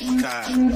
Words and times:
I'm. 0.00 0.70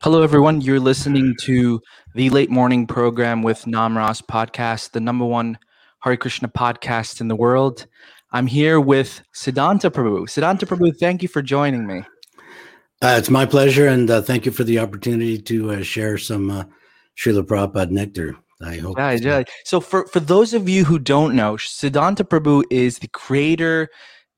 Hello, 0.00 0.22
everyone. 0.22 0.60
You're 0.60 0.78
listening 0.78 1.34
to 1.42 1.80
the 2.14 2.30
late 2.30 2.50
morning 2.50 2.86
program 2.86 3.42
with 3.42 3.66
Nam 3.66 3.98
Ross 3.98 4.20
podcast, 4.20 4.92
the 4.92 5.00
number 5.00 5.24
one 5.24 5.58
Hare 6.02 6.16
Krishna 6.16 6.48
podcast 6.48 7.20
in 7.20 7.26
the 7.26 7.34
world. 7.34 7.86
I'm 8.34 8.48
here 8.48 8.80
with 8.80 9.22
Siddhanta 9.32 9.92
Prabhu. 9.92 10.24
Siddhanta 10.24 10.66
Prabhu, 10.66 10.92
thank 10.98 11.22
you 11.22 11.28
for 11.28 11.40
joining 11.40 11.86
me. 11.86 12.02
Uh, 13.00 13.14
it's 13.16 13.30
my 13.30 13.46
pleasure, 13.46 13.86
and 13.86 14.10
uh, 14.10 14.22
thank 14.22 14.44
you 14.44 14.50
for 14.50 14.64
the 14.64 14.80
opportunity 14.80 15.38
to 15.42 15.70
uh, 15.70 15.82
share 15.84 16.18
some 16.18 16.50
uh, 16.50 16.64
Srila 17.16 17.44
Prabhupada 17.44 17.92
nectar. 17.92 18.36
I 18.60 18.78
hope. 18.78 18.98
Yeah, 18.98 19.12
yeah. 19.12 19.42
So, 19.64 19.80
for, 19.80 20.08
for 20.08 20.18
those 20.18 20.52
of 20.52 20.68
you 20.68 20.84
who 20.84 20.98
don't 20.98 21.36
know, 21.36 21.54
Siddhanta 21.54 22.24
Prabhu 22.24 22.64
is 22.70 22.98
the 22.98 23.06
creator, 23.06 23.88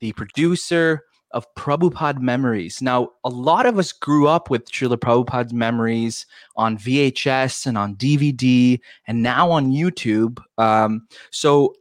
the 0.00 0.12
producer 0.12 1.04
of 1.30 1.46
Prabhupada 1.54 2.20
Memories. 2.20 2.82
Now, 2.82 3.12
a 3.24 3.30
lot 3.30 3.64
of 3.64 3.78
us 3.78 3.92
grew 3.92 4.28
up 4.28 4.50
with 4.50 4.70
Srila 4.70 4.98
Prabhupada's 4.98 5.54
memories 5.54 6.26
on 6.54 6.76
VHS 6.76 7.64
and 7.64 7.78
on 7.78 7.96
DVD, 7.96 8.78
and 9.06 9.22
now 9.22 9.50
on 9.50 9.72
YouTube. 9.72 10.38
Um, 10.58 11.08
so, 11.30 11.72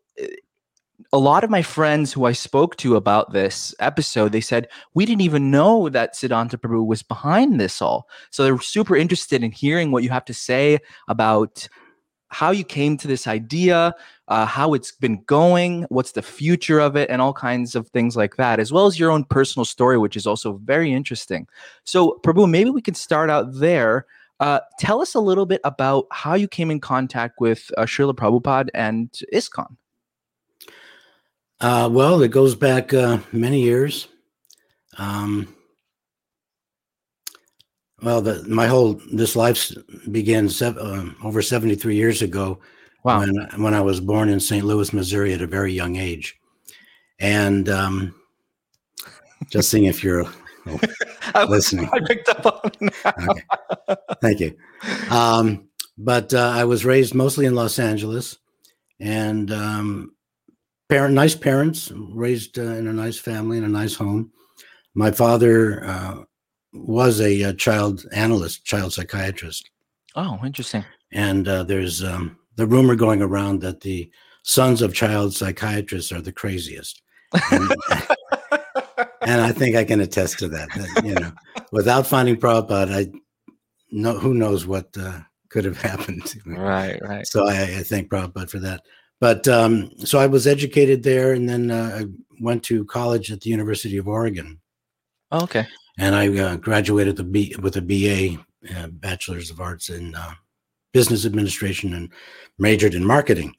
a 1.16 1.18
lot 1.18 1.46
of 1.46 1.50
my 1.50 1.62
friends 1.62 2.12
who 2.12 2.26
I 2.26 2.34
spoke 2.34 2.76
to 2.76 2.98
about 2.98 3.32
this 3.32 3.74
episode, 3.80 4.34
they 4.34 4.42
said, 4.42 4.68
we 4.96 5.05
didn't 5.05 5.21
even 5.21 5.49
know 5.49 5.88
that 5.88 6.13
Siddhanta 6.13 6.58
Prabhu 6.58 6.85
was 6.85 7.04
behind 7.04 7.58
this 7.58 7.82
all. 7.82 8.10
So 8.32 8.44
they're 8.44 8.60
super 8.60 8.98
interested 8.98 9.41
in 9.41 9.54
hearing 9.54 9.91
what 9.91 10.04
you 10.04 10.10
have 10.10 10.26
to 10.26 10.34
say 10.34 10.80
about 11.08 11.70
how 12.27 12.52
you 12.52 12.66
came 12.66 12.98
to 12.98 13.08
this 13.08 13.27
idea, 13.27 13.96
uh, 14.27 14.46
how 14.46 14.74
it's 14.74 14.91
been 14.91 15.24
going, 15.24 15.84
what's 15.88 16.12
the 16.12 16.21
future 16.21 16.80
of 16.80 16.98
it, 16.98 17.10
and 17.10 17.21
all 17.21 17.32
kinds 17.32 17.76
of 17.76 17.88
things 17.91 18.18
like 18.18 18.36
that, 18.36 18.60
as 18.60 18.74
well 18.74 18.86
as 18.86 18.99
your 18.99 19.10
own 19.10 19.24
personal 19.24 19.63
story, 19.63 19.98
which 19.98 20.18
is 20.18 20.27
also 20.27 20.60
very 20.66 20.91
interesting. 20.91 21.48
So, 21.86 22.20
Prabhu, 22.26 22.49
maybe 22.49 22.71
we 22.71 22.82
could 22.82 22.98
start 22.98 23.30
out 23.30 23.54
there. 23.54 24.05
Uh, 24.41 24.60
tell 24.80 25.02
us 25.02 25.16
a 25.16 25.21
little 25.21 25.46
bit 25.46 25.62
about 25.63 26.08
how 26.12 26.34
you 26.34 26.49
came 26.49 26.70
in 26.71 26.82
contact 26.82 27.36
with 27.40 27.71
uh, 27.77 27.84
Srila 27.84 28.16
Prabhupada 28.16 28.68
and 28.74 29.10
ISKCON. 29.34 29.77
Uh, 31.62 31.90
well, 31.92 32.22
it 32.22 32.30
goes 32.32 32.56
back 32.56 32.94
uh, 32.94 33.20
many 33.32 33.62
years. 33.62 34.08
Um, 34.98 35.54
well, 38.02 38.22
the, 38.22 38.44
my 38.48 38.68
whole 38.68 39.00
this 39.14 39.36
life 39.36 39.72
began 40.12 40.50
sev- 40.50 40.78
uh, 40.78 41.06
over 41.24 41.42
seventy 41.42 41.76
three 41.76 41.96
years 41.96 42.22
ago. 42.22 42.60
Wow. 43.04 43.20
When 43.20 43.36
when 43.64 43.74
I 43.74 43.82
was 43.82 44.00
born 44.00 44.30
in 44.30 44.40
St. 44.40 44.66
Louis, 44.66 44.92
Missouri, 44.94 45.34
at 45.34 45.42
a 45.42 45.48
very 45.48 45.74
young 45.74 45.96
age, 45.96 46.36
and 47.20 47.70
um, 47.70 48.16
just 49.50 49.70
seeing 49.70 49.86
if 49.86 50.04
you're 50.04 50.26
I- 51.34 51.46
listening. 51.46 51.90
I 51.94 52.00
picked 52.00 52.30
up 52.30 52.46
on. 52.46 52.90
Okay. 53.30 53.42
Thank 54.22 54.40
you. 54.40 54.56
Um, 55.10 55.70
but 55.98 56.34
uh, 56.34 56.50
I 56.56 56.66
was 56.66 56.86
raised 56.86 57.14
mostly 57.14 57.46
in 57.46 57.56
Los 57.56 57.80
Angeles, 57.80 58.38
and 59.00 59.52
um, 59.52 60.15
parent, 60.90 61.14
nice 61.14 61.36
parents, 61.36 61.91
raised 61.96 62.58
uh, 62.60 62.64
in 62.64 62.88
a 62.88 62.94
nice 62.94 63.18
family 63.18 63.58
in 63.58 63.64
a 63.64 63.70
nice 63.70 63.96
home. 63.96 64.31
My 64.94 65.12
father 65.12 65.84
uh, 65.86 66.24
was 66.74 67.19
a, 67.22 67.44
uh 67.44 67.53
child 67.53 68.06
analyst, 68.14 68.66
child 68.66 68.94
psychiatrist, 68.94 69.70
Oh, 70.16 70.40
interesting. 70.46 70.86
and 71.12 71.48
uh, 71.48 71.64
there's 71.64 72.04
um, 72.04 72.38
the 72.56 72.66
rumor 72.68 72.96
going 72.96 73.22
around 73.22 73.62
that 73.62 73.82
the 73.82 74.09
sons 74.44 74.82
of 74.82 74.94
child 74.94 75.34
psychiatrists 75.34 76.12
are 76.12 76.22
the 76.22 76.32
craziest. 76.32 77.02
And, 77.52 77.72
and 79.22 79.42
I 79.42 79.52
think 79.52 79.76
I 79.76 79.84
can 79.84 80.00
attest 80.02 80.40
to 80.40 80.48
that. 80.50 80.70
that, 80.76 81.04
you 81.04 81.16
know, 81.16 81.32
without 81.72 82.08
finding 82.08 82.36
Prabhupada, 82.38 82.94
I 82.96 83.12
know 83.92 84.18
who 84.18 84.34
knows 84.34 84.66
what 84.68 84.88
uh, 84.98 85.20
could 85.50 85.66
have 85.66 85.82
happened. 85.90 86.26
to 86.28 86.40
me. 86.46 86.58
Right, 86.58 87.02
right. 87.02 87.28
So 87.28 87.48
I, 87.48 87.62
I 87.64 87.84
thank 87.84 88.09
Prabhupada 88.09 88.50
for 88.50 88.59
that. 88.59 88.82
But 89.20 89.48
um, 89.48 89.92
so 90.00 90.20
I 90.20 90.28
was 90.28 90.46
educated 90.48 91.03
there, 91.03 91.34
and 91.34 91.48
then 91.48 91.72
uh, 91.72 92.00
I 92.02 92.06
went 92.40 92.64
to 92.66 92.86
college 92.86 93.31
at 93.31 93.42
the 93.42 93.50
University 93.50 93.98
of 93.98 94.08
Oregon, 94.08 94.59
Oh, 95.31 95.44
okay. 95.44 95.66
and 95.98 96.16
I 96.16 96.38
uh, 96.38 96.56
graduated 96.58 97.16
the 97.16 97.24
B, 97.24 97.56
with 97.62 97.78
a 97.78 97.81
BA, 97.81 98.44
uh, 98.78 98.88
Bachelor's 98.88 99.50
of 99.50 99.62
Arts 99.62 99.90
in 99.90 100.16
uh, 100.16 100.34
Business 100.94 101.26
Administration, 101.26 101.94
and 101.94 102.09
majored 102.59 102.94
in 102.94 103.06
marketing. 103.06 103.56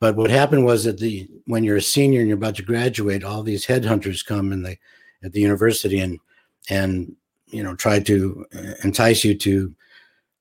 But 0.00 0.16
what 0.16 0.30
happened 0.30 0.64
was 0.64 0.84
that 0.84 0.98
the 0.98 1.28
when 1.46 1.64
you're 1.64 1.76
a 1.78 1.82
senior 1.82 2.20
and 2.20 2.28
you're 2.28 2.38
about 2.38 2.56
to 2.56 2.62
graduate, 2.62 3.24
all 3.24 3.42
these 3.42 3.66
headhunters 3.66 4.24
come 4.24 4.52
in 4.52 4.62
the 4.62 4.76
at 5.24 5.32
the 5.32 5.40
university 5.40 5.98
and 5.98 6.20
and 6.68 7.16
you 7.46 7.62
know 7.62 7.74
try 7.74 7.98
to 8.00 8.46
uh, 8.54 8.74
entice 8.84 9.24
you 9.24 9.34
to 9.34 9.74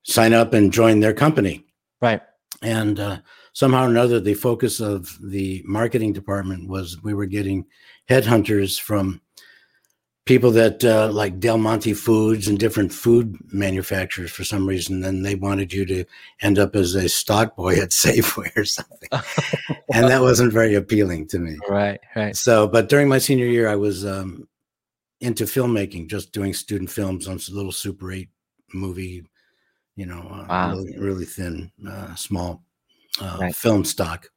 sign 0.04 0.34
up 0.34 0.54
and 0.54 0.74
join 0.74 1.00
their 1.00 1.14
company. 1.14 1.66
Right. 2.02 2.22
And 2.62 3.00
uh, 3.00 3.18
somehow 3.54 3.86
or 3.86 3.90
another, 3.90 4.20
the 4.20 4.34
focus 4.34 4.80
of 4.80 5.18
the 5.22 5.64
marketing 5.66 6.14
department 6.14 6.68
was 6.68 7.02
we 7.04 7.14
were 7.14 7.26
getting 7.26 7.66
headhunters 8.10 8.80
from 8.80 9.22
people 10.26 10.52
that 10.52 10.84
uh, 10.84 11.12
like 11.12 11.40
Del 11.40 11.58
Monte 11.58 11.94
Foods 11.94 12.48
and 12.48 12.58
different 12.58 12.92
food 12.92 13.38
manufacturers 13.52 14.32
for 14.32 14.44
some 14.44 14.68
reason. 14.68 15.02
Then 15.02 15.22
they 15.22 15.36
wanted 15.36 15.72
you 15.74 15.86
to 15.86 16.06
end 16.42 16.60
up 16.60 16.76
as 16.76 16.96
a 16.96 17.08
stock 17.10 17.56
boy 17.56 17.76
at 17.76 17.90
Safeway 17.92 18.56
or 18.58 18.66
something, 18.66 19.10
and 19.94 20.08
that 20.10 20.22
wasn't 20.22 20.54
very 20.54 20.76
appealing 20.76 21.28
to 21.28 21.40
me. 21.40 21.58
Right, 21.70 22.00
right. 22.16 22.36
So, 22.36 22.68
but 22.68 22.90
during 22.90 23.08
my 23.08 23.20
senior 23.20 23.48
year, 23.48 23.68
I 23.68 23.76
was 23.76 24.06
um, 24.06 24.48
into 25.22 25.46
filmmaking, 25.46 26.10
just 26.10 26.32
doing 26.32 26.54
student 26.54 26.90
films 26.90 27.28
on 27.28 27.38
a 27.38 27.54
little 27.54 27.72
Super 27.72 28.12
8 28.12 28.30
movie, 28.74 29.26
you 29.96 30.06
know, 30.06 30.20
uh, 30.20 30.46
Wow. 30.50 30.72
really, 30.72 30.98
really 30.98 31.26
thin, 31.26 31.72
uh, 31.88 32.16
small 32.16 32.64
uh, 33.22 33.38
Right. 33.42 33.56
film 33.56 33.86
stock. 33.86 34.30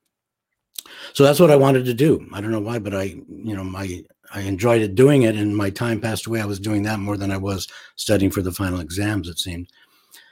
So 1.15 1.25
that's 1.25 1.41
what 1.41 1.51
I 1.51 1.57
wanted 1.57 1.85
to 1.87 1.95
do. 1.95 2.29
I 2.33 2.41
don't 2.41 2.53
know 2.53 2.61
why, 2.61 2.79
but 2.79 2.95
I, 2.95 3.03
you 3.29 3.57
know, 3.57 3.65
my 3.65 4.03
I 4.33 4.41
enjoyed 4.41 4.83
it 4.83 4.95
doing 4.95 5.23
it, 5.23 5.37
and 5.37 5.57
my 5.57 5.71
time 5.71 6.01
passed 6.01 6.27
away. 6.27 6.41
I 6.41 6.47
was 6.47 6.61
doing 6.61 6.83
that 6.83 6.99
more 6.99 7.17
than 7.17 7.31
I 7.31 7.37
was 7.37 7.69
studying 7.95 8.31
for 8.31 8.43
the 8.43 8.53
final 8.53 8.81
exams. 8.81 9.29
It 9.29 9.39
seemed. 9.39 9.71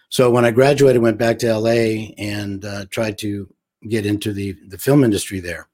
So 0.08 0.30
when 0.30 0.44
I 0.44 0.50
graduated, 0.50 1.00
went 1.00 1.18
back 1.18 1.38
to 1.40 1.58
LA 1.58 2.12
and 2.18 2.64
uh, 2.64 2.86
tried 2.90 3.18
to 3.18 3.48
get 3.88 4.06
into 4.06 4.32
the 4.32 4.56
the 4.68 4.78
film 4.78 5.04
industry 5.04 5.40
there. 5.40 5.68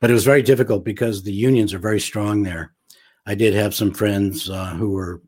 But 0.00 0.10
it 0.10 0.14
was 0.14 0.24
very 0.24 0.42
difficult 0.42 0.84
because 0.84 1.22
the 1.22 1.32
unions 1.32 1.72
are 1.74 1.78
very 1.78 2.00
strong 2.00 2.42
there. 2.42 2.72
I 3.26 3.34
did 3.34 3.54
have 3.54 3.74
some 3.74 3.92
friends 3.92 4.48
uh, 4.48 4.74
who 4.74 4.90
were 4.90 5.22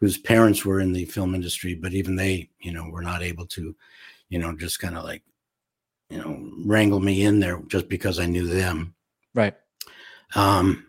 whose 0.00 0.18
parents 0.18 0.64
were 0.64 0.80
in 0.80 0.92
the 0.92 1.04
film 1.06 1.34
industry, 1.34 1.74
but 1.74 1.92
even 1.92 2.16
they, 2.16 2.50
you 2.60 2.72
know, 2.72 2.88
were 2.88 3.02
not 3.02 3.22
able 3.22 3.46
to, 3.46 3.74
you 4.28 4.38
know, 4.38 4.56
just 4.56 4.78
kind 4.78 4.96
of 4.96 5.02
like, 5.04 5.22
you 6.10 6.18
know, 6.18 6.50
wrangle 6.64 7.00
me 7.00 7.22
in 7.22 7.40
there 7.40 7.60
just 7.68 7.88
because 7.88 8.18
I 8.18 8.26
knew 8.26 8.46
them. 8.46 8.94
Right. 9.34 9.54
Um, 10.34 10.86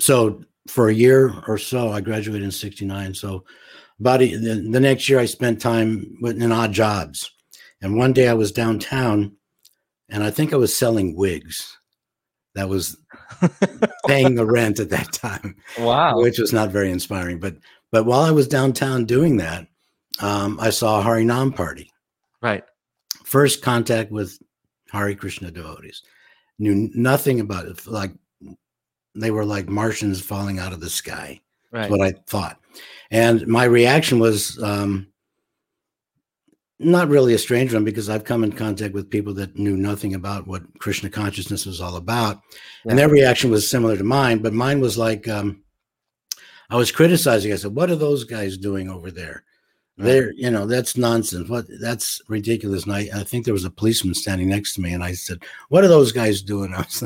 so 0.00 0.42
for 0.68 0.88
a 0.88 0.94
year 0.94 1.32
or 1.46 1.58
so, 1.58 1.90
I 1.90 2.00
graduated 2.00 2.42
in 2.44 2.50
'69. 2.50 3.14
So 3.14 3.44
about 4.00 4.22
a, 4.22 4.34
the, 4.36 4.68
the 4.70 4.80
next 4.80 5.08
year, 5.08 5.18
I 5.18 5.26
spent 5.26 5.60
time 5.60 6.16
with, 6.20 6.40
in 6.42 6.52
odd 6.52 6.72
jobs. 6.72 7.30
And 7.82 7.96
one 7.96 8.12
day 8.12 8.28
I 8.28 8.34
was 8.34 8.52
downtown, 8.52 9.36
and 10.08 10.22
I 10.24 10.30
think 10.30 10.52
I 10.52 10.56
was 10.56 10.74
selling 10.74 11.14
wigs. 11.14 11.76
That 12.54 12.68
was 12.70 12.96
paying 14.06 14.34
the 14.34 14.46
rent 14.46 14.80
at 14.80 14.88
that 14.90 15.12
time, 15.12 15.56
Wow. 15.78 16.20
which 16.20 16.38
was 16.38 16.54
not 16.54 16.70
very 16.70 16.90
inspiring. 16.90 17.38
But 17.38 17.56
but 17.92 18.06
while 18.06 18.22
I 18.22 18.30
was 18.30 18.48
downtown 18.48 19.04
doing 19.04 19.36
that, 19.36 19.66
um, 20.20 20.58
I 20.60 20.70
saw 20.70 21.00
a 21.00 21.04
Harinam 21.04 21.54
party. 21.54 21.90
Right. 22.42 22.64
First 23.24 23.62
contact 23.62 24.10
with 24.10 24.38
Hari 24.96 25.14
Krishna 25.14 25.50
devotees. 25.50 26.02
Knew 26.58 26.90
nothing 26.94 27.40
about 27.40 27.66
it. 27.66 27.86
Like 27.86 28.12
they 29.14 29.30
were 29.30 29.44
like 29.44 29.68
Martians 29.68 30.20
falling 30.20 30.58
out 30.58 30.72
of 30.72 30.80
the 30.80 30.90
sky. 30.90 31.40
Right. 31.70 31.82
That's 31.82 31.90
what 31.90 32.00
I 32.00 32.12
thought. 32.26 32.58
And 33.10 33.46
my 33.46 33.64
reaction 33.64 34.18
was 34.18 34.62
um, 34.62 35.08
not 36.78 37.08
really 37.08 37.34
a 37.34 37.38
strange 37.38 37.74
one 37.74 37.84
because 37.84 38.08
I've 38.08 38.24
come 38.24 38.42
in 38.42 38.52
contact 38.52 38.94
with 38.94 39.10
people 39.10 39.34
that 39.34 39.58
knew 39.58 39.76
nothing 39.76 40.14
about 40.14 40.46
what 40.46 40.62
Krishna 40.78 41.10
consciousness 41.10 41.66
was 41.66 41.80
all 41.80 41.96
about. 41.96 42.40
And 42.88 42.98
their 42.98 43.08
reaction 43.08 43.50
was 43.50 43.70
similar 43.70 43.96
to 43.96 44.04
mine, 44.04 44.38
but 44.38 44.52
mine 44.52 44.80
was 44.80 44.96
like, 44.96 45.28
um, 45.28 45.62
I 46.70 46.76
was 46.76 46.90
criticizing. 46.90 47.52
I 47.52 47.56
said, 47.56 47.74
What 47.74 47.90
are 47.90 47.96
those 47.96 48.24
guys 48.24 48.56
doing 48.56 48.88
over 48.88 49.10
there? 49.10 49.44
They're, 49.98 50.32
you 50.32 50.50
know, 50.50 50.66
that's 50.66 50.96
nonsense. 50.96 51.48
What 51.48 51.66
that's 51.80 52.20
ridiculous. 52.28 52.84
And 52.84 52.92
I, 52.92 53.08
I 53.14 53.24
think 53.24 53.44
there 53.44 53.54
was 53.54 53.64
a 53.64 53.70
policeman 53.70 54.14
standing 54.14 54.48
next 54.48 54.74
to 54.74 54.82
me, 54.82 54.92
and 54.92 55.02
I 55.02 55.12
said, 55.12 55.42
What 55.70 55.84
are 55.84 55.88
those 55.88 56.12
guys 56.12 56.42
doing? 56.42 56.74
I 56.74 56.78
was 56.80 57.04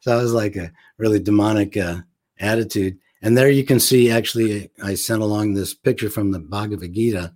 so 0.00 0.12
I 0.12 0.16
was 0.16 0.32
like 0.32 0.56
a 0.56 0.72
really 0.98 1.20
demonic 1.20 1.76
uh, 1.76 1.98
attitude. 2.40 2.98
And 3.22 3.38
there 3.38 3.48
you 3.48 3.64
can 3.64 3.80
see 3.80 4.10
actually, 4.10 4.70
I 4.82 4.94
sent 4.96 5.22
along 5.22 5.54
this 5.54 5.72
picture 5.72 6.10
from 6.10 6.30
the 6.30 6.40
Bhagavad 6.40 6.92
Gita, 6.92 7.32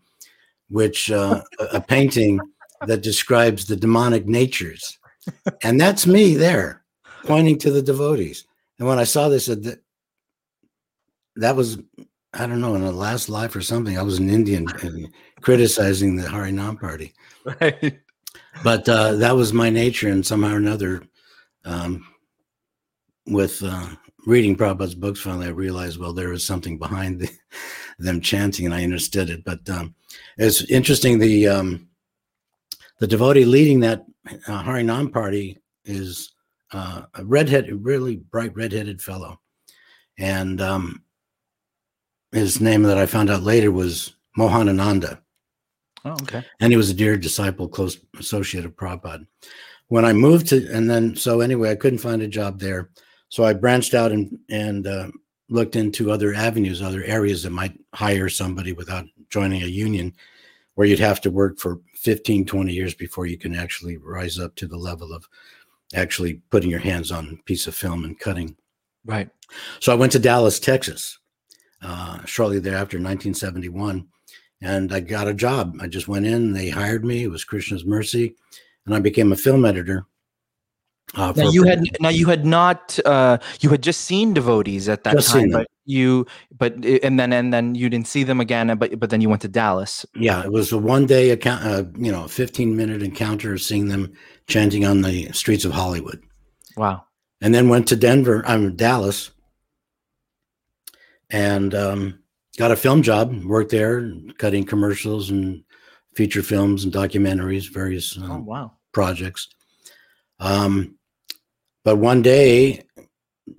which 0.68 1.10
uh, 1.10 1.42
a, 1.58 1.64
a 1.76 1.80
painting 1.80 2.40
that 2.86 3.02
describes 3.02 3.66
the 3.66 3.76
demonic 3.76 4.26
natures. 4.26 4.98
And 5.62 5.80
that's 5.80 6.06
me 6.06 6.34
there 6.34 6.84
pointing 7.24 7.58
to 7.58 7.70
the 7.70 7.82
devotees. 7.82 8.44
And 8.78 8.86
when 8.86 8.98
I 8.98 9.04
saw 9.04 9.28
this, 9.28 9.46
that, 9.46 9.80
that 11.36 11.56
was, 11.56 11.78
I 12.38 12.46
don't 12.46 12.60
know, 12.60 12.76
in 12.76 12.84
the 12.84 12.92
last 12.92 13.28
life 13.28 13.56
or 13.56 13.60
something, 13.60 13.98
I 13.98 14.02
was 14.02 14.18
an 14.18 14.30
Indian 14.30 14.66
and 14.82 15.12
criticizing 15.40 16.16
the 16.16 16.28
Harinam 16.28 16.80
party. 16.80 17.14
Right. 17.62 17.98
But 18.62 18.86
uh, 18.88 19.14
that 19.14 19.34
was 19.34 19.54
my 19.54 19.70
nature. 19.70 20.08
And 20.08 20.26
somehow 20.26 20.52
or 20.52 20.58
another, 20.58 21.02
um, 21.64 22.06
with 23.26 23.62
uh, 23.62 23.86
reading 24.26 24.54
Prabhupada's 24.54 24.94
books, 24.94 25.20
finally 25.20 25.46
I 25.46 25.50
realized, 25.50 25.98
well, 25.98 26.12
there 26.12 26.28
was 26.28 26.44
something 26.44 26.76
behind 26.76 27.20
the, 27.20 27.30
them 27.98 28.20
chanting, 28.20 28.66
and 28.66 28.74
I 28.74 28.84
understood 28.84 29.30
it. 29.30 29.44
But 29.44 29.68
um, 29.70 29.94
it's 30.36 30.62
interesting. 30.64 31.18
The 31.18 31.48
um, 31.48 31.88
the 32.98 33.06
devotee 33.06 33.46
leading 33.46 33.80
that 33.80 34.04
uh, 34.26 34.62
Harinam 34.62 35.10
party 35.10 35.58
is 35.84 36.32
uh, 36.72 37.02
a 37.14 37.24
redhead, 37.24 37.70
really 37.84 38.16
bright 38.16 38.54
redheaded 38.54 39.00
fellow, 39.00 39.40
and 40.18 40.60
um, 40.60 41.02
his 42.32 42.60
name 42.60 42.82
that 42.84 42.98
I 42.98 43.06
found 43.06 43.30
out 43.30 43.42
later 43.42 43.70
was 43.70 44.14
Mohanananda, 44.36 45.20
Oh, 46.04 46.12
okay. 46.22 46.44
and 46.60 46.72
he 46.72 46.76
was 46.76 46.90
a 46.90 46.94
dear 46.94 47.16
disciple, 47.16 47.68
close 47.68 47.98
associate 48.18 48.64
of 48.64 48.76
Prabhupada. 48.76 49.26
When 49.88 50.04
I 50.04 50.12
moved 50.12 50.48
to, 50.48 50.68
and 50.70 50.88
then 50.88 51.16
so 51.16 51.40
anyway, 51.40 51.70
I 51.70 51.76
couldn't 51.76 51.98
find 52.00 52.22
a 52.22 52.28
job 52.28 52.60
there, 52.60 52.90
so 53.30 53.44
I 53.44 53.52
branched 53.54 53.94
out 53.94 54.12
and 54.12 54.38
and 54.50 54.86
uh, 54.86 55.08
looked 55.48 55.76
into 55.76 56.10
other 56.10 56.34
avenues, 56.34 56.82
other 56.82 57.02
areas 57.04 57.42
that 57.42 57.50
might 57.50 57.78
hire 57.94 58.28
somebody 58.28 58.72
without 58.72 59.06
joining 59.30 59.62
a 59.62 59.66
union, 59.66 60.14
where 60.74 60.86
you'd 60.86 60.98
have 60.98 61.20
to 61.22 61.30
work 61.30 61.58
for 61.58 61.80
15, 61.94 62.44
20 62.44 62.72
years 62.72 62.94
before 62.94 63.26
you 63.26 63.38
can 63.38 63.54
actually 63.56 63.96
rise 63.96 64.38
up 64.38 64.54
to 64.56 64.66
the 64.66 64.76
level 64.76 65.12
of 65.12 65.26
actually 65.94 66.34
putting 66.50 66.70
your 66.70 66.80
hands 66.80 67.10
on 67.10 67.38
a 67.40 67.42
piece 67.44 67.66
of 67.66 67.74
film 67.74 68.04
and 68.04 68.20
cutting. 68.20 68.54
Right. 69.06 69.30
So 69.80 69.90
I 69.90 69.96
went 69.96 70.12
to 70.12 70.18
Dallas, 70.18 70.60
Texas, 70.60 71.18
uh, 71.82 72.24
shortly 72.24 72.58
thereafter, 72.58 72.96
1971, 72.98 74.06
and 74.60 74.92
I 74.92 75.00
got 75.00 75.28
a 75.28 75.34
job. 75.34 75.76
I 75.80 75.86
just 75.86 76.08
went 76.08 76.26
in, 76.26 76.52
they 76.52 76.68
hired 76.70 77.04
me. 77.04 77.22
It 77.24 77.30
was 77.30 77.44
Krishna's 77.44 77.84
mercy, 77.84 78.34
and 78.86 78.94
I 78.94 79.00
became 79.00 79.32
a 79.32 79.36
film 79.36 79.64
editor. 79.64 80.04
Uh, 81.14 81.32
Now 81.36 81.48
you 81.48 81.62
had 81.64 81.84
now 82.00 82.10
you 82.10 82.26
had 82.26 82.44
not 82.44 82.98
uh, 83.06 83.38
you 83.60 83.70
had 83.70 83.82
just 83.82 84.02
seen 84.02 84.34
devotees 84.34 84.90
at 84.90 85.04
that 85.04 85.14
Just 85.14 85.32
time, 85.32 85.50
but 85.50 85.66
you 85.86 86.26
but 86.58 86.74
and 86.84 87.18
then 87.18 87.32
and 87.32 87.50
then 87.50 87.74
you 87.74 87.88
didn't 87.88 88.08
see 88.08 88.24
them 88.24 88.40
again, 88.40 88.76
but 88.76 89.00
but 89.00 89.08
then 89.08 89.22
you 89.22 89.28
went 89.30 89.40
to 89.40 89.48
Dallas. 89.48 90.04
yeah, 90.14 90.44
it 90.44 90.52
was 90.52 90.70
a 90.70 90.76
one 90.76 91.06
day 91.06 91.30
account, 91.30 91.64
uh, 91.64 91.84
you 91.96 92.12
know, 92.12 92.28
15 92.28 92.76
minute 92.76 93.02
encounter 93.02 93.54
of 93.54 93.62
seeing 93.62 93.88
them 93.88 94.12
chanting 94.48 94.84
on 94.84 95.00
the 95.00 95.32
streets 95.32 95.64
of 95.64 95.72
Hollywood. 95.72 96.22
Wow. 96.76 97.04
and 97.40 97.54
then 97.54 97.70
went 97.70 97.88
to 97.88 97.96
Denver, 97.96 98.44
I'm 98.46 98.76
Dallas, 98.76 99.30
and 101.30 101.74
um, 101.74 102.18
got 102.56 102.70
a 102.70 102.76
film 102.76 103.02
job. 103.02 103.44
Worked 103.44 103.70
there, 103.70 104.10
cutting 104.38 104.64
commercials 104.64 105.30
and 105.30 105.62
feature 106.14 106.42
films 106.42 106.84
and 106.84 106.92
documentaries, 106.92 107.72
various 107.72 108.16
um, 108.16 108.30
Oh 108.30 108.38
wow. 108.40 108.72
projects. 108.92 109.48
Um, 110.40 110.96
but 111.84 111.96
one 111.96 112.22
day 112.22 112.82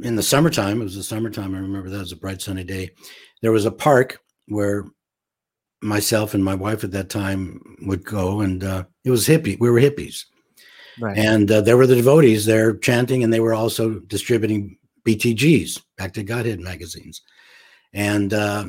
in 0.02 0.16
the 0.16 0.24
summertime, 0.24 0.82
it 0.82 0.84
was 0.84 0.96
the 0.96 1.04
summertime. 1.04 1.56
I 1.56 1.60
remember 1.60 1.90
that 1.90 2.00
was 2.00 2.12
a 2.12 2.16
bright 2.18 2.42
sunny 2.42 2.64
day. 2.64 2.92
There 3.42 3.52
was 3.52 3.66
a 3.66 3.72
park 3.72 4.20
where 4.48 4.86
myself 5.82 6.34
and 6.34 6.44
my 6.44 6.56
wife 6.56 6.84
at 6.84 6.92
that 6.92 7.10
time 7.10 7.62
would 7.84 8.04
go, 8.04 8.42
and 8.42 8.64
uh, 8.64 8.84
it 9.06 9.12
was 9.12 9.28
hippie. 9.28 9.58
We 9.60 9.70
were 9.70 9.80
hippies 9.80 10.26
Right. 11.00 11.18
and 11.18 11.50
uh, 11.50 11.62
there 11.62 11.78
were 11.78 11.88
the 11.88 11.96
devotees 11.96 12.46
there 12.46 12.76
chanting, 12.76 13.24
and 13.24 13.32
they 13.32 13.40
were 13.40 13.54
also 13.54 14.00
distributing 14.00 14.78
BTGs, 15.08 15.82
Back 15.98 16.12
to 16.14 16.24
Godhead 16.24 16.60
magazines. 16.60 17.22
And 17.94 18.34
uh, 18.34 18.66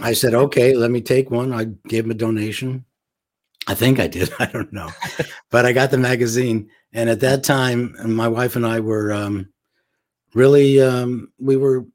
I 0.00 0.12
said, 0.12 0.34
okay, 0.34 0.74
let 0.74 0.90
me 0.90 1.00
take 1.00 1.30
one. 1.30 1.52
I 1.52 1.64
gave 1.88 2.04
him 2.04 2.10
a 2.10 2.14
donation. 2.14 2.84
I 3.66 3.74
think 3.74 3.98
I 3.98 4.06
did. 4.06 4.32
I 4.38 4.46
don't 4.46 4.72
know, 4.72 4.90
but 5.50 5.66
I 5.66 5.72
got 5.72 5.90
the 5.90 5.98
magazine. 5.98 6.70
And 6.92 7.10
at 7.10 7.20
that 7.20 7.44
time, 7.44 7.96
my 8.04 8.28
wife 8.28 8.56
and 8.56 8.66
I 8.66 8.80
were 8.80 9.12
um, 9.12 9.48
really 10.34 10.80
um, 10.80 11.32
we 11.38 11.56
were 11.56 11.86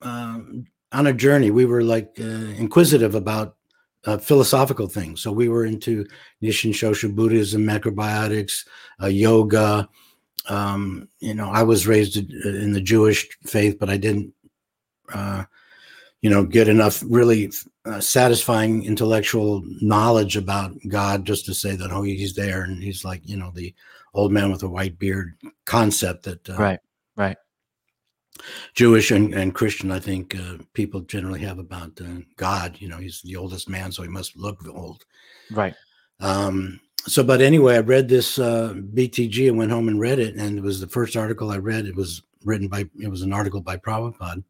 um, 0.00 0.66
on 0.92 1.06
a 1.06 1.12
journey. 1.12 1.50
We 1.50 1.64
were 1.64 1.82
like 1.82 2.16
uh, 2.20 2.24
inquisitive 2.24 3.14
about 3.14 3.56
uh, 4.04 4.18
philosophical 4.18 4.88
things. 4.88 5.20
So 5.22 5.32
we 5.32 5.48
were 5.48 5.64
into 5.64 6.06
Nichiren 6.42 6.72
Shoshu 6.72 7.14
Buddhism, 7.14 7.62
macrobiotics, 7.62 8.66
uh, 9.00 9.06
yoga. 9.06 9.88
Um, 10.48 11.08
you 11.20 11.34
know, 11.34 11.50
I 11.50 11.62
was 11.62 11.86
raised 11.86 12.16
in 12.16 12.72
the 12.72 12.80
Jewish 12.80 13.28
faith, 13.46 13.78
but 13.78 13.88
I 13.88 13.96
didn't, 13.96 14.34
uh, 15.12 15.44
you 16.20 16.30
know, 16.30 16.44
get 16.44 16.68
enough 16.68 17.02
really 17.06 17.52
uh, 17.84 18.00
satisfying 18.00 18.84
intellectual 18.84 19.62
knowledge 19.80 20.36
about 20.36 20.72
God 20.88 21.26
just 21.26 21.44
to 21.46 21.54
say 21.54 21.74
that, 21.76 21.90
oh, 21.90 22.02
he's 22.02 22.34
there 22.34 22.62
and 22.62 22.82
he's 22.82 23.04
like, 23.04 23.22
you 23.24 23.36
know, 23.36 23.50
the 23.54 23.74
old 24.14 24.30
man 24.30 24.50
with 24.50 24.62
a 24.62 24.68
white 24.68 24.98
beard 24.98 25.34
concept 25.64 26.22
that 26.24 26.48
uh, 26.48 26.56
Right. 26.56 26.80
Right. 27.16 27.36
Jewish 28.74 29.10
and, 29.10 29.34
and 29.34 29.54
Christian, 29.54 29.90
I 29.90 29.98
think 29.98 30.34
uh, 30.34 30.58
people 30.72 31.00
generally 31.02 31.40
have 31.40 31.58
about 31.58 32.00
uh, 32.00 32.20
God. 32.36 32.76
You 32.78 32.88
know, 32.88 32.96
he's 32.96 33.20
the 33.22 33.36
oldest 33.36 33.68
man, 33.68 33.92
so 33.92 34.02
he 34.02 34.08
must 34.08 34.36
look 34.36 34.58
old. 34.68 35.04
Right. 35.50 35.74
Um, 36.20 36.80
so, 37.06 37.22
but 37.22 37.40
anyway, 37.40 37.76
I 37.76 37.80
read 37.80 38.08
this 38.08 38.38
uh, 38.38 38.74
BTG 38.74 39.48
and 39.48 39.58
went 39.58 39.72
home 39.72 39.88
and 39.88 40.00
read 40.00 40.18
it, 40.18 40.36
and 40.36 40.56
it 40.56 40.62
was 40.62 40.80
the 40.80 40.86
first 40.86 41.16
article 41.16 41.50
I 41.50 41.58
read. 41.58 41.86
It 41.86 41.96
was 41.96 42.22
written 42.44 42.68
by, 42.68 42.88
it 43.00 43.08
was 43.08 43.22
an 43.22 43.32
article 43.32 43.60
by 43.60 43.76
Prabhupada. 43.76 44.42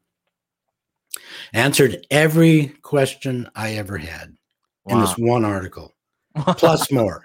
Answered 1.52 2.06
every 2.10 2.68
question 2.82 3.48
I 3.54 3.74
ever 3.74 3.98
had 3.98 4.34
in 4.86 5.00
this 5.00 5.16
one 5.16 5.44
article, 5.44 5.94
plus 6.36 6.90
more. 6.90 7.24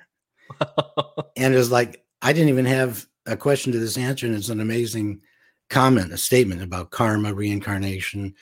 and 1.38 1.54
it 1.54 1.58
was 1.58 1.72
like, 1.72 2.04
I 2.22 2.34
didn't 2.34 2.50
even 2.50 2.66
have 2.66 3.06
a 3.26 3.38
question 3.38 3.72
to 3.72 3.80
this 3.80 3.98
answer, 3.98 4.26
and 4.26 4.36
it's 4.36 4.50
an 4.50 4.62
amazing 4.62 5.22
comment, 5.70 6.14
a 6.14 6.18
statement 6.18 6.62
about 6.62 6.92
karma, 6.92 7.34
reincarnation 7.34 8.34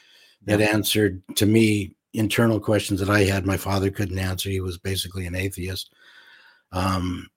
that 0.44 0.62
answered 0.62 1.22
to 1.36 1.46
me 1.46 1.96
internal 2.14 2.60
questions 2.60 3.00
that 3.00 3.10
I 3.10 3.24
had. 3.24 3.46
My 3.46 3.58
father 3.58 3.90
couldn't 3.90 4.20
answer. 4.20 4.50
He 4.50 4.62
was 4.62 4.78
basically 4.78 5.26
an 5.26 5.36
atheist. 5.36 5.94
Um, 6.72 7.28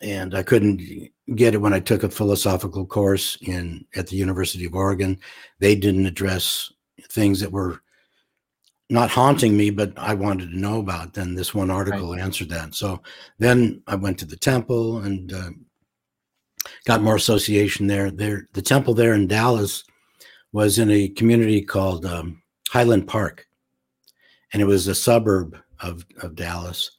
and 0.00 0.34
I 0.34 0.42
couldn't 0.42 1.10
get 1.34 1.54
it 1.54 1.60
when 1.60 1.72
I 1.72 1.80
took 1.80 2.02
a 2.02 2.08
philosophical 2.08 2.84
course 2.86 3.36
in 3.40 3.84
at 3.94 4.06
the 4.08 4.16
University 4.16 4.66
of 4.66 4.74
Oregon. 4.74 5.18
They 5.58 5.74
didn't 5.74 6.06
address 6.06 6.70
things 7.14 7.40
that 7.40 7.52
were 7.52 7.80
not 8.90 9.10
haunting 9.10 9.56
me, 9.56 9.70
but 9.70 9.92
I 9.96 10.14
wanted 10.14 10.50
to 10.50 10.58
know 10.58 10.80
about. 10.80 11.14
Then 11.14 11.34
this 11.34 11.54
one 11.54 11.70
article 11.70 12.14
answered 12.14 12.50
that. 12.50 12.74
So 12.74 13.00
then 13.38 13.82
I 13.86 13.94
went 13.94 14.18
to 14.18 14.26
the 14.26 14.36
temple 14.36 14.98
and 14.98 15.32
uh, 15.32 15.50
got 16.84 17.02
more 17.02 17.16
association 17.16 17.86
there. 17.86 18.10
There, 18.10 18.48
the 18.52 18.62
temple 18.62 18.94
there 18.94 19.14
in 19.14 19.26
Dallas 19.26 19.84
was 20.52 20.78
in 20.78 20.90
a 20.90 21.08
community 21.08 21.62
called 21.62 22.04
um, 22.04 22.42
Highland 22.68 23.08
Park, 23.08 23.46
and 24.52 24.60
it 24.60 24.66
was 24.66 24.86
a 24.86 24.94
suburb 24.94 25.56
of 25.80 26.04
of 26.22 26.36
Dallas, 26.36 26.90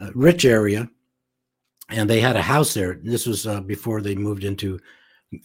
a 0.00 0.10
rich 0.14 0.44
area, 0.44 0.90
and 1.88 2.10
they 2.10 2.20
had 2.20 2.36
a 2.36 2.42
house 2.42 2.74
there. 2.74 3.00
This 3.02 3.26
was 3.26 3.46
uh, 3.46 3.60
before 3.60 4.02
they 4.02 4.14
moved 4.14 4.44
into 4.44 4.78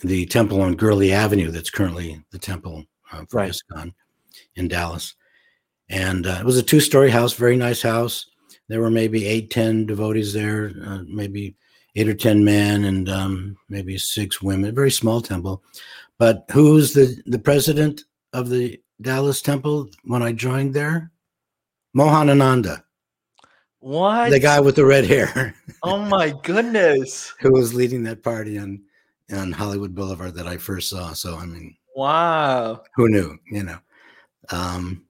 the 0.03 0.25
temple 0.25 0.61
on 0.61 0.75
Gurley 0.75 1.13
Avenue. 1.13 1.51
That's 1.51 1.69
currently 1.69 2.21
the 2.31 2.39
temple 2.39 2.83
uh, 3.11 3.23
for 3.29 3.37
Right. 3.37 3.51
ISKCON 3.51 3.93
in 4.55 4.67
Dallas, 4.67 5.15
and 5.89 6.25
uh, 6.25 6.37
it 6.39 6.45
was 6.45 6.57
a 6.57 6.63
two 6.63 6.79
story 6.79 7.09
house, 7.09 7.33
very 7.33 7.55
nice 7.57 7.81
house. 7.81 8.25
There 8.67 8.81
were 8.81 8.89
maybe 8.89 9.25
eight, 9.27 9.51
ten 9.51 9.85
devotees 9.85 10.33
there, 10.33 10.71
uh, 10.85 10.99
maybe 11.07 11.55
eight 11.95 12.07
or 12.09 12.13
ten 12.15 12.43
men 12.43 12.85
and 12.85 13.07
um, 13.09 13.57
maybe 13.69 13.97
six 13.97 14.41
women. 14.41 14.73
Very 14.73 14.91
small 14.91 15.21
temple. 15.21 15.63
But 16.17 16.45
who's 16.51 16.93
the 16.93 17.21
the 17.27 17.39
president 17.39 18.03
of 18.33 18.49
the 18.49 18.79
Dallas 19.01 19.41
temple 19.41 19.89
when 20.05 20.23
I 20.23 20.31
joined 20.31 20.73
there? 20.73 21.11
Mohanananda, 21.95 22.83
What? 23.79 24.29
the 24.31 24.39
guy 24.39 24.59
with 24.59 24.75
the 24.75 24.85
red 24.85 25.05
hair, 25.05 25.55
Oh 25.83 25.97
my 25.99 26.33
goodness. 26.43 27.33
who 27.39 27.51
was 27.53 27.73
leading 27.73 28.03
that 28.03 28.23
party 28.23 28.57
on 28.57 28.81
on 29.33 29.51
Hollywood 29.51 29.95
Boulevard 29.95 30.35
that 30.35 30.47
I 30.47 30.57
first 30.57 30.89
saw. 30.89 31.13
So 31.13 31.37
I 31.37 31.45
mean, 31.45 31.75
Wow. 31.95 32.83
who 32.95 33.07
knew? 33.09 33.37
You 33.51 33.63
know. 33.63 33.77
Um, 34.49 35.03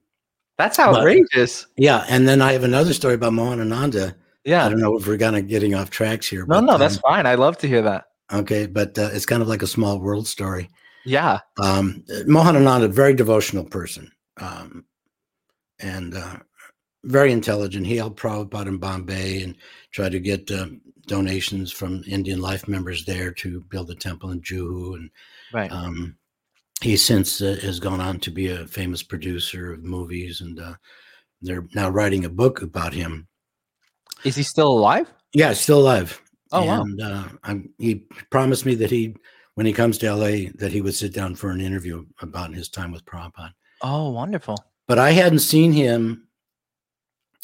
That's 0.58 0.78
outrageous. 0.78 1.66
yeah, 1.76 2.04
and 2.08 2.26
then 2.26 2.40
I 2.42 2.52
have 2.52 2.64
another 2.64 2.92
story 2.92 3.14
about 3.14 3.32
Mohanananda. 3.32 4.14
Yeah. 4.44 4.64
I 4.64 4.68
don't 4.68 4.80
know 4.80 4.96
if 4.96 5.06
we're 5.06 5.18
kind 5.18 5.36
of 5.36 5.48
getting 5.48 5.74
off 5.74 5.90
tracks 5.90 6.28
here. 6.28 6.42
No, 6.46 6.46
but, 6.46 6.60
no, 6.60 6.72
um, 6.74 6.80
that's 6.80 6.98
fine. 6.98 7.26
I 7.26 7.34
love 7.34 7.58
to 7.58 7.68
hear 7.68 7.82
that. 7.82 8.04
Okay, 8.32 8.66
but 8.66 8.96
uh, 8.98 9.10
it's 9.12 9.26
kind 9.26 9.42
of 9.42 9.48
like 9.48 9.62
a 9.62 9.66
small 9.66 9.98
world 10.00 10.26
story. 10.26 10.68
Yeah. 11.04 11.40
Um, 11.62 12.04
Mohanananda, 12.26 12.88
very 12.88 13.14
devotional 13.14 13.64
person, 13.64 14.10
um, 14.40 14.84
and 15.80 16.14
uh, 16.14 16.36
very 17.04 17.32
intelligent. 17.32 17.86
He 17.86 17.96
helped 17.96 18.18
Prabhupada 18.20 18.66
in 18.66 18.78
Bombay 18.78 19.42
and 19.42 19.56
tried 19.92 20.12
to 20.12 20.20
get 20.20 20.50
uh, 20.50 20.66
donations 21.06 21.70
from 21.70 22.02
Indian 22.08 22.40
life 22.40 22.66
members 22.66 23.04
there 23.04 23.30
to 23.32 23.60
build 23.68 23.90
a 23.90 23.94
temple 23.94 24.30
in 24.30 24.40
Juhu. 24.40 24.94
And 24.94 25.10
Right. 25.52 25.70
um, 25.70 26.16
he 26.82 26.96
since 26.96 27.40
uh, 27.40 27.56
has 27.62 27.80
gone 27.80 28.00
on 28.00 28.20
to 28.20 28.30
be 28.30 28.48
a 28.48 28.66
famous 28.66 29.02
producer 29.02 29.72
of 29.72 29.84
movies, 29.84 30.40
and 30.40 30.60
uh, 30.60 30.74
they're 31.40 31.66
now 31.74 31.88
writing 31.88 32.24
a 32.24 32.30
book 32.30 32.62
about 32.62 32.92
him. 32.92 33.26
Is 34.24 34.36
he 34.36 34.42
still 34.42 34.68
alive? 34.68 35.12
Yeah, 35.32 35.52
still 35.52 35.80
alive. 35.80 36.20
Oh, 36.52 36.64
wow. 36.64 36.84
uh, 37.02 37.28
I'm, 37.42 37.70
he 37.78 38.06
promised 38.30 38.66
me 38.66 38.74
that 38.76 38.90
he, 38.90 39.16
when 39.54 39.66
he 39.66 39.72
comes 39.72 39.98
to 39.98 40.14
LA, 40.14 40.50
that 40.54 40.72
he 40.72 40.80
would 40.80 40.94
sit 40.94 41.12
down 41.12 41.34
for 41.34 41.50
an 41.50 41.60
interview 41.60 42.04
about 42.20 42.54
his 42.54 42.68
time 42.68 42.92
with 42.92 43.04
Prabhupada. 43.04 43.52
Oh, 43.82 44.10
wonderful. 44.10 44.56
But 44.86 44.98
I 44.98 45.10
hadn't 45.10 45.40
seen 45.40 45.72
him 45.72 46.28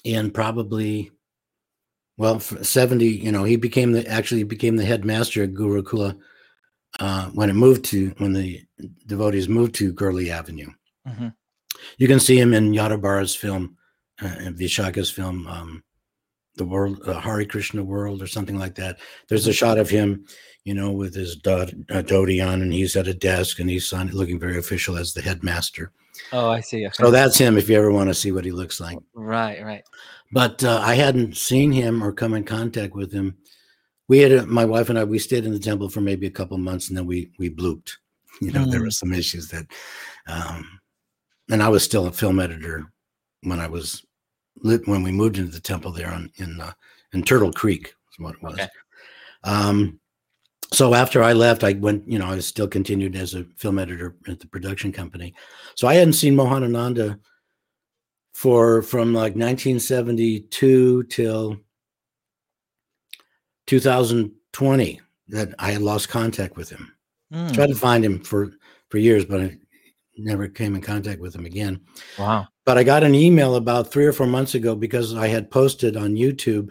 in 0.05 0.31
probably, 0.31 1.11
well, 2.17 2.39
70. 2.39 3.07
You 3.07 3.33
know, 3.33 3.45
he 3.45 3.57
became 3.57 3.93
the 3.93 4.07
actually 4.07 4.45
became 4.45 4.77
the 4.77 4.85
headmaster 4.85 5.43
at 5.43 5.55
Gurukula 5.55 6.17
uh, 7.01 7.29
when 7.31 7.51
it 7.51 7.55
moved 7.55 7.85
to 7.87 8.15
when 8.19 8.33
the 8.33 8.63
devotees 9.07 9.49
moved 9.49 9.75
to 9.77 9.93
Gurley 9.93 10.31
Avenue. 10.31 10.71
hmm 11.07 11.29
You 11.99 12.09
can 12.09 12.21
see 12.21 12.39
him 12.39 12.55
in 12.55 12.73
Yadavara's 12.73 13.35
film, 13.35 13.77
uh, 14.23 14.35
in 14.41 14.57
Vishaka's 14.57 15.11
film, 15.11 15.47
um, 15.47 15.83
the 16.57 16.65
world, 16.65 17.01
uh, 17.07 17.15
Hari 17.15 17.47
Krishna 17.47 17.83
World, 17.83 18.23
or 18.23 18.27
something 18.27 18.59
like 18.59 18.75
that. 18.75 18.99
There's 19.29 19.47
a 19.47 19.53
shot 19.53 19.79
of 19.79 19.89
him, 19.89 20.27
you 20.65 20.75
know, 20.75 20.91
with 20.91 21.15
his 21.15 21.37
uh, 21.47 21.67
dhoti 21.89 22.47
on, 22.47 22.61
and 22.63 22.73
he's 22.73 22.95
at 22.95 23.09
a 23.09 23.15
desk 23.15 23.59
and 23.59 23.71
he's 23.71 23.89
sign- 23.89 24.09
looking 24.09 24.39
very 24.39 24.59
official 24.59 24.97
as 24.99 25.15
the 25.15 25.23
headmaster. 25.23 25.93
Oh, 26.31 26.51
I 26.51 26.61
see. 26.61 26.85
Okay. 26.87 26.93
So 26.95 27.11
that's 27.11 27.39
him. 27.39 27.57
If 27.57 27.71
you 27.71 27.77
ever 27.79 27.91
want 27.91 28.11
to 28.11 28.15
see 28.15 28.33
what 28.33 28.45
he 28.45 28.53
looks 28.53 28.81
like, 28.81 28.99
right, 29.15 29.65
right. 29.65 29.83
but 30.31 30.63
uh, 30.63 30.81
I 30.85 30.95
hadn't 30.95 31.39
seen 31.39 31.73
him 31.73 32.03
or 32.03 32.13
come 32.13 32.35
in 32.35 32.45
contact 32.45 32.95
with 32.95 33.11
him. 33.13 33.39
We 34.13 34.19
had 34.19 34.33
a, 34.33 34.45
my 34.47 34.67
wife 34.67 34.91
and 34.91 34.99
I. 34.99 35.05
We 35.05 35.19
stayed 35.19 35.47
in 35.47 35.55
the 35.55 35.59
temple 35.59 35.89
for 35.89 36.03
maybe 36.03 36.27
a 36.27 36.31
couple 36.39 36.59
months, 36.59 36.89
and 36.89 36.99
then 36.99 37.07
we 37.07 37.31
we 37.39 37.49
blooped. 37.49 37.93
You 38.43 38.53
know, 38.53 38.67
there 38.67 38.81
Mm. 38.81 38.85
were 38.85 38.91
some 38.91 39.15
issues 39.15 39.49
that, 39.49 39.65
um, 40.27 40.67
and 41.51 41.63
I 41.63 41.71
was 41.71 41.83
still 41.83 42.07
a 42.07 42.13
film 42.13 42.39
editor 42.39 42.93
when 43.43 43.59
I 43.59 43.69
was 43.69 44.05
lit 44.59 44.87
when 44.87 45.03
we 45.03 45.13
moved 45.13 45.39
into 45.39 45.51
the 45.51 45.61
temple 45.61 45.93
there 45.93 46.11
on 46.11 46.31
in 46.37 46.61
uh, 46.61 46.73
in 47.15 47.23
Turtle 47.23 47.55
Creek 47.55 47.87
is 47.87 48.19
what 48.19 48.35
it 48.35 48.43
was. 48.43 48.53
Okay. 48.55 48.69
Um, 49.45 49.99
so 50.75 50.93
after 50.93 51.23
I 51.23 51.33
left, 51.33 51.65
I 51.65 51.73
went. 51.73 52.07
You 52.07 52.19
know, 52.19 52.27
I 52.27 52.39
still 52.41 52.69
continued 52.69 53.17
as 53.17 53.33
a 53.33 53.45
film 53.57 53.79
editor 53.79 54.15
at 54.29 54.41
the 54.41 54.47
production 54.47 54.93
company. 54.93 55.33
So 55.75 55.89
I 55.89 55.95
hadn't 55.95 56.21
seen 56.21 56.37
Mohanananda 56.37 57.19
for 58.35 58.83
from 58.83 59.15
like 59.15 59.37
1972 59.37 61.05
till 61.05 61.57
2020 63.67 65.01
that 65.29 65.55
I 65.59 65.73
had 65.73 65.83
lost 65.83 66.09
contact 66.09 66.57
with 66.57 66.71
him. 66.71 66.93
Mm, 67.33 67.53
Tried 67.55 67.69
to 67.69 67.75
find 67.75 68.05
him 68.05 68.21
for 68.21 68.53
for 68.91 68.99
years, 68.99 69.25
but 69.25 69.41
I 69.41 69.59
never 70.17 70.49
came 70.49 70.75
in 70.75 70.83
contact 70.83 71.21
with 71.21 71.35
him 71.35 71.47
again. 71.47 71.81
Wow. 72.19 72.47
But 72.65 72.79
I 72.79 72.85
got 72.85 73.05
an 73.05 73.15
email 73.15 73.57
about 73.57 73.91
three 73.91 74.07
or 74.07 74.13
four 74.13 74.27
months 74.27 74.55
ago 74.55 74.75
because 74.75 75.15
I 75.15 75.29
had 75.29 75.51
posted 75.51 75.97
on 75.97 76.15
YouTube 76.15 76.71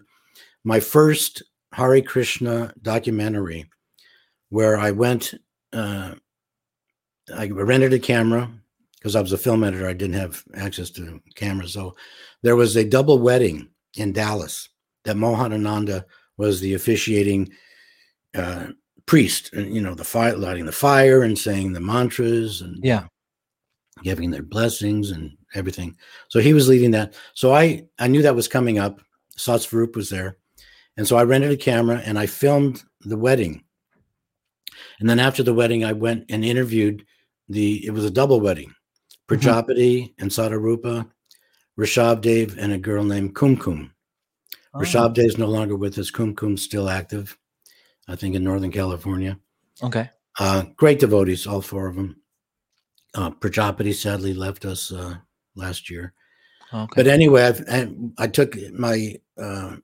my 0.63 0.79
first 0.79 1.41
Hari 1.74 2.01
Krishna 2.01 2.74
documentary 2.81 3.65
where 4.50 4.77
I 4.77 4.91
went, 4.91 5.33
uh, 5.74 6.13
I 7.33 7.48
rented 7.48 7.93
a 7.93 8.00
camera 8.00 8.51
because 8.98 9.15
I 9.15 9.21
was 9.21 9.31
a 9.31 9.38
film 9.38 9.63
editor. 9.63 9.88
I 9.88 9.93
didn't 9.93 10.19
have 10.19 10.43
access 10.55 10.89
to 10.91 11.21
cameras. 11.36 11.74
So 11.74 11.95
there 12.43 12.55
was 12.55 12.75
a 12.75 12.83
double 12.83 13.17
wedding 13.17 13.69
in 13.95 14.13
Dallas 14.13 14.69
that 15.05 15.15
Mohanananda 15.15 16.05
was 16.41 16.60
the 16.60 16.74
officiating 16.74 17.41
uh, 18.41 18.67
priest, 19.05 19.53
and 19.53 19.74
you 19.75 19.81
know, 19.81 19.95
the 19.95 20.03
fire, 20.15 20.36
lighting 20.38 20.65
the 20.65 20.71
fire 20.88 21.21
and 21.24 21.38
saying 21.38 21.74
the 21.74 21.79
mantras 21.91 22.62
and 22.62 22.83
Yeah. 22.83 23.03
giving 24.03 24.31
their 24.31 24.48
blessings 24.55 25.12
and 25.12 25.24
everything. 25.53 25.95
So 26.29 26.39
he 26.39 26.53
was 26.53 26.67
leading 26.67 26.91
that. 26.91 27.13
So 27.33 27.53
I 27.53 27.63
I 28.00 28.07
knew 28.07 28.21
that 28.24 28.36
was 28.36 28.48
coming 28.57 28.79
up. 28.79 29.00
Satsvarup 29.38 29.95
was 29.95 30.10
there. 30.10 30.38
And 30.98 31.07
so 31.07 31.15
I 31.17 31.24
rented 31.24 31.51
a 31.51 31.57
camera 31.57 32.01
and 32.05 32.17
I 32.19 32.25
filmed 32.27 32.83
the 33.12 33.17
wedding. 33.17 33.63
And 35.00 35.10
then 35.10 35.19
after 35.19 35.43
the 35.43 35.53
wedding, 35.53 35.83
I 35.86 35.93
went 35.93 36.25
and 36.29 36.43
interviewed 36.43 37.05
the 37.50 37.86
it 37.86 37.91
was 37.91 38.05
a 38.05 38.12
double 38.19 38.39
wedding. 38.41 38.74
Prajapati 39.27 40.13
and 40.19 40.29
Sadarupa, 40.31 41.10
Rishabh 41.79 42.21
Dev, 42.21 42.57
and 42.60 42.74
a 42.74 42.77
girl 42.77 43.03
named 43.03 43.33
Kumkum. 43.36 43.90
Oh, 44.73 44.79
Rishabh 44.79 45.13
Dev 45.13 45.25
is 45.25 45.37
no 45.37 45.47
longer 45.47 45.75
with 45.75 45.97
us. 45.97 46.11
Kumkum's 46.11 46.61
still 46.61 46.89
active, 46.89 47.37
I 48.07 48.15
think 48.15 48.35
in 48.35 48.43
Northern 48.43 48.71
California. 48.71 49.37
Okay. 49.83 50.09
Uh, 50.39 50.63
great 50.77 50.99
devotees, 50.99 51.45
all 51.45 51.61
four 51.61 51.87
of 51.87 51.95
them. 51.95 52.15
Uh, 53.13 53.31
Prajapati 53.31 53.91
sadly 53.93 54.33
left 54.33 54.63
us 54.63 54.91
uh, 54.91 55.15
last 55.55 55.89
year. 55.89 56.13
Okay. 56.73 56.93
But 56.95 57.07
anyway, 57.07 57.43
I've, 57.43 57.63
I, 57.69 57.93
I 58.17 58.27
took 58.27 58.55
my 58.71 59.15
uh, 59.37 59.75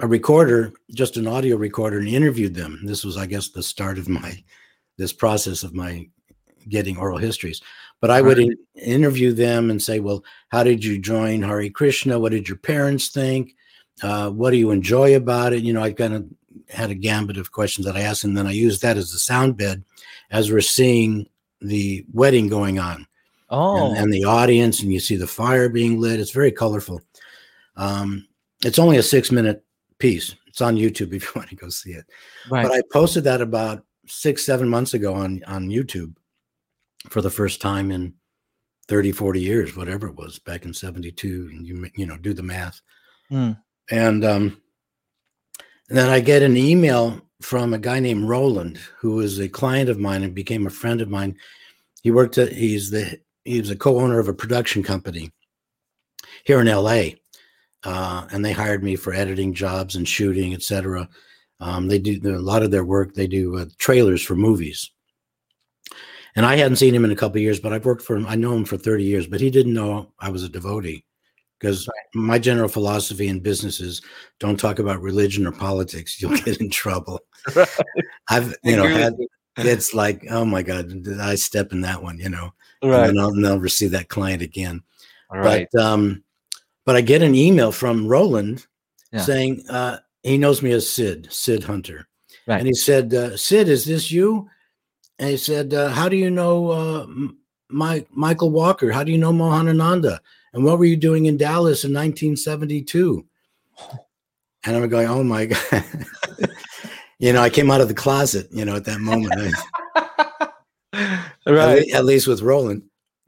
a 0.00 0.06
recorder, 0.06 0.74
just 0.92 1.16
an 1.16 1.26
audio 1.26 1.56
recorder, 1.56 1.98
and 1.98 2.08
interviewed 2.08 2.54
them. 2.54 2.80
This 2.84 3.04
was, 3.04 3.16
I 3.16 3.24
guess, 3.26 3.48
the 3.48 3.62
start 3.62 3.96
of 3.96 4.08
my 4.08 4.42
this 4.98 5.12
process 5.12 5.62
of 5.62 5.74
my 5.74 6.08
getting 6.68 6.98
oral 6.98 7.18
histories. 7.18 7.62
But 8.00 8.10
I 8.10 8.20
would 8.20 8.36
Right. 8.38 8.48
in- 8.74 8.82
interview 8.82 9.32
them 9.32 9.70
and 9.70 9.82
say, 9.82 10.00
"Well, 10.00 10.22
how 10.50 10.62
did 10.64 10.84
you 10.84 10.98
join 10.98 11.40
Hari 11.42 11.70
Krishna? 11.70 12.18
What 12.18 12.32
did 12.32 12.46
your 12.48 12.58
parents 12.58 13.08
think? 13.08 13.54
Uh, 14.02 14.30
what 14.30 14.50
do 14.50 14.56
you 14.56 14.70
enjoy 14.70 15.14
about 15.16 15.52
it?" 15.52 15.62
You 15.62 15.72
know, 15.72 15.82
I 15.82 15.92
kind 15.92 16.14
of 16.14 16.26
had 16.68 16.90
a 16.90 16.94
gambit 16.94 17.36
of 17.36 17.52
questions 17.52 17.86
that 17.86 17.96
I 17.96 18.00
asked, 18.00 18.24
and 18.24 18.36
then 18.36 18.46
I 18.46 18.52
used 18.52 18.82
that 18.82 18.96
as 18.96 19.12
the 19.12 19.18
sound 19.18 19.56
bed 19.56 19.84
as 20.30 20.50
we're 20.50 20.60
seeing 20.60 21.26
the 21.60 22.04
wedding 22.12 22.48
going 22.48 22.78
on 22.78 23.06
oh, 23.50 23.88
and, 23.90 23.96
and 23.98 24.12
the 24.12 24.24
audience, 24.24 24.80
and 24.80 24.92
you 24.92 25.00
see 25.00 25.16
the 25.16 25.26
fire 25.26 25.68
being 25.68 26.00
lit. 26.00 26.20
It's 26.20 26.30
very 26.30 26.52
colorful. 26.52 27.00
Um, 27.76 28.26
it's 28.64 28.78
only 28.78 28.96
a 28.96 29.02
six 29.02 29.30
minute 29.30 29.64
piece. 29.98 30.34
It's 30.46 30.60
on 30.60 30.76
YouTube 30.76 31.12
if 31.14 31.24
you 31.24 31.30
want 31.36 31.48
to 31.50 31.56
go 31.56 31.68
see 31.68 31.92
it. 31.92 32.06
right. 32.50 32.66
But 32.66 32.72
I 32.72 32.82
posted 32.92 33.24
that 33.24 33.40
about 33.40 33.84
six, 34.06 34.44
seven 34.44 34.68
months 34.68 34.94
ago 34.94 35.14
on 35.14 35.42
on 35.46 35.68
YouTube 35.68 36.14
for 37.08 37.20
the 37.20 37.30
first 37.30 37.60
time 37.60 37.90
in 37.90 38.14
30, 38.88 39.12
40 39.12 39.40
years, 39.40 39.76
whatever 39.76 40.08
it 40.08 40.16
was, 40.16 40.38
back 40.38 40.64
in 40.64 40.72
72. 40.72 41.50
And 41.52 41.66
you 41.66 41.88
you 41.96 42.06
know, 42.06 42.16
do 42.16 42.32
the 42.34 42.42
math. 42.42 42.80
Hmm. 43.28 43.52
And 43.90 44.24
um 44.24 44.60
then 45.88 46.08
I 46.08 46.20
get 46.20 46.42
an 46.42 46.56
email 46.56 47.20
from 47.40 47.74
a 47.74 47.78
guy 47.78 48.00
named 48.00 48.28
Roland, 48.28 48.78
who 48.98 49.20
is 49.20 49.38
a 49.38 49.48
client 49.48 49.90
of 49.90 49.98
mine 49.98 50.22
and 50.22 50.34
became 50.34 50.66
a 50.66 50.70
friend 50.70 51.00
of 51.00 51.10
mine. 51.10 51.36
He 52.02 52.10
worked 52.10 52.38
at 52.38 52.52
he's 52.52 52.90
the 52.90 53.20
he 53.44 53.60
was 53.60 53.70
a 53.70 53.76
co-owner 53.76 54.18
of 54.18 54.28
a 54.28 54.34
production 54.34 54.82
company 54.82 55.30
here 56.44 56.60
in 56.60 56.66
LA. 56.66 57.10
Uh, 57.82 58.26
and 58.32 58.42
they 58.42 58.52
hired 58.52 58.82
me 58.82 58.96
for 58.96 59.12
editing 59.12 59.52
jobs 59.52 59.94
and 59.94 60.08
shooting, 60.08 60.54
etc. 60.54 61.06
Um, 61.60 61.86
they 61.86 61.98
do 61.98 62.34
a 62.34 62.40
lot 62.40 62.62
of 62.62 62.70
their 62.70 62.84
work. 62.84 63.12
They 63.12 63.26
do 63.26 63.58
uh, 63.58 63.66
trailers 63.76 64.22
for 64.22 64.34
movies. 64.34 64.90
And 66.34 66.46
I 66.46 66.56
hadn't 66.56 66.76
seen 66.76 66.94
him 66.94 67.04
in 67.04 67.10
a 67.10 67.16
couple 67.16 67.42
years, 67.42 67.60
but 67.60 67.74
I've 67.74 67.84
worked 67.84 68.02
for 68.02 68.16
him. 68.16 68.26
I 68.26 68.36
know 68.36 68.54
him 68.54 68.64
for 68.64 68.78
30 68.78 69.04
years, 69.04 69.26
but 69.26 69.40
he 69.40 69.50
didn't 69.50 69.74
know 69.74 70.12
I 70.18 70.30
was 70.30 70.42
a 70.42 70.48
devotee 70.48 71.04
because 71.64 71.88
my 72.14 72.38
general 72.38 72.68
philosophy 72.68 73.26
in 73.28 73.40
business 73.40 73.80
is 73.80 74.02
don't 74.38 74.60
talk 74.60 74.78
about 74.80 75.00
religion 75.00 75.46
or 75.46 75.52
politics. 75.52 76.20
You'll 76.20 76.36
get 76.36 76.60
in 76.60 76.68
trouble. 76.68 77.20
I've, 78.28 78.54
you 78.62 78.76
know, 78.76 78.86
had, 78.86 79.14
it's 79.56 79.94
like, 79.94 80.26
oh 80.30 80.44
my 80.44 80.62
God, 80.62 80.88
did 81.02 81.20
I 81.20 81.36
step 81.36 81.72
in 81.72 81.80
that 81.80 82.02
one, 82.02 82.18
you 82.18 82.28
know, 82.28 82.52
right. 82.82 83.08
and 83.08 83.18
I'll 83.18 83.34
never 83.34 83.68
see 83.68 83.86
that 83.88 84.08
client 84.10 84.42
again. 84.42 84.82
Right. 85.32 85.66
But 85.72 85.82
um, 85.82 86.22
but 86.84 86.96
I 86.96 87.00
get 87.00 87.22
an 87.22 87.34
email 87.34 87.72
from 87.72 88.06
Roland 88.06 88.66
Yeah. 89.10 89.22
saying 89.22 89.64
uh, 89.70 90.00
he 90.22 90.36
knows 90.36 90.60
me 90.60 90.70
as 90.72 90.88
Sid, 90.88 91.28
Sid 91.32 91.64
Hunter, 91.64 92.06
Right. 92.46 92.58
and 92.58 92.66
he 92.66 92.74
said, 92.74 93.14
uh, 93.14 93.36
"Sid, 93.38 93.68
is 93.68 93.86
this 93.86 94.10
you?" 94.12 94.48
And 95.18 95.30
he 95.30 95.36
said, 95.38 95.72
uh, 95.72 95.88
"How 95.88 96.08
do 96.10 96.16
you 96.16 96.30
know 96.30 96.70
uh, 96.70 97.06
Mike 97.70 98.06
Michael 98.10 98.50
Walker? 98.50 98.92
How 98.92 99.02
do 99.02 99.10
you 99.10 99.18
know 99.18 99.32
Mohanananda? 99.32 100.20
And 100.54 100.64
what 100.64 100.78
were 100.78 100.84
you 100.84 100.96
doing 100.96 101.26
in 101.26 101.36
Dallas 101.36 101.84
in 101.84 101.92
1972?" 101.92 103.24
And 104.64 104.76
I'm 104.76 104.88
going, 104.88 105.08
"Oh 105.08 105.22
my 105.22 105.46
god." 105.46 105.84
You 107.18 107.32
know, 107.32 107.40
I 107.40 107.50
came 107.50 107.70
out 107.70 107.80
of 107.80 107.88
the 107.88 107.94
closet, 107.94 108.48
you 108.50 108.64
know, 108.64 108.76
at 108.76 108.84
that 108.84 109.00
moment, 109.00 109.32
at, 109.94 110.52
right. 111.46 111.86
le- 111.86 111.96
at 111.96 112.04
least 112.04 112.26
with 112.26 112.42
Roland. 112.42 112.82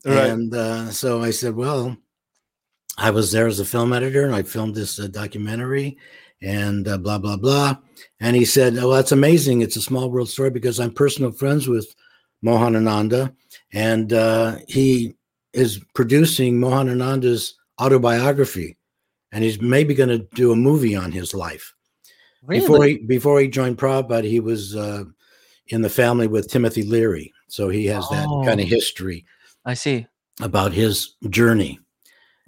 Right. 0.04 0.28
And 0.28 0.54
uh, 0.54 0.90
so 0.90 1.23
I 1.23 1.30
said, 1.30 1.54
well, 1.54 1.97
I 2.99 3.11
was 3.11 3.33
there 3.33 3.47
as 3.47 3.61
a 3.61 3.64
film 3.64 3.92
editor 3.92 4.25
and 4.25 4.35
I 4.35 4.42
filmed 4.42 4.75
this 4.75 5.00
uh, 5.00 5.06
documentary 5.06 5.97
and 6.42 6.87
uh, 6.87 6.99
blah, 6.99 7.18
blah, 7.18 7.37
blah. 7.37 7.76
And 8.21 8.37
he 8.37 8.45
said, 8.45 8.76
oh, 8.76 8.92
that's 8.92 9.12
amazing. 9.12 9.62
It's 9.62 9.76
a 9.76 9.83
small 9.83 10.11
world 10.11 10.28
story 10.28 10.50
because 10.50 10.78
I'm 10.78 10.92
personal 10.92 11.33
friends 11.33 11.66
with 11.66 11.95
Mohanananda, 12.45 13.35
and 13.73 14.12
uh, 14.12 14.56
he 14.68 15.15
is 15.57 15.81
producing 15.95 16.61
Mohanananda's 16.61 17.55
autobiography, 17.81 18.77
and 19.33 19.43
he's 19.43 19.61
maybe 19.61 19.95
going 19.95 20.09
to 20.11 20.27
do 20.35 20.53
a 20.53 20.57
movie 20.57 20.95
on 20.95 21.13
his 21.13 21.35
life. 21.35 21.75
Really? 22.43 22.61
Before 22.61 22.85
he 22.85 22.97
before 22.99 23.41
he 23.41 23.49
joined 23.49 23.79
Prabhupada, 23.79 24.25
he 24.25 24.41
was 24.41 24.77
uh, 24.77 25.05
in 25.69 25.83
the 25.83 25.89
family 25.91 26.27
with 26.29 26.49
Timothy 26.51 26.83
Leary, 26.83 27.33
so 27.49 27.69
he 27.69 27.87
has 27.87 28.09
that 28.11 28.27
kind 28.45 28.61
Oh. 28.61 28.63
of 28.63 28.69
history 28.69 29.25
I 29.65 29.75
see. 29.75 30.07
about 30.41 30.73
his 30.73 31.15
journey. 31.31 31.81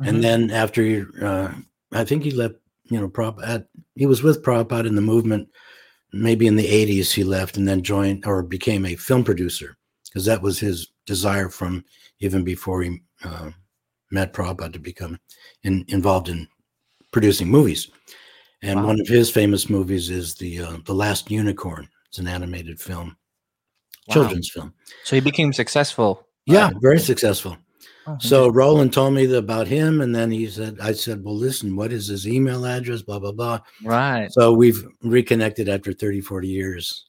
Mhm. 0.01 0.09
And 0.09 0.23
then 0.25 0.51
after, 0.51 1.09
uh, 1.21 1.53
I 1.93 2.05
think 2.05 2.23
he 2.23 2.31
left, 2.31 2.55
you 2.91 3.01
know, 3.01 3.09
Prabhupada, 3.09 3.67
he 3.97 4.07
was 4.07 4.23
with 4.23 4.43
Prabhupada 4.45 4.87
in 4.87 4.95
the 4.95 5.01
movement. 5.01 5.49
Maybe 6.13 6.47
in 6.47 6.57
the 6.57 6.69
80s, 6.69 7.13
he 7.13 7.25
left 7.25 7.57
and 7.57 7.67
then 7.69 7.83
joined 7.83 8.25
or 8.25 8.43
became 8.43 8.87
a 8.87 8.95
film 8.95 9.25
producer 9.25 9.77
because 10.05 10.25
that 10.27 10.41
was 10.43 10.59
his 10.61 10.89
desire 11.09 11.49
from 11.49 11.85
even 12.21 12.45
before 12.45 12.83
he 12.83 13.01
uh, 13.25 13.51
met 14.13 14.33
Prabhupada 14.33 14.73
to 14.75 14.79
become 14.79 15.19
in, 15.65 15.85
involved 15.89 16.29
in 16.29 16.47
producing 17.11 17.49
movies. 17.49 17.89
And 18.63 18.81
Wow. 18.81 18.87
one 18.89 19.01
of 19.01 19.09
his 19.09 19.31
famous 19.31 19.69
movies 19.71 20.11
is 20.11 20.35
the 20.35 20.61
uh, 20.63 20.77
the 20.85 20.95
Last 20.95 21.31
Unicorn. 21.31 21.89
It's 22.09 22.19
an 22.19 22.29
animated 22.29 22.79
film, 22.81 23.17
Wow. 24.07 24.15
children's 24.15 24.51
film. 24.51 24.75
So 25.05 25.17
he 25.17 25.21
became 25.21 25.53
successful. 25.53 26.27
Yeah, 26.47 26.67
Uh, 26.69 26.79
very 26.81 26.99
successful. 26.99 27.57
oh, 28.07 28.17
So 28.21 28.49
Roland 28.49 28.93
told 28.93 29.15
me 29.15 29.33
about 29.35 29.67
him, 29.69 30.01
and 30.01 30.15
then 30.15 30.31
he 30.31 30.49
said, 30.49 30.77
"I 30.81 30.93
said, 30.93 31.23
well, 31.25 31.37
listen, 31.37 31.77
what 31.77 31.93
is 31.93 32.09
his 32.09 32.27
email 32.27 32.65
address? 32.67 33.03
Blah 33.03 33.21
blah 33.21 33.33
blah." 33.33 33.61
right. 33.85 34.31
So 34.33 34.53
we've 34.53 34.83
reconnected 35.03 35.69
after 35.69 35.93
30, 35.93 36.21
40 36.21 36.49
years. 36.49 37.07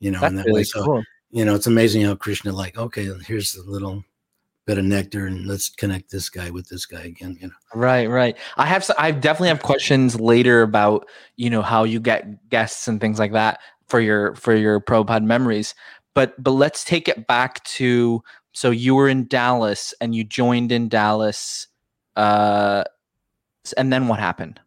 You 0.00 0.10
know, 0.10 0.24
in 0.26 0.34
that 0.36 0.46
way. 0.48 0.64
So 0.64 0.84
cool. 0.84 1.02
You 1.32 1.44
know, 1.44 1.54
it's 1.54 1.66
amazing 1.66 2.02
how 2.02 2.14
Krishna, 2.14 2.52
like, 2.52 2.78
okay, 2.78 3.08
here's 3.26 3.56
a 3.56 3.68
little 3.68 4.04
bit 4.66 4.78
of 4.78 4.84
nectar, 4.84 5.26
and 5.26 5.46
let's 5.46 5.68
connect 5.68 6.10
this 6.10 6.28
guy 6.28 6.50
with 6.50 6.68
this 6.68 6.86
guy 6.86 7.02
again. 7.02 7.36
You 7.40 7.48
know, 7.48 7.54
Right, 7.74 8.08
right. 8.08 8.36
I 8.56 8.66
have, 8.66 8.88
I 8.98 9.10
definitely 9.10 9.48
have 9.48 9.62
questions 9.62 10.20
later 10.20 10.62
about 10.62 11.08
you 11.36 11.50
know 11.50 11.62
how 11.62 11.84
you 11.84 11.98
get 11.98 12.48
guests 12.50 12.86
and 12.86 13.00
things 13.00 13.18
like 13.18 13.32
that 13.32 13.60
for 13.88 13.98
your 14.00 14.34
for 14.36 14.54
your 14.54 14.80
Prabhupada 14.80 15.24
memories. 15.24 15.74
But 16.14 16.40
but 16.42 16.52
let's 16.52 16.84
take 16.84 17.08
it 17.08 17.26
back 17.26 17.64
to 17.64 18.22
so 18.52 18.70
you 18.70 18.94
were 18.94 19.08
in 19.08 19.26
Dallas 19.26 19.94
and 20.00 20.14
you 20.14 20.24
joined 20.24 20.70
in 20.70 20.88
Dallas, 20.88 21.66
uh, 22.16 22.84
and 23.76 23.92
then 23.92 24.06
what 24.06 24.20
happened? 24.20 24.60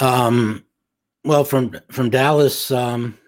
um, 0.00 0.64
well, 1.24 1.44
from 1.44 1.78
from 1.90 2.10
Dallas, 2.10 2.70
um, 2.70 3.18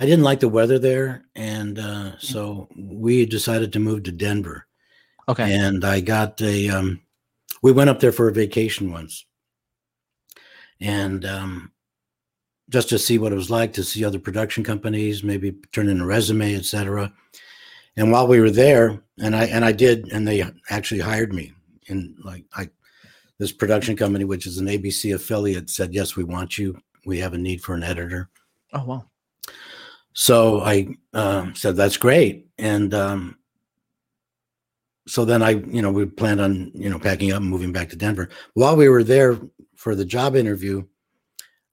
I 0.00 0.06
didn't 0.06 0.24
like 0.24 0.40
the 0.40 0.48
weather 0.48 0.78
there, 0.78 1.26
and 1.36 1.78
uh, 1.78 2.18
so 2.18 2.68
we 2.74 3.26
decided 3.26 3.70
to 3.74 3.78
move 3.78 4.04
to 4.04 4.12
Denver. 4.12 4.66
Okay, 5.28 5.54
and 5.54 5.84
I 5.84 6.00
got 6.00 6.40
a. 6.40 6.70
Um, 6.70 7.02
we 7.62 7.72
went 7.72 7.90
up 7.90 8.00
there 8.00 8.10
for 8.10 8.28
a 8.28 8.32
vacation 8.32 8.90
once, 8.90 9.26
and 10.80 11.26
um, 11.26 11.72
just 12.70 12.88
to 12.88 12.98
see 12.98 13.18
what 13.18 13.32
it 13.32 13.36
was 13.36 13.50
like 13.50 13.74
to 13.74 13.84
see 13.84 14.02
other 14.02 14.18
production 14.18 14.64
companies, 14.64 15.22
maybe 15.22 15.52
turn 15.72 15.88
in 15.88 16.00
a 16.00 16.06
resume, 16.06 16.56
etc. 16.56 17.12
And 17.96 18.10
while 18.10 18.26
we 18.26 18.40
were 18.40 18.50
there, 18.50 19.02
and 19.18 19.36
I 19.36 19.44
and 19.46 19.66
I 19.66 19.72
did, 19.72 20.10
and 20.12 20.26
they 20.26 20.42
actually 20.70 21.00
hired 21.00 21.34
me 21.34 21.52
in 21.88 22.16
like 22.24 22.46
I 22.54 22.70
this 23.38 23.52
production 23.52 23.96
company, 23.96 24.24
which 24.24 24.46
is 24.46 24.56
an 24.56 24.66
ABC 24.66 25.14
affiliate, 25.14 25.68
said 25.68 25.92
yes, 25.92 26.16
we 26.16 26.24
want 26.24 26.56
you. 26.56 26.80
We 27.04 27.18
have 27.18 27.34
a 27.34 27.38
need 27.38 27.60
for 27.60 27.74
an 27.74 27.82
editor. 27.82 28.30
oh 28.72 28.84
wow, 28.84 29.04
So 30.12 30.60
I 30.60 30.88
um, 31.14 31.54
said, 31.54 31.76
that's 31.76 31.96
great. 31.96 32.46
And 32.58 32.92
um, 32.94 33.38
so 35.06 35.24
then 35.24 35.42
I, 35.42 35.50
you 35.50 35.82
know, 35.82 35.90
we 35.90 36.06
planned 36.06 36.40
on, 36.40 36.70
you 36.74 36.90
know, 36.90 36.98
packing 36.98 37.32
up 37.32 37.40
and 37.40 37.50
moving 37.50 37.72
back 37.72 37.88
to 37.90 37.96
Denver. 37.96 38.28
While 38.54 38.76
we 38.76 38.88
were 38.88 39.04
there 39.04 39.38
for 39.76 39.94
the 39.94 40.04
job 40.04 40.36
interview, 40.36 40.84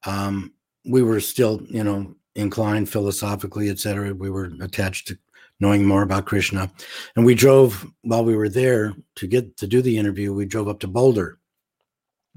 um, 0.06 0.52
we 0.84 1.02
were 1.02 1.20
still, 1.20 1.62
you 1.68 1.84
know, 1.84 2.14
inclined 2.34 2.88
philosophically, 2.88 3.68
et 3.68 3.78
cetera. 3.78 4.14
We 4.14 4.30
were 4.30 4.50
attached 4.60 5.08
to 5.08 5.18
knowing 5.60 5.84
more 5.84 6.02
about 6.02 6.26
Krishna. 6.26 6.70
And 7.16 7.26
we 7.26 7.34
drove 7.34 7.84
while 8.02 8.24
we 8.24 8.36
were 8.36 8.48
there 8.48 8.94
to 9.16 9.26
get 9.26 9.56
to 9.56 9.66
do 9.66 9.82
the 9.82 9.98
interview, 9.98 10.32
we 10.32 10.46
drove 10.46 10.68
up 10.68 10.78
to 10.80 10.86
Boulder 10.86 11.38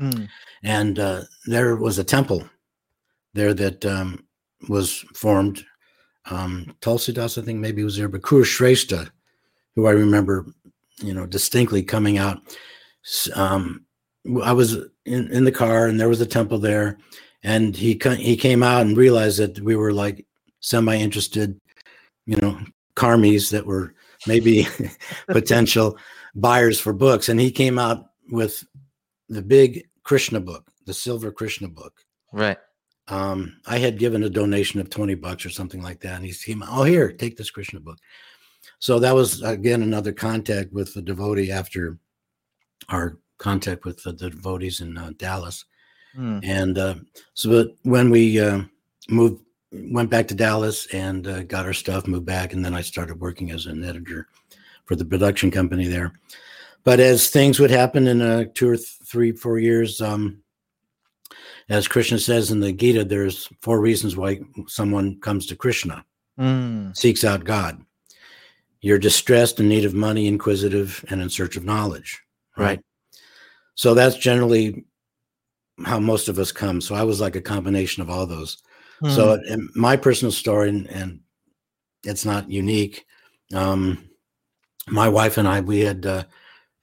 Hmm. 0.02 0.24
and 0.64 0.98
uh, 0.98 1.22
there 1.46 1.76
was 1.76 2.00
a 2.00 2.04
temple 2.04 2.50
there 3.36 3.54
that 3.54 3.86
um, 3.86 4.26
was 4.68 5.06
formed. 5.14 5.64
Um, 6.30 6.76
Tulsidas, 6.82 7.42
I 7.42 7.46
think 7.46 7.60
maybe 7.60 7.84
was 7.84 7.98
there, 7.98 8.08
but 8.08 8.24
Kuru 8.24 8.44
Shrestha, 8.44 9.10
who 9.76 9.88
I 9.88 9.92
remember, 9.92 10.46
you 11.02 11.14
know, 11.14 11.26
distinctly 11.26 11.84
coming 11.84 12.18
out. 12.18 12.40
Um, 13.36 13.86
I 14.44 14.54
was 14.54 14.76
in, 15.06 15.32
in 15.32 15.46
the 15.46 15.52
car, 15.52 15.88
and 15.88 16.00
there 16.00 16.10
was 16.10 16.22
a 16.22 16.26
temple 16.26 16.60
there, 16.60 16.98
and 17.44 17.76
he 17.76 18.00
he 18.18 18.38
came 18.38 18.62
out 18.62 18.86
and 18.86 18.96
realized 18.96 19.40
that 19.40 19.60
we 19.60 19.76
were 19.76 19.94
like 19.94 20.26
semi-interested, 20.60 21.60
you 22.28 22.38
know, 22.38 22.60
karmis 22.96 23.50
that 23.50 23.66
were 23.66 23.96
maybe 24.28 24.68
potential 25.28 25.98
buyers 26.36 26.80
for 26.80 26.94
books, 26.94 27.30
and 27.30 27.40
he 27.40 27.52
came 27.52 27.80
out 27.80 28.06
with 28.30 28.64
the 29.28 29.42
big 29.42 29.88
Krishna 30.04 30.40
book, 30.40 30.70
the 30.86 30.94
silver 30.94 31.32
Krishna 31.32 31.68
book. 31.68 31.94
right. 32.32 32.58
Um, 33.12 33.58
I 33.68 33.78
had 33.78 34.00
given 34.00 34.24
a 34.24 34.30
donation 34.30 34.80
of 34.80 34.90
20 34.90 35.16
bucks 35.16 35.46
or 35.46 35.50
something 35.50 35.84
like 35.84 36.00
that. 36.00 36.16
And 36.16 36.26
he 36.26 36.34
came, 36.34 36.64
oh, 36.66 36.84
here, 36.84 37.12
take 37.12 37.36
this 37.36 37.52
Krishna 37.52 37.82
book. 37.82 37.98
So 38.80 39.00
that 39.00 39.14
was, 39.14 39.44
again, 39.44 39.84
another 39.84 40.14
contact 40.14 40.72
with 40.72 40.94
the 40.94 41.02
devotee 41.02 41.52
after 41.52 42.00
our 42.88 43.18
contact 43.38 43.84
with 43.84 44.02
the, 44.04 44.14
the 44.14 44.30
devotees 44.30 44.80
in 44.80 44.98
uh, 44.98 45.12
Dallas. 45.18 45.66
Hmm. 46.16 46.40
And 46.42 46.78
uh, 46.78 46.96
so 47.34 47.50
but 47.50 47.76
when 47.84 48.10
we 48.10 48.40
uh, 48.40 48.62
moved, 49.10 49.44
went 49.74 50.10
back 50.10 50.30
to 50.30 50.36
Dallas 50.36 50.88
and 50.94 51.28
uh, 51.28 51.44
got 51.44 51.66
our 51.66 51.74
stuff, 51.74 52.08
moved 52.08 52.26
back, 52.26 52.54
and 52.54 52.64
then 52.64 52.74
I 52.74 52.82
started 52.82 53.20
working 53.20 53.52
as 53.52 53.66
an 53.66 53.84
editor 53.84 54.28
for 54.86 54.96
the 54.96 55.06
production 55.06 55.52
company 55.52 55.88
there. 55.88 56.14
But 56.86 57.02
as 57.02 57.30
things 57.30 57.60
would 57.60 57.72
happen 57.72 58.08
in 58.08 58.22
uh, 58.22 58.46
two 58.54 58.70
or 58.70 58.78
th- 58.78 58.88
three, 59.06 59.34
four 59.34 59.60
years, 59.60 60.02
um, 60.02 60.42
as 61.70 61.88
Krishna 61.88 62.20
says 62.20 62.52
in 62.52 62.60
the 62.60 62.72
Gita, 62.72 63.04
there's 63.04 63.48
four 63.62 63.80
reasons 63.80 64.16
why 64.18 64.40
someone 64.68 65.20
comes 65.20 65.46
to 65.48 65.56
Krishna, 65.56 66.06
Hmm. 66.38 66.92
seeks 66.94 67.24
out 67.24 67.44
God. 67.44 67.84
You're 68.82 69.00
distressed, 69.00 69.60
in 69.60 69.70
need 69.70 69.86
of 69.86 69.94
money, 69.94 70.28
inquisitive, 70.28 71.06
and 71.10 71.22
in 71.22 71.30
search 71.30 71.56
of 71.56 71.64
knowledge. 71.66 72.20
Right. 72.58 72.82
So 73.76 73.94
that's 73.94 74.18
generally 74.18 74.86
how 75.86 76.00
most 76.00 76.28
of 76.30 76.38
us 76.40 76.52
come. 76.52 76.82
So 76.82 76.96
I 76.96 77.04
was 77.04 77.22
like 77.22 77.36
a 77.36 77.42
combination 77.42 78.02
of 78.02 78.10
all 78.10 78.26
those. 78.26 78.58
So 79.08 79.38
Hmm. 79.38 79.54
in 79.54 79.70
my 79.76 79.98
personal 79.98 80.32
story, 80.32 80.70
and, 80.70 80.88
and 80.90 81.20
it's 82.04 82.26
not 82.26 82.50
unique. 82.50 83.06
Um, 83.54 84.10
my 84.88 85.10
wife 85.10 85.38
and 85.38 85.48
I, 85.48 85.62
we 85.62 85.80
had 85.80 86.06
uh, 86.06 86.24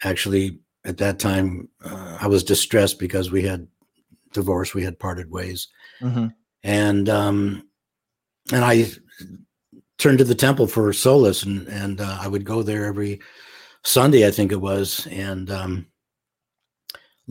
actually 0.02 0.60
at 0.84 0.98
that 0.98 1.18
time, 1.18 1.68
uh, 1.84 2.18
I 2.20 2.26
was 2.28 2.42
distressed 2.44 2.98
because 2.98 3.30
we 3.30 3.42
had 3.42 3.66
divorced, 4.32 4.74
we 4.74 4.84
had 4.84 4.98
parted 4.98 5.30
ways, 5.30 5.68
Mhm. 6.00 6.34
and 6.62 7.08
um, 7.08 7.68
and 8.52 8.64
I 8.64 8.86
turned 9.98 10.18
to 10.18 10.24
the 10.24 10.34
temple 10.34 10.66
for 10.66 10.92
solace, 10.92 11.42
and 11.42 11.66
and 11.68 12.00
uh, 12.00 12.18
I 12.20 12.28
would 12.28 12.44
go 12.44 12.62
there 12.62 12.84
every 12.86 13.20
Sunday, 13.84 14.26
I 14.26 14.30
think 14.30 14.52
it 14.52 14.60
was, 14.60 15.06
and 15.10 15.50
um, 15.50 15.86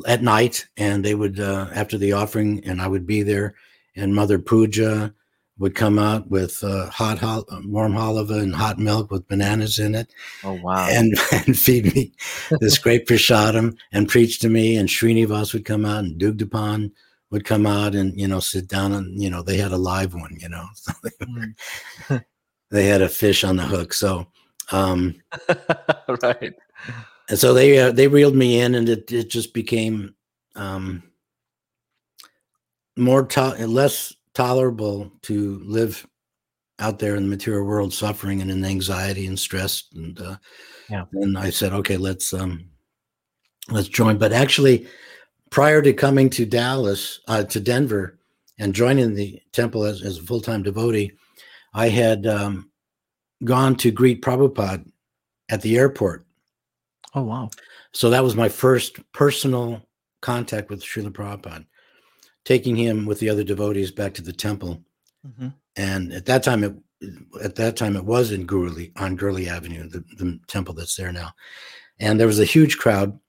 at 0.06 0.22
night, 0.22 0.68
and 0.78 1.04
they 1.04 1.16
would 1.16 1.40
uh, 1.40 1.68
after 1.74 1.98
the 1.98 2.14
offering, 2.14 2.64
and 2.66 2.82
I 2.82 2.88
would 2.88 3.08
be 3.08 3.24
there, 3.24 3.56
and 3.96 4.14
Mother 4.14 4.40
Puja 4.40 5.14
would 5.60 5.76
come 5.76 5.98
out 5.98 6.30
with 6.30 6.64
uh, 6.64 6.90
hot, 6.90 7.18
hot 7.18 7.46
warm 7.66 7.94
halava 7.94 8.42
and 8.42 8.56
hot 8.56 8.78
milk 8.78 9.10
with 9.10 9.28
bananas 9.28 9.80
in 9.80 9.96
it, 9.96 10.14
oh 10.44 10.54
wow, 10.54 10.88
and, 10.90 11.14
and 11.32 11.58
feed 11.58 11.94
me 11.96 12.12
this 12.60 12.78
great 12.84 13.08
prasadam 13.08 13.76
and 13.92 14.08
preach 14.08 14.40
to 14.40 14.50
me. 14.50 14.76
And 14.76 14.88
Srinivas 14.88 15.54
would 15.54 15.66
come 15.66 15.86
out, 15.86 16.04
and 16.04 16.20
Dugdapan 16.20 16.92
would 17.32 17.46
come 17.46 17.66
out, 17.66 17.96
and 17.96 18.20
you 18.20 18.28
know 18.28 18.40
sit 18.40 18.68
down, 18.68 18.94
and 18.94 19.22
you 19.22 19.30
know 19.30 19.42
they 19.42 19.58
had 19.58 19.72
a 19.72 19.78
live 19.78 20.14
one, 20.14 20.38
you 20.40 20.50
know, 20.50 20.68
so 20.74 20.94
they, 22.10 22.22
they 22.70 22.86
had 22.86 23.02
a 23.02 23.10
fish 23.10 23.44
on 23.44 23.56
the 23.56 23.66
hook. 23.66 23.94
So, 23.94 24.28
um, 24.72 25.16
right. 26.24 26.54
and 27.30 27.40
so 27.40 27.54
they 27.54 27.80
uh, 27.80 27.92
they 27.92 28.08
reeled 28.08 28.36
me 28.36 28.60
in, 28.60 28.76
and 28.76 28.88
it 28.88 29.12
it 29.12 29.30
just 29.30 29.54
became 29.54 30.14
um, 30.56 31.04
more 32.96 33.26
to- 33.26 33.68
less 33.68 34.14
tolerable 34.38 35.12
to 35.24 35.60
live 35.66 36.06
out 36.78 37.00
there 37.00 37.16
in 37.16 37.24
the 37.24 37.30
material 37.30 37.66
world, 37.66 37.92
suffering 37.92 38.40
and 38.40 38.52
in 38.52 38.64
anxiety 38.64 39.26
and 39.26 39.40
stress. 39.40 39.86
And 39.96 40.22
uh, 40.22 40.38
Yeah. 40.92 41.06
and 41.14 41.36
I 41.40 41.50
said, 41.50 41.74
okay, 41.74 41.98
let's 41.98 42.34
um, 42.36 42.70
let's 43.70 43.88
join. 43.88 44.20
But 44.20 44.34
actually, 44.34 44.88
prior 45.50 45.82
to 45.82 45.92
coming 45.92 46.30
to 46.32 46.46
Dallas 46.46 47.20
uh, 47.28 47.46
to 47.46 47.60
Denver 47.60 48.20
and 48.60 48.76
joining 48.76 49.16
the 49.16 49.42
temple 49.54 49.86
as, 49.86 50.04
as 50.04 50.20
a 50.20 50.24
full 50.24 50.42
time 50.42 50.62
devotee, 50.62 51.14
I 51.74 51.90
had 51.90 52.28
um, 52.28 52.70
gone 53.44 53.76
to 53.78 53.90
greet 53.90 54.22
Prabhupada 54.22 54.86
at 55.50 55.64
the 55.64 55.78
airport. 55.78 56.28
Oh 57.16 57.24
wow. 57.24 57.50
So 57.92 58.12
that 58.12 58.24
was 58.24 58.36
my 58.36 58.50
first 58.50 59.00
personal 59.14 59.82
contact 60.22 60.70
with 60.70 60.84
Srila 60.84 61.10
Prabhupada, 61.12 61.66
taking 62.48 62.78
him 62.78 63.06
with 63.06 63.20
the 63.20 63.30
other 63.30 63.44
devotees 63.44 63.92
back 63.92 64.14
to 64.14 64.22
the 64.22 64.32
temple. 64.32 64.82
Mhm. 65.28 65.54
And 65.76 66.14
at 66.14 66.26
that 66.28 66.44
time, 66.44 66.64
it 66.64 66.74
at 67.44 67.56
that 67.56 67.76
time 67.76 67.96
it 67.98 68.06
was 68.06 68.32
in 68.32 68.46
Gurley 68.46 68.92
on 68.96 69.18
Gurley 69.18 69.50
Avenue, 69.50 69.88
the, 69.90 70.00
the 70.18 70.40
temple 70.48 70.74
that's 70.74 70.96
there 70.96 71.12
now. 71.12 71.34
And 72.00 72.18
there 72.18 72.26
was 72.26 72.40
a 72.40 72.46
huge 72.46 72.78
crowd, 72.78 73.20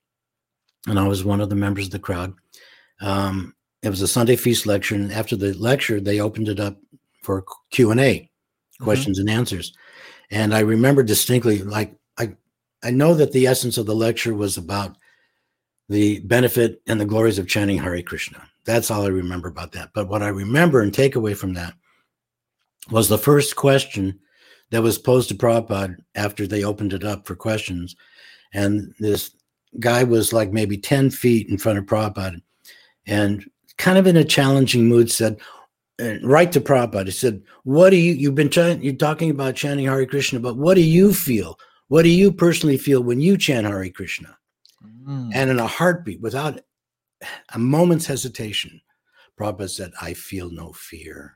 and 0.87 0.97
I 0.97 1.05
was 1.05 1.23
one 1.25 1.41
of 1.41 1.49
the 1.49 1.55
members 1.55 1.85
of 1.85 1.91
the 1.91 1.99
crowd. 1.99 2.33
Um, 3.01 3.53
it 3.83 3.89
was 3.89 4.01
a 4.01 4.07
Sunday 4.07 4.37
feast 4.37 4.65
lecture, 4.65 4.95
and 4.95 5.11
after 5.11 5.35
the 5.35 5.53
lecture, 5.53 5.99
they 5.99 6.21
opened 6.21 6.47
it 6.47 6.59
up 6.59 6.79
for 7.21 7.43
Q 7.71 7.91
and 7.91 7.99
A, 7.99 8.13
Mhm. 8.79 8.83
questions 8.83 9.19
and 9.19 9.29
answers. 9.29 9.73
And 10.31 10.55
I 10.55 10.61
remember 10.61 11.03
distinctly, 11.03 11.61
like 11.61 11.93
I, 12.17 12.35
I 12.81 12.91
know 12.91 13.13
that 13.15 13.33
the 13.33 13.47
essence 13.47 13.77
of 13.77 13.85
the 13.85 13.95
lecture 13.95 14.33
was 14.33 14.57
about 14.57 14.97
the 15.89 16.19
benefit 16.21 16.81
and 16.87 16.99
the 17.01 17.05
glories 17.05 17.37
of 17.37 17.47
chanting 17.47 17.79
Hare 17.79 18.01
Krishna. 18.01 18.48
That's 18.65 18.91
all 18.91 19.03
I 19.03 19.09
remember 19.09 19.47
about 19.47 19.71
that. 19.73 19.91
But 19.93 20.07
what 20.07 20.21
I 20.21 20.27
remember 20.27 20.81
and 20.81 20.93
take 20.93 21.15
away 21.15 21.33
from 21.33 21.53
that 21.53 21.73
was 22.91 23.09
the 23.09 23.17
first 23.17 23.55
question 23.55 24.19
that 24.71 24.83
was 24.83 24.97
posed 24.97 25.29
to 25.29 25.35
Prabhupada 25.35 25.95
after 26.15 26.45
they 26.45 26.63
opened 26.63 26.93
it 26.93 27.03
up 27.03 27.25
for 27.25 27.35
questions. 27.35 27.95
And 28.53 28.93
this 28.99 29.31
guy 29.79 30.03
was 30.03 30.33
like 30.33 30.51
maybe 30.51 30.77
10 30.77 31.09
feet 31.11 31.49
in 31.49 31.57
front 31.57 31.79
of 31.79 31.85
Prabhupada 31.85 32.41
and 33.07 33.49
kind 33.77 33.97
of 33.97 34.07
in 34.07 34.17
a 34.17 34.23
challenging 34.23 34.87
mood 34.87 35.11
said, 35.11 35.39
right 36.23 36.51
to 36.51 36.61
Prabhupada, 36.61 37.05
he 37.05 37.11
said, 37.11 37.41
What 37.63 37.89
do 37.89 37.97
you, 37.97 38.13
you've 38.13 38.35
been 38.35 38.49
chanting, 38.49 38.83
you're 38.83 38.93
talking 38.93 39.31
about 39.31 39.55
chanting 39.55 39.85
Hare 39.85 40.05
Krishna, 40.05 40.39
but 40.39 40.57
what 40.57 40.75
do 40.75 40.81
you 40.81 41.13
feel? 41.13 41.57
What 41.87 42.03
do 42.03 42.09
you 42.09 42.31
personally 42.31 42.77
feel 42.77 43.01
when 43.01 43.19
you 43.19 43.37
chant 43.37 43.65
Hare 43.65 43.89
Krishna? 43.89 44.37
Mm. 45.07 45.31
And 45.33 45.49
in 45.49 45.59
a 45.59 45.67
heartbeat, 45.67 46.21
without 46.21 46.61
a 47.53 47.59
moment's 47.59 48.05
hesitation, 48.05 48.81
Prabhupada 49.39 49.69
said, 49.69 49.91
I 50.01 50.13
feel 50.13 50.49
no 50.51 50.71
fear. 50.73 51.35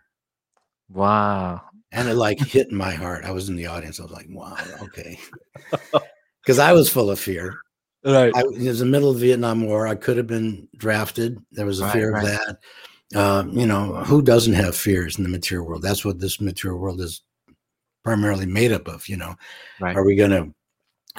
wow. 0.89 1.61
And 1.91 2.09
it 2.09 2.15
like 2.15 2.39
hit 2.39 2.71
my 2.71 2.91
heart. 2.93 3.23
I 3.23 3.29
was 3.31 3.49
in 3.49 3.55
the 3.55 3.67
audience. 3.67 3.99
I 3.99 4.03
was 4.03 4.11
like, 4.11 4.25
wow, 4.29 4.57
okay. 4.81 5.19
Because 6.41 6.59
I 6.59 6.73
was 6.73 6.89
full 6.89 7.09
of 7.11 7.19
fear. 7.19 7.55
Right. 8.03 8.33
I, 8.35 8.41
it 8.41 8.57
was 8.67 8.79
the 8.79 8.85
middle 8.85 9.09
of 9.11 9.19
the 9.19 9.27
Vietnam 9.27 9.65
War. 9.65 9.87
I 9.87 9.95
could 9.95 10.17
have 10.17 10.27
been 10.27 10.67
drafted. 10.75 11.37
There 11.51 11.65
was 11.65 11.79
a 11.79 11.83
Right, 11.85 11.93
fear 11.93 12.11
right. 12.11 12.23
of 12.23 12.29
that. 13.11 13.19
Um, 13.21 13.51
you 13.57 13.65
know, 13.65 14.03
who 14.03 14.21
doesn't 14.21 14.53
have 14.55 14.75
fears 14.75 15.17
in 15.17 15.23
the 15.23 15.29
material 15.29 15.67
world? 15.67 15.83
That's 15.83 16.03
what 16.03 16.19
this 16.19 16.41
material 16.41 16.79
world 16.79 16.99
is 16.99 17.21
primarily 18.03 18.45
made 18.45 18.71
up 18.73 18.87
of. 18.89 19.07
You 19.07 19.17
know, 19.17 19.35
right. 19.79 19.95
are 19.95 20.03
we 20.03 20.15
going 20.15 20.31
to 20.31 20.53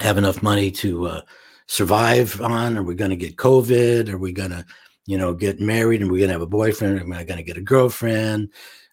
have 0.03 0.17
enough 0.19 0.43
money 0.43 0.69
to 0.71 1.07
uh, 1.07 1.21
survive 1.67 2.39
on? 2.41 2.77
Are 2.77 2.83
we 2.83 2.95
going 2.95 3.11
to 3.11 3.15
get 3.15 3.37
COVID? 3.37 4.09
Are 4.09 4.17
we 4.17 4.31
going 4.31 4.51
to, 4.51 4.65
you 5.05 5.17
know, 5.17 5.33
get 5.33 5.59
married? 5.59 6.01
Are 6.01 6.07
we 6.07 6.19
are 6.19 6.21
going 6.21 6.29
to 6.29 6.33
have 6.33 6.41
a 6.41 6.47
boyfriend? 6.47 6.99
Am 6.99 7.13
I 7.13 7.23
going 7.23 7.37
to 7.37 7.43
get 7.43 7.57
a 7.57 7.61
girlfriend? 7.61 8.51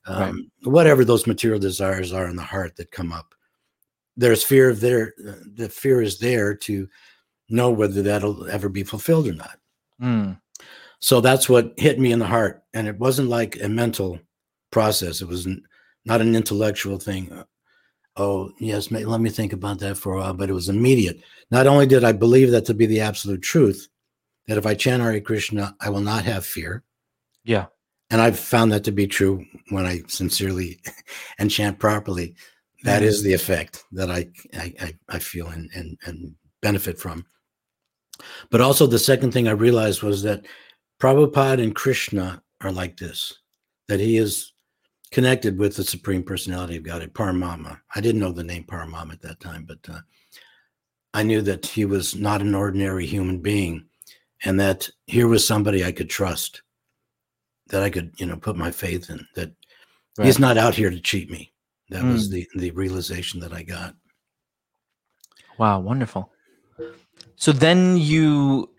Right. 0.08 0.28
Um, 0.30 0.50
Whatever 0.64 1.04
those 1.04 1.26
material 1.26 1.60
desires 1.60 2.12
are 2.12 2.26
in 2.26 2.36
the 2.36 2.42
heart 2.42 2.76
that 2.76 2.90
come 2.90 3.12
up, 3.12 3.34
there's 4.16 4.42
fear 4.42 4.68
of 4.68 4.80
there. 4.80 5.14
The 5.54 5.68
fear 5.68 6.02
is 6.02 6.18
there 6.18 6.54
to 6.54 6.88
know 7.48 7.70
whether 7.70 8.02
that'll 8.02 8.48
ever 8.48 8.68
be 8.68 8.82
fulfilled 8.82 9.28
or 9.28 9.34
not. 9.34 9.58
Mm. 10.00 10.40
So 11.00 11.20
that's 11.20 11.48
what 11.48 11.74
hit 11.76 11.98
me 11.98 12.12
in 12.12 12.18
the 12.18 12.26
heart, 12.26 12.62
and 12.74 12.86
it 12.86 12.98
wasn't 12.98 13.28
like 13.28 13.60
a 13.60 13.68
mental 13.68 14.20
process. 14.70 15.20
It 15.20 15.28
was 15.28 15.48
not 16.04 16.20
an 16.20 16.34
intellectual 16.36 16.98
thing. 16.98 17.44
Oh 18.16 18.52
yes, 18.58 18.90
ma- 18.90 18.98
let 19.00 19.20
me 19.20 19.30
think 19.30 19.52
about 19.52 19.78
that 19.80 19.96
for 19.96 20.14
a 20.14 20.18
while. 20.18 20.34
But 20.34 20.50
it 20.50 20.54
was 20.54 20.68
immediate. 20.68 21.22
Not 21.50 21.66
only 21.66 21.86
did 21.86 22.04
I 22.04 22.12
believe 22.12 22.50
that 22.50 22.64
to 22.66 22.74
be 22.74 22.86
the 22.86 23.00
absolute 23.00 23.42
truth, 23.42 23.88
that 24.46 24.58
if 24.58 24.66
I 24.66 24.74
chant 24.74 25.02
Hare 25.02 25.20
Krishna, 25.20 25.74
I 25.80 25.88
will 25.90 26.00
not 26.00 26.24
have 26.24 26.44
fear, 26.44 26.82
Yeah. 27.44 27.66
and 28.10 28.20
I've 28.20 28.38
found 28.38 28.72
that 28.72 28.84
to 28.84 28.92
be 28.92 29.06
true 29.06 29.44
when 29.70 29.86
I 29.86 30.02
sincerely 30.08 30.80
and 31.38 31.50
chant 31.50 31.78
properly. 31.78 32.34
That 32.84 33.02
Mhm. 33.02 33.06
is 33.06 33.22
the 33.22 33.32
effect 33.32 33.84
that 33.92 34.10
I 34.10 34.28
I, 34.54 34.74
I, 34.80 34.94
I 35.08 35.18
feel 35.18 35.46
and, 35.48 35.70
and 35.74 35.96
and 36.04 36.34
benefit 36.60 36.98
from. 36.98 37.24
But 38.50 38.60
also 38.60 38.86
the 38.86 38.98
second 38.98 39.32
thing 39.32 39.48
I 39.48 39.52
realized 39.52 40.02
was 40.02 40.22
that 40.22 40.44
Prabhupada 41.00 41.62
and 41.62 41.74
Krishna 41.74 42.42
are 42.60 42.72
like 42.72 42.96
this, 42.96 43.32
that 43.88 44.00
he 44.00 44.16
is 44.16 44.51
connected 45.12 45.58
with 45.58 45.76
the 45.76 45.84
Supreme 45.84 46.22
Personality 46.22 46.76
of 46.76 46.82
Godhead, 46.82 47.12
Paramatma. 47.12 47.78
I 47.94 48.00
didn't 48.00 48.20
know 48.20 48.32
the 48.32 48.42
name 48.42 48.64
Paramatma 48.64 49.12
at 49.12 49.20
that 49.20 49.40
time, 49.40 49.64
but 49.64 49.78
uh, 49.88 50.00
I 51.14 51.22
knew 51.22 51.42
that 51.42 51.66
he 51.66 51.84
was 51.84 52.16
not 52.16 52.40
an 52.40 52.54
ordinary 52.54 53.06
human 53.06 53.38
being 53.38 53.84
and 54.44 54.58
that 54.58 54.88
here 55.06 55.28
was 55.28 55.46
somebody 55.46 55.84
I 55.84 55.92
could 55.92 56.10
trust, 56.10 56.62
that 57.68 57.82
I 57.82 57.90
could, 57.90 58.12
you 58.16 58.26
know, 58.26 58.36
put 58.36 58.56
my 58.56 58.70
faith 58.70 59.10
in, 59.10 59.24
that 59.36 59.52
he's 60.20 60.38
not 60.38 60.56
out 60.58 60.74
here 60.74 60.90
to 60.90 61.00
cheat 61.00 61.30
me. 61.30 61.52
That 61.90 62.04
was 62.04 62.28
Mm. 62.28 62.32
the, 62.32 62.48
the 62.56 62.70
realization 62.70 63.38
that 63.40 63.52
I 63.52 63.62
got. 63.62 63.94
Wow, 65.58 65.80
wonderful. 65.80 66.32
So 67.36 67.52
then 67.52 67.98
you 67.98 68.71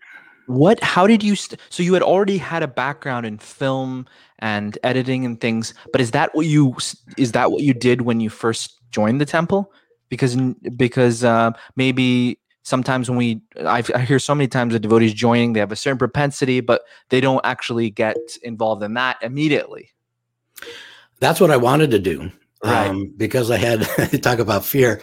what 0.46 0.82
how 0.82 1.06
did 1.06 1.22
you 1.22 1.36
st- 1.36 1.60
so 1.70 1.82
you 1.82 1.94
had 1.94 2.02
already 2.02 2.38
had 2.38 2.62
a 2.62 2.68
background 2.68 3.26
in 3.26 3.38
film 3.38 4.06
and 4.38 4.78
editing 4.82 5.24
and 5.24 5.40
things, 5.40 5.74
but 5.92 6.00
is 6.00 6.10
that 6.12 6.34
what 6.34 6.46
you 6.46 6.76
is 7.16 7.32
that 7.32 7.50
what 7.50 7.62
you 7.62 7.74
did 7.74 8.02
when 8.02 8.20
you 8.20 8.30
first 8.30 8.80
joined 8.90 9.20
the 9.20 9.26
temple? 9.26 9.72
Because 10.08 10.36
because 10.76 11.24
uh, 11.24 11.52
maybe 11.76 12.38
sometimes 12.62 13.08
when 13.08 13.16
we 13.16 13.40
I've, 13.64 13.90
I 13.94 14.00
hear 14.00 14.18
so 14.18 14.34
many 14.34 14.48
times 14.48 14.72
the 14.72 14.80
devotees 14.80 15.14
joining 15.14 15.52
they 15.52 15.60
have 15.60 15.72
a 15.72 15.76
certain 15.76 15.98
propensity, 15.98 16.60
but 16.60 16.82
they 17.10 17.20
don't 17.20 17.44
actually 17.44 17.90
get 17.90 18.16
involved 18.42 18.82
in 18.82 18.94
that 18.94 19.18
immediately. 19.22 19.92
That's 21.20 21.40
what 21.40 21.50
I 21.50 21.56
wanted 21.56 21.90
to 21.92 21.98
do. 21.98 22.30
Right. 22.62 22.88
Um, 22.88 23.12
because 23.16 23.50
I 23.50 23.58
had 23.58 23.82
talk 24.22 24.38
about 24.38 24.64
fear. 24.64 25.02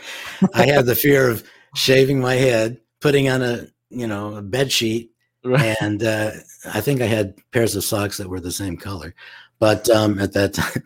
I 0.53 0.65
had 0.65 0.87
the 0.87 0.95
fear 0.95 1.29
of 1.29 1.43
shaving 1.75 2.19
my 2.19 2.33
head, 2.33 2.79
putting 2.99 3.29
on 3.29 3.41
a 3.41 3.67
you 3.89 4.07
know 4.07 4.35
a 4.35 4.41
bed 4.41 4.71
sheet, 4.71 5.10
Right. 5.43 5.75
and 5.81 6.03
uh, 6.03 6.31
I 6.73 6.81
think 6.81 7.01
I 7.01 7.05
had 7.05 7.35
pairs 7.51 7.75
of 7.75 7.83
socks 7.83 8.17
that 8.17 8.29
were 8.29 8.39
the 8.39 8.51
same 8.51 8.77
color. 8.77 9.15
But 9.59 9.89
um, 9.89 10.19
at 10.19 10.33
that 10.33 10.53
time, 10.55 10.83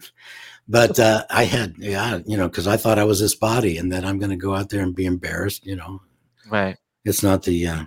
but 0.68 1.00
uh, 1.00 1.26
I 1.30 1.44
had 1.46 1.76
yeah, 1.78 2.20
you 2.26 2.38
know, 2.38 2.48
because 2.48 2.68
I 2.68 2.78
thought 2.78 3.00
I 3.00 3.04
was 3.04 3.20
this 3.20 3.36
body, 3.36 3.78
and 3.78 3.92
that 3.92 4.06
I'm 4.06 4.18
going 4.20 4.30
to 4.32 4.36
go 4.36 4.56
out 4.56 4.70
there 4.70 4.82
and 4.82 4.96
be 4.96 5.06
embarrassed. 5.06 5.66
You 5.66 5.76
know, 5.78 6.02
Right. 6.50 6.78
it's 7.04 7.24
not 7.24 7.44
the 7.44 7.68
uh, 7.68 7.86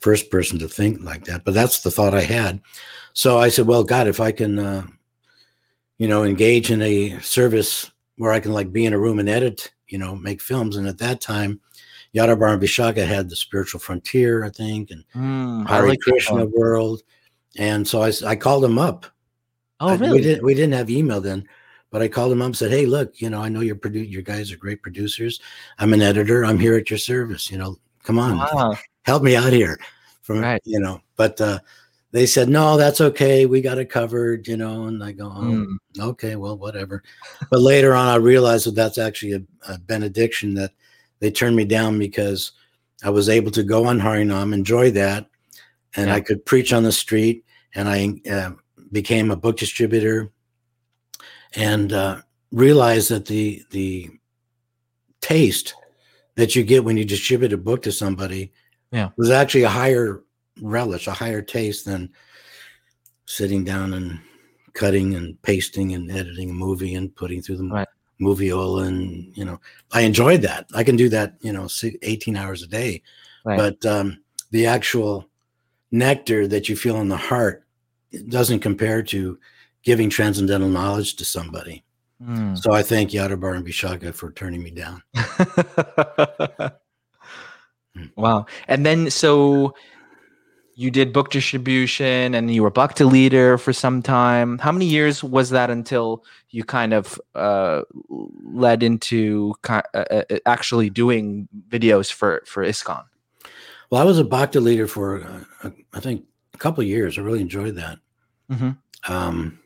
first 0.00 0.30
person 0.30 0.58
to 0.58 0.68
think 0.68 1.02
like 1.02 1.24
that, 1.24 1.44
but 1.44 1.54
that's 1.54 1.82
the 1.82 1.90
thought 1.90 2.14
I 2.14 2.22
had. 2.22 2.60
So 3.14 3.38
I 3.38 3.48
said, 3.48 3.66
well, 3.66 3.84
God, 3.84 4.08
if 4.08 4.20
I 4.20 4.32
can, 4.32 4.58
uh, 4.58 4.86
you 5.98 6.08
know, 6.08 6.24
engage 6.24 6.70
in 6.70 6.82
a 6.82 7.18
service 7.20 7.90
where 8.16 8.32
I 8.32 8.40
can 8.40 8.52
like 8.52 8.72
be 8.72 8.84
in 8.86 8.92
a 8.92 8.98
room 8.98 9.18
and 9.18 9.28
edit, 9.28 9.72
you 9.88 9.98
know, 9.98 10.14
make 10.16 10.40
films. 10.40 10.76
And 10.76 10.86
at 10.88 10.98
that 10.98 11.20
time, 11.20 11.60
Yadabar 12.14 12.52
and 12.52 12.60
Vishaka 12.62 13.06
had 13.06 13.28
the 13.30 13.36
spiritual 13.36 13.80
frontier, 13.80 14.44
I 14.44 14.50
think, 14.50 14.90
and 14.90 15.04
Mm, 15.14 15.66
Hare 15.68 15.88
like 15.88 16.00
Krishna 16.00 16.46
world. 16.46 17.02
And 17.58 17.86
so 17.86 18.02
I, 18.02 18.12
I 18.26 18.36
called 18.36 18.64
him 18.64 18.78
up. 18.78 19.06
Oh, 19.80 19.88
I- 19.88 19.94
really? 19.96 20.12
We 20.14 20.20
didn't, 20.22 20.44
we 20.44 20.54
didn't 20.54 20.74
have 20.74 20.90
email 20.90 21.20
then, 21.20 21.46
but 21.90 22.02
I 22.02 22.08
called 22.08 22.32
him 22.32 22.42
up 22.42 22.46
and 22.46 22.56
said, 22.56 22.70
Hey, 22.70 22.86
look, 22.86 23.20
you 23.20 23.30
know, 23.30 23.40
I 23.42 23.48
know 23.48 23.60
you're 23.60 23.76
produ- 23.76 24.08
you 24.08 24.22
guys 24.22 24.50
are 24.52 24.56
great 24.56 24.82
producers. 24.82 25.40
I'm 25.78 25.92
an 25.92 26.02
editor. 26.02 26.44
I'm 26.44 26.58
here 26.58 26.76
at 26.76 26.90
your 26.90 26.98
service. 26.98 27.50
You 27.50 27.58
know, 27.58 27.76
come 28.02 28.18
on 28.18 28.38
Wow. 28.38 28.76
help 29.04 29.22
me 29.22 29.36
out 29.36 29.52
here 29.52 29.78
from 30.22 30.40
Right. 30.40 30.60
you 30.64 30.78
know 30.80 31.00
but 31.16 31.40
uh 31.40 31.58
they 32.12 32.26
said 32.26 32.48
no 32.48 32.76
that's 32.76 33.00
okay 33.00 33.46
we 33.46 33.60
got 33.60 33.78
it 33.78 33.88
covered 33.90 34.46
you 34.46 34.56
know 34.56 34.84
and 34.86 35.02
i 35.02 35.10
go 35.12 35.26
oh, 35.26 35.40
Mm. 35.40 35.76
okay 35.98 36.36
well 36.36 36.56
whatever 36.56 37.02
but 37.50 37.60
later 37.60 37.94
on 37.94 38.06
i 38.08 38.14
realized 38.16 38.66
that 38.66 38.74
that's 38.76 38.98
actually 38.98 39.32
a, 39.32 39.42
a 39.68 39.78
benediction 39.78 40.54
that 40.54 40.70
they 41.22 41.30
turned 41.30 41.56
me 41.56 41.64
down 41.64 41.98
because 41.98 42.52
i 43.04 43.08
was 43.08 43.28
able 43.30 43.50
to 43.52 43.62
go 43.62 43.86
on 43.86 43.98
harinam 43.98 44.52
enjoy 44.52 44.90
that 44.90 45.26
and 45.96 46.08
Yeah. 46.08 46.16
i 46.16 46.20
could 46.20 46.44
preach 46.44 46.72
on 46.74 46.82
the 46.82 46.92
street 46.92 47.44
and 47.74 47.88
i 47.88 48.20
uh, 48.30 48.50
became 48.90 49.30
a 49.30 49.36
book 49.36 49.56
distributor 49.56 50.30
and 51.54 51.92
uh, 51.92 52.20
realized 52.50 53.08
that 53.10 53.26
the 53.26 53.62
the 53.70 54.10
taste 55.20 55.74
that 56.34 56.56
you 56.56 56.62
get 56.64 56.84
when 56.84 56.96
you 56.96 57.04
distribute 57.04 57.52
a 57.52 57.56
book 57.58 57.82
to 57.82 57.92
somebody 57.92 58.52
Yeah. 58.90 59.10
was 59.16 59.30
actually 59.30 59.62
a 59.64 59.68
higher 59.68 60.22
relish, 60.60 61.06
a 61.06 61.12
higher 61.12 61.42
taste 61.42 61.84
than 61.84 62.10
sitting 63.26 63.64
down 63.64 63.94
and 63.94 64.18
cutting 64.74 65.14
and 65.14 65.40
pasting 65.42 65.92
and 65.94 66.10
editing 66.10 66.50
a 66.50 66.54
movie 66.54 66.94
and 66.94 67.14
putting 67.14 67.40
through 67.42 67.58
the 67.58 67.68
Right. 67.68 67.88
Moviola 68.22 68.86
and 68.86 69.36
you 69.36 69.44
know 69.44 69.60
I 69.92 70.02
enjoyed 70.02 70.42
that. 70.42 70.66
I 70.74 70.84
can 70.84 70.96
do 70.96 71.08
that, 71.10 71.34
you 71.40 71.52
know, 71.52 71.68
18 72.02 72.36
hours 72.36 72.62
a 72.62 72.66
day. 72.66 73.02
Right. 73.44 73.58
But 73.58 73.84
um, 73.86 74.22
the 74.50 74.66
actual 74.66 75.28
nectar 75.90 76.46
that 76.48 76.68
you 76.68 76.76
feel 76.76 77.00
in 77.00 77.08
the 77.08 77.16
heart 77.16 77.64
it 78.12 78.28
doesn't 78.28 78.60
compare 78.60 79.02
to 79.02 79.38
giving 79.82 80.10
transcendental 80.10 80.68
knowledge 80.68 81.16
to 81.16 81.24
somebody. 81.24 81.82
Mm. 82.22 82.56
So 82.56 82.72
I 82.72 82.82
thank 82.82 83.10
Yadabar 83.10 83.56
and 83.56 83.66
Vishaka 83.66 84.14
for 84.14 84.30
turning 84.32 84.62
me 84.62 84.70
down. 84.70 85.02
wow. 88.16 88.46
And 88.68 88.86
then 88.86 89.10
so 89.10 89.74
you 90.74 90.90
did 90.90 91.12
book 91.12 91.30
distribution 91.30 92.34
and 92.34 92.52
you 92.54 92.62
were 92.62 92.70
Bhakti 92.70 93.04
leader 93.04 93.58
for 93.58 93.72
some 93.72 94.02
time. 94.02 94.58
How 94.58 94.72
many 94.72 94.86
years 94.86 95.22
was 95.22 95.50
that 95.50 95.70
until 95.70 96.24
you 96.50 96.64
kind 96.64 96.92
of 96.94 97.20
uh, 97.34 97.82
led 98.08 98.82
into 98.82 99.54
uh, 99.68 99.82
uh, 99.94 100.22
actually 100.46 100.90
doing 100.90 101.48
videos 101.68 102.10
for 102.12 102.42
for 102.46 102.64
ISKCON? 102.64 103.04
Well, 103.90 104.00
I 104.00 104.04
was 104.04 104.18
a 104.18 104.24
Bhakti 104.24 104.58
leader 104.58 104.86
for, 104.86 105.22
uh, 105.62 105.70
I 105.92 106.00
think, 106.00 106.24
a 106.54 106.58
couple 106.58 106.80
of 106.82 106.88
years. 106.88 107.18
I 107.18 107.20
really 107.22 107.42
enjoyed 107.42 107.74
that. 107.76 107.98
Mhm. 108.50 108.78
Um, 109.08 109.58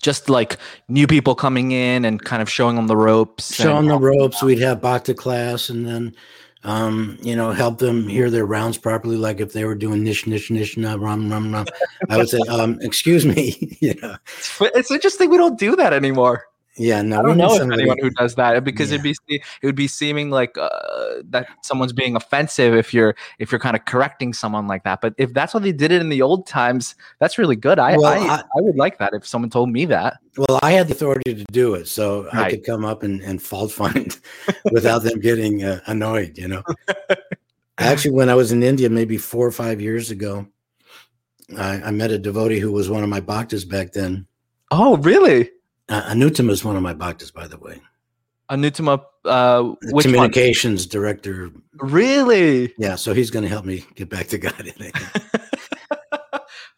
Just 0.00 0.28
like 0.28 0.56
new 0.88 1.06
people 1.06 1.34
coming 1.34 1.72
in 1.72 2.04
and 2.04 2.22
kind 2.22 2.42
of 2.42 2.48
showing 2.50 2.76
them 2.76 2.86
the 2.86 2.96
ropes. 2.96 3.54
show 3.54 3.76
and- 3.78 3.90
the 3.90 3.98
ropes. 3.98 4.42
We'd 4.42 4.58
have 4.60 4.80
Bhakti 4.82 5.14
class 5.14 5.68
and 5.70 5.86
then, 5.86 6.14
um, 6.64 7.18
you 7.22 7.34
know, 7.34 7.52
help 7.52 7.78
them 7.78 8.06
hear 8.06 8.30
their 8.30 8.44
rounds 8.44 8.76
properly. 8.76 9.16
Like 9.16 9.40
if 9.40 9.52
they 9.52 9.64
were 9.64 9.74
doing 9.74 10.04
nish, 10.04 10.26
nish, 10.26 10.50
nish, 10.50 10.76
na, 10.76 10.94
rum, 10.94 11.30
rum, 11.30 11.52
rum, 11.52 11.66
I 12.08 12.16
would 12.16 12.28
say, 12.28 12.40
um, 12.48 12.78
excuse 12.82 13.24
me. 13.24 13.76
you 13.80 13.94
know, 14.02 14.16
It's 14.60 14.90
interesting 14.90 15.30
we 15.30 15.38
don't 15.38 15.58
do 15.58 15.76
that 15.76 15.92
anymore. 15.92 16.49
Yeah, 16.76 17.02
no, 17.02 17.18
I 17.18 17.22
we 17.22 17.28
don't 17.28 17.38
know 17.38 17.54
if 17.54 17.72
anyone 17.72 17.98
who 18.00 18.10
does 18.10 18.36
that 18.36 18.62
because 18.62 18.92
it'd 18.92 19.02
be 19.02 19.14
it 19.28 19.42
would 19.66 19.74
be 19.74 19.88
seeming 19.88 20.30
like 20.30 20.56
uh, 20.56 20.68
that 21.24 21.48
someone's 21.62 21.92
being 21.92 22.14
offensive 22.14 22.74
if 22.74 22.94
you're 22.94 23.16
if 23.38 23.50
you're 23.50 23.58
kind 23.58 23.76
of 23.76 23.84
correcting 23.84 24.32
someone 24.32 24.68
like 24.68 24.84
that. 24.84 25.00
But 25.00 25.14
if 25.18 25.34
that's 25.34 25.52
what 25.52 25.64
they 25.64 25.72
did 25.72 25.90
it 25.90 26.00
in 26.00 26.08
the 26.08 26.22
old 26.22 26.46
times, 26.46 26.94
that's 27.18 27.38
really 27.38 27.56
good. 27.56 27.78
I 27.78 27.96
Well, 27.96 28.06
I, 28.06 28.36
I- 28.36 28.40
I, 28.40 28.60
would 28.62 28.76
like 28.76 28.98
that 28.98 29.12
if 29.14 29.26
someone 29.26 29.50
told 29.50 29.70
me 29.70 29.84
that. 29.86 30.18
Well, 30.36 30.60
I 30.62 30.72
had 30.72 30.88
the 30.88 30.94
authority 30.94 31.34
to 31.34 31.44
do 31.50 31.74
it, 31.74 31.88
so 31.88 32.28
I 32.32 32.50
could 32.50 32.64
come 32.64 32.84
up 32.84 33.02
and, 33.02 33.20
and 33.22 33.42
fault 33.42 33.72
find 33.72 34.18
without 34.72 35.02
them 35.02 35.18
getting 35.18 35.64
uh, 35.64 35.80
annoyed. 35.86 36.38
You 36.38 36.48
know, 36.48 36.62
actually, 37.78 38.12
when 38.12 38.28
I 38.28 38.34
was 38.34 38.52
in 38.52 38.62
India, 38.62 38.88
maybe 38.88 39.16
four 39.18 39.46
or 39.46 39.52
five 39.52 39.80
years 39.80 40.10
ago, 40.10 40.46
I, 41.58 41.82
I 41.82 41.90
met 41.90 42.12
a 42.12 42.18
devotee 42.18 42.60
who 42.60 42.70
was 42.70 42.88
one 42.88 43.02
of 43.02 43.08
my 43.08 43.20
bhaktas 43.20 43.68
back 43.68 43.92
then. 43.92 44.26
Oh, 44.70 44.96
really? 44.98 45.50
Uh, 45.90 46.02
Anuttama 46.14 46.50
is 46.50 46.64
one 46.64 46.76
of 46.76 46.82
my 46.82 46.94
bhaktas, 46.94 47.32
by 47.34 47.46
the 47.46 47.58
way. 47.58 47.80
Anutama, 48.50 49.02
uh, 49.24 49.62
The 49.62 49.76
which 49.92 50.06
one? 50.06 50.14
communications 50.14 50.86
director. 50.86 51.50
Really? 51.74 52.72
Yeah, 52.78 52.94
so 52.96 53.12
he's 53.12 53.30
going 53.30 53.42
to 53.42 53.48
help 53.48 53.64
me 53.64 53.84
get 53.96 54.08
back 54.08 54.28
to 54.28 54.38
God. 54.38 54.54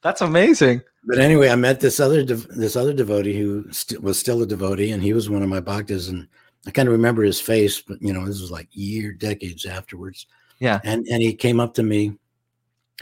That's 0.02 0.20
amazing. 0.20 0.82
But 1.04 1.18
anyway, 1.18 1.48
I 1.48 1.56
met 1.56 1.80
this 1.80 2.00
other 2.00 2.24
dev- 2.24 2.48
this 2.48 2.76
other 2.76 2.92
devotee 2.92 3.38
who 3.38 3.70
st- 3.72 4.02
was 4.02 4.18
still 4.18 4.42
a 4.42 4.46
devotee, 4.46 4.90
and 4.90 5.02
he 5.02 5.12
was 5.12 5.30
one 5.30 5.42
of 5.42 5.48
my 5.48 5.60
bhaktas, 5.60 6.08
and 6.08 6.26
I 6.66 6.70
kind 6.72 6.88
of 6.88 6.92
remember 6.92 7.22
his 7.22 7.40
face, 7.40 7.80
but 7.80 8.02
you 8.02 8.12
know, 8.12 8.26
this 8.26 8.40
was 8.40 8.50
like 8.50 8.68
year, 8.72 9.12
decades 9.12 9.64
afterwards. 9.64 10.26
Yeah. 10.58 10.80
And 10.84 11.06
and 11.08 11.22
he 11.22 11.34
came 11.34 11.60
up 11.60 11.74
to 11.74 11.82
me, 11.82 12.18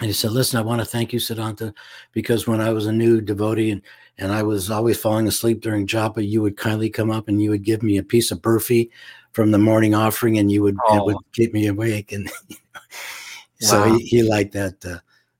and 0.00 0.06
he 0.06 0.12
said, 0.12 0.32
"Listen, 0.32 0.58
I 0.58 0.62
want 0.62 0.80
to 0.80 0.84
thank 0.86 1.12
you, 1.12 1.20
Siddhanta, 1.20 1.72
because 2.12 2.46
when 2.46 2.60
I 2.60 2.70
was 2.70 2.86
a 2.86 2.92
new 2.92 3.20
devotee 3.20 3.70
and 3.70 3.82
and 4.18 4.32
I 4.32 4.42
was 4.42 4.70
always 4.70 4.98
falling 4.98 5.26
asleep 5.28 5.60
during 5.62 5.86
japa, 5.86 6.26
you 6.26 6.42
would 6.42 6.56
kindly 6.56 6.90
come 6.90 7.10
up 7.10 7.28
and 7.28 7.40
you 7.40 7.50
would 7.50 7.62
give 7.62 7.82
me 7.82 7.96
a 7.98 8.02
piece 8.02 8.30
of 8.30 8.42
burfi 8.42 8.90
from 9.32 9.50
the 9.52 9.58
morning 9.58 9.94
offering, 9.94 10.38
and 10.38 10.50
you 10.50 10.62
would 10.62 10.76
it 10.92 11.04
would 11.04 11.16
Oh. 11.16 11.20
keep 11.32 11.52
me 11.54 11.66
awake." 11.68 12.12
And 12.12 12.30
so 13.60 13.80
Wow. 13.80 13.94
he, 13.96 14.04
he 14.06 14.22
liked 14.22 14.52
that. 14.54 14.84
Uh, 14.84 14.98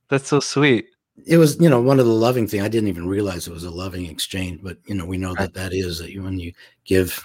That's 0.08 0.28
so 0.28 0.40
sweet. 0.40 0.86
it 1.26 1.36
was 1.38 1.58
you 1.60 1.68
know 1.68 1.80
one 1.80 2.00
of 2.00 2.06
the 2.06 2.12
loving 2.26 2.46
thing 2.48 2.62
i 2.62 2.68
didn't 2.68 2.88
even 2.88 3.06
realize 3.06 3.46
it 3.46 3.52
was 3.52 3.64
a 3.64 3.70
loving 3.70 4.06
exchange 4.06 4.58
but 4.62 4.78
you 4.86 4.94
know 4.94 5.04
we 5.04 5.18
know 5.18 5.34
Right. 5.34 5.52
that 5.52 5.54
that 5.54 5.72
is 5.74 5.98
that 5.98 6.10
you, 6.12 6.22
when 6.22 6.38
you 6.40 6.52
give 6.86 7.22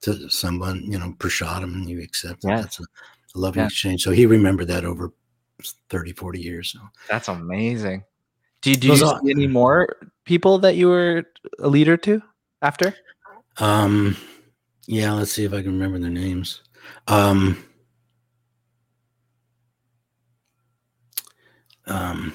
to 0.00 0.28
someone 0.28 0.82
you 0.90 0.98
know 0.98 1.14
prashadam 1.18 1.72
and 1.74 1.88
you 1.88 2.02
accept 2.02 2.42
Yeah. 2.42 2.60
that's 2.62 2.80
a, 2.80 2.82
a 2.82 3.38
loving 3.38 3.60
Yeah. 3.60 3.66
exchange 3.66 4.02
so 4.02 4.10
he 4.10 4.26
remembered 4.26 4.66
that 4.68 4.84
over 4.84 5.12
30 5.90 6.12
40 6.12 6.40
years 6.40 6.70
so 6.72 6.78
That's 7.08 7.28
amazing. 7.28 8.04
Do, 8.62 8.74
do 8.74 8.88
you 8.88 8.96
see 8.96 9.30
any 9.30 9.46
more 9.46 9.96
people 10.24 10.58
that 10.58 10.76
you 10.76 10.88
were 10.88 11.24
a 11.60 11.68
leader 11.68 11.96
to 11.98 12.22
after? 12.62 12.94
um 13.58 14.16
yeah 14.86 15.12
let's 15.12 15.32
see 15.32 15.44
if 15.44 15.52
i 15.52 15.62
can 15.62 15.72
remember 15.72 15.98
their 15.98 16.10
names 16.10 16.62
um 17.08 17.56
um 21.86 22.32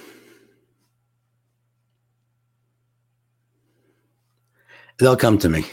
they'll 4.97 5.15
come 5.15 5.37
to 5.37 5.49
me 5.49 5.65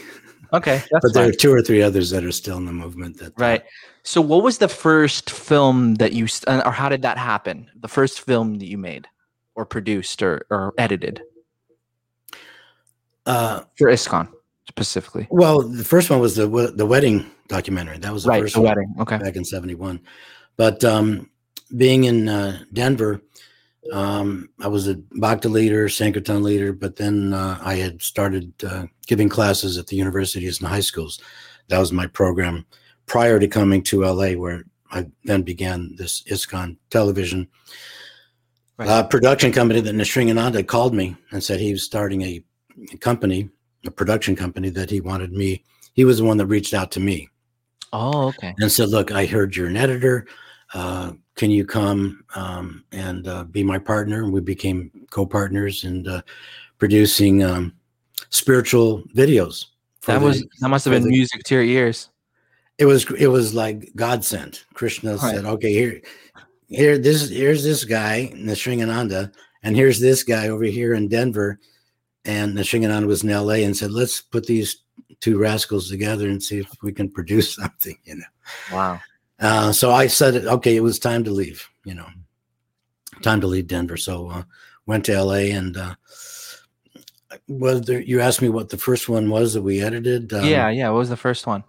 Okay, 0.53 0.83
but 0.91 1.13
there 1.13 1.23
fine. 1.23 1.29
are 1.29 1.33
two 1.33 1.53
or 1.53 1.61
three 1.61 1.81
others 1.81 2.09
that 2.09 2.25
are 2.25 2.31
still 2.31 2.57
in 2.57 2.65
the 2.65 2.73
movement 2.73 3.17
that 3.19 3.27
uh, 3.27 3.41
Right. 3.41 3.63
So, 4.03 4.21
what 4.21 4.43
was 4.43 4.57
the 4.57 4.67
first 4.67 5.29
film 5.29 5.95
that 5.95 6.13
you, 6.13 6.27
or 6.47 6.71
how 6.71 6.89
did 6.89 7.03
that 7.03 7.17
happen? 7.17 7.69
The 7.79 7.87
first 7.87 8.21
film 8.21 8.57
that 8.59 8.65
you 8.67 8.77
made, 8.77 9.07
or 9.55 9.65
produced, 9.65 10.21
or 10.23 10.45
or 10.49 10.73
edited 10.77 11.21
uh 13.27 13.61
for 13.77 13.87
ISKCON 13.89 14.27
specifically? 14.67 15.27
Well, 15.29 15.61
the 15.61 15.83
first 15.83 16.09
one 16.09 16.19
was 16.19 16.35
the 16.35 16.47
the 16.75 16.85
wedding 16.85 17.29
documentary. 17.47 17.97
That 17.99 18.13
was 18.13 18.23
the 18.23 18.29
right, 18.29 18.41
first 18.41 18.55
the 18.55 18.61
wedding. 18.61 18.93
Okay. 18.99 19.17
back 19.17 19.35
in 19.35 19.45
'71. 19.45 19.99
But 20.57 20.83
um, 20.83 21.29
being 21.75 22.05
in 22.05 22.27
uh, 22.27 22.63
Denver, 22.73 23.21
um, 23.91 24.49
I 24.59 24.67
was 24.67 24.87
a 24.87 24.95
Bhakti 25.11 25.47
leader, 25.47 25.89
Sankirtan 25.89 26.43
leader, 26.43 26.73
but 26.73 26.95
then 26.95 27.33
uh, 27.33 27.59
I 27.61 27.75
had 27.75 28.01
started 28.01 28.53
uh, 28.63 28.85
giving 29.07 29.29
classes 29.29 29.77
at 29.77 29.87
the 29.87 29.95
universities 29.95 30.59
and 30.59 30.67
high 30.67 30.81
schools. 30.81 31.19
That 31.69 31.79
was 31.79 31.91
my 31.91 32.07
program 32.07 32.65
prior 33.11 33.37
to 33.39 33.47
coming 33.47 33.83
to 33.83 34.05
LA, 34.05 34.31
where 34.43 34.63
I 34.89 35.05
then 35.25 35.41
began 35.41 35.93
this 35.97 36.23
ISKCON 36.31 36.77
television 36.89 37.45
Right. 38.77 38.87
uh, 38.87 39.03
production 39.03 39.51
company 39.51 39.81
that 39.81 39.93
Nishringananda 39.95 40.65
called 40.65 40.93
me 40.95 41.15
and 41.31 41.43
said 41.43 41.59
he 41.59 41.73
was 41.73 41.83
starting 41.83 42.21
a 42.21 42.43
company, 43.01 43.49
a 43.85 43.91
production 43.91 44.33
company 44.35 44.69
that 44.69 44.89
he 44.89 45.01
wanted 45.01 45.33
me. 45.33 45.63
He 45.93 46.05
was 46.05 46.17
the 46.19 46.23
one 46.23 46.37
that 46.37 46.45
reached 46.47 46.73
out 46.73 46.89
to 46.91 46.99
me 47.01 47.27
Oh, 47.91 48.29
okay. 48.29 48.55
and 48.59 48.71
said, 48.71 48.89
"Look, 48.89 49.11
I 49.11 49.25
heard 49.25 49.55
you're 49.57 49.67
an 49.67 49.75
editor. 49.77 50.25
Uh, 50.73 51.11
can 51.35 51.51
you 51.51 51.65
come 51.65 52.23
um, 52.33 52.85
and 52.93 53.27
uh, 53.27 53.43
be 53.43 53.61
my 53.61 53.77
partner?" 53.77 54.23
And 54.23 54.31
we 54.31 54.39
became 54.39 54.89
co-partners 55.11 55.83
and 55.83 56.07
uh, 56.07 56.21
producing 56.79 57.43
um, 57.43 57.73
spiritual 58.29 59.03
videos. 59.13 59.65
That 60.07 60.19
the- 60.19 60.25
was 60.25 60.45
that 60.61 60.69
must 60.69 60.85
have 60.85 60.93
been 60.93 61.03
the- 61.03 61.09
music 61.19 61.43
to 61.43 61.55
your 61.55 61.65
ears. 61.65 62.09
It 62.81 62.85
was 62.85 63.05
it 63.11 63.27
was 63.27 63.53
like 63.53 63.91
God 63.95 64.25
sent. 64.25 64.65
Krishna 64.73 65.11
Right. 65.17 65.35
said, 65.35 65.45
"Okay, 65.45 65.71
here, 65.71 66.01
here, 66.67 66.97
this 66.97 67.29
here's 67.29 67.63
this 67.63 67.83
guy, 67.83 68.33
Nishringananda, 68.35 69.31
and 69.61 69.75
here's 69.75 69.99
this 69.99 70.23
guy 70.23 70.47
over 70.47 70.63
here 70.63 70.95
in 70.95 71.07
Denver." 71.07 71.59
And 72.25 72.57
Nishringananda 72.57 73.05
was 73.05 73.23
in 73.23 73.29
L.A. 73.29 73.63
and 73.65 73.77
said, 73.77 73.91
"Let's 73.91 74.19
put 74.19 74.47
these 74.47 74.77
two 75.19 75.37
rascals 75.37 75.89
together 75.89 76.27
and 76.27 76.41
see 76.41 76.57
if 76.57 76.69
we 76.81 76.91
can 76.91 77.07
produce 77.11 77.53
something." 77.61 77.97
You 78.03 78.15
know. 78.15 78.31
Wow. 78.73 78.99
Uh, 79.39 79.71
so 79.71 79.91
I 79.91 80.07
said, 80.07 80.47
"Okay, 80.47 80.75
it 80.75 80.83
was 80.83 80.97
time 80.97 81.23
to 81.25 81.31
leave." 81.31 81.69
You 81.85 81.93
know, 81.93 82.07
time 83.21 83.41
to 83.41 83.47
leave 83.47 83.67
Denver. 83.67 83.97
So 83.97 84.31
uh, 84.31 84.43
went 84.87 85.05
to 85.05 85.13
L.A. 85.13 85.51
and. 85.51 85.77
Uh, 85.77 85.95
was 87.47 87.81
there, 87.83 88.01
you 88.01 88.19
asked 88.19 88.41
me 88.41 88.49
what 88.49 88.69
the 88.69 88.77
first 88.77 89.07
one 89.07 89.29
was 89.29 89.53
that 89.53 89.61
we 89.61 89.81
edited? 89.81 90.33
Um, 90.33 90.45
yeah, 90.45 90.69
yeah. 90.69 90.89
What 90.89 90.99
was 90.99 91.09
the 91.09 91.17
first 91.17 91.47
one? 91.47 91.63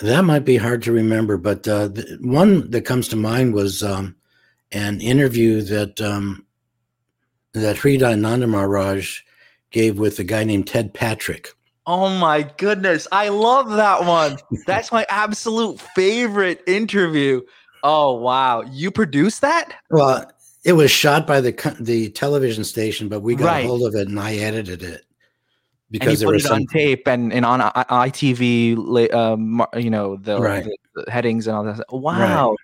That 0.00 0.24
might 0.24 0.44
be 0.44 0.56
hard 0.56 0.82
to 0.84 0.92
remember, 0.92 1.36
but 1.36 1.66
uh, 1.66 1.88
the 1.88 2.18
one 2.20 2.70
that 2.70 2.82
comes 2.82 3.08
to 3.08 3.16
mind 3.16 3.52
was 3.54 3.82
um, 3.82 4.14
an 4.70 5.00
interview 5.00 5.60
that 5.62 6.00
um, 6.00 6.46
that 7.52 7.76
Hridayananda 7.76 8.48
Maharaj 8.48 9.20
gave 9.70 9.98
with 9.98 10.18
a 10.18 10.24
guy 10.24 10.44
named 10.44 10.68
Ted 10.68 10.94
Patrick. 10.94 11.52
Oh 11.86 12.08
my 12.10 12.42
goodness. 12.58 13.08
I 13.10 13.28
love 13.30 13.70
that 13.70 14.04
one. 14.04 14.36
That's 14.66 14.92
my 14.92 15.04
absolute 15.08 15.80
favorite 15.94 16.62
interview. 16.66 17.40
Oh 17.82 18.14
wow. 18.14 18.62
You 18.62 18.90
produced 18.90 19.40
that? 19.40 19.74
Well, 19.90 20.30
it 20.64 20.74
was 20.74 20.90
shot 20.90 21.26
by 21.26 21.40
the 21.40 21.76
the 21.80 22.10
television 22.10 22.62
station, 22.62 23.08
but 23.08 23.20
we 23.20 23.34
got 23.34 23.46
Right. 23.46 23.64
a 23.64 23.68
hold 23.68 23.82
of 23.82 23.94
it 23.94 24.06
and 24.06 24.20
I 24.20 24.34
edited 24.36 24.82
it 24.82 25.04
And 25.90 26.00
because 26.00 26.20
there 26.20 26.26
put 26.28 26.34
was 26.34 26.44
it 26.44 26.48
some. 26.48 26.56
on 26.60 26.66
tape 26.66 27.08
and, 27.08 27.32
and 27.32 27.44
on 27.46 27.60
ITV, 27.60 29.12
um, 29.14 29.64
you 29.76 29.90
know, 29.90 30.16
the, 30.16 30.38
Right. 30.40 30.64
the- 30.64 30.76
the 31.04 31.10
headings 31.10 31.46
and 31.46 31.56
all 31.56 31.64
that. 31.64 31.84
Wow. 31.90 32.56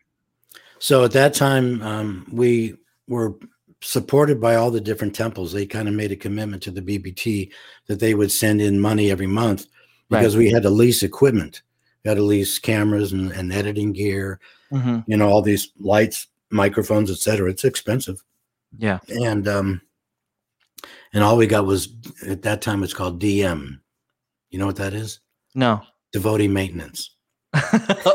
So 0.79 1.05
at 1.05 1.13
that 1.13 1.35
time, 1.35 1.81
um, 1.83 2.27
we 2.33 2.75
were 3.09 3.35
supported 3.81 4.41
by 4.41 4.57
all 4.57 4.71
the 4.71 4.81
different 4.81 5.15
temples. 5.15 5.53
They 5.53 5.67
kind 5.67 5.89
of 5.89 5.95
made 5.95 6.11
a 6.13 6.17
commitment 6.17 6.63
to 6.65 6.71
the 6.71 6.83
BBT 6.83 7.51
that 7.87 8.01
they 8.01 8.15
would 8.15 8.33
send 8.33 8.61
in 8.61 8.81
money 8.81 9.11
every 9.11 9.27
month 9.27 9.67
Right. 10.11 10.19
because 10.21 10.37
we 10.37 10.51
had 10.51 10.63
to 10.65 10.71
lease 10.71 11.03
equipment. 11.03 11.63
We 12.05 12.09
had 12.11 12.17
to 12.17 12.23
lease 12.23 12.59
cameras 12.59 13.13
and, 13.13 13.31
and 13.33 13.53
editing 13.53 13.93
gear, 13.93 14.41
hmm 14.71 14.99
you 15.07 15.17
know, 15.17 15.29
all 15.29 15.41
these 15.43 15.71
lights, 15.79 16.27
microphones, 16.51 17.11
etc. 17.11 17.49
It's 17.51 17.65
expensive. 17.65 18.23
Yeah. 18.77 18.99
And 19.09 19.47
um 19.49 19.81
and 21.15 21.23
all 21.25 21.37
we 21.39 21.47
got 21.47 21.65
was 21.65 21.89
at 22.27 22.43
that 22.43 22.61
time 22.61 22.83
it's 22.83 22.93
called 22.93 23.23
DM. 23.23 23.79
You 24.51 24.59
know 24.59 24.67
what 24.67 24.77
that 24.77 24.93
is? 24.93 25.21
No. 25.55 25.81
Devotee 26.13 26.49
maintenance. 26.49 27.17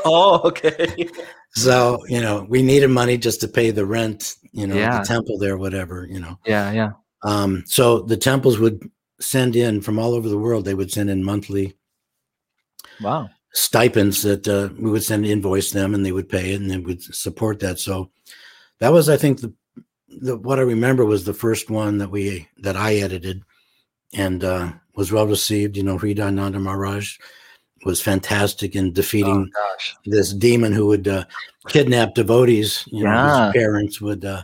oh, 0.05 0.41
okay. 0.45 1.09
So, 1.55 1.97
you 2.07 2.21
know, 2.21 2.45
we 2.47 2.61
needed 2.61 2.89
money 2.89 3.17
just 3.17 3.41
to 3.41 3.47
pay 3.47 3.71
the 3.71 3.83
rent, 3.83 4.35
you 4.51 4.67
know, 4.67 4.75
Yeah. 4.75 4.99
the 4.99 5.05
temple 5.05 5.39
there, 5.39 5.57
whatever, 5.57 6.05
you 6.07 6.19
know. 6.19 6.37
Yeah, 6.45 6.71
yeah. 6.71 6.91
Um, 7.23 7.63
so 7.65 8.01
the 8.01 8.17
temples 8.17 8.59
would 8.59 8.87
send 9.19 9.55
in 9.55 9.81
from 9.81 9.97
all 9.97 10.13
over 10.13 10.29
the 10.29 10.37
world, 10.37 10.63
they 10.63 10.75
would 10.75 10.91
send 10.91 11.09
in 11.09 11.23
monthly 11.23 11.75
Wow. 13.01 13.31
stipends 13.53 14.21
that 14.21 14.47
uh, 14.47 14.69
we 14.79 14.91
would 14.91 15.01
send 15.03 15.25
invoice 15.25 15.71
them 15.71 15.95
and 15.95 16.05
they 16.05 16.11
would 16.11 16.29
pay 16.29 16.53
it 16.53 16.61
and 16.61 16.69
they 16.69 16.77
would 16.77 17.01
support 17.01 17.59
that. 17.61 17.79
So 17.79 18.11
that 18.79 18.93
was, 18.93 19.09
I 19.09 19.17
think, 19.17 19.41
the, 19.41 19.51
the 20.21 20.37
what 20.37 20.59
I 20.59 20.63
remember 20.63 21.05
was 21.05 21.23
the 21.25 21.33
first 21.33 21.69
one 21.69 21.97
that 21.99 22.09
we 22.11 22.47
that 22.59 22.75
I 22.75 22.95
edited 22.95 23.43
and 24.13 24.43
uh, 24.43 24.71
was 24.95 25.11
well 25.11 25.27
received. 25.27 25.77
You 25.77 25.83
know, 25.83 25.97
Hridayananda 25.97 26.61
Maharaj 26.61 27.17
was 27.85 28.01
fantastic 28.01 28.75
in 28.75 28.87
Oh 28.87 28.91
defeating 28.91 29.49
gosh. 29.53 29.95
this 30.05 30.33
demon 30.33 30.73
who 30.73 30.87
would 30.87 31.07
uh, 31.07 31.25
kidnap 31.67 32.13
devotees. 32.15 32.83
You 32.87 33.03
know, 33.05 33.11
Yeah. 33.11 33.45
his 33.45 33.53
parents 33.53 34.01
would 34.01 34.25
uh, 34.25 34.43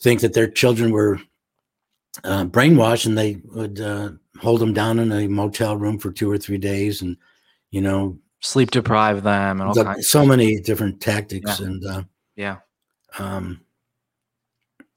think 0.00 0.20
that 0.20 0.32
their 0.32 0.48
children 0.48 0.92
were 0.92 1.20
uh, 2.24 2.44
brainwashed, 2.44 3.06
and 3.06 3.18
they 3.18 3.40
would 3.44 3.80
uh, 3.80 4.10
hold 4.40 4.60
them 4.60 4.72
down 4.72 4.98
in 4.98 5.12
a 5.12 5.28
motel 5.28 5.76
room 5.76 5.98
for 5.98 6.10
two 6.10 6.30
or 6.30 6.38
three 6.38 6.58
days, 6.58 7.02
and 7.02 7.16
you 7.70 7.80
know, 7.82 8.18
Sleep 8.40 8.70
deprive 8.70 9.24
them 9.24 9.60
and 9.60 9.68
all 9.68 9.74
the- 9.74 10.00
so 10.02 10.24
many 10.24 10.60
different 10.60 11.00
tactics. 11.00 11.58
Yeah. 11.60 11.66
And 11.66 11.84
uh, 11.84 12.02
Yeah. 12.36 12.56
um, 13.18 13.60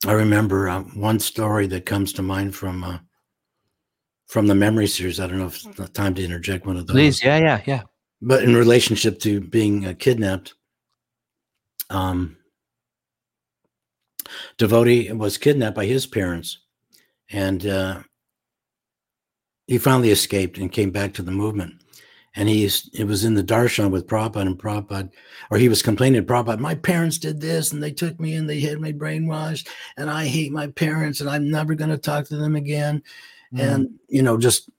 I 0.07 0.13
remember 0.13 0.67
uh, 0.67 0.81
one 0.81 1.19
story 1.19 1.67
that 1.67 1.85
comes 1.85 2.13
to 2.13 2.21
mind 2.21 2.55
from 2.55 2.83
uh, 2.83 2.97
from 4.27 4.47
the 4.47 4.55
memory 4.55 4.87
series. 4.87 5.19
I 5.19 5.27
don't 5.27 5.37
know 5.39 5.47
if 5.47 5.65
it's 5.65 5.89
time 5.91 6.15
to 6.15 6.23
interject 6.23 6.65
one 6.65 6.77
of 6.77 6.87
those 6.87 6.95
Please. 6.95 7.23
Yeah, 7.23 7.37
yeah, 7.37 7.61
yeah. 7.65 7.81
but 8.21 8.43
in 8.43 8.55
relationship 8.55 9.19
to 9.19 9.41
being 9.41 9.85
uh, 9.85 9.93
kidnapped 9.97 10.53
um 11.89 12.37
devotee 14.57 15.11
was 15.11 15.37
kidnapped 15.37 15.75
by 15.75 15.85
his 15.85 16.05
parents 16.07 16.59
and 17.31 17.65
uh 17.65 18.01
he 19.67 19.77
finally 19.77 20.11
escaped 20.11 20.57
and 20.57 20.71
came 20.71 20.91
back 20.91 21.13
to 21.13 21.21
the 21.21 21.31
movement 21.31 21.80
and 22.35 22.47
he's 22.47 22.89
it 22.93 23.05
was 23.05 23.25
in 23.25 23.33
the 23.33 23.43
darshan 23.43 23.91
with 23.91 24.07
Prabhupada 24.07 24.41
and 24.41 24.59
Prabhupada 24.59 25.09
or 25.49 25.57
he 25.57 25.69
was 25.69 25.81
complaining 25.81 26.25
to 26.25 26.33
Prabhupada 26.33 26.59
my 26.59 26.75
parents 26.75 27.17
did 27.17 27.41
this 27.41 27.71
and 27.71 27.81
they 27.81 27.91
took 27.91 28.19
me 28.19 28.35
and 28.35 28.49
they 28.49 28.59
had 28.59 28.79
me 28.79 28.93
brainwashed 28.93 29.67
and 29.97 30.09
I 30.09 30.25
hate 30.27 30.51
my 30.51 30.67
parents 30.67 31.21
and 31.21 31.29
I'm 31.29 31.49
never 31.49 31.75
going 31.75 31.91
to 31.91 31.97
talk 31.97 32.25
to 32.27 32.37
them 32.37 32.55
again 32.55 33.03
Mm. 33.53 33.59
and 33.59 33.99
you 34.07 34.21
know 34.21 34.37
just 34.37 34.69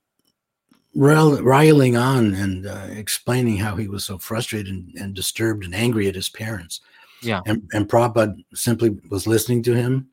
ril- 0.95 1.43
riling 1.43 1.97
on 1.97 2.35
and 2.35 2.67
uh, 2.67 2.87
explaining 2.91 3.59
how 3.59 3.77
he 3.77 3.89
was 3.89 4.05
so 4.05 4.19
frustrated 4.19 4.73
and, 4.73 4.95
and 4.97 5.15
disturbed 5.15 5.65
and 5.65 5.75
angry 5.75 6.09
at 6.09 6.15
his 6.15 6.29
parents. 6.29 6.81
Yeah. 7.23 7.41
And, 7.47 7.69
and 7.73 7.89
Prabhupada 7.89 8.37
simply 8.55 8.99
was 9.11 9.27
listening 9.27 9.63
to 9.65 9.75
him. 9.75 10.09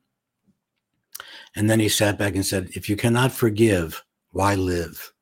And 1.56 1.68
then 1.68 1.80
he 1.80 1.88
sat 1.88 2.18
back 2.18 2.34
and 2.34 2.46
said, 2.46 2.70
If 2.74 2.88
you 2.88 2.96
cannot 2.96 3.32
forgive, 3.32 4.04
why 4.30 4.54
live? 4.54 5.12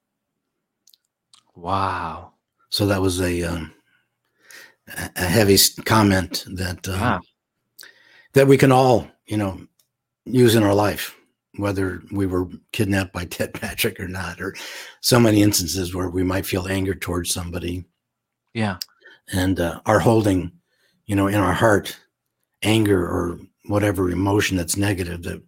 Wow. 1.58 2.32
So 2.70 2.86
that 2.86 3.00
was 3.02 3.20
a, 3.20 3.42
um, 3.42 3.72
a 5.16 5.24
heavy 5.24 5.56
comment 5.84 6.44
that, 6.48 6.86
uh, 6.88 6.92
Yeah. 6.92 7.18
that 8.34 8.46
we 8.46 8.56
can 8.56 8.72
all, 8.72 9.08
you 9.26 9.36
know, 9.36 9.60
use 10.24 10.54
in 10.54 10.62
our 10.62 10.74
life, 10.74 11.14
whether 11.56 12.02
we 12.12 12.26
were 12.26 12.48
kidnapped 12.72 13.12
by 13.12 13.24
Ted 13.30 13.54
Patrick 13.54 13.98
or 14.00 14.08
not, 14.08 14.40
or 14.40 14.54
so 15.00 15.18
many 15.18 15.42
instances 15.42 15.94
where 15.94 16.10
we 16.10 16.22
might 16.22 16.46
feel 16.46 16.68
anger 16.68 16.94
towards 16.94 17.30
somebody 17.32 17.84
Yeah. 18.54 18.78
and 19.32 19.58
uh, 19.60 19.80
are 19.86 20.00
holding, 20.00 20.52
you 21.06 21.16
know, 21.16 21.26
in 21.26 21.36
our 21.36 21.54
heart 21.54 21.98
anger 22.62 23.04
or 23.06 23.38
whatever 23.66 24.10
emotion 24.10 24.56
that's 24.56 24.76
negative 24.76 25.22
that 25.22 25.42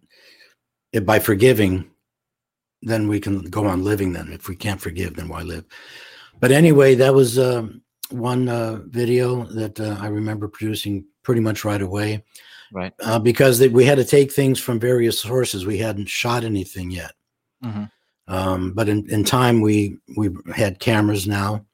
if 0.93 1.05
by 1.05 1.19
forgiving, 1.19 1.89
then 2.81 3.07
we 3.07 3.19
can 3.19 3.43
go 3.43 3.65
on 3.65 3.83
living 3.83 4.13
then. 4.13 4.31
If 4.31 4.47
we 4.47 4.55
can't 4.55 4.81
forgive, 4.81 5.15
then 5.15 5.27
why 5.29 5.41
live? 5.41 5.65
But 6.39 6.51
anyway, 6.51 6.95
that 6.95 7.13
was 7.13 7.37
um, 7.37 7.81
one 8.09 8.49
uh, 8.49 8.79
video 8.87 9.43
that 9.53 9.79
uh, 9.79 9.97
I 9.99 10.07
remember 10.07 10.47
producing 10.47 11.05
pretty 11.23 11.41
much 11.41 11.63
right 11.63 11.81
away 11.81 12.23
Right. 12.73 12.93
uh, 13.03 13.19
because 13.19 13.59
they, 13.59 13.67
we 13.67 13.83
had 13.85 13.97
to 13.97 14.05
take 14.05 14.31
things 14.31 14.59
from 14.59 14.79
various 14.79 15.19
sources. 15.19 15.65
We 15.65 15.77
hadn't 15.77 16.07
shot 16.07 16.43
anything 16.43 16.89
yet. 16.89 17.11
Mhm. 17.63 17.91
Um, 18.27 18.71
but 18.73 18.87
in, 18.87 19.09
in 19.11 19.23
time, 19.25 19.59
we 19.61 19.97
we 20.17 20.29
had 20.55 20.79
cameras 20.79 21.27
now, 21.27 21.65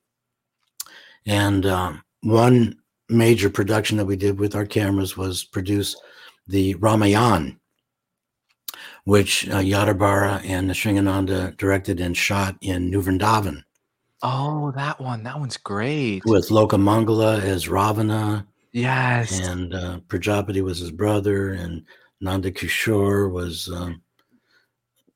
and 1.28 1.66
um, 1.68 2.04
one 2.24 2.76
major 3.10 3.50
production 3.50 3.96
that 3.98 4.06
we 4.06 4.16
did 4.16 4.40
with 4.40 4.56
our 4.56 4.66
cameras 4.66 5.16
was 5.16 5.44
produce 5.44 5.96
the 6.48 6.74
Ramayan, 6.76 7.57
which 9.08 9.48
uh, 9.48 9.60
Yadubara 9.60 10.44
and 10.44 10.70
Nrsimhananda 10.70 11.56
directed 11.56 12.02
and 12.02 12.16
shot 12.18 12.58
in 12.60 12.90
New 12.90 13.02
Vrindavan 13.02 13.64
Oh, 14.22 14.72
that 14.76 15.00
one. 15.00 15.24
That 15.24 15.40
one's 15.40 15.56
great. 15.58 16.24
with 16.26 16.50
Lokamangala 16.50 17.40
as 17.42 17.70
Ravana, 17.70 18.46
Yes. 18.74 19.40
and 19.48 19.74
uh, 19.74 20.00
Prajapati 20.10 20.62
was 20.62 20.80
his 20.80 20.92
brother, 20.92 21.52
and 21.54 21.86
Nanda 22.20 22.52
Kishore 22.52 23.32
was. 23.32 23.70
Um, 23.70 24.02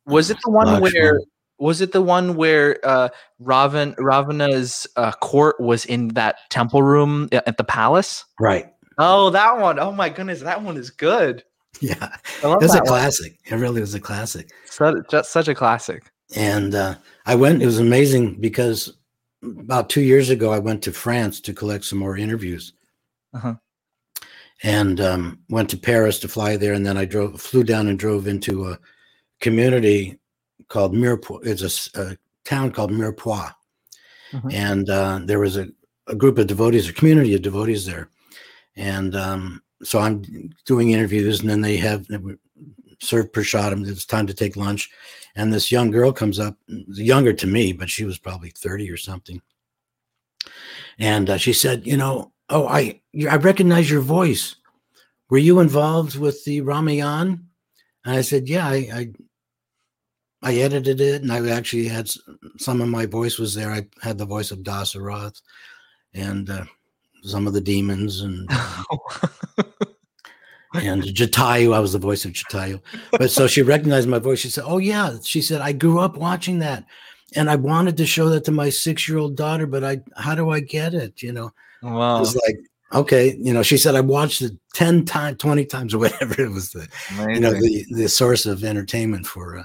Was 0.06 0.30
it 0.30 0.38
the 0.46 0.52
one 0.52 0.68
Lakshman. 0.68 0.82
where 0.82 1.20
was 1.58 1.82
it 1.82 1.92
the 1.92 2.02
one 2.02 2.36
where 2.36 2.78
uh 2.84 3.10
Ravan 3.42 3.96
Ravana's 3.98 4.88
uh, 4.96 5.12
court 5.14 5.60
was 5.60 5.84
in 5.86 6.10
that 6.10 6.38
temple 6.50 6.82
room 6.84 7.28
at 7.34 7.58
the 7.58 7.64
palace? 7.66 8.24
right. 8.40 8.68
Oh, 8.98 9.32
that 9.32 9.58
one. 9.60 9.80
Oh 9.80 9.92
my 9.92 10.10
goodness, 10.10 10.42
that 10.42 10.62
one 10.64 10.78
is 10.78 10.92
good. 10.92 11.44
Yeah, 11.90 12.16
it 12.44 12.62
was 12.62 12.76
a 12.76 12.80
one. 12.80 12.86
classic. 12.88 13.40
It 13.46 13.56
really 13.56 13.82
was 13.82 13.96
a 13.96 14.00
classic. 14.00 14.52
Such, 14.66 14.96
just 15.10 15.32
such 15.32 15.48
a 15.48 15.56
classic. 15.56 16.04
and 16.36 16.76
uh, 16.76 16.96
I 17.26 17.36
went. 17.36 17.62
It 17.62 17.66
was 17.66 17.80
amazing 17.80 18.40
because 18.40 18.98
about 19.44 19.90
two 19.90 20.02
years 20.02 20.30
ago, 20.30 20.52
I 20.52 20.60
went 20.60 20.84
to 20.84 20.92
France 20.92 21.42
to 21.42 21.54
collect 21.54 21.84
some 21.86 21.98
more 22.00 22.18
interviews, 22.18 22.74
Uh-huh. 23.34 23.56
and 24.64 25.02
um, 25.02 25.40
went 25.50 25.70
to 25.72 25.78
Paris 25.78 26.20
to 26.20 26.28
fly 26.28 26.56
there, 26.58 26.74
and 26.74 26.86
then 26.86 26.98
I 26.98 27.06
drove, 27.06 27.42
flew 27.42 27.64
down, 27.64 27.88
and 27.88 27.98
drove 27.98 28.28
into 28.28 28.70
a 28.70 28.78
community 29.40 30.20
called 30.68 30.94
Mirepoix. 30.94 31.40
It's 31.46 31.90
a 31.96 32.16
town 32.46 32.72
called 32.72 32.92
Mirepoix, 32.92 33.52
Mhm. 34.34 34.54
and 34.54 34.90
uh, 34.90 35.20
there 35.26 35.40
was 35.40 35.58
a, 35.58 35.68
a 36.08 36.16
group 36.16 36.38
of 36.38 36.48
devotees, 36.48 36.88
a 36.90 36.94
community 36.94 37.34
of 37.34 37.42
devotees 37.42 37.86
there, 37.86 38.10
and 38.76 39.16
um, 39.16 39.62
so 39.84 40.00
I'm 40.00 40.24
doing 40.66 40.92
interviews, 40.92 41.42
and 41.42 41.50
then 41.50 41.62
they 41.62 41.78
have 41.78 42.08
served 43.00 43.34
serve. 43.34 43.88
It's 43.88 44.06
time 44.06 44.28
to 44.28 44.34
take 44.34 44.56
lunch, 44.56 44.90
and 45.36 45.52
this 45.52 45.72
young 45.72 45.92
girl 45.92 46.12
comes 46.12 46.40
up, 46.40 46.58
younger 46.68 47.34
to 47.34 47.48
me, 47.48 47.74
but 47.74 47.90
she 47.90 48.06
was 48.06 48.18
probably 48.18 48.50
30 48.50 48.90
or 48.92 48.98
something. 48.98 49.42
And 51.00 51.30
uh, 51.30 51.38
she 51.38 51.54
said, 51.54 51.86
You 51.86 51.98
know, 51.98 52.32
oh, 52.50 52.68
I, 52.68 53.02
I 53.30 53.38
recognize 53.38 53.90
your 53.90 54.02
voice. 54.02 54.56
Were 55.30 55.38
you 55.38 55.60
involved 55.60 56.18
with 56.18 56.44
the 56.44 56.62
Ramayan? 56.62 57.44
And 58.06 58.16
I 58.16 58.22
said, 58.22 58.50
Yeah, 58.50 58.68
I, 58.68 58.76
I, 58.94 59.12
I 60.44 60.56
edited 60.56 61.02
it, 61.02 61.22
and 61.22 61.32
I 61.32 61.50
actually 61.50 61.88
had 61.88 62.10
some 62.58 62.82
of 62.82 62.88
my 62.88 63.06
voice 63.06 63.38
was 63.38 63.54
there. 63.54 63.72
I 63.72 63.88
had 64.02 64.18
the 64.18 64.26
voice 64.26 64.52
of 64.52 64.60
Dasaroth 64.60 65.42
and 66.14 66.50
uh, 66.50 66.66
some 67.22 67.48
of 67.48 67.54
the 67.54 67.62
demons 67.62 68.22
and 68.22 68.50
and 70.74 71.04
Jatayu. 71.04 71.74
I 71.74 71.80
was 71.80 71.94
the 71.94 72.00
voice 72.00 72.26
of 72.26 72.32
Jatayu. 72.32 72.82
But 73.12 73.32
so 73.32 73.48
she 73.48 73.62
recognized 73.62 74.08
my 74.08 74.20
voice. 74.20 74.40
She 74.40 74.50
said, 74.50 74.64
Oh, 74.66 74.78
yeah. 74.78 75.16
She 75.24 75.42
said, 75.42 75.62
I 75.62 75.72
grew 75.74 76.00
up 76.00 76.18
watching 76.18 76.60
that. 76.60 76.86
And 77.36 77.50
I 77.50 77.56
wanted 77.56 77.98
to 77.98 78.06
show 78.06 78.30
that 78.30 78.44
to 78.46 78.52
my 78.52 78.70
six 78.70 79.08
year 79.08 79.18
old 79.18 79.36
daughter, 79.36 79.66
but 79.66 79.84
I, 79.84 80.02
how 80.18 80.36
do 80.36 80.50
I 80.50 80.60
get 80.60 80.94
it? 80.94 81.22
You 81.22 81.32
know, 81.32 81.52
wow. 81.82 82.22
it's 82.22 82.36
like, 82.36 82.58
okay. 82.94 83.38
You 83.40 83.54
know, 83.54 83.64
she 83.64 83.78
said, 83.78 83.96
I 83.96 84.02
watched 84.02 84.42
it 84.42 84.52
10 84.74 85.06
times, 85.06 85.38
20 85.38 85.66
times, 85.66 85.94
or 85.94 86.00
whatever 86.00 86.42
it 86.42 86.52
was, 86.52 86.72
the, 86.72 86.88
you 87.30 87.40
know, 87.40 87.54
the, 87.54 87.86
the 87.92 88.10
source 88.10 88.46
of 88.46 88.64
entertainment 88.64 89.26
for 89.26 89.60
uh, 89.60 89.64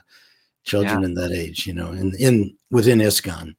children 0.65 1.01
Yeah. 1.01 1.07
in 1.07 1.15
that 1.15 1.33
age, 1.33 1.67
you 1.67 1.75
know, 1.75 1.91
in, 1.91 2.15
in 2.19 2.57
within 2.71 2.99
ISKCON. 3.01 3.55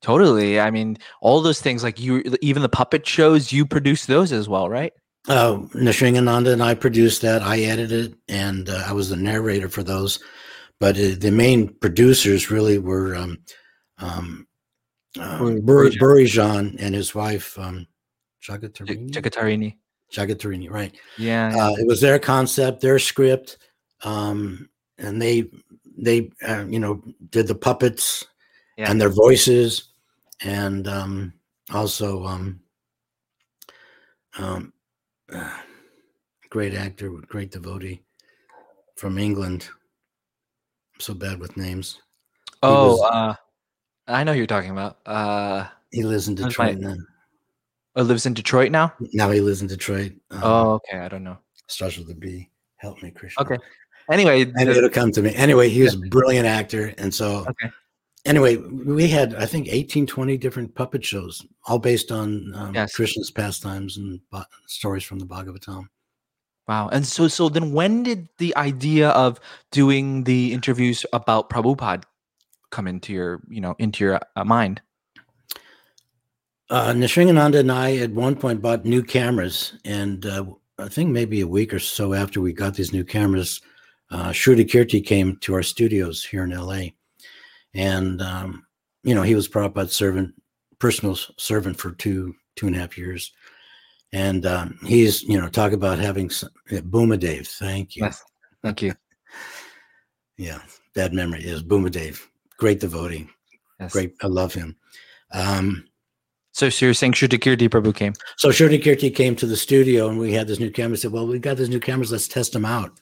Totally. 0.00 0.60
I 0.60 0.70
mean, 0.70 0.96
all 1.20 1.40
those 1.40 1.60
things 1.60 1.82
like 1.82 1.98
you 1.98 2.22
even 2.40 2.62
the 2.62 2.68
puppet 2.68 3.06
shows, 3.06 3.52
you 3.52 3.66
produce 3.66 4.06
those 4.06 4.32
as 4.32 4.48
well, 4.48 4.68
right? 4.68 4.92
Uh, 5.28 5.58
Nrsimhananda 5.74 6.52
and 6.52 6.62
I 6.62 6.74
produced 6.74 7.22
that. 7.22 7.42
I 7.42 7.60
edited 7.60 8.12
it, 8.12 8.18
and 8.28 8.68
uh, 8.68 8.84
I 8.86 8.92
was 8.92 9.10
the 9.10 9.16
narrator 9.16 9.68
for 9.68 9.82
those. 9.82 10.20
But 10.80 10.96
uh, 10.96 11.16
the 11.18 11.32
main 11.32 11.74
producers 11.74 12.50
really 12.50 12.78
were 12.78 13.16
um, 13.16 13.38
um, 13.98 14.46
uh, 15.18 15.38
Bur- 15.38 15.60
Bur- 15.60 15.90
Bhurijan. 15.90 16.76
And 16.78 16.94
his 16.94 17.14
wife, 17.14 17.58
um, 17.58 17.86
Jagatarini. 18.42 19.10
Jagatarini. 19.10 19.76
Jagatarini, 20.12 20.70
right. 20.70 20.94
Yeah. 21.18 21.54
yeah. 21.54 21.66
Uh, 21.66 21.72
it 21.72 21.86
was 21.86 22.00
their 22.00 22.18
concept, 22.18 22.80
their 22.80 22.98
script, 22.98 23.58
um, 24.04 24.68
and 24.96 25.20
they 25.20 25.50
they 25.96 26.30
uh, 26.46 26.64
you 26.66 26.78
know 26.78 27.02
did 27.30 27.48
the 27.48 27.54
puppets 27.54 28.24
yeah. 28.78 28.90
and 28.90 29.00
their 29.00 29.10
voices, 29.10 29.87
and 30.42 30.86
um, 30.88 31.32
also 31.72 32.24
um, 32.26 32.60
um, 34.38 34.72
uh, 35.32 35.58
great 36.50 36.74
actor, 36.74 37.10
great 37.28 37.50
devotee 37.50 38.00
from 38.96 39.18
England. 39.18 39.68
I'm 40.94 41.00
so 41.00 41.14
bad 41.14 41.38
with 41.40 41.56
names. 41.56 42.00
oh, 42.62 42.96
was- 42.96 43.10
uh, 43.12 43.34
I 44.06 44.24
know 44.24 44.32
who 44.32 44.38
you're 44.38 44.46
talking 44.46 44.70
about. 44.70 44.98
Uh, 45.06 45.66
He 45.90 46.02
lives 46.02 46.28
in 46.28 46.34
Detroit 46.34 46.78
my- 46.80 46.88
now. 46.88 46.96
oh, 47.96 48.02
lives 48.02 48.26
in 48.26 48.34
Detroit 48.34 48.70
now. 48.72 48.94
Now 49.12 49.30
he 49.30 49.40
lives 49.40 49.60
in 49.60 49.68
Detroit. 49.68 50.12
Um, 50.30 50.40
Oh, 50.42 50.70
okay. 50.74 50.98
I 50.98 51.08
don't 51.08 51.24
know. 51.24 51.38
starts 51.66 51.98
with 51.98 52.08
a 52.10 52.14
B. 52.14 52.48
Help 52.76 53.02
me, 53.02 53.10
Krishna. 53.10 53.42
Okay. 53.42 53.58
Anyway, 54.10 54.42
and 54.42 54.54
the- 54.54 54.76
it'll 54.78 54.88
come 54.88 55.12
to 55.12 55.20
me. 55.20 55.34
Anyway, 55.34 55.68
he 55.68 55.82
was 55.82 55.94
a 55.94 55.98
brilliant 55.98 56.46
actor. 56.46 56.94
And 56.96 57.12
so, 57.12 57.44
Okay. 57.46 57.70
Anyway, 58.28 58.56
we 58.56 59.08
had, 59.08 59.34
I 59.36 59.46
think, 59.46 59.68
18, 59.68 60.06
20 60.06 60.36
different 60.36 60.74
puppet 60.74 61.02
shows, 61.04 61.46
all 61.66 61.78
based 61.78 62.12
on 62.12 62.52
um, 62.54 62.74
Yes. 62.74 62.94
Krishna's 62.94 63.30
pastimes 63.30 63.96
and 63.96 64.20
stories 64.66 65.02
from 65.02 65.18
the 65.18 65.26
Bhagavatam. 65.26 65.88
Wow. 66.68 66.90
And 66.90 67.06
so 67.06 67.28
so 67.28 67.48
then 67.48 67.72
when 67.72 68.02
did 68.02 68.28
the 68.36 68.54
idea 68.56 69.08
of 69.10 69.40
doing 69.72 70.24
the 70.24 70.52
interviews 70.52 71.06
about 71.14 71.48
Prabhupada 71.48 72.04
come 72.70 72.86
into 72.86 73.14
your, 73.14 73.40
you 73.48 73.62
know, 73.62 73.74
into 73.78 74.04
your 74.04 74.20
uh, 74.36 74.44
mind? 74.44 74.82
Uh, 76.68 76.92
Nrsimhananda 76.92 77.60
and 77.60 77.72
I 77.72 77.96
at 77.96 78.10
one 78.10 78.36
point 78.36 78.60
bought 78.60 78.84
new 78.84 79.02
cameras. 79.02 79.72
And 79.86 80.26
uh, 80.26 80.44
I 80.78 80.88
think 80.88 81.08
maybe 81.08 81.40
a 81.40 81.46
week 81.46 81.72
or 81.72 81.78
so 81.78 82.12
after 82.12 82.42
we 82.42 82.52
got 82.52 82.74
these 82.74 82.92
new 82.92 83.04
cameras, 83.04 83.62
uh, 84.10 84.28
Srutakirti 84.28 85.04
came 85.04 85.36
to 85.38 85.54
our 85.54 85.62
studios 85.62 86.22
here 86.22 86.44
in 86.44 86.50
LA. 86.50 86.88
And, 87.78 88.20
um, 88.20 88.66
you 89.04 89.14
know, 89.14 89.22
he 89.22 89.34
was 89.36 89.48
Prabhupada's 89.48 89.92
servant, 89.94 90.34
personal 90.80 91.16
servant 91.36 91.78
for 91.78 91.92
two, 91.92 92.34
two 92.56 92.66
and 92.66 92.74
a 92.74 92.78
half 92.80 92.98
years. 92.98 93.32
And 94.12 94.44
um, 94.46 94.78
he's, 94.84 95.22
you 95.22 95.40
know, 95.40 95.48
talk 95.48 95.72
about 95.72 95.98
having 95.98 96.26
s- 96.26 96.44
yeah, 96.70 96.80
Boomadev. 96.80 97.46
Thank 97.46 97.94
you. 97.96 98.04
Yes. 98.04 98.22
Thank 98.62 98.82
you. 98.82 98.92
Yeah, 100.40 100.60
bad 100.94 101.12
memory 101.12 101.42
is 101.44 101.64
Boomadev. 101.64 102.20
Great 102.58 102.78
devotee. 102.78 103.28
Yes. 103.80 103.92
Great. 103.92 104.14
I 104.22 104.28
love 104.28 104.54
him. 104.54 104.76
Um, 105.32 105.84
So, 106.52 106.68
so 106.70 106.86
you're 106.86 106.94
saying 106.94 107.12
Prabhu 107.12 107.92
came. 107.94 108.12
So 108.36 108.50
Srutakirti 108.50 109.12
came 109.14 109.34
to 109.34 109.46
the 109.46 109.56
studio 109.56 110.08
and 110.08 110.16
we 110.16 110.32
had 110.32 110.46
this 110.46 110.60
new 110.60 110.70
camera. 110.70 110.96
said, 110.96 111.10
Well, 111.10 111.26
we've 111.26 111.40
got 111.40 111.56
these 111.56 111.68
new 111.68 111.80
cameras, 111.80 112.12
let's 112.12 112.28
test 112.28 112.52
them 112.52 112.64
out. 112.64 113.00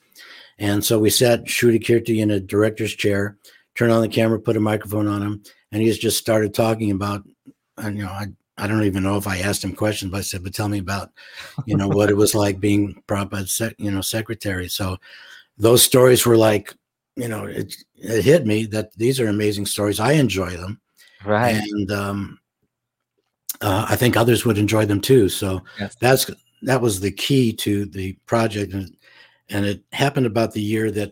And 0.57 0.83
so 0.83 0.97
we 0.97 1.11
sat 1.11 1.43
Srutakirti 1.45 2.17
in 2.17 2.31
a 2.31 2.39
director's 2.39 2.95
chair, 2.95 3.37
turned 3.77 3.91
on 3.91 4.01
the 4.01 4.07
camera, 4.07 4.39
put 4.39 4.57
a 4.57 4.59
microphone 4.59 5.07
on 5.07 5.21
him, 5.21 5.43
and 5.71 5.81
he 5.81 5.91
just 5.91 6.17
started 6.17 6.53
talking 6.53 6.91
about, 6.91 7.23
and 7.77 7.97
you 7.97 8.03
know, 8.03 8.09
I, 8.09 8.27
I 8.57 8.67
don't 8.67 8.83
even 8.83 9.03
know 9.03 9.17
if 9.17 9.27
I 9.27 9.37
asked 9.37 9.63
him 9.63 9.73
questions, 9.75 10.11
but 10.11 10.17
I 10.17 10.21
said, 10.21 10.43
But 10.43 10.53
tell 10.53 10.67
me 10.67 10.79
about, 10.79 11.11
you 11.65 11.77
know, 11.77 11.87
what 11.87 12.09
it 12.09 12.15
was 12.17 12.33
like 12.43 12.59
being 12.59 13.01
Prabhupada's 13.07 13.53
sec, 13.55 13.75
you 13.77 13.91
know, 13.91 14.01
secretary. 14.01 14.67
So 14.67 14.97
those 15.57 15.83
stories 15.83 16.25
were 16.25 16.37
like, 16.37 16.73
you 17.15 17.27
know, 17.27 17.45
it, 17.45 17.73
it 17.95 18.23
hit 18.23 18.45
me 18.45 18.65
that 18.67 18.93
these 18.95 19.19
are 19.19 19.27
amazing 19.27 19.65
stories. 19.67 19.99
I 19.99 20.13
enjoy 20.13 20.51
them 20.51 20.79
Right. 21.25 21.55
and 21.55 21.91
um, 21.91 22.39
uh, 23.61 23.85
I 23.89 23.95
think 23.95 24.15
others 24.15 24.45
would 24.45 24.57
enjoy 24.57 24.85
them 24.85 25.01
too. 25.01 25.29
So 25.29 25.63
Yes. 25.79 25.95
that's 25.99 26.29
that 26.63 26.81
was 26.81 26.99
the 26.99 27.11
key 27.11 27.53
to 27.53 27.85
the 27.85 28.13
project, 28.25 28.73
and, 28.73 28.95
and 29.49 29.65
it 29.65 29.83
happened 29.93 30.25
about 30.25 30.53
the 30.53 30.61
year 30.61 30.89
that 30.91 31.11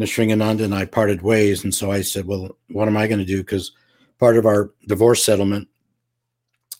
Nrsimhananda 0.00 0.64
and 0.64 0.74
I 0.74 0.86
parted 0.86 1.22
ways. 1.22 1.62
And 1.62 1.74
so 1.74 1.90
I 1.90 2.00
said, 2.00 2.26
"Well, 2.26 2.56
what 2.70 2.88
am 2.88 2.96
I 2.96 3.06
going 3.06 3.18
to 3.18 3.24
do?" 3.24 3.38
Because 3.38 3.72
part 4.18 4.36
of 4.38 4.46
our 4.46 4.72
divorce 4.88 5.24
settlement 5.24 5.68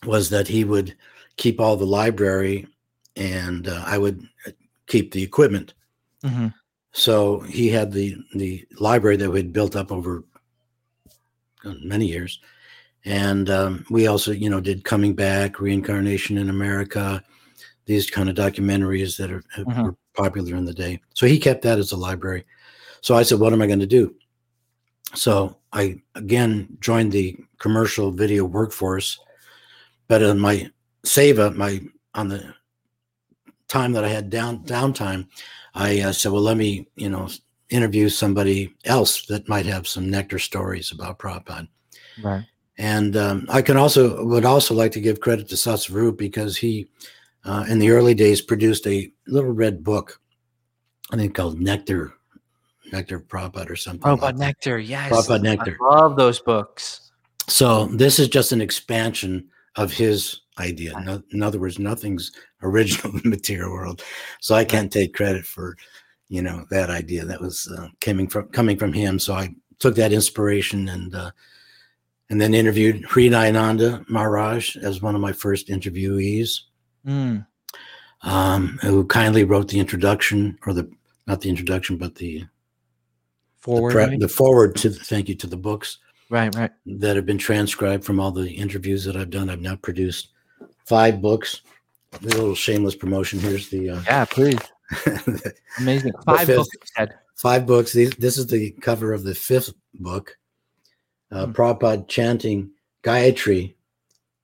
was 0.05 0.29
that 0.31 0.47
he 0.47 0.63
would 0.63 0.95
keep 1.37 1.59
all 1.59 1.77
the 1.77 1.85
library, 1.85 2.67
and 3.15 3.67
uh, 3.67 3.83
I 3.85 3.97
would 3.97 4.27
keep 4.87 5.11
the 5.11 5.23
equipment. 5.23 5.73
hmm 6.23 6.47
So 6.93 7.41
he 7.41 7.69
had 7.69 7.91
the 7.91 8.17
the 8.35 8.65
library 8.79 9.17
that 9.17 9.29
we 9.29 9.39
had 9.39 9.53
built 9.53 9.75
up 9.75 9.91
over 9.91 10.23
uh, 11.63 11.73
many 11.83 12.07
years, 12.07 12.39
and 13.05 13.49
um, 13.49 13.85
we 13.89 14.07
also, 14.07 14.31
you 14.31 14.49
know, 14.49 14.59
did 14.61 14.83
coming 14.83 15.13
back, 15.13 15.59
reincarnation 15.59 16.37
in 16.37 16.49
America, 16.49 17.23
these 17.85 18.09
kind 18.09 18.29
of 18.29 18.35
documentaries 18.35 19.17
that 19.17 19.31
are 19.31 19.43
have- 19.55 19.67
Mhm. 19.67 19.83
were 19.85 19.95
popular 20.15 20.55
in 20.55 20.65
the 20.65 20.73
day. 20.73 20.99
So 21.13 21.27
he 21.27 21.39
kept 21.39 21.61
that 21.61 21.79
as 21.79 21.91
a 21.91 21.97
library. 21.97 22.45
So 23.01 23.15
I 23.15 23.23
said, 23.23 23.39
"What 23.39 23.53
am 23.53 23.61
I 23.61 23.67
going 23.67 23.79
to 23.79 23.87
do?" 23.87 24.15
So 25.13 25.57
I 25.73 26.01
again 26.15 26.77
joined 26.79 27.11
the 27.11 27.37
commercial 27.59 28.11
video 28.11 28.45
workforce, 28.45 29.19
but 30.07 30.23
on 30.23 30.39
my 30.39 30.69
seva, 31.05 31.55
my 31.55 31.81
on 32.13 32.29
the 32.29 32.53
time 33.67 33.93
that 33.93 34.03
I 34.03 34.09
had 34.09 34.29
down 34.29 34.59
downtime, 34.65 35.27
I 35.73 36.01
uh, 36.01 36.11
said, 36.11 36.31
well, 36.31 36.41
let 36.41 36.57
me, 36.57 36.87
you 36.95 37.09
know, 37.09 37.29
interview 37.69 38.09
somebody 38.09 38.73
else 38.85 39.25
that 39.27 39.47
might 39.47 39.65
have 39.65 39.87
some 39.87 40.09
nectar 40.09 40.39
stories 40.39 40.91
about 40.91 41.19
Prabhupada. 41.19 41.69
Right. 42.21 42.45
And 42.77 43.15
um, 43.15 43.45
I 43.49 43.61
can 43.61 43.77
also 43.77 44.25
would 44.25 44.45
also 44.45 44.73
like 44.73 44.91
to 44.93 45.01
give 45.01 45.21
credit 45.21 45.47
to 45.49 45.55
Satsvarup 45.55 46.17
because 46.17 46.57
he, 46.57 46.89
uh, 47.45 47.65
in 47.69 47.79
the 47.79 47.91
early 47.91 48.13
days, 48.13 48.41
produced 48.41 48.85
a 48.87 49.11
little 49.27 49.51
red 49.51 49.83
book, 49.83 50.19
I 51.11 51.15
think 51.15 51.35
called 51.35 51.59
Nectar, 51.59 52.13
Nectar 52.91 53.17
of 53.17 53.27
Prabhupada 53.27 53.69
or 53.69 53.75
something. 53.75 54.01
like 54.09 54.19
Prabhupada 54.19 54.37
that. 54.37 54.37
Nectar. 54.37 54.79
Yes. 54.79 55.11
Prabhupada 55.11 55.41
Nectar. 55.43 55.77
I 55.81 55.95
love 55.95 56.15
those 56.15 56.39
books. 56.39 57.11
So 57.47 57.85
this 57.87 58.19
is 58.19 58.27
just 58.27 58.51
an 58.51 58.61
expansion 58.61 59.47
of 59.75 59.91
his 59.91 60.41
idea. 60.59 60.99
No, 61.01 61.21
in 61.31 61.41
other 61.41 61.59
words, 61.59 61.79
nothing's 61.79 62.31
original 62.61 63.13
in 63.15 63.21
the 63.23 63.29
material 63.29 63.71
world. 63.71 64.03
So 64.41 64.55
I 64.55 64.63
can't 64.65 64.91
take 64.91 65.13
credit 65.13 65.45
for, 65.45 65.75
you 66.29 66.41
know, 66.41 66.65
that 66.69 66.89
idea. 66.89 67.25
That 67.25 67.41
was 67.41 67.71
uh, 67.77 67.87
coming 67.99 68.27
from 68.27 68.47
coming 68.49 68.77
from 68.77 68.93
him. 68.93 69.17
So 69.19 69.33
I 69.33 69.55
took 69.79 69.95
that 69.95 70.13
inspiration 70.13 70.89
and 70.89 71.15
uh, 71.15 71.31
and 72.29 72.39
then 72.39 72.53
interviewed 72.53 73.03
Hridayananda 73.03 74.07
Maharaj 74.09 74.77
as 74.77 75.01
one 75.01 75.15
of 75.15 75.21
my 75.21 75.33
first 75.33 75.67
interviewees, 75.67 76.59
Mm. 77.05 77.45
um, 78.21 78.77
who 78.83 79.05
kindly 79.07 79.43
wrote 79.43 79.67
the 79.69 79.79
introduction 79.79 80.57
or 80.67 80.73
the 80.73 80.89
not 81.27 81.41
the 81.41 81.49
introduction, 81.49 81.97
but 81.97 82.15
the 82.15 82.45
Forward. 83.61 83.91
the, 83.91 83.93
pre- 83.95 84.03
right? 84.05 84.19
the 84.19 84.27
forward 84.27 84.75
to 84.77 84.89
the, 84.89 84.99
thank 84.99 85.29
you 85.29 85.35
to 85.35 85.47
the 85.47 85.57
books. 85.57 85.97
right. 86.29 86.53
Right. 86.55 86.71
that 86.85 87.15
have 87.15 87.25
been 87.25 87.37
transcribed 87.37 88.03
from 88.03 88.19
all 88.19 88.31
the 88.31 88.49
interviews 88.51 89.03
that 89.05 89.15
I've 89.15 89.29
done. 89.29 89.49
I've 89.49 89.61
now 89.61 89.75
produced 89.75 90.29
five 90.85 91.21
books. 91.21 91.61
A 92.13 92.25
little 92.25 92.55
shameless 92.55 92.95
promotion. 92.95 93.39
Here's 93.39 93.69
the, 93.69 93.91
uh, 93.91 94.01
Yeah. 94.05 94.25
Please. 94.25 94.59
Amazing. 95.79 96.13
Five 96.25 96.47
fifth- 96.47 96.57
books. 96.57 97.13
five 97.35 97.65
books. 97.65 97.93
These, 97.93 98.11
this 98.11 98.37
is 98.37 98.47
the 98.47 98.71
cover 98.81 99.13
of 99.13 99.23
the 99.23 99.35
fifth 99.35 99.73
book. 99.95 100.37
Uh, 101.31 101.45
Hmm. 101.45 101.51
Prabhupada 101.53 102.07
chanting 102.09 102.71
Gayatri 103.03 103.75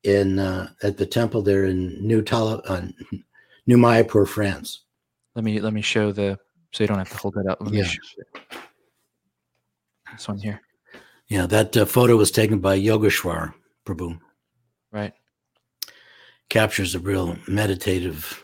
in 0.04 0.40
uh, 0.40 0.70
at 0.84 0.96
the 0.98 1.06
temple 1.06 1.42
there 1.42 1.66
in 1.66 1.98
New 2.06 2.22
Tala, 2.22 2.62
uh, 2.66 2.88
New 3.66 3.76
Mayapur, 3.78 4.26
France. 4.26 4.84
Let 5.36 5.44
me 5.44 5.60
let 5.60 5.74
me 5.74 5.82
show 5.82 6.14
the 6.14 6.40
so 6.72 6.84
you 6.84 6.88
don't 6.88 6.98
have 6.98 7.10
to 7.10 7.18
hold 7.18 7.34
that 7.34 7.46
up. 7.48 7.58
Let 7.60 7.72
me 7.74 7.80
Yeah. 7.80 7.92
This 10.18 10.28
one 10.28 10.40
here. 10.40 10.62
Yeah, 11.28 11.46
that 11.46 11.78
uh, 11.78 11.86
photo 11.86 12.16
was 12.16 12.32
taken 12.32 12.60
by 12.60 12.80
Yogeshwar 12.80 13.54
Prabhu. 13.86 14.20
Right. 14.92 15.14
Captures 16.50 16.96
a 16.96 17.00
real 17.00 17.38
meditative. 17.48 18.44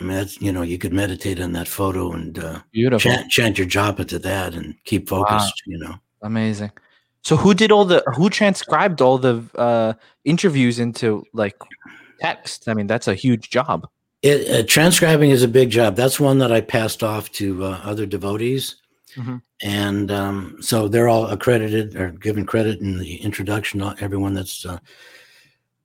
I 0.00 0.04
mean, 0.04 0.16
that's, 0.16 0.40
you 0.40 0.50
know, 0.52 0.62
you 0.62 0.78
could 0.78 0.92
meditate 0.92 1.40
on 1.40 1.52
that 1.52 1.68
photo 1.68 2.12
and 2.12 2.38
uh, 2.38 2.60
Beautiful. 2.72 3.10
chant, 3.10 3.30
chant 3.30 3.58
your 3.58 3.66
japa 3.66 4.06
to 4.08 4.18
that 4.20 4.54
and 4.54 4.74
keep 4.84 5.08
focused 5.08 5.62
you 5.66 5.78
know 5.78 5.94
Amazing. 6.22 6.72
So 7.22 7.36
who 7.36 7.52
did 7.54 7.70
all 7.70 7.84
the 7.84 8.02
who 8.16 8.30
transcribed 8.30 9.00
all 9.00 9.18
the 9.18 9.42
uh 9.56 9.92
interviews 10.24 10.78
into 10.78 11.24
like 11.32 11.56
text? 12.20 12.68
I 12.68 12.74
mean, 12.74 12.86
that's 12.86 13.06
a 13.08 13.14
huge 13.14 13.50
job. 13.50 13.86
it, 14.22 14.48
uh, 14.50 14.66
transcribing 14.66 15.30
is 15.30 15.42
a 15.44 15.48
big 15.48 15.70
job 15.70 15.94
that's 15.94 16.18
one 16.18 16.38
that 16.38 16.50
i 16.50 16.60
passed 16.60 17.04
off 17.04 17.30
to 17.30 17.62
uh, 17.64 17.80
other 17.84 18.04
devotees 18.04 18.77
Mhm. 19.16 19.42
and 19.62 20.10
um, 20.10 20.56
so 20.60 20.86
they're 20.88 21.08
all 21.08 21.26
accredited 21.28 21.96
or 21.96 22.10
given 22.10 22.44
credit 22.44 22.80
in 22.80 22.98
the 22.98 23.16
introduction 23.16 23.82
everyone 24.00 24.34
that's 24.34 24.66
uh, 24.66 24.78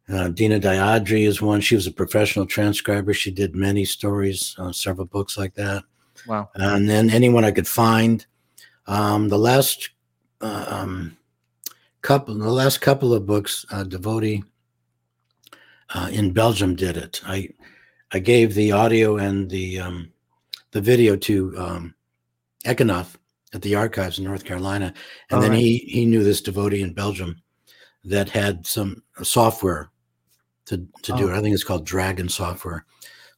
uh, 0.10 0.28
Dina 0.28 0.60
Dayadri 0.60 1.26
is 1.26 1.42
one. 1.42 1.62
She 1.62 1.76
was 1.76 1.88
a 1.88 1.92
professional 1.92 2.46
transcriber. 2.46 3.14
She 3.14 3.32
did 3.32 3.56
many 3.56 3.86
stories, 3.86 4.54
uh, 4.60 4.72
several 4.74 5.08
books 5.08 5.38
like 5.38 5.54
that. 5.56 5.84
Wow. 6.28 6.50
and 6.56 6.90
then 6.90 7.10
anyone 7.10 7.44
I 7.44 7.52
could 7.52 7.68
find. 7.68 8.26
Um, 8.86 9.30
the 9.30 9.38
last 9.38 9.90
uh, 10.42 10.66
um, 10.68 11.18
couple, 12.02 12.36
the 12.36 12.52
last 12.52 12.82
couple 12.82 13.14
of 13.14 13.26
books, 13.26 13.66
uh, 13.72 13.84
Devotee 13.84 14.44
uh, 15.94 16.10
in 16.12 16.32
Belgium 16.34 16.76
did 16.76 16.98
it. 16.98 17.22
I 17.26 17.50
I 18.12 18.20
gave 18.20 18.54
the 18.54 18.72
audio 18.72 19.18
and 19.18 19.50
the 19.50 19.80
um, 19.80 20.12
the 20.72 20.82
video 20.82 21.16
to 21.16 21.54
um, 21.58 21.96
Ekanath, 22.66 23.16
at 23.53 23.61
the 23.61 23.76
archives 23.76 24.18
in 24.18 24.26
North 24.26 24.43
Carolina, 24.45 24.93
and 25.30 25.41
then 25.41 25.51
Alright. 25.51 25.59
he 25.59 25.78
he 25.78 26.05
knew 26.05 26.24
this 26.24 26.41
devotee 26.41 26.82
in 26.82 26.93
Belgium 26.93 27.41
that 28.05 28.30
had 28.30 28.66
some 28.66 29.03
software 29.22 29.89
to 30.66 30.78
to 31.03 31.11
do 31.18 31.30
Oh. 31.30 31.34
it. 31.34 31.38
I 31.38 31.41
think 31.41 31.53
it's 31.53 31.64
called 31.64 31.86
Dragon 31.86 32.28
software 32.30 32.86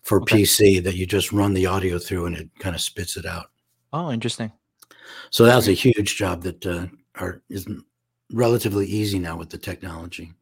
for 0.02 0.22
Okay. 0.22 0.44
PC 0.44 0.84
that 0.84 0.96
you 0.96 1.06
just 1.06 1.32
run 1.32 1.54
the 1.54 1.66
audio 1.66 1.98
through 2.00 2.28
and 2.28 2.38
it 2.38 2.50
kind 2.60 2.76
of 2.76 2.82
spits 2.82 3.18
it 3.18 3.26
out. 3.26 3.48
Oh, 3.92 4.12
interesting. 4.12 4.52
So 5.32 5.44
that 5.46 5.56
was 5.56 5.68
a 5.68 5.74
huge 5.74 6.16
job 6.16 6.44
that 6.44 6.66
uh, 6.66 6.88
are 7.16 7.42
is 7.50 7.68
relatively 8.32 8.86
easy 8.88 9.20
now 9.20 9.38
with 9.38 9.50
the 9.50 9.58
technology. 9.58 10.34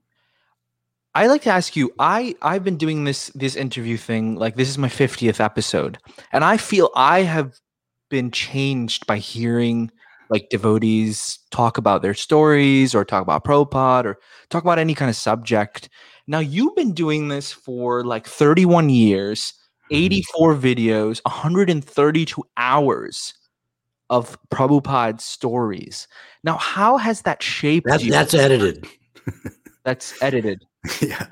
I 1.15 1.27
like 1.27 1.41
to 1.43 1.51
ask 1.51 1.75
you. 1.75 1.93
I 1.99 2.36
I've 2.41 2.63
been 2.63 2.77
doing 2.77 3.03
this 3.03 3.27
this 3.36 3.55
interview 3.55 3.97
thing 3.97 4.36
like 4.36 4.55
this 4.55 4.69
is 4.69 4.77
my 4.77 4.89
fiftieth 4.89 5.39
episode, 5.39 5.97
and 6.31 6.43
I 6.43 6.57
feel 6.57 6.89
I 6.95 7.21
have 7.23 7.53
been 8.14 8.30
changed 8.32 9.07
by 9.07 9.18
hearing 9.18 9.89
like 10.30 10.47
devotees 10.49 11.39
talk 11.51 11.78
about 11.80 12.01
their 12.03 12.14
stories 12.14 12.93
or 12.93 13.03
talk 13.03 13.24
about 13.24 13.43
Prabhupada 13.43 14.05
or 14.05 14.18
talk 14.51 14.64
about 14.64 14.78
any 14.80 14.93
kind 14.93 15.09
of 15.09 15.16
subject. 15.16 15.89
Now 16.28 16.38
you've 16.39 16.76
been 16.76 16.93
doing 16.93 17.28
this 17.28 17.51
for 17.51 18.03
like 18.05 18.28
thirty 18.28 18.66
one 18.66 18.89
years, 18.89 19.53
Mhm. 19.91 19.97
eighty 19.97 20.22
four 20.34 20.55
videos, 20.55 21.22
one 21.26 21.34
hundred 21.34 21.70
and 21.72 21.84
thirty 21.84 22.24
two 22.24 22.43
hours 22.55 23.34
of 24.11 24.38
Prabhupada 24.49 25.20
stories. 25.20 26.07
Now, 26.43 26.57
how 26.57 26.97
has 26.97 27.24
that 27.24 27.41
shaped 27.41 27.88
That's 27.89 28.03
you? 28.03 28.11
that's 28.11 28.34
edited. 28.36 28.86
That's 29.84 30.14
edited. 30.22 30.64
yeah. 31.01 31.26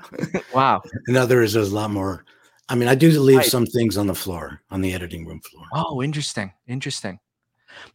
Wow. 0.52 0.82
In 1.06 1.16
others, 1.16 1.52
there's 1.52 1.70
a 1.70 1.74
lot 1.74 1.90
more. 1.92 2.24
I 2.68 2.74
mean, 2.74 2.88
I 2.88 2.94
do 2.94 3.10
leave 3.20 3.38
Right. 3.38 3.46
some 3.46 3.66
things 3.66 3.96
on 3.96 4.06
the 4.06 4.14
floor, 4.14 4.62
on 4.70 4.80
the 4.80 4.94
editing 4.94 5.26
room 5.26 5.40
floor. 5.40 5.66
Oh, 5.74 6.02
interesting. 6.02 6.52
Interesting. 6.66 7.18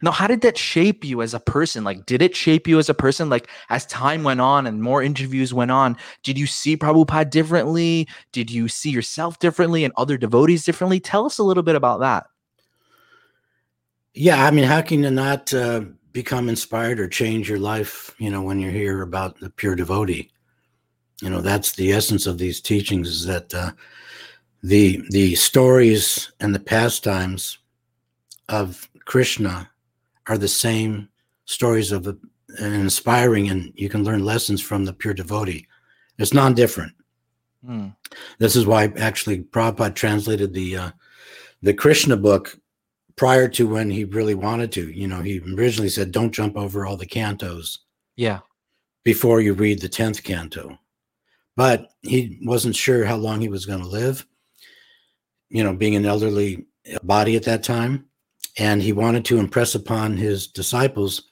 Now, 0.02 0.10
how 0.10 0.26
did 0.26 0.40
that 0.42 0.58
shape 0.58 1.04
you 1.04 1.22
as 1.22 1.34
a 1.34 1.40
person? 1.40 1.84
Like, 1.84 2.04
did 2.04 2.20
it 2.20 2.34
shape 2.34 2.66
you 2.66 2.78
as 2.78 2.88
a 2.88 2.94
person? 2.94 3.30
Like, 3.30 3.48
as 3.70 3.86
time 3.86 4.24
went 4.24 4.40
on 4.40 4.66
and 4.66 4.82
more 4.82 5.02
interviews 5.02 5.54
went 5.54 5.70
on, 5.70 5.96
did 6.22 6.38
you 6.38 6.46
see 6.46 6.76
Prabhupada 6.76 7.30
differently? 7.30 8.08
Did 8.32 8.50
you 8.50 8.68
see 8.68 8.90
yourself 8.90 9.38
differently 9.38 9.84
and 9.84 9.94
other 9.96 10.16
devotees 10.16 10.64
differently? 10.64 11.00
Tell 11.00 11.26
us 11.26 11.38
a 11.38 11.44
little 11.44 11.62
bit 11.62 11.76
about 11.76 12.00
that. 12.00 12.26
Yeah, 14.14 14.44
I 14.44 14.50
mean, 14.50 14.64
how 14.64 14.82
can 14.82 15.02
you 15.02 15.10
not 15.10 15.54
uh, 15.54 15.82
become 16.12 16.48
inspired 16.48 16.98
or 16.98 17.08
change 17.08 17.48
your 17.48 17.60
life? 17.60 18.14
You 18.18 18.30
know, 18.30 18.42
when 18.42 18.58
you 18.58 18.70
hear 18.70 19.02
about 19.02 19.38
the 19.38 19.50
pure 19.50 19.76
devotee, 19.76 20.30
you 21.22 21.30
know 21.30 21.40
that's 21.40 21.72
the 21.72 21.92
essence 21.92 22.26
of 22.26 22.38
these 22.38 22.60
teachings: 22.60 23.08
is 23.08 23.26
that 23.26 23.54
uh, 23.54 23.72
the 24.62 25.02
the 25.10 25.34
stories 25.34 26.32
and 26.40 26.54
the 26.54 26.60
pastimes 26.60 27.58
of 28.48 28.88
Krishna 29.04 29.70
are 30.26 30.38
the 30.38 30.48
same 30.48 31.08
stories 31.44 31.92
of 31.92 32.06
a, 32.06 32.16
and 32.58 32.74
inspiring, 32.74 33.48
and 33.50 33.72
you 33.76 33.88
can 33.88 34.04
learn 34.04 34.24
lessons 34.24 34.60
from 34.60 34.84
the 34.84 34.92
pure 34.92 35.14
devotee. 35.14 35.66
It's 36.18 36.34
non-different. 36.34 36.92
Hmm. 37.64 37.88
This 38.38 38.56
is 38.56 38.66
why 38.66 38.92
actually 38.98 39.40
Prabhupada 39.44 39.94
translated 39.94 40.52
the 40.52 40.76
uh, 40.76 40.90
the 41.62 41.74
Krishna 41.74 42.16
book 42.16 42.56
prior 43.16 43.48
to 43.48 43.68
when 43.68 43.90
he 43.90 44.04
really 44.04 44.34
wanted 44.34 44.72
to. 44.72 44.90
You 44.90 45.08
know, 45.08 45.20
he 45.20 45.40
originally 45.40 45.88
said, 45.88 46.12
"Don't 46.12 46.32
jump 46.32 46.56
over 46.56 46.86
all 46.86 46.96
the 46.96 47.06
cantos 47.06 47.78
Yeah. 48.16 48.40
before 49.04 49.40
you 49.40 49.54
read 49.54 49.80
the 49.80 49.88
tenth 49.88 50.22
canto," 50.22 50.78
but 51.56 51.88
he 52.02 52.38
wasn't 52.42 52.76
sure 52.76 53.04
how 53.04 53.16
long 53.16 53.40
he 53.40 53.48
was 53.48 53.66
going 53.66 53.80
to 53.82 53.88
live. 53.88 54.26
You 55.50 55.64
know, 55.64 55.74
being 55.74 55.96
an 55.96 56.06
elderly 56.06 56.66
uh, 56.92 56.98
body 57.02 57.36
at 57.36 57.44
that 57.44 57.62
time, 57.62 58.06
and 58.58 58.82
he 58.82 58.92
wanted 58.92 59.24
to 59.26 59.38
impress 59.38 59.74
upon 59.74 60.16
his 60.16 60.46
disciples 60.46 61.22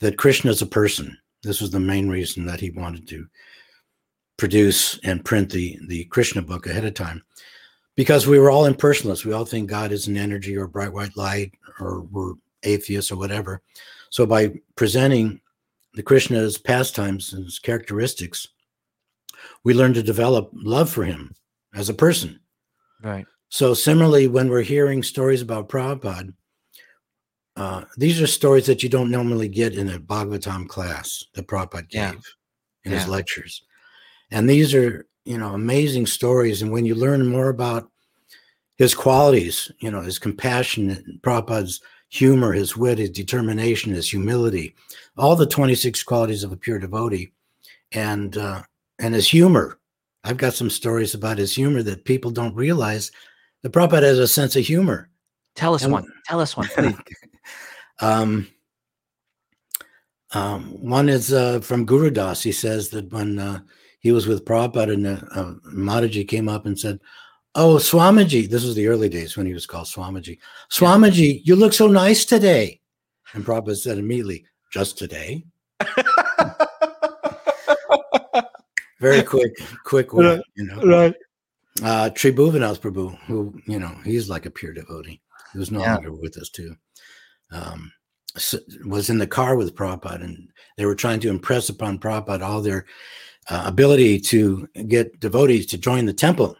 that 0.00 0.18
Krishna 0.18 0.50
is 0.50 0.62
a 0.62 0.66
person. 0.66 1.16
This 1.42 1.60
was 1.60 1.70
the 1.70 1.80
main 1.80 2.08
reason 2.08 2.46
that 2.46 2.60
he 2.60 2.70
wanted 2.70 3.08
to 3.08 3.26
produce 4.36 4.98
and 5.00 5.24
print 5.24 5.50
the 5.50 5.78
the 5.88 6.04
Krishna 6.06 6.42
book 6.42 6.66
ahead 6.66 6.84
of 6.84 6.94
time 6.94 7.22
because 7.96 8.26
we 8.26 8.38
were 8.38 8.50
all 8.50 8.70
impersonalists. 8.70 9.24
We 9.24 9.32
all 9.32 9.44
think 9.44 9.68
God 9.68 9.90
is 9.90 10.06
an 10.06 10.16
energy 10.16 10.56
or 10.56 10.68
bright 10.68 10.92
white 10.92 11.16
light, 11.16 11.52
or 11.80 12.02
we're 12.02 12.34
atheists 12.62 13.10
or 13.10 13.16
whatever. 13.16 13.62
So 14.10 14.24
by 14.24 14.54
presenting 14.76 15.40
the 15.94 16.02
Krishna's 16.02 16.58
pastimes 16.58 17.32
and 17.32 17.44
his 17.44 17.58
characteristics, 17.58 18.46
we 19.64 19.74
learn 19.74 19.94
to 19.94 20.02
develop 20.02 20.50
love 20.52 20.90
for 20.90 21.04
him 21.04 21.34
as 21.74 21.88
a 21.88 21.94
person. 21.94 22.38
Right. 23.02 23.26
So 23.48 23.74
similarly, 23.74 24.28
when 24.28 24.48
we're 24.48 24.62
hearing 24.62 25.02
stories 25.02 25.42
about 25.42 25.68
Prabhupada, 25.68 26.32
uh, 27.56 27.84
these 27.96 28.20
are 28.20 28.26
stories 28.26 28.66
that 28.66 28.82
you 28.82 28.88
don't 28.88 29.10
normally 29.10 29.48
get 29.48 29.74
in 29.74 29.88
a 29.90 29.98
Bhagavatam 29.98 30.68
class 30.68 31.24
that 31.34 31.48
Prabhupada 31.48 31.88
gave 31.88 32.00
Yeah. 32.00 32.12
in 32.84 32.92
his 32.92 33.08
lectures. 33.08 33.62
And 34.30 34.48
these 34.48 34.74
are, 34.74 35.06
you 35.24 35.38
know, 35.38 35.54
amazing 35.54 36.06
stories. 36.06 36.62
And 36.62 36.70
when 36.70 36.84
you 36.84 36.94
learn 36.94 37.26
more 37.26 37.48
about 37.48 37.90
his 38.76 38.94
qualities, 38.94 39.72
you 39.80 39.90
know, 39.90 40.02
his 40.02 40.18
compassion, 40.18 41.18
Prabhupada's 41.22 41.80
humor, 42.10 42.52
his 42.52 42.76
wit, 42.76 42.98
his 42.98 43.10
determination, 43.10 43.92
his 43.92 44.08
humility, 44.08 44.74
all 45.16 45.34
the 45.34 45.46
26 45.46 46.02
qualities 46.04 46.44
of 46.44 46.52
a 46.52 46.56
pure 46.56 46.78
devotee, 46.78 47.32
and 47.92 48.36
uh, 48.36 48.62
and 49.00 49.14
his 49.14 49.28
humor. 49.28 49.78
I've 50.24 50.36
got 50.36 50.54
some 50.54 50.70
stories 50.70 51.14
about 51.14 51.38
his 51.38 51.54
humor 51.54 51.82
that 51.84 52.04
people 52.04 52.30
don't 52.30 52.54
realize. 52.54 53.10
The 53.68 53.78
Prabhupada 53.80 54.02
has 54.04 54.18
a 54.18 54.26
sense 54.26 54.56
of 54.56 54.64
humor. 54.64 55.10
Tell 55.54 55.74
us 55.74 55.82
And- 55.84 55.92
one. 55.92 56.06
Tell 56.24 56.40
us 56.40 56.56
one, 56.56 56.68
please. 56.68 56.94
um, 58.00 58.48
um, 60.32 60.62
one 60.80 61.10
is 61.10 61.34
uh, 61.34 61.60
from 61.60 61.84
Guru 61.84 62.08
Das. 62.10 62.42
He 62.42 62.50
says 62.52 62.88
that 62.90 63.12
when 63.12 63.38
uh, 63.38 63.60
he 64.00 64.10
was 64.10 64.26
with 64.26 64.46
Prabhupada 64.46 64.94
and 64.94 65.06
uh, 65.06 65.20
uh, 65.34 65.52
Mataji 65.70 66.26
came 66.26 66.48
up 66.48 66.64
and 66.64 66.78
said, 66.80 66.98
Oh, 67.54 67.74
Swamiji, 67.76 68.48
this 68.48 68.64
was 68.64 68.74
the 68.74 68.86
early 68.86 69.10
days 69.10 69.36
when 69.36 69.44
he 69.44 69.52
was 69.52 69.66
called 69.66 69.86
Swamiji. 69.86 70.38
Swamiji, 70.70 71.42
you 71.44 71.54
look 71.54 71.74
so 71.74 71.88
nice 71.88 72.24
today. 72.24 72.80
And 73.34 73.44
Prabhupada 73.44 73.76
said 73.76 73.98
immediately, 73.98 74.46
Just 74.72 74.96
today? 74.96 75.44
Very 78.98 79.22
quick, 79.22 79.52
quick 79.84 80.14
one, 80.14 80.42
you 80.56 80.64
know. 80.64 80.80
right. 80.82 81.14
Uh, 81.82 82.10
Tribhuvannath 82.10 82.80
Prabhu, 82.80 83.16
who, 83.26 83.54
you 83.66 83.78
know, 83.78 83.94
he's 84.04 84.28
like 84.28 84.46
a 84.46 84.50
pure 84.50 84.72
devotee. 84.72 85.20
He 85.52 85.58
was 85.58 85.70
no 85.70 85.80
Yeah. 85.80 85.94
longer 85.94 86.12
with 86.12 86.36
us, 86.36 86.48
too. 86.50 86.74
Um, 87.50 87.92
s- 88.36 88.54
was 88.84 89.10
in 89.10 89.18
the 89.18 89.26
car 89.26 89.56
with 89.56 89.74
Prabhupada, 89.74 90.24
and 90.24 90.48
they 90.76 90.86
were 90.86 90.94
trying 90.96 91.20
to 91.20 91.28
impress 91.28 91.68
upon 91.68 91.98
Prabhupada 91.98 92.42
all 92.42 92.60
their 92.62 92.84
uh, 93.50 93.62
ability 93.66 94.20
to 94.20 94.68
get 94.88 95.20
devotees 95.20 95.66
to 95.66 95.78
join 95.78 96.04
the 96.04 96.12
temple. 96.12 96.56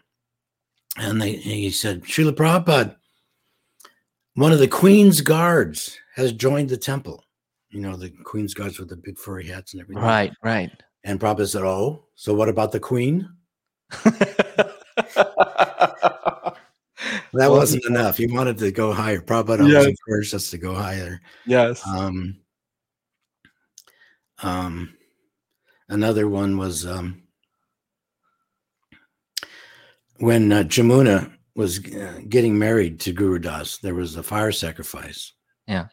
And 0.97 1.21
they, 1.21 1.33
he 1.33 1.69
said, 1.69 2.03
Srila 2.03 2.31
Prabhupada, 2.33 2.95
one 4.35 4.51
of 4.51 4.59
the 4.59 4.67
Queen's 4.67 5.21
guards 5.21 5.97
has 6.15 6.31
joined 6.31 6.69
the 6.69 6.77
temple. 6.77 7.23
You 7.69 7.81
know, 7.81 7.95
the 7.95 8.09
Queen's 8.23 8.53
guards 8.55 8.79
with 8.79 8.89
the 8.89 8.95
big 8.95 9.17
furry 9.19 9.45
hats 9.47 9.73
and 9.73 9.81
everything. 9.81 10.03
Right, 10.03 10.33
right. 10.43 10.71
And 11.03 11.19
Prabhupada 11.19 11.47
said, 11.47 11.63
Oh, 11.63 12.05
so 12.15 12.33
what 12.33 12.49
about 12.49 12.71
the 12.71 12.79
Queen? 12.79 13.29
That 17.31 17.49
Well, 17.49 17.51
wasn't 17.57 17.85
enough. 17.85 18.17
He 18.17 18.27
wanted 18.27 18.57
to 18.57 18.71
go 18.71 18.91
higher. 18.91 19.21
Prabhupada 19.21 19.59
always 19.61 19.73
Yes. 19.73 19.85
encouraged 19.85 20.35
us 20.35 20.49
to 20.51 20.57
go 20.57 20.73
higher. 20.75 21.21
yes. 21.45 21.81
Um, 21.87 22.37
um, 24.43 24.97
another 25.87 26.27
one 26.27 26.57
was 26.57 26.85
um, 26.85 27.23
when 30.17 30.51
uh, 30.51 30.63
Jamuna 30.63 31.31
was 31.55 31.79
uh, 31.85 32.19
getting 32.27 32.57
married 32.59 32.99
to 33.01 33.13
Guru 33.13 33.39
Das, 33.39 33.77
there 33.77 33.95
was 33.95 34.15
a 34.17 34.23
fire 34.23 34.51
sacrifice. 34.51 35.31
Yeah. 35.67 35.87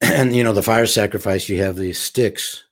And, 0.00 0.34
you 0.34 0.42
know, 0.42 0.52
the 0.52 0.62
fire 0.62 0.86
sacrifice, 0.86 1.48
you 1.48 1.62
have 1.62 1.76
these 1.76 1.98
sticks 1.98 2.64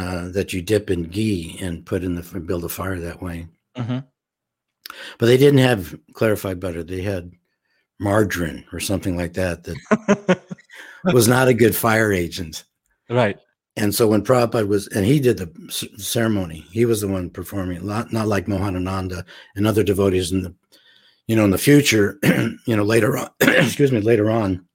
uh, 0.00 0.28
that 0.30 0.52
you 0.52 0.62
dip 0.62 0.90
in 0.90 1.04
ghee 1.04 1.58
and 1.60 1.84
put 1.86 2.02
in 2.02 2.14
the, 2.14 2.40
build 2.40 2.64
a 2.64 2.68
fire 2.68 2.98
that 2.98 3.22
way. 3.22 3.46
Mhm. 3.76 4.04
But 5.18 5.26
they 5.26 5.36
didn't 5.36 5.60
have 5.60 5.96
clarified 6.14 6.58
butter. 6.58 6.82
They 6.82 7.02
had 7.02 7.30
margarine 8.00 8.64
or 8.72 8.80
something 8.80 9.16
like 9.16 9.34
that 9.34 9.62
that 9.64 10.40
was 11.12 11.28
not 11.28 11.48
a 11.48 11.54
good 11.54 11.76
fire 11.76 12.12
agent. 12.12 12.64
right. 13.08 13.38
And 13.76 13.94
so 13.94 14.08
when 14.08 14.24
Prabhupada 14.24 14.66
was, 14.66 14.88
and 14.88 15.06
he 15.06 15.20
did 15.20 15.36
the 15.38 15.50
c- 15.70 15.96
ceremony, 15.96 16.66
he 16.72 16.84
was 16.84 17.00
the 17.00 17.08
one 17.08 17.30
performing 17.30 17.86
not, 17.86 18.12
not 18.12 18.26
like 18.26 18.46
Mohanananda 18.46 19.24
and 19.54 19.66
other 19.66 19.84
devotees 19.84 20.32
in 20.32 20.42
the, 20.42 20.54
you 21.28 21.36
know, 21.36 21.44
in 21.44 21.50
the 21.52 21.56
future, 21.56 22.18
you 22.24 22.76
know, 22.76 22.82
later 22.82 23.16
on, 23.16 23.30
excuse 23.40 23.92
me, 23.92 24.00
later 24.00 24.28
on, 24.28 24.66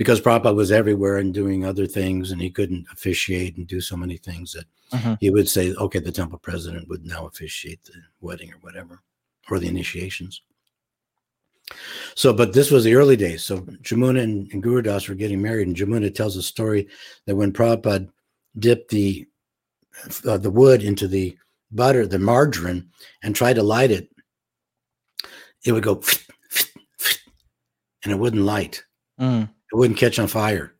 because 0.00 0.18
Prabhupada 0.18 0.54
was 0.54 0.72
everywhere 0.72 1.18
and 1.18 1.34
doing 1.34 1.62
other 1.62 1.86
things 1.86 2.30
and 2.30 2.40
he 2.40 2.48
couldn't 2.48 2.86
officiate 2.90 3.58
and 3.58 3.66
do 3.66 3.82
so 3.82 3.98
many 3.98 4.16
things 4.16 4.50
that 4.54 4.64
Mhm. 4.98 5.18
he 5.20 5.28
would 5.28 5.46
say, 5.46 5.74
okay, 5.74 5.98
the 5.98 6.10
temple 6.10 6.38
president 6.38 6.88
would 6.88 7.04
now 7.04 7.26
officiate 7.26 7.84
the 7.84 8.00
wedding 8.22 8.50
or 8.50 8.56
whatever, 8.62 9.02
or 9.50 9.58
the 9.58 9.68
initiations. 9.68 10.40
So, 12.14 12.32
but 12.32 12.54
this 12.54 12.70
was 12.70 12.82
the 12.82 12.94
early 12.94 13.14
days. 13.14 13.44
So 13.44 13.60
Jamuna 13.82 14.22
and, 14.22 14.50
and 14.54 14.62
Guru 14.62 14.80
Das 14.80 15.06
were 15.06 15.14
getting 15.14 15.42
married, 15.42 15.66
and 15.66 15.76
Jamuna 15.76 16.14
tells 16.14 16.34
a 16.38 16.42
story 16.42 16.88
that 17.26 17.36
when 17.36 17.52
Prabhupada 17.52 18.08
dipped 18.58 18.90
the 18.90 19.28
uh, 20.24 20.38
the 20.38 20.50
wood 20.50 20.82
into 20.82 21.08
the 21.08 21.36
butter, 21.72 22.06
the 22.06 22.18
margarine, 22.18 22.88
and 23.22 23.36
tried 23.36 23.56
to 23.56 23.62
light 23.62 23.90
it, 23.90 24.08
it 25.66 25.72
would 25.72 25.82
go 25.82 26.00
and 28.02 28.12
it 28.14 28.18
wouldn't 28.18 28.44
light. 28.44 28.82
Mm. 29.20 29.50
It 29.72 29.76
wouldn't 29.76 29.98
catch 29.98 30.18
on 30.18 30.26
fire. 30.26 30.74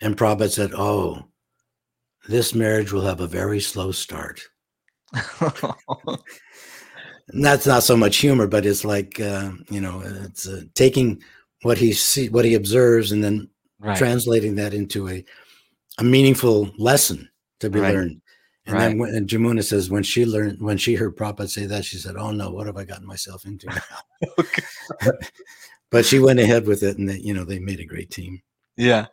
And 0.00 0.16
Prabhupada 0.16 0.50
said, 0.50 0.72
Oh, 0.74 1.24
this 2.28 2.54
marriage 2.54 2.92
will 2.92 3.02
have 3.02 3.20
a 3.20 3.26
very 3.26 3.60
slow 3.60 3.90
start. 3.90 4.42
That's 7.28 7.66
not 7.66 7.82
so 7.82 7.96
much 7.96 8.16
humor, 8.18 8.46
but 8.46 8.64
it's 8.66 8.84
like, 8.84 9.20
uh, 9.20 9.52
you 9.70 9.80
know, 9.80 10.02
it's 10.04 10.48
uh, 10.48 10.62
taking 10.74 11.22
what 11.62 11.78
he 11.78 11.92
see, 11.92 12.28
what 12.28 12.44
he 12.44 12.54
observes, 12.54 13.12
and 13.12 13.22
then 13.22 13.48
right. 13.80 13.96
translating 13.96 14.54
that 14.56 14.74
into 14.74 15.08
a, 15.08 15.24
a 15.98 16.04
meaningful 16.04 16.70
lesson 16.78 17.28
to 17.60 17.68
be 17.70 17.80
Right. 17.80 17.94
learned. 17.94 18.20
And 18.66 18.76
Right. 18.76 18.88
then 18.88 18.98
when, 18.98 19.14
and 19.14 19.28
Jamuna 19.28 19.64
says 19.64 19.90
when 19.90 20.02
she 20.02 20.26
learned 20.26 20.60
when 20.60 20.76
she 20.76 20.94
heard 20.94 21.16
Prabhupada 21.16 21.48
say 21.48 21.64
that, 21.66 21.86
she 21.86 21.96
said, 21.96 22.16
"Oh 22.16 22.32
no, 22.32 22.50
what 22.50 22.66
have 22.66 22.76
I 22.76 22.84
gotten 22.84 23.06
myself 23.06 23.46
into?" 23.46 23.66
now?" 23.66 23.82
But 25.90 26.04
she 26.04 26.18
went 26.18 26.38
ahead 26.40 26.66
with 26.66 26.82
it, 26.82 26.98
and 26.98 27.08
they, 27.08 27.18
you 27.18 27.32
know 27.34 27.44
they 27.44 27.58
made 27.58 27.80
a 27.80 27.84
great 27.86 28.10
team. 28.10 28.42
yeah. 28.76 29.06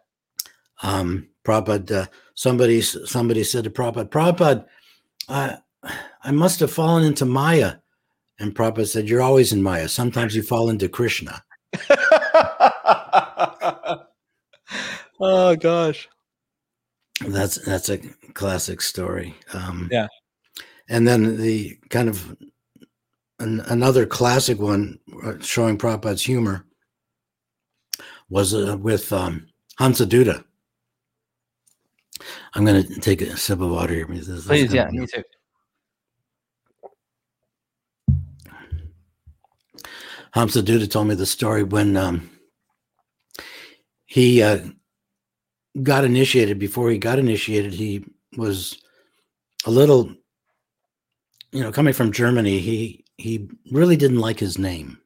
Um, 0.83 1.29
Prabhupada, 1.45 1.91
uh, 1.91 2.05
somebody 2.33 2.81
somebody 2.81 3.43
said 3.43 3.63
to 3.63 3.69
Prabhupada, 3.69 4.09
Prabhupada, 4.09 4.65
I 5.29 5.57
I 6.23 6.31
must 6.31 6.59
have 6.59 6.71
fallen 6.71 7.03
into 7.05 7.25
Maya, 7.25 7.75
and 8.39 8.53
Prabhupada 8.53 8.87
said, 8.87 9.07
"You're 9.07 9.21
always 9.21 9.53
in 9.53 9.61
Maya. 9.63 9.87
Sometimes 9.87 10.35
you 10.35 10.43
fall 10.43 10.69
into 10.69 10.89
Krishna." 10.89 11.43
oh 15.19 15.55
gosh. 15.59 16.09
That's 17.25 17.55
that's 17.65 17.89
a 17.89 17.99
classic 18.33 18.81
story. 18.81 19.35
Um, 19.53 19.87
Yeah. 19.91 20.07
And 20.89 21.07
then 21.07 21.37
the 21.37 21.77
kind 21.89 22.09
of 22.09 22.35
an, 23.39 23.61
another 23.67 24.05
classic 24.05 24.59
one 24.59 24.99
uh, 25.23 25.33
showing 25.41 25.77
Prabhupada's 25.77 26.23
humor 26.23 26.65
was 28.29 28.53
uh, 28.53 28.77
with 28.79 29.11
um, 29.13 29.47
Hansadutta. 29.79 30.43
I'm 32.53 32.65
going 32.65 32.83
to 32.83 32.99
take 33.01 33.21
a 33.21 33.37
sip 33.37 33.59
of 33.59 33.69
water 33.69 33.93
here. 33.93 34.07
this 34.07 34.47
Please, 34.47 34.73
yeah, 34.73 34.87
me 34.89 35.05
too. 35.05 35.23
Hansadutta 40.33 40.89
told 40.89 41.07
me 41.07 41.15
the 41.15 41.25
story 41.25 41.63
when 41.63 41.95
um, 41.95 42.29
he 44.05 44.41
uh, 44.41 44.59
got 45.81 46.03
initiated. 46.03 46.59
Before 46.59 46.89
he 46.89 46.97
got 46.97 47.19
initiated, 47.19 47.73
he 47.73 48.05
was 48.35 48.77
a 49.65 49.71
little, 49.71 50.13
you 51.51 51.61
know, 51.61 51.71
coming 51.71 51.93
from 51.93 52.11
Germany. 52.11 52.59
He 52.59 53.04
he 53.17 53.49
really 53.71 53.95
didn't 53.95 54.19
like 54.19 54.39
his 54.39 54.57
name. 54.57 54.99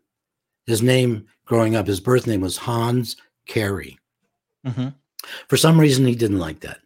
His 0.66 0.82
name 0.82 1.28
growing 1.46 1.76
up, 1.76 1.88
his 1.88 2.00
birth 2.00 2.28
name 2.28 2.42
was 2.42 2.58
Hans 2.58 3.16
Kary. 3.48 3.98
hmm 4.66 4.90
For 5.48 5.58
some 5.58 5.80
reason, 5.80 6.06
he 6.06 6.16
didn't 6.16 6.40
like 6.40 6.60
that. 6.62 6.80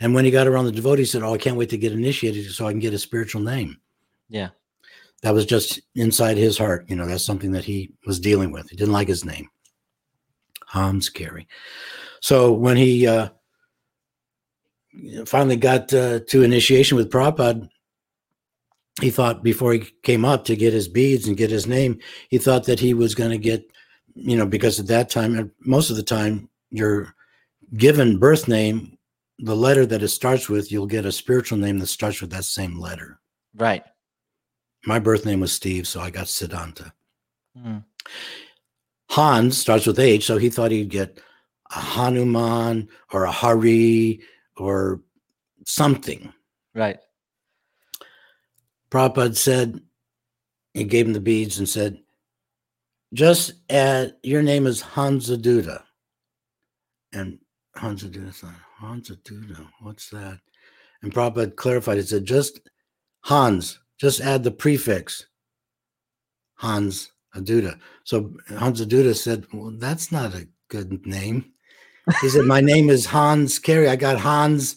And 0.00 0.14
when 0.14 0.24
he 0.24 0.30
got 0.30 0.46
around 0.46 0.64
the 0.66 0.72
devotee, 0.72 1.02
he 1.02 1.06
said, 1.06 1.22
"Oh, 1.22 1.34
I 1.34 1.38
can't 1.38 1.56
wait 1.56 1.70
to 1.70 1.78
get 1.78 1.92
initiated 1.92 2.50
so 2.52 2.66
I 2.66 2.72
can 2.72 2.80
get 2.80 2.94
a 2.94 2.98
spiritual 2.98 3.40
name." 3.42 3.78
Yeah. 4.28 4.50
that 5.22 5.32
was 5.34 5.46
just 5.46 5.80
inside 5.94 6.36
his 6.36 6.58
heart. 6.58 6.84
You 6.88 6.96
know, 6.96 7.06
that's 7.06 7.24
something 7.24 7.52
that 7.52 7.64
he 7.64 7.92
was 8.06 8.20
dealing 8.20 8.50
with. 8.52 8.68
He 8.68 8.76
didn't 8.76 8.92
like 8.92 9.08
his 9.08 9.24
name, 9.24 9.48
Hans 10.66 11.08
Kary. 11.08 11.46
So 12.20 12.52
when 12.52 12.76
he 12.76 13.06
uh, 13.06 13.28
finally 15.26 15.56
got 15.56 15.92
uh, 15.94 16.20
to 16.28 16.42
initiation 16.42 16.96
with 16.96 17.10
Prabhupada, 17.10 17.68
he 19.00 19.10
thought 19.10 19.42
before 19.42 19.72
he 19.72 19.80
came 20.02 20.24
up 20.24 20.44
to 20.44 20.56
get 20.56 20.72
his 20.72 20.88
beads 20.88 21.26
and 21.26 21.36
get 21.36 21.50
his 21.50 21.66
name, 21.66 21.98
he 22.28 22.38
thought 22.38 22.64
that 22.64 22.78
he 22.80 22.94
was 22.94 23.14
going 23.14 23.30
to 23.30 23.38
get, 23.38 23.64
you 24.14 24.36
know, 24.36 24.46
because 24.46 24.78
at 24.78 24.86
that 24.86 25.10
time, 25.10 25.36
and 25.36 25.50
most 25.60 25.90
of 25.90 25.96
the 25.96 26.02
time, 26.02 26.48
your 26.70 27.14
given 27.76 28.18
birth 28.18 28.46
name, 28.46 28.96
the 29.40 29.56
letter 29.56 29.84
that 29.84 30.02
it 30.02 30.08
starts 30.08 30.48
with, 30.48 30.70
you'll 30.70 30.86
get 30.86 31.06
a 31.06 31.10
spiritual 31.12 31.58
name 31.58 31.78
that 31.80 31.88
starts 31.88 32.20
with 32.20 32.30
that 32.30 32.44
same 32.44 32.78
letter 32.78 33.18
Right. 33.56 33.82
my 34.86 34.98
birth 35.00 35.24
name 35.26 35.40
was 35.40 35.52
Steve, 35.52 35.88
so 35.88 36.00
I 36.00 36.10
got 36.10 36.26
Siddhanta. 36.26 36.92
Mm. 37.58 37.84
Hans 39.10 39.58
starts 39.58 39.86
with 39.86 39.98
H, 39.98 40.24
so 40.24 40.38
he 40.38 40.50
thought 40.50 40.70
he'd 40.70 40.88
get 40.88 41.20
a 41.70 41.78
Hanuman 41.80 42.88
or 43.12 43.24
a 43.24 43.30
Hari 43.30 44.20
or 44.56 45.00
something. 45.66 46.32
Right. 46.74 46.98
Prabhupada 48.94 49.36
said, 49.36 49.80
he 50.72 50.84
gave 50.84 51.06
him 51.06 51.14
the 51.14 51.20
beads 51.20 51.58
and 51.58 51.68
said, 51.68 51.98
just 53.12 53.54
add, 53.68 54.14
your 54.22 54.40
name 54.40 54.68
is 54.68 54.82
Hansadutta. 54.82 55.82
And 57.12 57.40
Hansadutta 57.76 58.32
thought, 58.32 58.54
Hansadutta, 58.80 59.66
what's 59.80 60.10
that? 60.10 60.38
And 61.02 61.12
Prabhupada 61.12 61.56
clarified, 61.56 61.98
it 61.98 62.06
said, 62.06 62.24
just 62.24 62.60
Hans, 63.22 63.80
just 63.98 64.20
add 64.20 64.44
the 64.44 64.52
prefix 64.52 65.26
Hans 66.54 67.10
Aduda. 67.34 67.80
So 68.04 68.32
Hans 68.48 68.80
Aduda 68.80 69.16
said, 69.16 69.44
Well, 69.52 69.72
that's 69.76 70.12
not 70.12 70.34
a 70.34 70.46
good 70.68 71.04
name. 71.04 71.52
He 72.20 72.28
said, 72.28 72.44
My 72.44 72.60
name 72.60 72.90
is 72.90 73.06
Hans 73.06 73.58
Kary. 73.58 73.88
I 73.88 73.96
got 73.96 74.20
Hans 74.20 74.76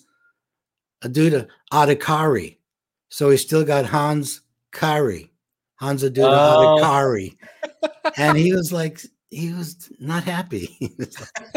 Aduda 1.04 1.48
Adhikari. 1.72 2.58
So 3.10 3.30
he 3.30 3.38
still 3.38 3.64
got 3.64 3.86
Hans 3.86 4.42
Kary, 4.74 5.32
Hans 5.76 6.04
Aduda 6.04 6.28
Oh. 6.56 6.80
Adhikari. 6.82 7.38
And 8.18 8.38
he 8.38 8.54
was 8.54 8.72
like, 8.72 9.02
he 9.30 9.52
was 9.54 9.92
not 10.00 10.24
happy. 10.24 10.66
He 10.80 10.92
was 10.98 11.20
like- 11.20 11.56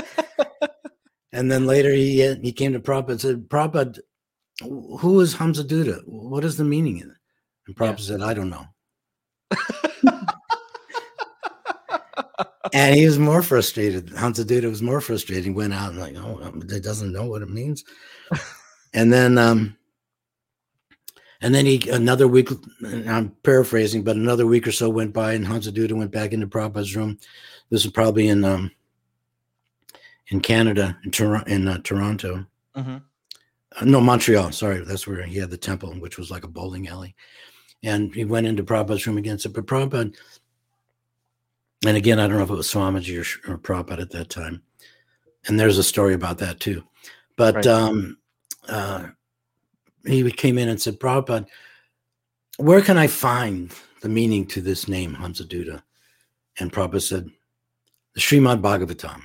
and 1.32 1.50
then 1.50 1.64
later 1.66 1.90
he 1.92 2.34
he 2.42 2.52
came 2.52 2.72
to 2.72 2.80
Prabhupada 2.80 3.10
and 3.10 3.20
said, 3.20 3.48
Prabhupada, 3.48 3.98
who 4.98 5.20
is 5.20 5.34
Hansadutta? 5.34 6.02
What 6.06 6.44
is 6.44 6.56
the 6.56 6.64
meaning 6.64 7.02
of 7.02 7.08
it? 7.08 7.16
And 7.68 7.76
Yeah. 7.80 7.96
Said, 7.96 8.20
I 8.22 8.34
don't 8.34 8.50
know. 8.50 8.66
and 12.72 12.94
he 12.96 13.04
was 13.06 13.18
more 13.18 13.42
frustrated. 13.42 14.08
Hansadutta 14.08 14.68
was 14.68 14.82
more 14.82 15.00
frustrated. 15.00 15.44
He 15.44 15.50
went 15.50 15.72
out 15.74 15.90
and 15.90 16.00
like, 16.00 16.16
oh, 16.16 16.52
it 16.68 16.82
doesn't 16.82 17.12
know 17.12 17.26
what 17.26 17.42
it 17.42 17.48
means. 17.50 17.84
and 18.92 19.12
then, 19.12 19.38
um, 19.38 19.76
and 21.40 21.54
then 21.54 21.66
he 21.66 21.88
another 21.90 22.28
week. 22.28 22.50
and 22.80 23.08
I'm 23.10 23.30
paraphrasing, 23.42 24.02
but 24.02 24.16
another 24.16 24.46
week 24.46 24.66
or 24.66 24.72
so 24.72 24.88
went 24.88 25.12
by, 25.12 25.32
and 25.32 25.46
Hansadutta 25.46 25.92
went 25.92 26.10
back 26.10 26.32
into 26.32 26.46
Prabhupada's 26.46 26.94
room. 26.96 27.18
This 27.70 27.84
is 27.84 27.90
probably 27.92 28.28
in 28.28 28.44
um, 28.44 28.70
in 30.28 30.40
Canada, 30.40 30.98
in, 31.04 31.10
Tor- 31.10 31.44
in 31.46 31.68
uh, 31.68 31.78
Toronto. 31.82 32.46
hmm 32.74 32.96
Uh, 33.76 33.84
no, 33.84 34.00
Montreal. 34.00 34.52
Sorry, 34.52 34.84
that's 34.84 35.06
where 35.06 35.22
he 35.22 35.38
had 35.38 35.50
the 35.50 35.56
temple, 35.56 35.92
which 36.00 36.18
was 36.18 36.30
like 36.30 36.44
a 36.44 36.48
bowling 36.48 36.88
alley. 36.88 37.14
And 37.82 38.14
he 38.14 38.24
went 38.24 38.46
into 38.46 38.62
Prabhupada's 38.64 39.06
room 39.06 39.18
again. 39.18 39.38
Said, 39.38 39.54
but 39.54 39.66
Prabhupada, 39.66 40.14
and 41.86 41.96
again, 41.96 42.18
I 42.20 42.26
don't 42.26 42.36
know 42.36 42.44
if 42.44 42.50
it 42.50 42.54
was 42.54 42.70
Swamiji 42.70 43.16
or, 43.48 43.52
or 43.52 43.58
Prabhupada 43.58 44.02
at 44.02 44.10
that 44.10 44.28
time. 44.28 44.62
And 45.46 45.58
there's 45.58 45.78
a 45.78 45.82
story 45.82 46.14
about 46.14 46.38
that 46.38 46.60
too. 46.60 46.84
But 47.36 47.54
Right. 47.54 47.66
um, 47.66 48.18
uh, 48.68 49.06
he 50.06 50.30
came 50.30 50.58
in 50.58 50.68
and 50.68 50.80
said, 50.80 50.98
Prabhupada, 50.98 51.46
where 52.58 52.80
can 52.80 52.98
I 52.98 53.06
find 53.06 53.72
the 54.02 54.08
meaning 54.08 54.46
to 54.48 54.60
this 54.60 54.88
name, 54.88 55.14
Hansadutta? 55.14 55.82
And 56.58 56.72
Prabhupada 56.72 57.02
said, 57.02 57.30
the 58.14 58.20
Srimad 58.20 58.60
Bhagavatam. 58.60 59.22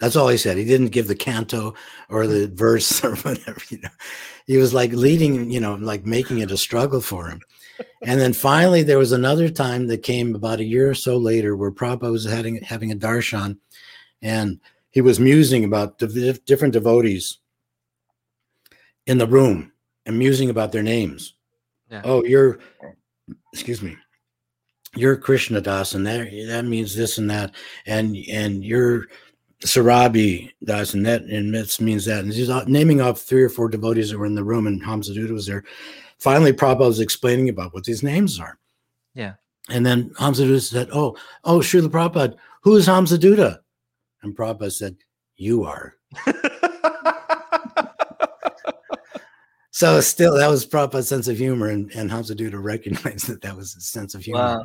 That's 0.00 0.16
all 0.16 0.28
he 0.28 0.36
said. 0.36 0.56
He 0.56 0.64
didn't 0.64 0.88
give 0.88 1.08
the 1.08 1.16
canto 1.16 1.74
or 2.08 2.26
the 2.26 2.48
verse 2.54 3.04
or 3.04 3.16
whatever, 3.16 3.60
you 3.68 3.80
know. 3.80 3.88
He 4.46 4.56
was 4.56 4.72
like 4.72 4.92
leading, 4.92 5.50
you 5.50 5.60
know, 5.60 5.74
like 5.74 6.06
making 6.06 6.38
it 6.38 6.50
a 6.50 6.56
struggle 6.56 7.00
for 7.00 7.28
him. 7.28 7.40
And 8.02 8.20
then 8.20 8.32
finally 8.32 8.82
there 8.82 8.98
was 8.98 9.12
another 9.12 9.48
time 9.48 9.86
that 9.88 10.02
came 10.02 10.34
about 10.34 10.60
a 10.60 10.64
year 10.64 10.90
or 10.90 10.94
so 10.94 11.16
later 11.16 11.56
where 11.56 11.70
Prabhupada 11.70 12.12
was 12.12 12.24
having 12.24 12.62
having 12.62 12.90
a 12.90 12.96
darshan 12.96 13.58
and 14.22 14.60
he 14.90 15.00
was 15.00 15.20
musing 15.20 15.64
about 15.64 15.98
div- 15.98 16.44
different 16.44 16.72
devotees 16.72 17.38
in 19.08 19.18
the 19.18 19.26
room 19.26 19.72
and 20.06 20.18
musing 20.18 20.50
about 20.50 20.70
their 20.70 20.82
names. 20.82 21.34
Yeah. 21.90 22.02
Oh, 22.04 22.22
you're 22.24 22.60
excuse 23.52 23.82
me. 23.82 23.96
You're 24.94 25.16
Krishna 25.16 25.60
Das, 25.60 25.94
and 25.94 26.06
that 26.06 26.30
that 26.46 26.64
means 26.64 26.94
this 26.94 27.18
and 27.18 27.28
that, 27.30 27.54
and 27.86 28.16
and 28.30 28.64
you're 28.64 29.06
Sarabi 29.64 30.52
Das, 30.64 30.94
and 30.94 31.04
that 31.06 31.22
and 31.22 31.54
this 31.54 31.80
means 31.80 32.04
that. 32.04 32.20
And 32.20 32.32
he's 32.32 32.50
uh, 32.50 32.64
naming 32.66 33.00
off 33.00 33.20
three 33.20 33.42
or 33.42 33.48
four 33.48 33.68
devotees 33.68 34.10
that 34.10 34.18
were 34.18 34.26
in 34.26 34.34
the 34.34 34.44
room, 34.44 34.66
and 34.66 34.82
Hansadutta 34.82 35.32
was 35.32 35.46
there. 35.46 35.64
Finally, 36.18 36.52
Prabhupada 36.52 36.86
was 36.86 37.00
explaining 37.00 37.48
about 37.48 37.74
what 37.74 37.84
these 37.84 38.02
names 38.02 38.40
are. 38.40 38.58
Yeah. 39.14 39.34
And 39.70 39.84
then 39.84 40.10
Hansadutta 40.14 40.60
said, 40.60 40.88
Oh, 40.92 41.16
oh, 41.44 41.58
Srila 41.58 41.88
Prabhupada, 41.88 42.36
who 42.62 42.76
is 42.76 42.88
Hansadutta? 42.88 43.58
And 44.22 44.36
Prabhupada 44.36 44.72
said, 44.72 44.96
You 45.36 45.64
are. 45.64 45.94
So 49.78 50.00
still, 50.00 50.34
that 50.34 50.48
was 50.48 50.66
Prabhupada's 50.66 51.06
sense 51.06 51.28
of 51.28 51.38
humor, 51.38 51.68
and, 51.68 51.88
and 51.92 52.10
Hansadutta 52.10 52.60
recognized 52.60 53.28
that 53.28 53.42
that 53.42 53.56
was 53.56 53.74
his 53.74 53.86
sense 53.86 54.12
of 54.16 54.24
humor. 54.24 54.40
Wow. 54.40 54.64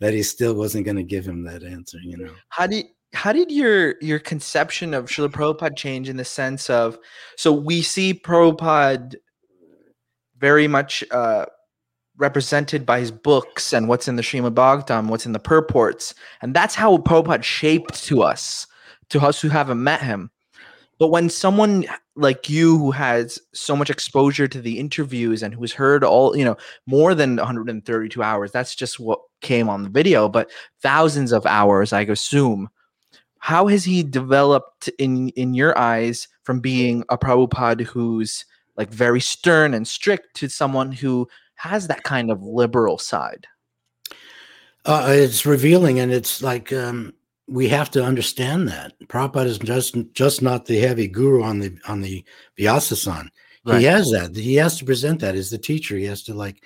That 0.00 0.14
he 0.14 0.24
still 0.24 0.54
wasn't 0.54 0.84
going 0.84 0.96
to 0.96 1.04
give 1.04 1.24
him 1.24 1.44
that 1.44 1.62
answer, 1.62 1.98
you 2.02 2.16
know. 2.16 2.32
How 2.48 2.66
did 2.66 2.86
how 3.12 3.32
did 3.32 3.52
your 3.52 3.94
your 4.00 4.18
conception 4.18 4.94
of 4.94 5.04
Srila 5.04 5.28
Prabhupada 5.28 5.76
change 5.76 6.08
in 6.08 6.16
the 6.16 6.24
sense 6.24 6.68
of 6.68 6.98
so 7.36 7.52
we 7.52 7.82
see 7.82 8.12
Prabhupada 8.12 9.14
very 10.38 10.66
much 10.66 11.04
uh, 11.12 11.46
represented 12.16 12.84
by 12.84 12.98
his 12.98 13.12
books 13.12 13.72
and 13.72 13.86
what's 13.86 14.08
in 14.08 14.16
the 14.16 14.22
Srimad 14.22 14.54
Bhagavatam, 14.54 15.06
what's 15.06 15.24
in 15.24 15.32
the 15.32 15.38
purports, 15.38 16.16
and 16.42 16.52
that's 16.52 16.74
how 16.74 16.96
Prabhupada 16.96 17.44
shaped 17.44 18.02
to 18.06 18.24
us, 18.24 18.66
to 19.10 19.20
us 19.20 19.40
who 19.40 19.50
haven't 19.50 19.80
met 19.80 20.02
him. 20.02 20.32
But 20.98 21.08
when 21.08 21.30
someone 21.30 21.86
like 22.16 22.50
you 22.50 22.76
who 22.76 22.90
has 22.90 23.38
so 23.54 23.76
much 23.76 23.88
exposure 23.88 24.48
to 24.48 24.60
the 24.60 24.78
interviews 24.78 25.42
and 25.42 25.54
who's 25.54 25.72
heard 25.72 26.02
all, 26.02 26.36
you 26.36 26.44
know, 26.44 26.56
more 26.86 27.14
than 27.14 27.36
132 27.36 28.22
hours, 28.22 28.50
that's 28.50 28.74
just 28.74 28.98
what 28.98 29.20
came 29.40 29.68
on 29.68 29.84
the 29.84 29.88
video, 29.88 30.28
but 30.28 30.50
thousands 30.82 31.30
of 31.30 31.46
hours, 31.46 31.92
I 31.92 32.00
assume. 32.02 32.68
How 33.38 33.68
has 33.68 33.84
he 33.84 34.02
developed 34.02 34.88
in 34.98 35.28
in 35.30 35.54
your 35.54 35.78
eyes 35.78 36.26
from 36.42 36.58
being 36.58 37.04
a 37.08 37.16
Prabhupada 37.16 37.82
who's 37.82 38.44
like 38.76 38.90
very 38.90 39.20
stern 39.20 39.74
and 39.74 39.86
strict 39.86 40.34
to 40.36 40.48
someone 40.48 40.90
who 40.90 41.28
has 41.54 41.86
that 41.86 42.02
kind 42.02 42.32
of 42.32 42.42
liberal 42.42 42.98
side? 42.98 43.46
Uh, 44.84 45.06
it's 45.10 45.46
revealing, 45.46 46.00
and 46.00 46.12
it's 46.12 46.42
like 46.42 46.72
um, 46.72 47.12
we 47.48 47.68
have 47.68 47.90
to 47.90 48.04
understand 48.04 48.68
that 48.68 48.92
Prabhupada 49.06 49.46
is 49.46 49.58
just 49.58 49.96
just 50.12 50.42
not 50.42 50.66
the 50.66 50.78
heavy 50.78 51.08
guru 51.08 51.42
on 51.42 51.58
the 51.58 51.76
on 51.88 52.02
the 52.02 52.24
Vyasasan. 52.58 53.28
Right. 53.64 53.80
He 53.80 53.84
has 53.86 54.10
that. 54.10 54.36
He 54.36 54.54
has 54.56 54.78
to 54.78 54.84
present 54.84 55.20
that 55.20 55.34
as 55.34 55.50
the 55.50 55.58
teacher. 55.58 55.96
He 55.96 56.04
has 56.04 56.22
to 56.24 56.34
like 56.34 56.62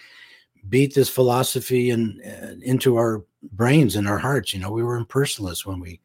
beat 0.69 0.95
this 0.95 1.09
philosophy 1.09 1.91
and 1.91 2.21
uh, 2.25 2.55
into 2.63 2.97
our 2.97 3.25
brains 3.53 3.97
and 3.97 4.09
our 4.09 4.19
hearts. 4.19 4.53
You 4.53 4.61
know, 4.61 4.71
we 4.71 4.83
were 4.83 5.03
impersonalists 5.03 5.65
when 5.65 5.81
we 5.81 6.01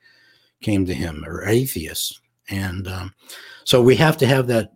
came 0.61 0.85
to 0.85 0.93
him, 0.93 1.23
or 1.25 1.45
atheists, 1.45 2.19
and 2.49 2.87
um, 2.87 3.13
so 3.63 3.81
we 3.81 3.95
have 3.95 4.17
to 4.17 4.27
have 4.27 4.47
that 4.47 4.73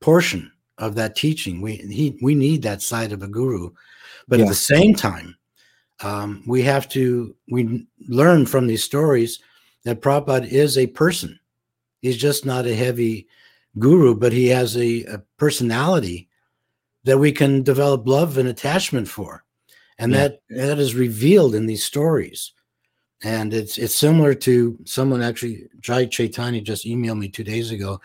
portion 0.00 0.50
of 0.78 0.94
that 0.94 1.16
teaching. 1.16 1.60
We 1.60 1.76
he 1.76 2.18
we 2.22 2.34
need 2.34 2.62
that 2.62 2.82
side 2.82 3.12
of 3.12 3.22
a 3.22 3.28
guru, 3.28 3.70
but 4.26 4.40
at 4.40 4.48
the 4.48 4.54
same 4.54 4.94
time, 4.94 5.36
um, 6.02 6.42
we 6.46 6.62
have 6.62 6.88
to 6.90 7.34
we 7.50 7.86
learn 8.08 8.46
from 8.46 8.66
these 8.66 8.84
stories 8.84 9.40
that 9.84 10.00
Prabhupada 10.00 10.46
is 10.46 10.76
a 10.78 10.86
person. 10.86 11.38
He's 12.00 12.16
just 12.16 12.46
not 12.46 12.66
a 12.66 12.74
heavy 12.74 13.26
guru, 13.78 14.14
but 14.14 14.32
he 14.32 14.46
has 14.48 14.76
a, 14.76 15.04
a 15.04 15.18
personality 15.36 16.28
that 17.04 17.18
we 17.18 17.32
can 17.32 17.62
develop 17.62 18.06
love 18.06 18.38
and 18.38 18.48
attachment 18.48 19.08
for, 19.08 19.44
and 19.98 20.12
Yeah. 20.12 20.18
that 20.28 20.40
that 20.50 20.78
is 20.78 20.94
revealed 20.94 21.54
in 21.54 21.66
these 21.66 21.84
stories. 21.84 22.52
And 23.24 23.52
it's 23.52 23.78
it's 23.78 23.96
similar 23.96 24.34
to 24.34 24.78
someone 24.84 25.22
actually, 25.22 25.68
Jai 25.80 26.06
Chaitanya 26.06 26.60
just 26.60 26.84
emailed 26.86 27.18
me 27.18 27.28
two 27.28 27.42
days 27.42 27.72
ago 27.72 28.00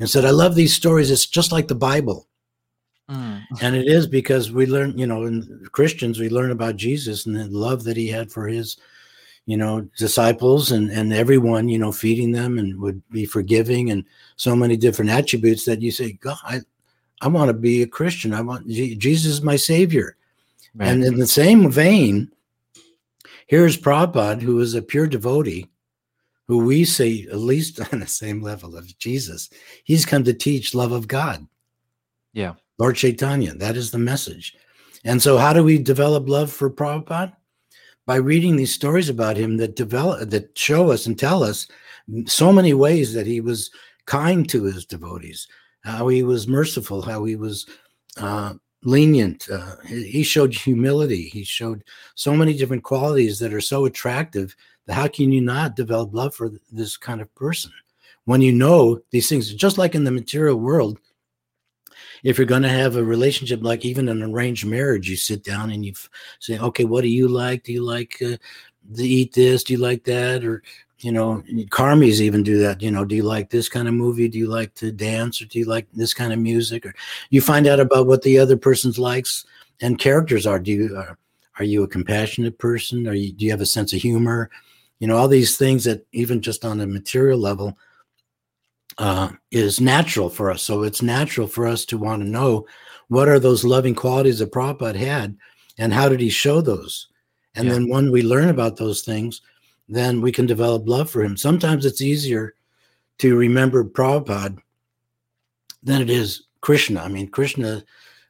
and 0.00 0.10
said, 0.10 0.24
I 0.24 0.30
love 0.30 0.56
these 0.56 0.74
stories. 0.74 1.10
It's 1.12 1.26
just 1.26 1.52
like 1.52 1.68
the 1.68 1.76
Bible. 1.76 2.26
And 3.62 3.76
it 3.76 3.86
is 3.86 4.06
because 4.06 4.52
we 4.52 4.66
learn, 4.66 4.98
you 4.98 5.06
know, 5.06 5.24
in 5.24 5.66
Christians, 5.72 6.18
we 6.18 6.28
learn 6.28 6.50
about 6.50 6.76
Jesus 6.76 7.26
and 7.26 7.36
the 7.36 7.46
love 7.46 7.84
that 7.84 7.96
he 7.96 8.08
had 8.08 8.30
for 8.30 8.46
his, 8.46 8.76
you 9.46 9.56
know, 9.56 9.88
disciples 9.96 10.72
and, 10.72 10.90
and 10.90 11.12
everyone, 11.12 11.68
you 11.68 11.78
know, 11.78 11.92
feeding 11.92 12.32
them 12.32 12.58
and 12.58 12.80
would 12.80 13.02
be 13.10 13.24
forgiving 13.24 13.90
and 13.90 14.04
so 14.36 14.56
many 14.56 14.76
different 14.76 15.10
attributes 15.10 15.64
that 15.64 15.82
you 15.82 15.90
say, 15.90 16.12
God, 16.12 16.38
I, 16.44 16.60
I 17.20 17.28
want 17.28 17.48
to 17.48 17.54
be 17.54 17.82
a 17.82 17.86
Christian. 17.86 18.34
I 18.34 18.40
want 18.40 18.68
Jesus 18.68 19.26
is 19.26 19.42
my 19.42 19.56
savior. 19.56 20.16
And 20.78 21.02
in 21.04 21.16
the 21.16 21.26
same 21.26 21.70
vein, 21.70 22.30
here's 23.46 23.78
Prabhupada, 23.78 24.42
who 24.42 24.60
is 24.60 24.74
a 24.74 24.82
pure 24.82 25.06
devotee, 25.06 25.70
who 26.48 26.58
we 26.58 26.84
say 26.84 27.26
at 27.30 27.38
least 27.38 27.80
on 27.92 28.00
the 28.00 28.06
same 28.06 28.42
level 28.42 28.76
of 28.76 28.96
Jesus. 28.98 29.48
He's 29.84 30.04
come 30.04 30.24
to 30.24 30.34
teach 30.34 30.74
love 30.74 30.92
of 30.92 31.08
God. 31.08 31.46
Yeah. 32.32 32.54
Lord 32.78 32.96
Chaitanya, 32.96 33.54
that 33.54 33.76
is 33.76 33.90
the 33.90 33.98
message. 33.98 34.54
And 35.04 35.22
so, 35.22 35.38
how 35.38 35.52
do 35.52 35.62
we 35.62 35.78
develop 35.78 36.28
love 36.28 36.52
for 36.52 36.70
Prabhupada? 36.70 37.32
By 38.06 38.16
reading 38.16 38.56
these 38.56 38.74
stories 38.74 39.08
about 39.08 39.36
him 39.36 39.56
that 39.56 39.76
develop 39.76 40.30
that 40.30 40.56
show 40.56 40.90
us 40.90 41.06
and 41.06 41.18
tell 41.18 41.42
us 41.42 41.66
so 42.26 42.52
many 42.52 42.72
ways 42.72 43.12
that 43.14 43.26
he 43.26 43.40
was 43.40 43.70
kind 44.04 44.48
to 44.48 44.64
his 44.64 44.84
devotees, 44.84 45.48
how 45.82 46.06
he 46.08 46.22
was 46.22 46.46
merciful, 46.46 47.02
how 47.02 47.24
he 47.24 47.34
was 47.34 47.66
uh, 48.16 48.54
lenient. 48.84 49.48
Uh, 49.50 49.76
he 49.86 50.22
showed 50.22 50.54
humility. 50.54 51.28
He 51.28 51.42
showed 51.42 51.82
so 52.14 52.34
many 52.36 52.56
different 52.56 52.84
qualities 52.84 53.40
that 53.40 53.52
are 53.52 53.60
so 53.60 53.86
attractive 53.86 54.54
how 54.88 55.08
can 55.08 55.32
you 55.32 55.40
not 55.40 55.76
develop 55.76 56.14
love 56.14 56.34
for 56.34 56.50
this 56.70 56.96
kind 56.96 57.20
of 57.20 57.34
person 57.34 57.72
when 58.24 58.40
you 58.40 58.52
know 58.52 59.00
these 59.10 59.28
things? 59.28 59.52
Just 59.52 59.78
like 59.78 59.94
in 59.94 60.04
the 60.04 60.10
material 60.10 60.58
world, 60.58 60.98
if 62.22 62.38
you're 62.38 62.46
going 62.46 62.62
to 62.62 62.68
have 62.68 62.96
a 62.96 63.04
relationship, 63.04 63.62
like 63.62 63.84
even 63.84 64.08
an 64.08 64.22
arranged 64.22 64.66
marriage, 64.66 65.08
you 65.08 65.16
sit 65.16 65.44
down 65.44 65.70
and 65.70 65.84
you 65.84 65.92
say, 66.40 66.58
okay, 66.58 66.84
what 66.84 67.02
do 67.02 67.08
you 67.08 67.28
like? 67.28 67.64
Do 67.64 67.72
you 67.72 67.82
like 67.82 68.16
uh, 68.22 68.36
to 68.96 69.02
eat 69.02 69.34
this? 69.34 69.64
Do 69.64 69.74
you 69.74 69.78
like 69.78 70.04
that? 70.04 70.44
Or 70.44 70.62
you 71.00 71.12
know, 71.12 71.42
karmis 71.70 72.20
even 72.20 72.42
do 72.42 72.58
that. 72.58 72.80
You 72.80 72.90
know, 72.90 73.04
do 73.04 73.14
you 73.14 73.22
like 73.22 73.50
this 73.50 73.68
kind 73.68 73.86
of 73.86 73.94
movie? 73.94 74.28
Do 74.28 74.38
you 74.38 74.46
like 74.46 74.74
to 74.76 74.90
dance, 74.90 75.42
or 75.42 75.44
do 75.44 75.58
you 75.58 75.66
like 75.66 75.86
this 75.92 76.14
kind 76.14 76.32
of 76.32 76.38
music? 76.38 76.86
Or 76.86 76.94
you 77.30 77.40
find 77.40 77.66
out 77.66 77.80
about 77.80 78.06
what 78.06 78.22
the 78.22 78.38
other 78.38 78.56
person's 78.56 78.98
likes 78.98 79.44
and 79.80 79.98
characters 79.98 80.46
are. 80.46 80.58
Do 80.58 80.72
you 80.72 80.96
are, 80.96 81.18
are 81.58 81.64
you 81.64 81.82
a 81.82 81.88
compassionate 81.88 82.58
person? 82.58 83.06
Are 83.06 83.14
you 83.14 83.32
do 83.32 83.44
you 83.44 83.50
have 83.50 83.60
a 83.60 83.66
sense 83.66 83.92
of 83.92 84.00
humor? 84.00 84.50
You 84.98 85.06
know, 85.06 85.16
all 85.18 85.28
these 85.28 85.58
things 85.58 85.84
that 85.84 86.06
even 86.12 86.40
just 86.40 86.64
on 86.64 86.80
a 86.80 86.86
material 86.86 87.38
level 87.38 87.76
uh, 88.98 89.28
is 89.50 89.80
natural 89.80 90.28
for 90.30 90.50
us. 90.50 90.62
So 90.62 90.82
it's 90.82 91.02
natural 91.02 91.46
for 91.46 91.66
us 91.66 91.84
to 91.86 91.98
want 91.98 92.22
to 92.22 92.28
know 92.28 92.66
what 93.08 93.28
are 93.28 93.38
those 93.38 93.64
loving 93.64 93.94
qualities 93.94 94.38
that 94.38 94.52
Prabhupada 94.52 94.96
had 94.96 95.36
and 95.78 95.92
how 95.92 96.08
did 96.08 96.20
he 96.20 96.30
show 96.30 96.60
those? 96.60 97.08
And 97.54 97.66
Yeah. 97.66 97.74
then 97.74 97.88
when 97.88 98.10
we 98.10 98.22
learn 98.22 98.48
about 98.48 98.76
those 98.76 99.02
things, 99.02 99.42
then 99.88 100.20
we 100.20 100.32
can 100.32 100.46
develop 100.46 100.88
love 100.88 101.10
for 101.10 101.22
him. 101.22 101.36
Sometimes 101.36 101.84
it's 101.84 102.00
easier 102.00 102.54
to 103.18 103.36
remember 103.36 103.84
Prabhupada 103.84 104.58
than 105.82 106.02
it 106.02 106.10
is 106.10 106.42
Krishna. 106.60 107.02
I 107.02 107.08
mean, 107.08 107.28
Krishna, 107.28 107.84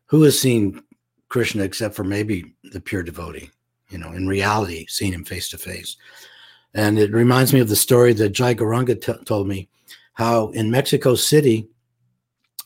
who 0.07 0.23
has 0.23 0.39
seen 0.39 0.83
Krishna 1.29 1.63
except 1.65 1.95
for 1.95 2.05
maybe 2.05 2.55
the 2.65 2.81
pure 2.81 3.03
devotee, 3.03 3.51
you 3.89 3.99
know, 3.99 4.13
in 4.13 4.27
reality, 4.29 4.87
seen 4.87 5.13
him 5.13 5.25
face 5.25 5.49
to 5.51 5.59
face. 5.59 5.97
And 6.75 6.99
it 6.99 7.13
reminds 7.13 7.53
me 7.53 7.61
of 7.61 7.69
the 7.69 7.77
story 7.77 8.13
that 8.15 8.31
Jai 8.31 8.55
Garanga 8.55 9.01
t- 9.01 9.25
told 9.25 9.49
me 9.49 9.69
how 10.17 10.49
in 10.49 10.71
Mexico 10.71 11.15
City, 11.15 11.69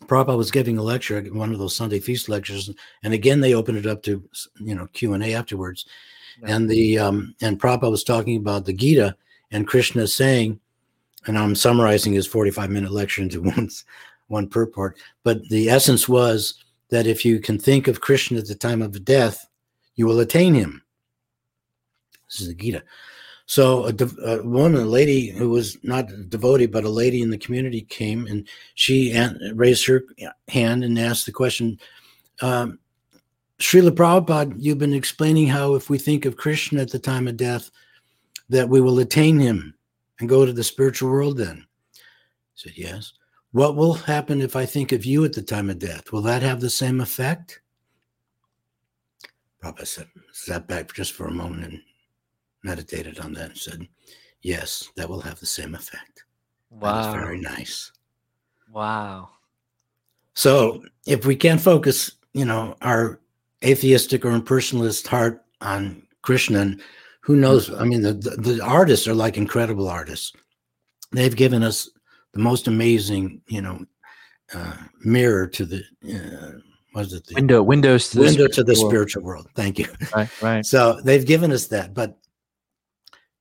Prabhupada 0.06 0.36
was 0.36 0.50
giving 0.52 0.78
a 0.78 0.82
lecture, 0.82 1.20
one 1.32 1.52
of 1.52 1.58
those 1.58 1.74
Sunday 1.76 1.98
feast 1.98 2.28
lectures, 2.28 2.70
and 3.02 3.12
again 3.12 3.40
they 3.40 3.54
opened 3.54 3.78
it 3.78 3.86
up 3.86 4.02
to 4.04 4.22
you 4.60 4.74
know 4.74 4.86
Q 4.92 5.12
and 5.14 5.22
A 5.22 5.34
afterwards, 5.34 5.84
Yeah. 6.40 6.54
and 6.56 6.70
the 6.70 6.98
um, 6.98 7.34
and 7.42 7.60
Prabhupada 7.60 7.90
was 7.90 8.04
talking 8.04 8.36
about 8.36 8.64
the 8.64 8.72
Gita 8.72 9.16
and 9.50 9.66
Krishna 9.66 10.06
saying, 10.06 10.60
and 11.26 11.36
I'm 11.36 11.54
summarizing 11.56 12.12
his 12.12 12.26
45 12.26 12.70
minute 12.70 12.92
lecture 12.92 13.20
into 13.22 13.42
one 13.52 13.68
one 14.28 14.48
purport, 14.48 14.96
but 15.24 15.42
the 15.48 15.68
essence 15.68 16.08
was 16.08 16.54
that 16.90 17.06
if 17.06 17.24
you 17.24 17.40
can 17.40 17.58
think 17.58 17.88
of 17.88 18.00
Krishna 18.00 18.38
at 18.38 18.46
the 18.46 18.54
time 18.54 18.80
of 18.80 19.04
death, 19.04 19.44
you 19.96 20.06
will 20.06 20.20
attain 20.20 20.54
him. 20.54 20.82
This 22.28 22.40
is 22.42 22.48
the 22.48 22.54
Gita. 22.54 22.84
So 23.50 23.86
a, 23.86 23.94
a 24.24 24.42
woman, 24.44 24.80
a 24.80 24.84
lady 24.84 25.30
who 25.30 25.50
was 25.50 25.76
not 25.82 26.08
a 26.08 26.18
devotee, 26.18 26.66
but 26.66 26.84
a 26.84 26.88
lady 26.88 27.20
in 27.20 27.30
the 27.30 27.36
community 27.36 27.80
came 27.80 28.28
and 28.28 28.46
she 28.76 29.12
raised 29.54 29.84
her 29.86 30.04
hand 30.46 30.84
and 30.84 30.96
asked 30.96 31.26
the 31.26 31.32
question, 31.32 31.80
um, 32.42 32.78
Srila 33.58 33.90
Prabhupada, 33.90 34.54
you've 34.56 34.78
been 34.78 34.94
explaining 34.94 35.48
how 35.48 35.74
if 35.74 35.90
we 35.90 35.98
think 35.98 36.26
of 36.26 36.36
Krishna 36.36 36.80
at 36.82 36.92
the 36.92 37.00
time 37.00 37.26
of 37.26 37.36
death, 37.36 37.72
that 38.50 38.68
we 38.68 38.80
will 38.80 39.00
attain 39.00 39.40
him 39.40 39.74
and 40.20 40.28
go 40.28 40.46
to 40.46 40.52
the 40.52 40.62
spiritual 40.62 41.10
world 41.10 41.36
then. 41.36 41.66
I 41.96 42.00
said, 42.54 42.74
yes. 42.76 43.14
What 43.50 43.74
will 43.74 43.94
happen 43.94 44.40
if 44.40 44.54
I 44.54 44.64
think 44.64 44.92
of 44.92 45.04
you 45.04 45.24
at 45.24 45.32
the 45.32 45.42
time 45.42 45.70
of 45.70 45.80
death? 45.80 46.12
Will 46.12 46.22
that 46.22 46.42
have 46.42 46.60
the 46.60 46.70
same 46.70 47.00
effect? 47.00 47.60
Prabhupada 49.60 49.88
said, 49.88 50.06
sat 50.30 50.68
back 50.68 50.94
just 50.94 51.14
for 51.14 51.26
a 51.26 51.32
moment 51.32 51.64
and 51.64 51.82
meditated 52.62 53.18
on 53.20 53.32
that 53.34 53.50
and 53.50 53.58
said, 53.58 53.86
Yes, 54.42 54.88
that 54.96 55.08
will 55.08 55.20
have 55.20 55.38
the 55.38 55.46
same 55.46 55.74
effect. 55.74 56.24
Wow. 56.70 57.12
very 57.12 57.40
nice. 57.40 57.92
Wow. 58.72 59.30
So 60.34 60.82
if 61.06 61.26
we 61.26 61.36
can't 61.36 61.60
focus, 61.60 62.12
you 62.32 62.44
know, 62.44 62.76
our 62.80 63.20
atheistic 63.64 64.24
or 64.24 64.30
impersonalist 64.30 65.06
heart 65.06 65.44
on 65.60 66.02
Krishna. 66.22 66.60
And 66.60 66.82
who 67.20 67.36
knows? 67.36 67.72
I 67.72 67.84
mean, 67.84 68.02
the, 68.02 68.14
the, 68.14 68.30
the 68.30 68.64
artists 68.64 69.06
are 69.06 69.14
like 69.14 69.36
incredible 69.36 69.88
artists. 69.88 70.32
They've 71.12 71.34
given 71.34 71.62
us 71.62 71.90
the 72.32 72.40
most 72.40 72.68
amazing, 72.68 73.42
you 73.48 73.62
know, 73.62 73.84
uh, 74.54 74.76
mirror 75.04 75.46
to 75.46 75.64
the, 75.64 75.82
uh, 76.08 76.58
was 76.94 77.12
it 77.12 77.24
the 77.26 77.34
window 77.36 77.62
windows 77.62 78.10
to 78.10 78.18
window 78.18 78.44
the 78.44 78.48
to 78.48 78.64
the 78.64 78.72
world. 78.72 78.90
spiritual 78.90 79.22
world? 79.22 79.48
Thank 79.54 79.78
you. 79.78 79.86
Right, 80.14 80.42
right. 80.42 80.66
So 80.66 81.00
they've 81.04 81.24
given 81.24 81.52
us 81.52 81.66
that, 81.68 81.94
but 81.94 82.18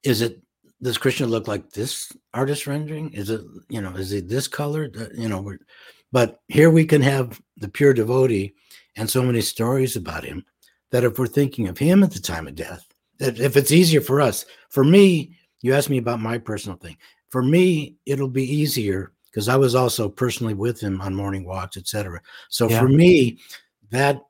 is 0.04 0.22
it 0.22 0.42
does 0.82 0.98
Krishna 0.98 1.26
look 1.26 1.48
like 1.48 1.72
this 1.72 2.12
artist 2.34 2.68
rendering? 2.68 3.12
Is 3.14 3.30
it 3.30 3.42
you 3.70 3.82
know 3.82 3.92
is 3.92 4.14
it 4.14 4.28
this 4.30 4.48
colored? 4.48 4.96
Uh, 4.98 5.08
you 5.14 5.28
know, 5.30 5.42
we're, 5.42 5.60
but 6.12 6.40
here 6.48 6.70
we 6.70 6.86
can 6.86 7.02
have 7.02 7.40
the 7.58 7.70
pure 7.70 7.94
devotee 7.94 8.54
and 8.96 9.10
so 9.10 9.22
many 9.22 9.42
stories 9.42 9.96
about 9.96 10.24
him 10.24 10.46
that 10.92 11.04
if 11.04 11.20
we're 11.20 11.28
thinking 11.28 11.68
of 11.68 11.78
him 11.78 12.04
at 12.04 12.12
the 12.12 12.20
time 12.20 12.48
of 12.48 12.56
death, 12.56 12.86
that 13.20 13.40
if 13.40 13.56
it's 13.58 13.72
easier 13.72 14.02
for 14.02 14.22
us, 14.22 14.46
for 14.70 14.84
me, 14.84 15.36
you 15.62 15.74
asked 15.74 15.90
me 15.90 15.98
about 15.98 16.20
my 16.20 16.38
personal 16.38 16.78
thing. 16.78 16.98
For 17.30 17.44
me, 17.44 17.96
it'll 18.06 18.30
be 18.30 18.44
easier 18.44 19.12
because 19.26 19.50
I 19.50 19.56
was 19.56 19.76
also 19.76 20.10
personally 20.10 20.56
with 20.56 20.80
him 20.80 21.00
on 21.02 21.14
morning 21.14 21.46
walks, 21.46 21.78
etc. 21.78 22.22
So 22.50 22.68
Yeah. 22.68 22.80
for 22.80 22.88
me, 22.88 23.40
that 23.92 24.22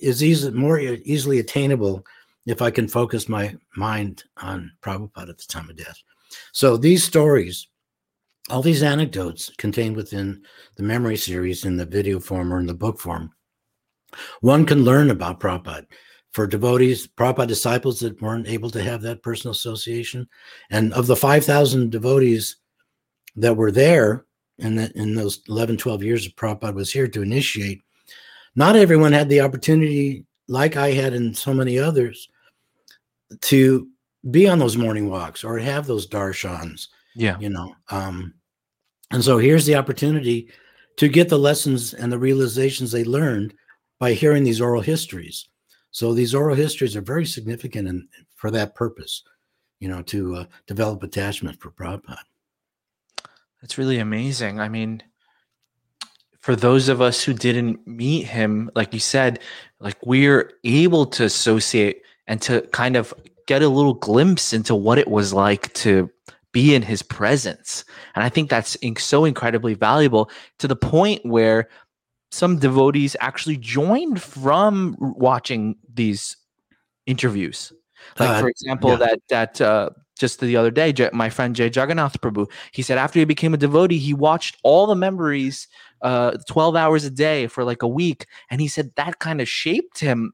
is 0.00 0.22
easy, 0.22 0.50
more 0.50 0.78
easily 0.78 1.40
attainable 1.40 2.04
if 2.48 2.62
I 2.62 2.70
can 2.70 2.88
focus 2.88 3.28
my 3.28 3.54
mind 3.76 4.24
on 4.38 4.72
Prabhupada 4.80 5.28
at 5.28 5.38
the 5.38 5.44
time 5.46 5.68
of 5.68 5.76
death. 5.76 5.98
So 6.52 6.78
these 6.78 7.04
stories, 7.04 7.68
all 8.48 8.62
these 8.62 8.82
anecdotes 8.82 9.52
contained 9.58 9.96
within 9.96 10.42
the 10.76 10.82
memory 10.82 11.18
series 11.18 11.66
in 11.66 11.76
the 11.76 11.84
video 11.84 12.18
form 12.18 12.52
or 12.52 12.58
in 12.58 12.66
the 12.66 12.72
book 12.72 12.98
form, 12.98 13.32
one 14.40 14.64
can 14.64 14.82
learn 14.82 15.10
about 15.10 15.40
Prabhupada. 15.40 15.86
For 16.32 16.46
devotees, 16.46 17.06
Prabhupada 17.06 17.48
disciples 17.48 18.00
that 18.00 18.20
weren't 18.22 18.48
able 18.48 18.70
to 18.70 18.82
have 18.82 19.02
that 19.02 19.22
personal 19.22 19.52
association, 19.52 20.26
and 20.70 20.94
of 20.94 21.06
the 21.06 21.16
5,000 21.16 21.90
devotees 21.90 22.56
that 23.36 23.56
were 23.56 23.70
there 23.70 24.24
in, 24.56 24.74
the, 24.74 24.90
in 24.94 25.14
those 25.14 25.42
11, 25.50 25.76
12 25.76 26.02
years 26.02 26.24
that 26.24 26.36
Prabhupada 26.36 26.74
was 26.74 26.90
here 26.90 27.08
to 27.08 27.22
initiate, 27.22 27.82
not 28.56 28.74
everyone 28.74 29.12
had 29.12 29.28
the 29.28 29.42
opportunity, 29.42 30.24
like 30.48 30.76
I 30.76 30.92
had 30.92 31.12
and 31.12 31.36
so 31.36 31.52
many 31.52 31.78
others, 31.78 32.26
to 33.42 33.88
be 34.30 34.48
on 34.48 34.58
those 34.58 34.76
morning 34.76 35.08
walks 35.08 35.44
or 35.44 35.58
have 35.58 35.86
those 35.86 36.06
darshans, 36.06 36.88
Yeah. 37.14 37.38
you 37.38 37.48
know. 37.48 37.74
Um, 37.90 38.34
and 39.10 39.22
so 39.22 39.38
here's 39.38 39.66
the 39.66 39.76
opportunity 39.76 40.50
to 40.96 41.08
get 41.08 41.28
the 41.28 41.38
lessons 41.38 41.94
and 41.94 42.12
the 42.12 42.18
realizations 42.18 42.90
they 42.90 43.04
learned 43.04 43.54
by 43.98 44.12
hearing 44.12 44.44
these 44.44 44.60
oral 44.60 44.82
histories. 44.82 45.48
So 45.90 46.12
these 46.12 46.34
oral 46.34 46.54
histories 46.56 46.96
are 46.96 47.00
very 47.00 47.24
significant 47.26 47.88
in, 47.88 48.08
for 48.36 48.50
that 48.50 48.74
purpose, 48.74 49.22
you 49.80 49.88
know, 49.88 50.02
to 50.02 50.36
uh, 50.36 50.44
develop 50.66 51.02
attachment 51.02 51.60
for 51.60 51.70
Prabhupada. 51.70 52.18
That's 53.60 53.78
really 53.78 53.98
amazing. 53.98 54.60
I 54.60 54.68
mean, 54.68 55.02
for 56.40 56.54
those 56.54 56.88
of 56.88 57.00
us 57.00 57.22
who 57.22 57.34
didn't 57.34 57.86
meet 57.86 58.26
him, 58.26 58.70
like 58.74 58.94
you 58.94 59.00
said, 59.00 59.40
like 59.80 59.96
we're 60.04 60.52
able 60.64 61.06
to 61.06 61.24
associate 61.24 62.02
and 62.28 62.40
to 62.42 62.60
kind 62.72 62.94
of 62.94 63.12
get 63.46 63.62
a 63.62 63.68
little 63.68 63.94
glimpse 63.94 64.52
into 64.52 64.74
what 64.76 64.98
it 64.98 65.08
was 65.08 65.32
like 65.32 65.72
to 65.72 66.08
be 66.52 66.74
in 66.74 66.82
his 66.82 67.02
presence. 67.02 67.84
And 68.14 68.22
I 68.22 68.28
think 68.28 68.50
that's 68.50 68.76
so 68.98 69.24
incredibly 69.24 69.74
valuable 69.74 70.30
to 70.58 70.68
the 70.68 70.76
point 70.76 71.24
where 71.24 71.68
some 72.30 72.58
devotees 72.58 73.16
actually 73.20 73.56
joined 73.56 74.22
from 74.22 74.96
watching 74.98 75.76
these 75.92 76.36
interviews. 77.06 77.72
Like 78.18 78.28
Uh, 78.30 78.40
for 78.40 78.48
example, 78.48 78.90
yeah. 78.90 78.96
that 78.96 79.20
that 79.28 79.60
uh, 79.60 79.90
just 80.18 80.40
the 80.40 80.56
other 80.56 80.70
day, 80.70 80.94
my 81.12 81.30
friend 81.30 81.56
Jay 81.56 81.70
Jagannath 81.74 82.20
Prabhu, 82.20 82.50
he 82.72 82.82
said 82.82 82.98
after 82.98 83.18
he 83.18 83.24
became 83.24 83.54
a 83.54 83.56
devotee, 83.56 83.98
he 83.98 84.14
watched 84.14 84.56
all 84.62 84.86
the 84.86 84.94
memories, 84.94 85.68
uh, 86.02 86.36
twelve 86.46 86.76
hours 86.76 87.04
a 87.04 87.10
day 87.10 87.46
for 87.46 87.64
like 87.64 87.82
a 87.82 87.88
week, 87.88 88.26
and 88.50 88.60
he 88.60 88.68
said 88.68 88.92
that 88.96 89.18
kind 89.18 89.40
of 89.40 89.48
shaped 89.48 90.00
him 90.00 90.32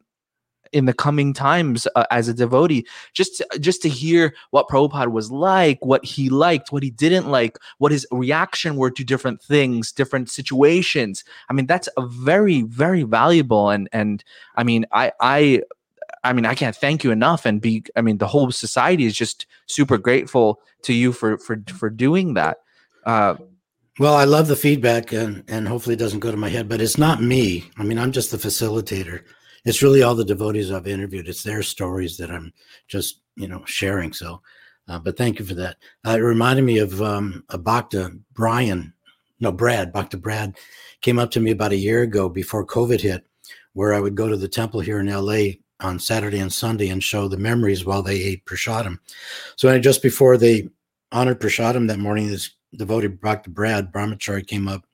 in 0.75 0.85
the 0.85 0.93
coming 0.93 1.33
times 1.33 1.87
uh, 1.95 2.05
as 2.11 2.29
a 2.29 2.35
devotee. 2.35 2.85
Just 3.15 3.39
to, 3.39 3.59
just 3.59 3.81
to 3.83 3.89
hear 3.89 4.35
what 4.51 4.69
Prabhupada 4.69 5.11
was 5.11 5.31
like, 5.31 5.79
what 5.85 6.05
he 6.05 6.29
liked, 6.29 6.73
what 6.73 6.83
he 6.83 6.91
didn't 6.91 7.29
like, 7.31 7.59
what 7.79 7.93
his 7.93 8.07
reaction 8.11 8.77
were 8.77 8.91
to 8.91 9.05
different 9.05 9.41
things, 9.43 9.93
different 9.93 10.29
situations. 10.29 11.25
I 11.49 11.53
mean, 11.55 11.67
that's 11.67 11.89
a 11.97 12.07
very 12.07 12.63
very 12.63 13.05
valuable 13.05 13.71
and 13.71 13.89
and 13.93 14.23
I 14.57 14.65
mean, 14.65 14.85
I 14.93 15.13
I 15.21 15.63
I 16.25 16.33
mean, 16.33 16.47
I 16.47 16.55
can't 16.55 16.75
thank 16.75 17.05
you 17.05 17.11
enough, 17.11 17.45
and 17.47 17.61
be. 17.61 17.85
I 17.97 18.01
mean, 18.01 18.19
the 18.19 18.27
whole 18.27 18.51
society 18.51 19.05
is 19.05 19.15
just 19.15 19.47
super 19.67 19.99
grateful 19.99 20.61
to 20.83 20.93
you 20.95 21.13
for 21.13 21.39
for 21.39 21.63
for 21.69 21.91
doing 21.91 22.35
that. 22.35 22.59
Uh, 23.05 23.37
Well, 23.99 24.15
I 24.15 24.25
love 24.25 24.49
the 24.49 24.57
feedback, 24.57 25.13
and 25.13 25.45
and 25.49 25.69
hopefully 25.69 25.95
it 25.95 25.99
doesn't 25.99 26.21
go 26.21 26.31
to 26.31 26.37
my 26.37 26.49
head. 26.49 26.69
But 26.69 26.81
it's 26.81 26.99
not 26.99 27.23
me. 27.23 27.65
I 27.77 27.83
mean, 27.85 27.99
I'm 27.99 28.13
just 28.13 28.31
the 28.31 28.39
facilitator. 28.39 29.21
It's 29.65 29.83
really 29.83 30.03
all 30.03 30.15
the 30.15 30.25
devotees 30.25 30.71
I've 30.71 30.87
interviewed. 30.87 31.29
It's 31.29 31.43
their 31.43 31.63
stories 31.63 32.17
that 32.19 32.31
I'm 32.31 32.53
just 32.89 33.21
you 33.37 33.49
know 33.49 33.65
sharing. 33.65 34.13
So, 34.13 34.43
uh, 34.89 34.99
but 34.99 35.17
thank 35.17 35.39
you 35.39 35.45
for 35.45 35.55
that. 35.55 35.77
Uh, 36.07 36.17
it 36.19 36.23
reminded 36.23 36.63
me 36.63 36.79
of 36.79 37.01
um, 37.01 37.45
a 37.49 37.59
Bhakta 37.59 38.17
Brian, 38.33 38.93
no 39.41 39.53
Brad. 39.53 39.93
Bhakta 39.93 40.17
Brad 40.17 40.57
came 41.01 41.19
up 41.19 41.31
to 41.33 41.41
me 41.41 41.51
about 41.51 41.73
a 41.73 41.77
year 41.77 42.03
ago 42.03 42.29
before 42.29 42.67
COVID 42.67 43.01
hit, 43.01 43.27
where 43.73 43.95
I 43.95 44.01
would 44.01 44.15
go 44.15 44.29
to 44.29 44.37
the 44.37 44.49
temple 44.49 44.81
here 44.81 45.01
in 45.01 45.07
LA 45.07 45.55
on 45.81 45.99
Saturday 45.99 46.39
and 46.39 46.53
Sunday 46.53 46.89
and 46.89 47.03
show 47.03 47.29
the 47.29 47.37
memories 47.37 47.85
while 47.85 48.03
they 48.03 48.21
ate 48.21 48.45
prasadam. 48.47 48.99
So 49.57 49.69
I, 49.69 49.79
just 49.79 50.03
before 50.03 50.37
they 50.37 50.69
honored 51.13 51.41
prasadam 51.41 51.89
that 51.89 51.99
morning, 51.99 52.29
this 52.29 52.51
devotee 52.77 53.09
Dr. 53.09 53.51
Brad 53.51 53.93
Brahmachari 53.93 54.47
came 54.47 54.69
up, 54.69 54.85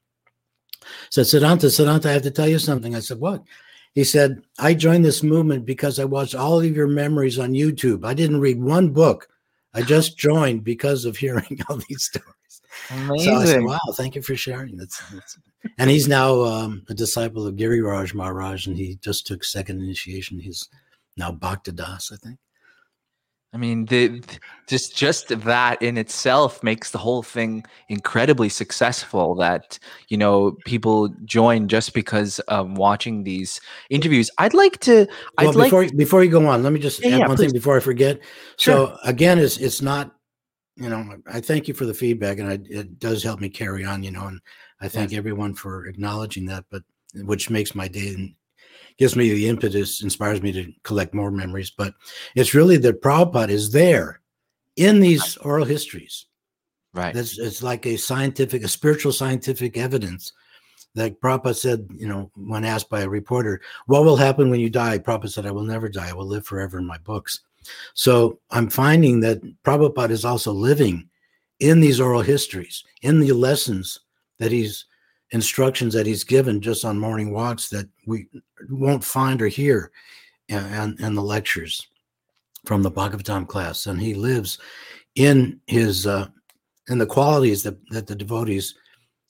said, 1.10 1.26
Siddhanta, 1.26 1.66
Siddhanta, 1.66 2.06
I 2.06 2.12
have 2.12 2.22
to 2.22 2.30
tell 2.30 2.48
you 2.48 2.58
something. 2.58 2.94
I 2.94 3.00
said, 3.00 3.18
What? 3.18 3.44
He 3.92 4.04
said, 4.04 4.42
I 4.58 4.74
joined 4.74 5.04
this 5.04 5.22
movement 5.22 5.66
because 5.66 5.98
I 5.98 6.04
watched 6.04 6.34
all 6.34 6.60
of 6.60 6.76
your 6.76 6.86
memories 6.86 7.38
on 7.38 7.52
YouTube. 7.52 8.04
I 8.04 8.14
didn't 8.14 8.40
read 8.40 8.62
one 8.62 8.90
book. 8.90 9.28
I 9.74 9.82
just 9.94 10.16
joined 10.16 10.64
because 10.64 11.04
of 11.04 11.16
hearing 11.16 11.60
all 11.68 11.80
these 11.88 12.04
stories. 12.04 12.26
Amazing. 12.90 13.24
So 13.24 13.34
I 13.34 13.44
said, 13.44 13.64
Wow, 13.64 13.78
thank 13.94 14.14
you 14.14 14.22
for 14.22 14.36
sharing. 14.36 14.76
That's, 14.76 15.00
that's 15.10 15.38
and 15.78 15.90
he's 15.90 16.08
now 16.08 16.42
um, 16.42 16.84
a 16.88 16.94
disciple 16.94 17.46
of 17.46 17.56
Giri 17.56 17.80
Raj 17.80 18.14
Maharaj, 18.14 18.66
and 18.66 18.76
he 18.76 18.96
just 18.96 19.26
took 19.26 19.44
second 19.44 19.80
initiation. 19.80 20.38
He's 20.38 20.68
now 21.16 21.32
Bhakta 21.32 21.72
Das, 21.72 22.12
I 22.12 22.16
think. 22.16 22.38
I 23.52 23.56
mean, 23.56 23.86
the, 23.86 24.20
th- 24.20 24.40
just 24.68 24.96
just 24.96 25.28
that 25.28 25.82
in 25.82 25.98
itself 25.98 26.62
makes 26.62 26.92
the 26.92 26.98
whole 26.98 27.22
thing 27.22 27.64
incredibly 27.88 28.48
successful. 28.48 29.34
That 29.34 29.78
you 30.08 30.16
know 30.16 30.56
people 30.64 31.08
join 31.24 31.66
just 31.66 31.92
because 31.92 32.38
of 32.40 32.78
watching 32.78 33.24
these 33.24 33.60
interviews. 33.90 34.30
I'd 34.38 34.54
like 34.54 34.78
to. 34.80 35.08
I'd 35.38 35.46
Well, 35.46 35.54
like. 35.54 35.64
before 35.64 35.88
before 35.96 36.22
you 36.24 36.30
go 36.30 36.46
on, 36.46 36.62
let 36.62 36.72
me 36.72 36.78
just 36.78 37.02
Yeah, 37.02 37.08
add 37.08 37.18
yeah, 37.18 37.26
one 37.28 37.36
please. 37.36 37.46
thing 37.46 37.52
before 37.52 37.76
I 37.76 37.80
forget. 37.80 38.20
Sure. 38.56 38.86
So 38.88 38.96
again, 39.04 39.38
it's 39.40 39.56
it's 39.56 39.82
not, 39.82 40.14
you 40.76 40.88
know, 40.88 41.16
I 41.26 41.40
thank 41.40 41.66
you 41.66 41.74
for 41.74 41.86
the 41.86 41.94
feedback, 41.94 42.38
and 42.38 42.48
I, 42.48 42.58
it 42.70 43.00
does 43.00 43.24
help 43.24 43.40
me 43.40 43.48
carry 43.48 43.84
on, 43.84 44.04
you 44.04 44.12
know, 44.12 44.26
and 44.28 44.40
I 44.80 44.86
thank 44.86 45.12
everyone 45.12 45.54
for 45.54 45.86
acknowledging 45.86 46.46
that, 46.46 46.64
but 46.70 46.82
which 47.14 47.50
makes 47.50 47.74
my 47.74 47.88
day 47.88 48.36
gives 49.00 49.16
me 49.16 49.30
the 49.30 49.48
impetus, 49.48 50.02
inspires 50.02 50.42
me 50.42 50.52
to 50.52 50.70
collect 50.84 51.14
more 51.14 51.30
memories. 51.30 51.70
But 51.70 51.94
it's 52.36 52.52
really 52.52 52.76
that 52.76 53.00
Prabhupada 53.00 53.48
is 53.48 53.72
there 53.72 54.20
in 54.76 55.00
these 55.00 55.38
oral 55.38 55.64
histories. 55.64 56.26
right. 56.92 57.14
That's 57.14 57.38
it's 57.38 57.62
like 57.62 57.86
a 57.86 57.96
scientific, 57.96 58.62
a 58.62 58.68
spiritual 58.68 59.12
scientific 59.12 59.78
evidence. 59.78 60.34
Like 60.94 61.18
Prabhupada 61.18 61.56
said, 61.56 61.88
you 61.96 62.08
know, 62.08 62.30
when 62.36 62.64
asked 62.64 62.90
by 62.90 63.00
a 63.00 63.08
reporter, 63.08 63.62
what 63.86 64.04
will 64.04 64.16
happen 64.16 64.50
when 64.50 64.60
you 64.60 64.68
die? 64.68 64.98
Prabhupada 64.98 65.30
said, 65.30 65.46
I 65.46 65.50
will 65.50 65.64
never 65.64 65.88
die. 65.88 66.10
I 66.10 66.12
will 66.12 66.26
live 66.26 66.44
forever 66.44 66.78
in 66.78 66.86
my 66.86 66.98
books. 66.98 67.40
So 67.94 68.38
I'm 68.50 68.68
finding 68.68 69.20
that 69.20 69.40
Prabhupada 69.64 70.10
is 70.10 70.26
also 70.26 70.52
living 70.52 71.08
in 71.58 71.80
these 71.80 72.00
oral 72.00 72.22
histories, 72.22 72.84
in 73.00 73.20
the 73.20 73.32
lessons 73.32 73.98
that 74.38 74.52
he's 74.52 74.84
instructions 75.32 75.94
that 75.94 76.06
he's 76.06 76.24
given 76.24 76.60
just 76.60 76.84
on 76.84 76.98
morning 76.98 77.32
walks 77.32 77.68
that 77.68 77.88
we 78.06 78.26
won't 78.68 79.04
find 79.04 79.40
or 79.40 79.48
hear 79.48 79.90
in, 80.48 80.96
in 80.98 81.14
the 81.14 81.22
lectures 81.22 81.86
from 82.64 82.82
the 82.82 82.90
Bhagavatam 82.90 83.46
class. 83.46 83.86
And 83.86 84.00
he 84.00 84.14
lives 84.14 84.58
in 85.14 85.60
his 85.66 86.06
uh, 86.06 86.26
in 86.88 86.98
the 86.98 87.06
qualities 87.06 87.62
that, 87.62 87.76
that 87.90 88.06
the 88.06 88.16
devotees 88.16 88.74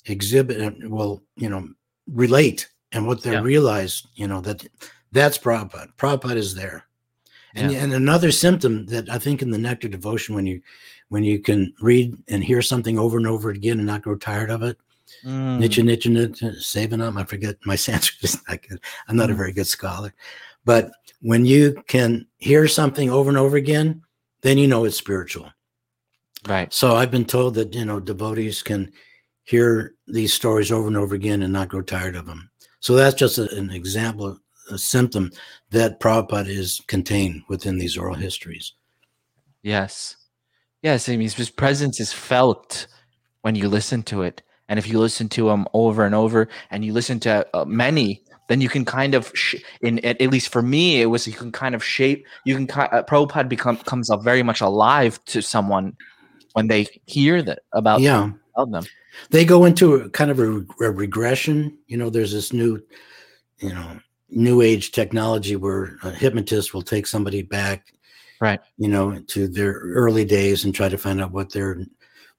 exhibit 0.07 0.59
and 0.61 0.91
will, 0.91 1.23
you 1.37 1.49
know, 1.51 1.69
relate 2.07 2.69
and 2.93 3.07
what 3.07 3.23
they 3.23 3.33
Yeah. 3.33 3.43
realize, 3.43 4.07
you 4.15 4.27
know, 4.27 4.41
that 4.41 4.67
that's 5.13 5.37
Prabhupada. 5.39 5.89
Prabhupada 5.99 6.37
is 6.37 6.55
there. 6.55 6.87
And, 7.55 7.73
Yeah. 7.73 7.83
and 7.83 7.93
another 7.93 8.31
symptom 8.31 8.87
that 8.87 9.11
I 9.11 9.19
think 9.19 9.43
in 9.43 9.51
the 9.51 9.59
nectar 9.59 9.89
devotion, 9.89 10.35
when 10.35 10.47
you 10.47 10.63
when 11.09 11.25
you 11.25 11.41
can 11.41 11.75
read 11.81 12.17
and 12.29 12.43
hear 12.43 12.63
something 12.63 12.97
over 12.99 13.19
and 13.19 13.27
over 13.27 13.51
again 13.51 13.79
and 13.79 13.87
not 13.87 14.03
grow 14.03 14.15
tired 14.17 14.49
of 14.51 14.63
it, 14.63 14.79
Mm, 15.25 15.59
Nicha 15.59 15.83
Nicha 15.85 16.11
Nicha 16.11 16.57
Savanam. 16.59 17.21
I 17.21 17.25
forget 17.25 17.57
my 17.65 17.77
Sanskrit 17.87 18.25
is 18.25 18.41
not 18.49 18.67
good. 18.69 18.81
I'm 19.09 19.17
not 19.17 19.31
a 19.31 19.35
Mm. 19.35 19.37
very 19.39 19.53
good 19.53 19.67
scholar. 19.67 20.15
But 20.65 20.93
when 21.21 21.45
you 21.47 21.83
can 21.89 22.27
hear 22.39 22.67
something 22.69 23.11
over 23.11 23.29
and 23.29 23.39
over 23.39 23.57
again, 23.57 24.03
then 24.43 24.59
you 24.59 24.67
know 24.67 24.85
it's 24.85 24.97
spiritual. 24.97 25.51
Right. 26.49 26.73
So 26.73 26.97
I've 26.97 27.11
been 27.11 27.25
told 27.27 27.55
that 27.55 27.75
you 27.75 27.85
know 27.85 28.01
devotees 28.01 28.63
can 28.63 28.93
hear 29.45 29.95
these 30.07 30.33
stories 30.33 30.71
over 30.73 30.87
and 30.89 30.97
over 30.97 31.15
again 31.15 31.43
and 31.43 31.53
not 31.53 31.69
grow 31.69 31.83
tired 31.83 32.17
of 32.17 32.27
them. 32.27 32.51
So 32.81 32.95
that's 32.95 33.15
just 33.17 33.37
a- 33.39 33.55
an 33.57 33.71
example, 33.71 34.39
a 34.71 34.79
symptom 34.79 35.31
that 35.71 35.99
Prabhupada 36.01 36.49
is 36.49 36.81
contained 36.87 37.43
within 37.49 37.77
these 37.79 37.97
oral 37.99 38.15
histories. 38.15 38.73
Yes. 39.63 40.17
Yes. 40.83 41.09
I 41.09 41.17
mean, 41.17 41.29
his 41.29 41.51
presence 41.51 42.01
is 42.01 42.13
felt 42.13 42.87
when 43.43 43.55
you 43.55 43.69
listen 43.69 44.03
to 44.05 44.23
it. 44.23 44.43
And 44.71 44.79
if 44.79 44.89
you 44.89 44.99
listen 44.99 45.29
to 45.31 45.49
them 45.49 45.67
over 45.75 46.07
and 46.07 46.15
over 46.15 46.49
and 46.71 46.83
you 46.85 46.95
listen 46.95 47.21
to 47.21 47.47
uh, 47.53 47.67
many, 47.67 48.23
then 48.49 48.61
you 48.63 48.69
can 48.69 48.85
kind 48.85 49.15
of, 49.15 49.31
sh- 49.35 49.57
in 49.83 50.03
at, 50.05 50.21
least 50.23 50.51
for 50.51 50.63
me, 50.63 51.03
it 51.03 51.07
was 51.07 51.27
you 51.27 51.35
can 51.35 51.53
kind 51.53 51.75
of 51.75 51.85
shape, 51.85 52.25
you 52.47 52.55
can, 52.55 52.67
ki- 52.67 52.89
uh, 52.93 53.03
Prabhupada 53.03 53.49
become, 53.49 53.77
comes 53.77 54.09
up 54.11 54.23
very 54.25 54.43
much 54.43 54.61
alive 54.63 55.23
to 55.27 55.43
someone 55.43 55.95
when 56.55 56.69
they 56.69 56.87
hear 57.07 57.43
that 57.43 57.61
about, 57.73 58.01
yeah, 58.01 58.31
about 58.57 58.71
them. 58.71 58.85
they 59.31 59.45
go 59.45 59.67
into 59.67 59.95
a 59.95 60.09
kind 60.11 60.31
of 60.31 60.39
a, 60.39 60.65
a 60.81 60.91
regression. 60.91 61.77
You 61.87 61.97
know, 61.97 62.09
there's 62.09 62.33
this 62.33 62.53
new, 62.53 62.81
you 63.59 63.71
know, 63.75 64.01
new 64.31 64.63
age 64.63 64.93
technology 64.93 65.57
where 65.57 65.99
a 66.05 66.11
hypnotist 66.11 66.73
will 66.73 66.83
take 66.83 67.07
somebody 67.07 67.43
back, 67.43 67.93
Right. 68.41 68.61
You 68.79 68.89
know, 68.89 69.21
to 69.21 69.49
their 69.49 69.73
early 69.73 70.25
days 70.25 70.65
and 70.65 70.75
try 70.75 70.89
to 70.89 70.97
find 70.97 71.21
out 71.21 71.31
what 71.31 71.53
they're, 71.53 71.85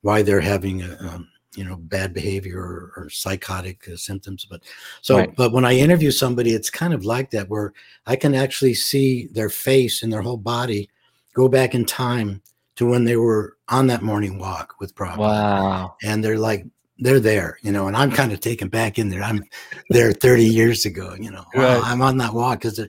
why 0.02 0.24
they're 0.24 0.42
having 0.42 0.82
a, 0.82 0.98
um, 1.00 1.28
you 1.56 1.64
know, 1.64 1.76
bad 1.76 2.14
behavior 2.14 2.60
or, 2.60 2.94
or 2.96 3.10
psychotic 3.10 3.88
uh, 3.92 3.96
symptoms. 3.98 4.46
But 4.46 4.62
so, 5.02 5.18
Right. 5.18 5.36
but 5.36 5.52
when 5.52 5.66
I 5.66 5.74
interview 5.76 6.12
somebody, 6.12 6.52
it's 6.54 6.70
kind 6.70 6.94
of 6.94 7.04
like 7.06 7.30
that, 7.32 7.50
where 7.50 7.74
I 8.08 8.16
can 8.16 8.34
actually 8.36 8.74
see 8.74 9.28
their 9.28 9.50
face 9.50 10.02
and 10.04 10.12
their 10.12 10.22
whole 10.22 10.38
body 10.38 10.90
go 11.34 11.48
back 11.50 11.76
in 11.76 11.86
time 11.86 12.42
to 12.76 12.86
when 12.86 13.04
they 13.04 13.18
were 13.18 13.58
on 13.68 13.88
that 13.88 14.02
morning 14.02 14.38
walk 14.40 14.76
with 14.80 14.96
Prabhupada 14.96 15.18
Wow. 15.20 15.96
and 16.04 16.24
they're 16.24 16.38
like 16.38 16.66
they're 17.00 17.20
there 17.20 17.58
you 17.64 17.72
know 17.72 17.88
and 17.88 17.98
i'm 17.98 18.12
kind 18.12 18.32
of 18.32 18.40
taken 18.40 18.68
back 18.70 19.00
in 19.00 19.10
there 19.10 19.24
i'm 19.24 19.44
there 19.90 20.12
30 20.14 20.46
years 20.46 20.86
ago 20.86 21.16
you 21.20 21.32
know 21.32 21.44
wow, 21.56 21.82
i'm 21.84 22.02
on 22.02 22.18
that 22.18 22.34
walk 22.34 22.60
because 22.62 22.80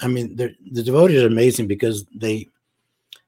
i 0.00 0.06
mean 0.06 0.36
the 0.36 0.54
devotees 0.82 1.22
are 1.22 1.26
amazing 1.26 1.66
because 1.66 2.04
they 2.14 2.48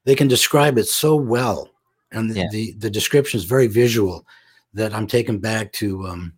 they 0.05 0.15
can 0.15 0.27
describe 0.29 0.77
it 0.77 0.85
so 0.87 1.15
well 1.15 1.69
and 2.11 2.29
the, 2.31 2.35
Yeah. 2.35 2.47
the 2.51 2.73
the 2.77 2.89
description 2.89 3.37
is 3.37 3.43
very 3.43 3.67
visual 3.67 4.25
that 4.73 4.93
i'm 4.93 5.07
taken 5.07 5.39
back 5.39 5.71
to 5.71 6.05
um 6.07 6.33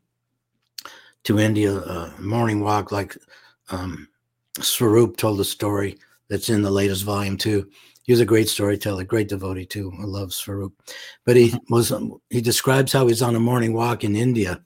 to 1.23 1.39
india 1.39 1.75
uh, 1.75 2.11
morning 2.19 2.59
walk 2.61 2.91
like 2.91 3.15
um 3.69 4.07
Swarup 4.59 5.17
told 5.17 5.39
a 5.39 5.45
story 5.45 5.97
that's 6.29 6.49
in 6.49 6.61
the 6.61 6.71
latest 6.71 7.03
volume 7.03 7.37
too. 7.37 7.69
He 8.03 8.11
was 8.11 8.19
a 8.19 8.25
great 8.25 8.49
storyteller 8.49 9.03
great 9.03 9.29
devotee 9.29 9.65
too. 9.65 9.93
I 9.99 10.03
love 10.03 10.33
Swarup 10.33 10.73
but 11.25 11.35
he 11.35 11.53
was 11.69 11.91
um, 11.91 12.19
he 12.29 12.41
describes 12.41 12.91
how 12.91 13.07
he's 13.07 13.21
on 13.21 13.35
a 13.35 13.39
morning 13.39 13.73
walk 13.73 14.03
in 14.03 14.15
India 14.15 14.61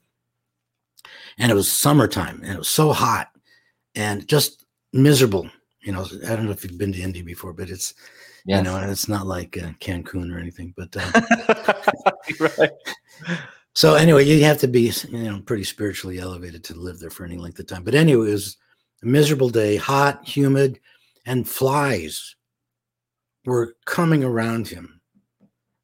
and 1.38 1.52
it 1.52 1.54
was 1.54 1.70
summertime 1.70 2.40
and 2.42 2.52
it 2.54 2.58
was 2.58 2.68
so 2.68 2.92
hot 2.92 3.28
and 3.94 4.26
just 4.26 4.64
miserable. 4.92 5.48
You 5.82 5.92
know 5.92 6.06
I 6.28 6.34
don't 6.34 6.46
know 6.46 6.50
if 6.50 6.64
you've 6.64 6.78
been 6.78 6.92
to 6.92 7.00
India 7.00 7.22
before 7.22 7.52
but 7.52 7.70
it's 7.70 7.94
Yes. 8.48 8.58
you 8.58 8.64
know 8.64 8.78
it's 8.78 9.08
not 9.08 9.26
like 9.26 9.58
uh, 9.58 9.72
Cancun 9.80 10.32
or 10.32 10.38
anything 10.38 10.72
but 10.76 10.96
uh, 10.96 12.12
right. 12.58 12.70
So 13.76 13.94
anyway 13.94 14.24
you 14.24 14.42
have 14.42 14.56
to 14.56 14.68
be 14.68 14.90
you 15.10 15.24
know 15.24 15.38
pretty 15.44 15.64
spiritually 15.64 16.18
elevated 16.18 16.64
to 16.64 16.74
live 16.74 16.98
there 16.98 17.10
for 17.10 17.26
any 17.26 17.36
length 17.36 17.58
of 17.58 17.66
time. 17.66 17.84
But 17.84 17.94
anyway 17.94 18.28
it 18.28 18.32
was 18.32 18.56
a 19.02 19.06
miserable 19.06 19.50
day 19.50 19.76
hot 19.76 20.26
humid 20.26 20.80
and 21.26 21.46
flies 21.46 22.36
were 23.44 23.76
coming 23.84 24.24
around 24.24 24.66
him. 24.66 24.98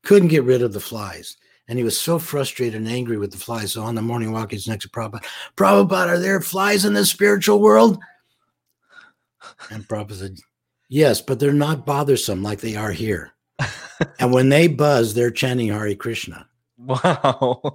Couldn't 0.05 0.29
get 0.29 0.45
rid 0.45 0.63
of 0.63 0.73
the 0.73 0.81
flies. 0.81 1.37
And 1.69 1.79
he 1.79 1.85
was 1.85 2.01
so 2.01 2.19
frustrated 2.19 2.77
and 2.77 2.89
angry 2.89 3.19
with 3.19 3.31
the 3.31 3.37
flies 3.37 3.73
so 3.73 3.83
on 3.83 3.95
the 3.95 4.01
morning 4.01 4.33
walk 4.33 4.53
he's 4.53 4.67
next 4.67 4.85
to 4.85 4.89
Prabhupada 4.89 5.25
Prabhupada 5.59 6.09
are 6.09 6.19
there 6.19 6.41
flies 6.41 6.87
in 6.87 6.95
the 6.95 7.05
spiritual 7.05 7.61
world? 7.61 7.99
And 9.71 9.87
Prabhupada 9.87 10.15
said 10.15 10.39
yes 10.89 11.21
but 11.21 11.39
they're 11.39 11.53
not 11.53 11.85
bothersome 11.85 12.43
like 12.43 12.63
they 12.63 12.75
are 12.75 12.93
here. 12.93 13.33
And 14.19 14.33
when 14.33 14.49
they 14.49 14.67
buzz 14.67 15.13
they're 15.13 15.31
chanting 15.31 15.69
Hare 15.69 15.95
Krishna 15.95 16.49
Wow. 16.87 17.73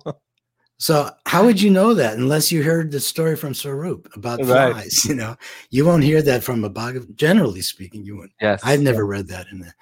so 0.77 1.09
how 1.25 1.45
would 1.45 1.61
you 1.61 1.69
know 1.71 1.93
that 1.93 2.17
unless 2.17 2.51
you 2.51 2.61
heard 2.63 2.91
the 2.91 2.99
story 2.99 3.35
from 3.35 3.53
Swarup 3.53 4.09
about 4.15 4.39
Right. 4.45 4.73
flies? 4.73 5.05
You 5.05 5.15
know, 5.15 5.35
you 5.69 5.85
won't 5.85 6.03
hear 6.03 6.21
that 6.21 6.43
from 6.43 6.63
a 6.63 6.69
Bhagav. 6.69 7.15
Generally 7.15 7.61
speaking, 7.61 8.03
you 8.03 8.15
wouldn't. 8.17 8.33
yes. 8.41 8.61
I've 8.63 8.81
never 8.81 9.05
read 9.05 9.27
that 9.29 9.47
in 9.51 9.59
the 9.59 9.73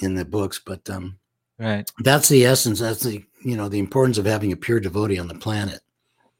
in 0.00 0.14
the 0.14 0.24
books, 0.24 0.60
but 0.64 0.88
um, 0.90 1.18
Right. 1.58 1.90
that's 2.00 2.28
the 2.28 2.44
essence. 2.44 2.78
That's 2.80 3.02
the 3.02 3.24
you 3.42 3.56
know 3.56 3.68
the 3.68 3.78
importance 3.78 4.18
of 4.18 4.26
having 4.26 4.52
a 4.52 4.56
pure 4.56 4.80
devotee 4.80 5.18
on 5.18 5.28
the 5.28 5.34
planet. 5.34 5.80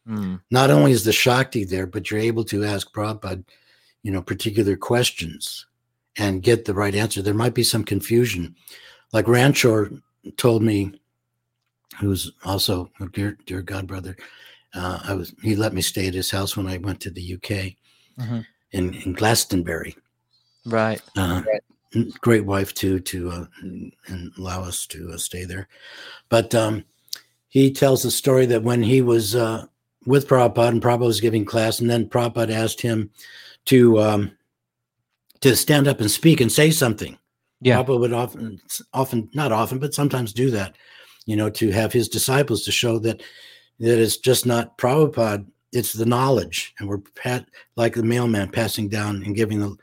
Mm. 0.06 0.40
Not 0.50 0.70
only 0.70 0.92
is 0.92 1.04
the 1.04 1.12
Shakti 1.12 1.64
there, 1.64 1.86
but 1.86 2.10
you're 2.10 2.20
able 2.20 2.44
to 2.44 2.64
ask 2.64 2.92
Prabhupada, 2.92 3.42
you 4.04 4.12
know, 4.12 4.22
particular 4.22 4.76
questions 4.76 5.66
and 6.16 6.42
get 6.42 6.64
the 6.64 6.74
right 6.74 6.94
answer. 6.94 7.22
There 7.22 7.34
might 7.34 7.54
be 7.54 7.64
some 7.64 7.82
confusion. 7.82 8.54
Like 9.12 9.26
Ranchor 9.26 10.00
told 10.36 10.62
me, 10.62 10.92
who's 12.00 12.32
also 12.44 12.90
a 13.00 13.06
dear, 13.08 13.38
dear 13.46 13.62
God 13.62 13.86
brother, 13.86 14.16
uh, 14.74 15.00
I 15.04 15.14
was 15.14 15.34
he 15.42 15.56
let 15.56 15.72
me 15.74 15.82
stay 15.82 16.08
at 16.08 16.14
his 16.14 16.30
house 16.30 16.56
when 16.56 16.66
I 16.66 16.76
went 16.78 17.00
to 17.00 17.10
the 17.10 17.34
UK 17.34 17.76
Mhm. 18.18 18.46
in, 18.72 18.94
in 18.94 19.12
Glastonbury. 19.12 19.96
Right. 20.64 21.00
Uh, 21.16 21.42
Right. 21.46 21.62
Great 22.20 22.44
wife 22.44 22.74
too 22.74 22.98
to 23.00 23.30
uh, 23.30 23.44
and 23.62 24.32
allow 24.36 24.62
us 24.62 24.86
to 24.88 25.12
uh, 25.12 25.16
stay 25.16 25.44
there. 25.44 25.68
But 26.28 26.54
um, 26.54 26.84
he 27.48 27.72
tells 27.72 28.02
the 28.02 28.10
story 28.10 28.44
that 28.46 28.62
when 28.62 28.82
he 28.82 29.00
was 29.00 29.34
uh, 29.34 29.64
with 30.04 30.28
Prabhupada 30.28 30.68
and 30.68 30.82
Prabhupada 30.82 31.06
was 31.06 31.20
giving 31.20 31.44
class, 31.46 31.80
and 31.80 31.88
then 31.88 32.08
Prabhupada 32.08 32.50
asked 32.50 32.82
him 32.82 33.10
to 33.66 33.98
um, 34.00 34.32
to 35.40 35.56
stand 35.56 35.88
up 35.88 36.00
and 36.00 36.10
speak 36.10 36.40
and 36.42 36.52
say 36.52 36.70
something. 36.70 37.16
Yeah. 37.62 37.82
Prabhupada 37.82 38.00
would 38.00 38.12
often, 38.12 38.60
often, 38.92 39.30
not 39.32 39.52
often, 39.52 39.78
but 39.78 39.94
sometimes 39.94 40.34
do 40.34 40.50
that, 40.50 40.76
you 41.26 41.36
know, 41.36 41.50
to 41.50 41.70
have 41.70 41.92
his 41.92 42.08
disciples 42.08 42.64
to 42.64 42.72
show 42.72 42.98
that 43.00 43.22
that 43.78 44.00
it's 44.00 44.16
just 44.16 44.46
not 44.46 44.78
Prabhupada, 44.78 45.44
it's 45.72 45.92
the 45.92 46.06
knowledge. 46.06 46.74
And 46.78 46.88
we're 46.88 46.98
pat, 46.98 47.46
like 47.76 47.94
the 47.94 48.02
mailman 48.02 48.50
passing 48.50 48.88
down 48.88 49.22
and 49.22 49.36
giving 49.36 49.60
the, 49.60 49.76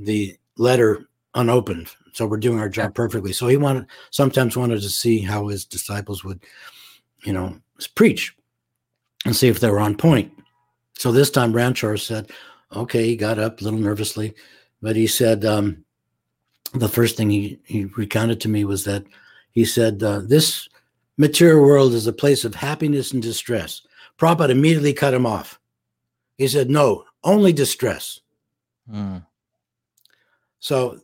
the 0.00 0.36
letter 0.56 1.08
unopened. 1.34 1.88
So 2.12 2.26
we're 2.26 2.38
doing 2.38 2.58
our 2.58 2.68
job 2.68 2.94
perfectly. 2.94 3.32
So 3.32 3.46
he 3.46 3.56
wanted, 3.56 3.86
sometimes 4.10 4.56
wanted 4.56 4.80
to 4.80 4.88
see 4.88 5.20
how 5.20 5.46
his 5.46 5.64
disciples 5.64 6.24
would, 6.24 6.42
you 7.22 7.32
know, 7.32 7.56
preach 7.94 8.34
and 9.24 9.36
see 9.36 9.48
if 9.48 9.60
they 9.60 9.70
were 9.70 9.78
on 9.78 9.96
point. 9.96 10.32
So 10.94 11.12
this 11.12 11.30
time 11.30 11.52
Ranchor 11.52 12.00
said, 12.00 12.30
okay, 12.74 13.04
he 13.04 13.16
got 13.16 13.38
up 13.38 13.60
a 13.60 13.64
little 13.64 13.78
nervously, 13.78 14.34
but 14.82 14.96
he 14.96 15.06
said, 15.06 15.44
um, 15.44 15.84
the 16.74 16.88
first 16.88 17.16
thing 17.16 17.30
he, 17.30 17.60
he 17.64 17.84
recounted 17.84 18.40
to 18.40 18.48
me 18.48 18.64
was 18.64 18.84
that 18.84 19.04
he 19.52 19.64
said, 19.64 20.02
uh, 20.02 20.20
This 20.24 20.68
material 21.16 21.62
world 21.62 21.92
is 21.92 22.06
a 22.06 22.12
place 22.12 22.44
of 22.44 22.54
happiness 22.54 23.12
and 23.12 23.22
distress. 23.22 23.82
Prabhupada 24.18 24.50
immediately 24.50 24.92
cut 24.92 25.14
him 25.14 25.26
off. 25.26 25.58
He 26.38 26.48
said, 26.48 26.70
No, 26.70 27.04
only 27.24 27.52
distress. 27.52 28.20
Mm. 28.90 29.24
So 30.58 31.00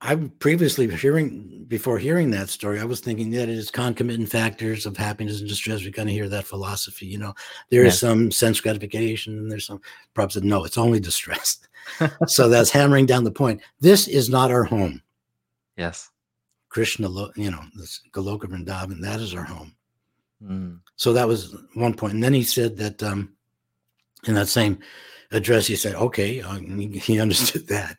I 0.00 0.14
previously 0.38 0.88
hearing 0.94 1.64
before 1.66 1.98
hearing 1.98 2.30
that 2.30 2.48
story, 2.48 2.80
I 2.80 2.84
was 2.84 3.00
thinking 3.00 3.30
that 3.32 3.48
it 3.48 3.58
is 3.58 3.70
concomitant 3.70 4.30
factors 4.30 4.86
of 4.86 4.96
happiness 4.96 5.40
and 5.40 5.48
distress. 5.48 5.84
We 5.84 5.92
kind 5.92 6.08
of 6.08 6.14
hear 6.14 6.28
that 6.28 6.46
philosophy, 6.46 7.06
you 7.06 7.18
know. 7.18 7.34
There 7.70 7.84
is 7.84 7.98
some 7.98 8.30
sense 8.30 8.60
gratification 8.60 9.36
and 9.38 9.50
there's 9.50 9.66
some 9.66 9.80
Prabhupada 10.14 10.32
said, 10.32 10.44
No, 10.44 10.64
it's 10.64 10.78
only 10.78 11.00
distress. 11.00 11.58
so 12.26 12.48
that's 12.48 12.70
hammering 12.70 13.06
down 13.06 13.24
the 13.24 13.30
point. 13.30 13.60
This 13.80 14.08
is 14.08 14.28
not 14.28 14.50
our 14.50 14.64
home. 14.64 15.02
Yes. 15.76 16.10
Krishna, 16.68 17.08
lo- 17.08 17.32
you 17.36 17.50
know, 17.50 17.62
this 17.74 18.00
Goloka 18.12 18.44
Vrindavan, 18.44 19.00
that 19.00 19.20
is 19.20 19.34
our 19.34 19.44
home. 19.44 19.74
Mm. 20.44 20.80
So 20.96 21.12
that 21.12 21.28
was 21.28 21.56
one 21.74 21.94
point. 21.94 22.14
And 22.14 22.22
then 22.22 22.34
he 22.34 22.42
said 22.42 22.76
that 22.78 23.02
um, 23.02 23.32
in 24.26 24.34
that 24.34 24.48
same 24.48 24.78
address, 25.32 25.66
he 25.66 25.76
said, 25.76 25.94
okay, 25.94 26.40
uh, 26.40 26.58
he, 26.58 27.20
understood 27.20 27.66
that. 27.68 27.98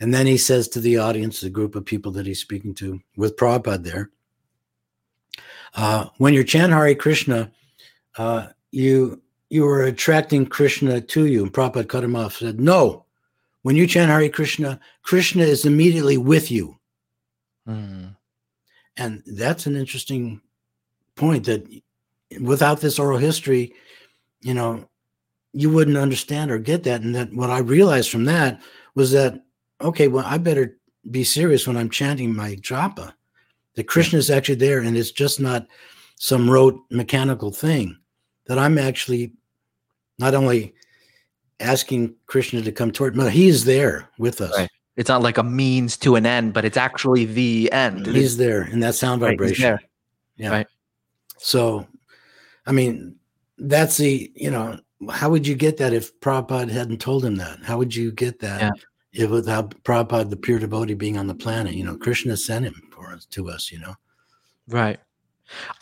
And 0.00 0.12
then 0.12 0.26
he 0.26 0.36
says 0.36 0.68
to 0.68 0.80
the 0.80 0.98
audience, 0.98 1.40
the 1.40 1.50
group 1.50 1.74
of 1.74 1.84
people 1.84 2.12
that 2.12 2.26
he's 2.26 2.40
speaking 2.40 2.74
to 2.76 3.00
with 3.16 3.36
Prabhupada 3.36 3.82
there, 3.82 4.10
uh, 5.76 6.06
when 6.18 6.34
you're 6.34 6.44
chant 6.44 6.72
Hare 6.72 6.94
Krishna, 6.94 7.50
uh, 8.16 8.48
you 8.70 9.20
you 9.50 9.66
are 9.66 9.82
attracting 9.82 10.46
Krishna 10.46 11.00
to 11.00 11.26
you. 11.26 11.42
And 11.42 11.52
Prabhupada 11.52 11.88
cut 11.88 12.04
him 12.04 12.16
off, 12.16 12.36
said, 12.36 12.60
no, 12.60 13.04
when 13.62 13.76
you 13.76 13.86
chant 13.86 14.10
Hare 14.10 14.28
Krishna, 14.28 14.80
Krishna 15.02 15.44
is 15.44 15.64
immediately 15.64 16.16
with 16.16 16.50
you. 16.50 16.78
Mm. 17.68 18.16
And 18.96 19.22
that's 19.26 19.66
an 19.66 19.76
interesting 19.76 20.40
point 21.16 21.46
that 21.46 21.66
without 22.40 22.80
this 22.80 22.98
oral 22.98 23.18
history, 23.18 23.72
you 24.40 24.54
know, 24.54 24.88
you 25.52 25.70
wouldn't 25.70 25.96
understand 25.96 26.50
or 26.50 26.58
get 26.58 26.82
that. 26.84 27.02
And 27.02 27.14
that 27.14 27.32
what 27.32 27.50
I 27.50 27.58
realized 27.58 28.10
from 28.10 28.24
that 28.24 28.60
was 28.94 29.12
that 29.12 29.42
okay, 29.80 30.08
well, 30.08 30.24
I 30.26 30.38
better 30.38 30.76
be 31.10 31.24
serious 31.24 31.66
when 31.66 31.76
I'm 31.76 31.90
chanting 31.90 32.34
my 32.34 32.56
japa. 32.56 33.12
That 33.74 33.88
Krishna 33.88 34.18
is 34.20 34.30
actually 34.30 34.54
there, 34.56 34.78
and 34.80 34.96
it's 34.96 35.10
just 35.10 35.40
not 35.40 35.66
some 36.16 36.48
rote 36.48 36.80
mechanical 36.90 37.50
thing. 37.50 37.98
That 38.46 38.58
I'm 38.58 38.78
actually 38.78 39.32
not 40.18 40.34
only 40.34 40.74
asking 41.60 42.14
Krishna 42.26 42.62
to 42.62 42.72
come 42.72 42.92
toward, 42.92 43.16
but 43.16 43.32
he's 43.32 43.64
there 43.64 44.08
with 44.18 44.40
us. 44.40 44.56
Right. 44.56 44.70
It's 44.96 45.08
not 45.08 45.22
like 45.22 45.38
a 45.38 45.42
means 45.42 45.96
to 45.98 46.14
an 46.16 46.24
end, 46.26 46.52
but 46.54 46.64
it's 46.64 46.76
actually 46.76 47.24
the 47.24 47.70
end. 47.72 48.06
He's 48.06 48.36
there 48.36 48.62
in 48.68 48.80
that 48.80 48.94
sound 48.94 49.22
Right, 49.22 49.30
vibration. 49.38 49.62
there. 49.62 49.82
Yeah. 50.36 50.50
Right. 50.50 50.66
So, 51.38 51.86
I 52.66 52.72
mean, 52.72 53.16
that's 53.58 53.96
the, 53.96 54.30
you 54.34 54.50
know, 54.50 54.78
how 55.10 55.30
would 55.30 55.46
you 55.46 55.54
get 55.54 55.76
that 55.78 55.92
if 55.92 56.18
Prabhupada 56.20 56.70
hadn't 56.70 57.00
told 57.00 57.24
him 57.24 57.36
that? 57.36 57.58
How 57.62 57.76
would 57.78 57.94
you 57.94 58.12
get 58.12 58.38
that 58.40 58.62
Yeah. 58.62 59.24
if 59.24 59.30
without 59.30 59.70
Prabhupada, 59.84 60.30
the 60.30 60.36
pure 60.36 60.58
devotee, 60.58 60.94
being 60.94 61.18
on 61.18 61.26
the 61.26 61.34
planet? 61.34 61.74
You 61.74 61.84
know, 61.84 61.96
Krishna 61.96 62.36
sent 62.36 62.64
him 62.64 62.80
for 62.92 63.12
us 63.12 63.26
to 63.26 63.50
us, 63.50 63.70
you 63.72 63.80
know. 63.80 63.94
Right. 64.68 64.98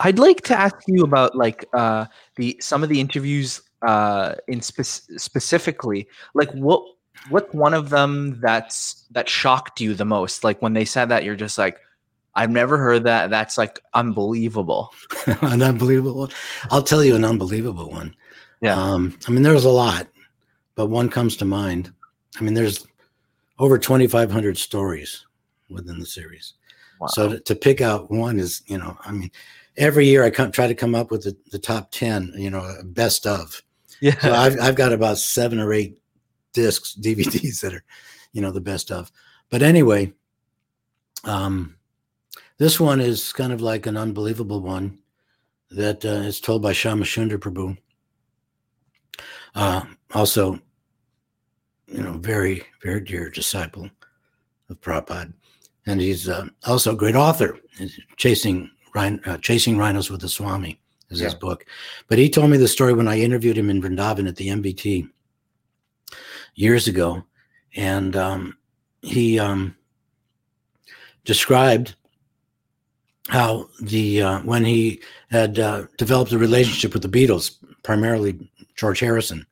I'd 0.00 0.18
like 0.18 0.40
to 0.42 0.58
ask 0.58 0.74
you 0.88 1.04
about 1.04 1.36
like 1.36 1.64
uh 1.72 2.06
the 2.36 2.56
some 2.60 2.82
of 2.82 2.88
the 2.88 2.98
interviews 3.00 3.62
uh 3.86 4.34
in 4.48 4.60
spec- 4.60 5.06
specifically 5.18 6.08
like 6.34 6.50
what 6.52 6.82
what's 7.28 7.52
one 7.54 7.74
of 7.74 7.90
them 7.90 8.40
that's 8.40 9.06
that 9.12 9.28
shocked 9.28 9.80
you 9.80 9.94
the 9.94 10.04
most 10.04 10.44
like 10.44 10.60
when 10.60 10.72
they 10.72 10.84
said 10.84 11.08
that 11.08 11.24
you're 11.24 11.36
just 11.36 11.58
like 11.58 11.78
I've 12.34 12.50
never 12.50 12.78
heard 12.78 13.04
that 13.04 13.30
that's 13.30 13.58
like 13.58 13.80
unbelievable. 13.94 14.92
an 15.26 15.62
unbelievable 15.62 16.14
one. 16.14 16.30
I'll 16.70 16.82
tell 16.82 17.04
you 17.04 17.14
an 17.14 17.24
unbelievable 17.24 17.90
one. 17.90 18.16
Yeah. 18.62 18.74
Um, 18.74 19.18
I 19.28 19.32
mean, 19.32 19.42
there's 19.42 19.64
a 19.64 19.70
lot, 19.70 20.08
but 20.74 20.86
one 20.86 21.08
comes 21.08 21.36
to 21.38 21.44
mind. 21.44 21.92
I 22.38 22.42
mean, 22.42 22.54
there's 22.54 22.86
over 23.58 23.76
2,500 23.76 24.56
stories 24.56 25.26
within 25.68 25.98
the 25.98 26.06
series. 26.06 26.54
Wow. 27.00 27.08
So 27.08 27.28
to, 27.30 27.40
to 27.40 27.54
pick 27.54 27.80
out 27.80 28.10
one 28.10 28.38
is, 28.38 28.62
you 28.66 28.78
know, 28.78 28.96
I 29.04 29.12
mean, 29.12 29.30
every 29.76 30.06
year 30.06 30.24
I 30.24 30.30
come, 30.30 30.52
try 30.52 30.66
to 30.66 30.74
come 30.74 30.94
up 30.94 31.10
with 31.10 31.24
the, 31.24 31.36
the 31.50 31.58
top 31.58 31.90
10, 31.90 32.32
you 32.36 32.50
know, 32.50 32.76
best 32.84 33.26
of. 33.26 33.60
yeah. 34.00 34.18
So 34.20 34.32
I've, 34.32 34.58
I've 34.58 34.76
got 34.76 34.92
about 34.92 35.18
seven 35.18 35.58
or 35.60 35.72
eight 35.72 35.98
discs, 36.52 36.94
DVDs 37.00 37.60
that 37.60 37.74
are, 37.74 37.84
you 38.32 38.40
know, 38.40 38.50
the 38.50 38.60
best 38.60 38.90
of. 38.90 39.10
But 39.50 39.62
anyway, 39.62 40.12
um, 41.24 41.76
this 42.58 42.78
one 42.80 43.00
is 43.00 43.32
kind 43.32 43.52
of 43.52 43.60
like 43.60 43.86
an 43.86 43.96
unbelievable 43.96 44.60
one 44.60 44.98
that 45.70 46.04
uh, 46.04 46.08
is 46.08 46.40
told 46.40 46.62
by 46.62 46.72
Shamashundar 46.72 47.38
Prabhu. 47.38 47.76
Uh, 49.54 49.82
also, 50.14 50.58
you 51.86 52.02
know, 52.02 52.12
very, 52.12 52.62
very 52.82 53.00
dear 53.00 53.30
disciple 53.30 53.88
of 54.70 54.80
Prabhupada. 54.80 55.32
And 55.86 56.00
he's 56.00 56.28
uh, 56.28 56.46
also 56.66 56.92
a 56.92 56.96
great 56.96 57.16
author, 57.16 57.58
Chasing, 58.16 58.70
Rhin- 58.94 59.20
uh, 59.26 59.38
Chasing 59.38 59.76
Rhinos 59.76 60.10
with 60.10 60.20
the 60.20 60.28
Swami 60.28 60.80
is 61.10 61.20
his 61.20 61.34
book. 61.34 61.66
But 62.08 62.18
he 62.18 62.30
told 62.30 62.50
me 62.50 62.56
the 62.56 62.68
story 62.68 62.94
when 62.94 63.08
I 63.08 63.18
interviewed 63.18 63.58
him 63.58 63.68
in 63.68 63.82
Vrindavan 63.82 64.28
at 64.28 64.36
the 64.36 64.48
MVT 64.48 65.08
years 66.54 66.88
ago. 66.88 67.24
And 67.76 68.16
um, 68.16 68.56
he 69.02 69.38
um, 69.38 69.76
described 71.24 71.94
how 73.28 73.68
the 73.80 74.22
uh, 74.22 74.40
when 74.40 74.64
he 74.64 75.00
had 75.30 75.58
uh, 75.58 75.86
developed 75.96 76.32
a 76.32 76.38
relationship 76.38 76.92
with 76.92 77.02
the 77.02 77.08
Beatles, 77.08 77.56
primarily 77.82 78.50
George 78.76 79.00
Harrison, 79.00 79.46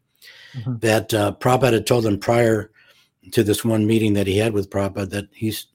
Mhm. 0.55 0.81
that 0.81 1.15
uh, 1.15 1.33
Prabhupada 1.39 1.75
had 1.75 1.87
told 1.87 2.05
him 2.05 2.19
prior 2.19 2.73
to 3.31 3.45
this 3.45 3.65
one 3.65 3.87
meeting 3.87 4.15
that 4.15 4.27
he 4.27 4.37
had 4.37 4.53
with 4.53 4.69
Prabhupada 4.69 5.09
that 5.11 5.29
he's 5.33 5.67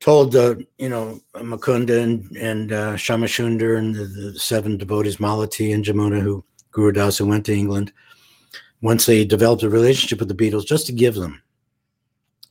told 0.00 0.34
uh, 0.34 0.54
you 0.78 0.88
know 0.88 1.20
Mukunda 1.34 2.02
and 2.02 2.34
and 2.36 2.72
uh, 2.72 2.94
Shamashundar 2.94 3.76
and 3.76 3.94
the, 3.94 4.04
the 4.04 4.38
seven 4.38 4.78
devotees 4.78 5.18
Malati 5.18 5.74
and 5.74 5.84
Jamuna 5.84 6.20
who 6.20 6.42
Guru 6.70 6.92
Das 6.92 7.18
who 7.18 7.26
went 7.26 7.44
to 7.46 7.54
England 7.54 7.92
once 8.82 9.06
they 9.06 9.24
developed 9.24 9.62
a 9.62 9.68
relationship 9.70 10.18
with 10.20 10.28
the 10.28 10.34
Beatles 10.34 10.66
just 10.66 10.86
to 10.86 10.92
give 10.92 11.14
them 11.14 11.42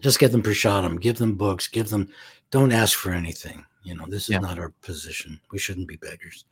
just 0.01 0.19
get 0.19 0.31
them 0.31 0.43
prasadam 0.43 0.99
give 0.99 1.17
them 1.17 1.35
books 1.35 1.67
give 1.67 1.89
them 1.89 2.09
don't 2.51 2.71
ask 2.71 2.97
for 2.97 3.11
anything 3.11 3.65
you 3.83 3.95
know 3.95 4.05
this 4.07 4.23
is 4.23 4.29
Yeah. 4.29 4.39
not 4.39 4.59
our 4.59 4.69
position 4.81 5.39
we 5.51 5.59
shouldn't 5.59 5.87
be 5.87 5.97
beggars 5.97 6.45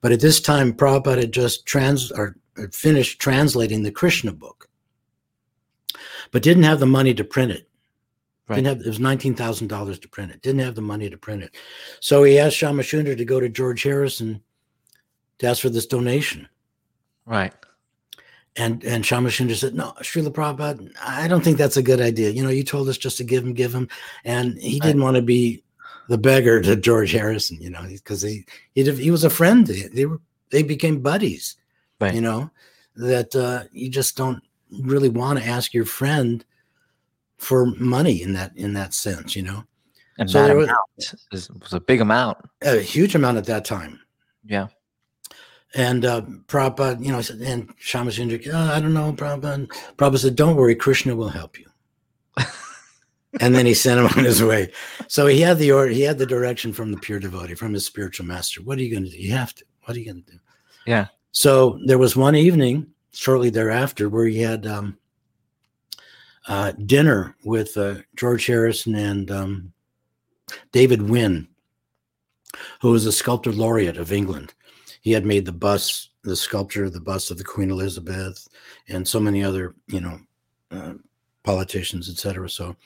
but 0.00 0.12
at 0.12 0.20
this 0.20 0.40
time 0.40 0.72
Prabhupada 0.72 1.18
had 1.20 1.32
just 1.32 1.66
trans 1.66 2.10
or 2.12 2.36
had 2.56 2.74
finished 2.74 3.20
translating 3.20 3.82
the 3.82 3.92
Krishna 3.92 4.32
book 4.32 4.68
but 6.30 6.42
didn't 6.42 6.62
have 6.62 6.80
the 6.80 6.86
money 6.86 7.14
to 7.14 7.24
print 7.24 7.52
it 7.52 7.68
Right. 8.48 8.56
didn't 8.56 8.68
have 8.78 8.80
it 8.80 8.88
was 8.88 8.98
nineteen 9.00 9.34
thousand 9.34 9.66
dollars 9.66 9.98
to 9.98 10.08
print 10.08 10.32
it. 10.32 10.40
Didn't 10.40 10.62
have 10.62 10.74
the 10.74 10.80
money 10.80 11.10
to 11.10 11.18
print 11.18 11.42
it, 11.42 11.54
so 12.00 12.24
he 12.24 12.38
asked 12.38 12.56
Shamashundar 12.56 13.14
to 13.14 13.24
go 13.26 13.40
to 13.40 13.48
George 13.50 13.82
Harrison 13.82 14.40
to 15.38 15.46
ask 15.46 15.60
for 15.60 15.68
this 15.68 15.84
donation. 15.84 16.48
Right. 17.26 17.52
And 18.58 18.82
and 18.84 19.04
Shamashundar 19.04 19.54
said, 19.54 19.74
"No, 19.74 19.92
Srila 20.00 20.30
Prabhupada, 20.32 20.90
I 21.04 21.28
don't 21.28 21.44
think 21.44 21.58
that's 21.58 21.76
a 21.76 21.82
good 21.82 22.00
idea. 22.00 22.30
You 22.30 22.42
know, 22.42 22.48
you 22.48 22.64
told 22.64 22.88
us 22.88 22.98
just 22.98 23.16
to 23.18 23.24
give 23.24 23.44
him, 23.44 23.54
give 23.54 23.72
him, 23.72 23.88
and 24.24 24.58
he 24.58 24.80
didn't 24.80 25.02
want 25.02 25.16
to 25.16 25.22
be 25.22 25.62
the 26.08 26.18
beggar 26.18 26.60
to 26.62 26.74
George 26.74 27.12
Harrison. 27.12 27.60
You 27.60 27.70
know, 27.70 27.82
because 27.86 28.22
he 28.22 28.44
he 28.74 28.82
he 28.92 29.10
was 29.12 29.22
a 29.24 29.30
friend. 29.30 29.66
They, 29.66 30.06
were 30.06 30.20
they 30.50 30.62
became 30.64 31.00
buddies. 31.00 31.56
Right. 32.00 32.14
You 32.14 32.20
know 32.20 32.50
that 32.96 33.34
uh, 33.36 33.64
you 33.72 33.88
just 33.88 34.16
don't 34.16 34.42
really 34.82 35.08
want 35.08 35.38
to 35.38 35.44
ask 35.46 35.72
your 35.72 35.84
friend 35.84 36.44
for 37.38 37.66
money 37.78 38.22
in 38.22 38.32
that 38.32 38.56
in 38.56 38.72
that 38.74 38.92
sense. 38.92 39.36
You 39.36 39.42
know." 39.42 39.64
And 40.18 40.28
So 40.28 40.44
that 40.44 40.56
was- 40.56 40.66
amount 40.66 41.16
is, 41.32 41.48
was 41.50 41.72
a 41.72 41.80
big 41.80 42.00
amount. 42.00 42.38
a 42.62 42.80
huge 42.80 43.14
amount 43.14 43.38
at 43.38 43.44
that 43.44 43.64
time. 43.64 44.00
Yeah. 44.44 44.66
And 45.74 46.04
uh, 46.04 46.22
Prabhupada, 46.46 47.04
you 47.04 47.12
know, 47.12 47.18
and 47.46 47.76
Shamasundar, 47.76 48.48
oh, 48.52 48.74
I 48.74 48.80
don't 48.80 48.94
know, 48.94 49.12
Prabhupada. 49.12 49.66
Prabhupada 49.96 50.18
said, 50.18 50.36
don't 50.36 50.56
worry, 50.56 50.74
Krishna 50.74 51.14
will 51.14 51.28
help 51.28 51.58
you. 51.58 51.66
and 53.40 53.54
then 53.54 53.66
he 53.66 53.74
sent 53.74 54.00
him 54.00 54.06
on 54.06 54.24
his 54.24 54.42
way. 54.42 54.72
So 55.08 55.26
he 55.26 55.40
had 55.40 55.58
the 55.58 55.72
order, 55.72 55.92
he 55.92 56.02
had 56.02 56.18
the 56.18 56.26
direction 56.26 56.72
from 56.72 56.90
the 56.90 56.98
pure 56.98 57.20
devotee, 57.20 57.54
from 57.54 57.74
his 57.74 57.84
spiritual 57.84 58.26
master. 58.26 58.62
What 58.62 58.78
are 58.78 58.82
you 58.82 58.90
going 58.90 59.04
to 59.04 59.10
do? 59.10 59.18
You 59.18 59.32
have 59.32 59.54
to. 59.56 59.64
What 59.84 59.96
are 59.96 60.00
you 60.00 60.06
going 60.06 60.22
to 60.22 60.32
do? 60.32 60.38
Yeah. 60.86 61.06
So 61.32 61.78
there 61.84 61.98
was 61.98 62.16
one 62.16 62.34
evening 62.34 62.86
shortly 63.12 63.50
thereafter 63.50 64.08
where 64.08 64.26
he 64.26 64.40
had 64.40 64.66
um, 64.66 64.96
uh, 66.46 66.72
dinner 66.86 67.36
with 67.44 67.76
uh, 67.76 67.96
George 68.16 68.46
Harrison 68.46 68.94
and 68.94 69.30
um, 69.30 69.72
David 70.72 71.02
Wynne, 71.02 71.48
who 72.80 72.90
was 72.90 73.06
a 73.06 73.12
sculptor 73.12 73.52
laureate 73.52 73.98
of 73.98 74.12
England. 74.12 74.54
He 75.08 75.14
had 75.14 75.24
made 75.24 75.46
the 75.46 75.52
bust, 75.52 76.10
the 76.22 76.36
sculpture 76.36 76.90
the 76.90 77.00
bust 77.00 77.30
of 77.30 77.38
the 77.38 77.44
Queen 77.44 77.70
Elizabeth, 77.70 78.46
and 78.90 79.08
so 79.08 79.18
many 79.18 79.42
other, 79.42 79.74
you 79.86 80.02
know, 80.02 80.18
uh, 80.70 80.92
politicians, 81.44 82.10
etc. 82.10 82.50
So 82.50 82.76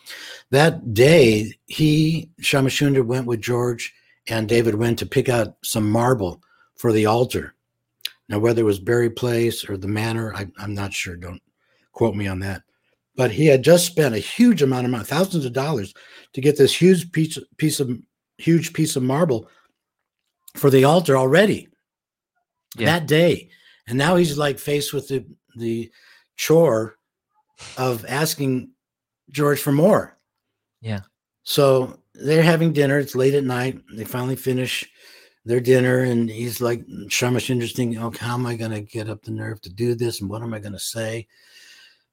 that 0.50 0.94
day, 0.94 1.52
he 1.66 2.30
Shamashundar 2.40 3.04
went 3.04 3.26
with 3.26 3.40
George 3.40 3.92
and 4.28 4.48
David 4.48 4.76
went 4.76 5.00
to 5.00 5.06
pick 5.06 5.28
out 5.28 5.56
some 5.64 5.90
marble 5.90 6.40
for 6.76 6.92
the 6.92 7.06
altar. 7.06 7.56
Now, 8.28 8.38
whether 8.38 8.60
it 8.60 8.66
was 8.66 8.78
Bury 8.78 9.10
Place 9.10 9.68
or 9.68 9.76
the 9.76 9.88
Manor, 9.88 10.32
I, 10.32 10.46
I'm 10.58 10.74
not 10.74 10.92
sure. 10.92 11.16
Don't 11.16 11.42
quote 11.90 12.14
me 12.14 12.28
on 12.28 12.38
that. 12.38 12.62
But 13.16 13.32
he 13.32 13.46
had 13.46 13.64
just 13.64 13.84
spent 13.84 14.14
a 14.14 14.20
huge 14.20 14.62
amount 14.62 14.84
of 14.84 14.92
money, 14.92 15.02
thousands 15.02 15.44
of 15.44 15.54
dollars, 15.54 15.92
to 16.34 16.40
get 16.40 16.56
this 16.56 16.72
huge 16.72 17.10
piece 17.10 17.36
piece 17.56 17.80
of 17.80 17.98
huge 18.38 18.74
piece 18.74 18.94
of 18.94 19.02
marble 19.02 19.48
for 20.54 20.70
the 20.70 20.84
altar 20.84 21.16
already 21.16 21.66
Yeah. 22.76 22.86
that 22.86 23.06
day. 23.06 23.50
And 23.86 23.98
now 23.98 24.16
he's 24.16 24.38
like 24.38 24.58
faced 24.58 24.92
with 24.92 25.08
the 25.08 25.24
the 25.56 25.90
chore 26.36 26.96
of 27.76 28.04
asking 28.08 28.70
George 29.30 29.60
for 29.60 29.72
more. 29.72 30.18
Yeah. 30.80 31.00
So 31.42 31.98
they're 32.14 32.42
having 32.42 32.72
dinner. 32.72 32.98
It's 32.98 33.14
late 33.14 33.34
at 33.34 33.44
night. 33.44 33.80
They 33.94 34.04
finally 34.04 34.36
finish 34.36 34.88
their 35.44 35.60
dinner, 35.60 36.00
and 36.00 36.30
he's 36.30 36.60
like, 36.60 36.86
Shamasundar's 36.86 37.72
thinking, 37.72 38.00
okay, 38.00 38.24
how 38.24 38.34
am 38.34 38.46
I 38.46 38.54
going 38.54 38.70
to 38.70 38.80
get 38.80 39.08
up 39.08 39.22
the 39.22 39.32
nerve 39.32 39.60
to 39.62 39.70
do 39.70 39.94
this? 39.94 40.20
And 40.20 40.30
what 40.30 40.42
am 40.42 40.54
I 40.54 40.60
going 40.60 40.72
to 40.72 40.78
say? 40.78 41.26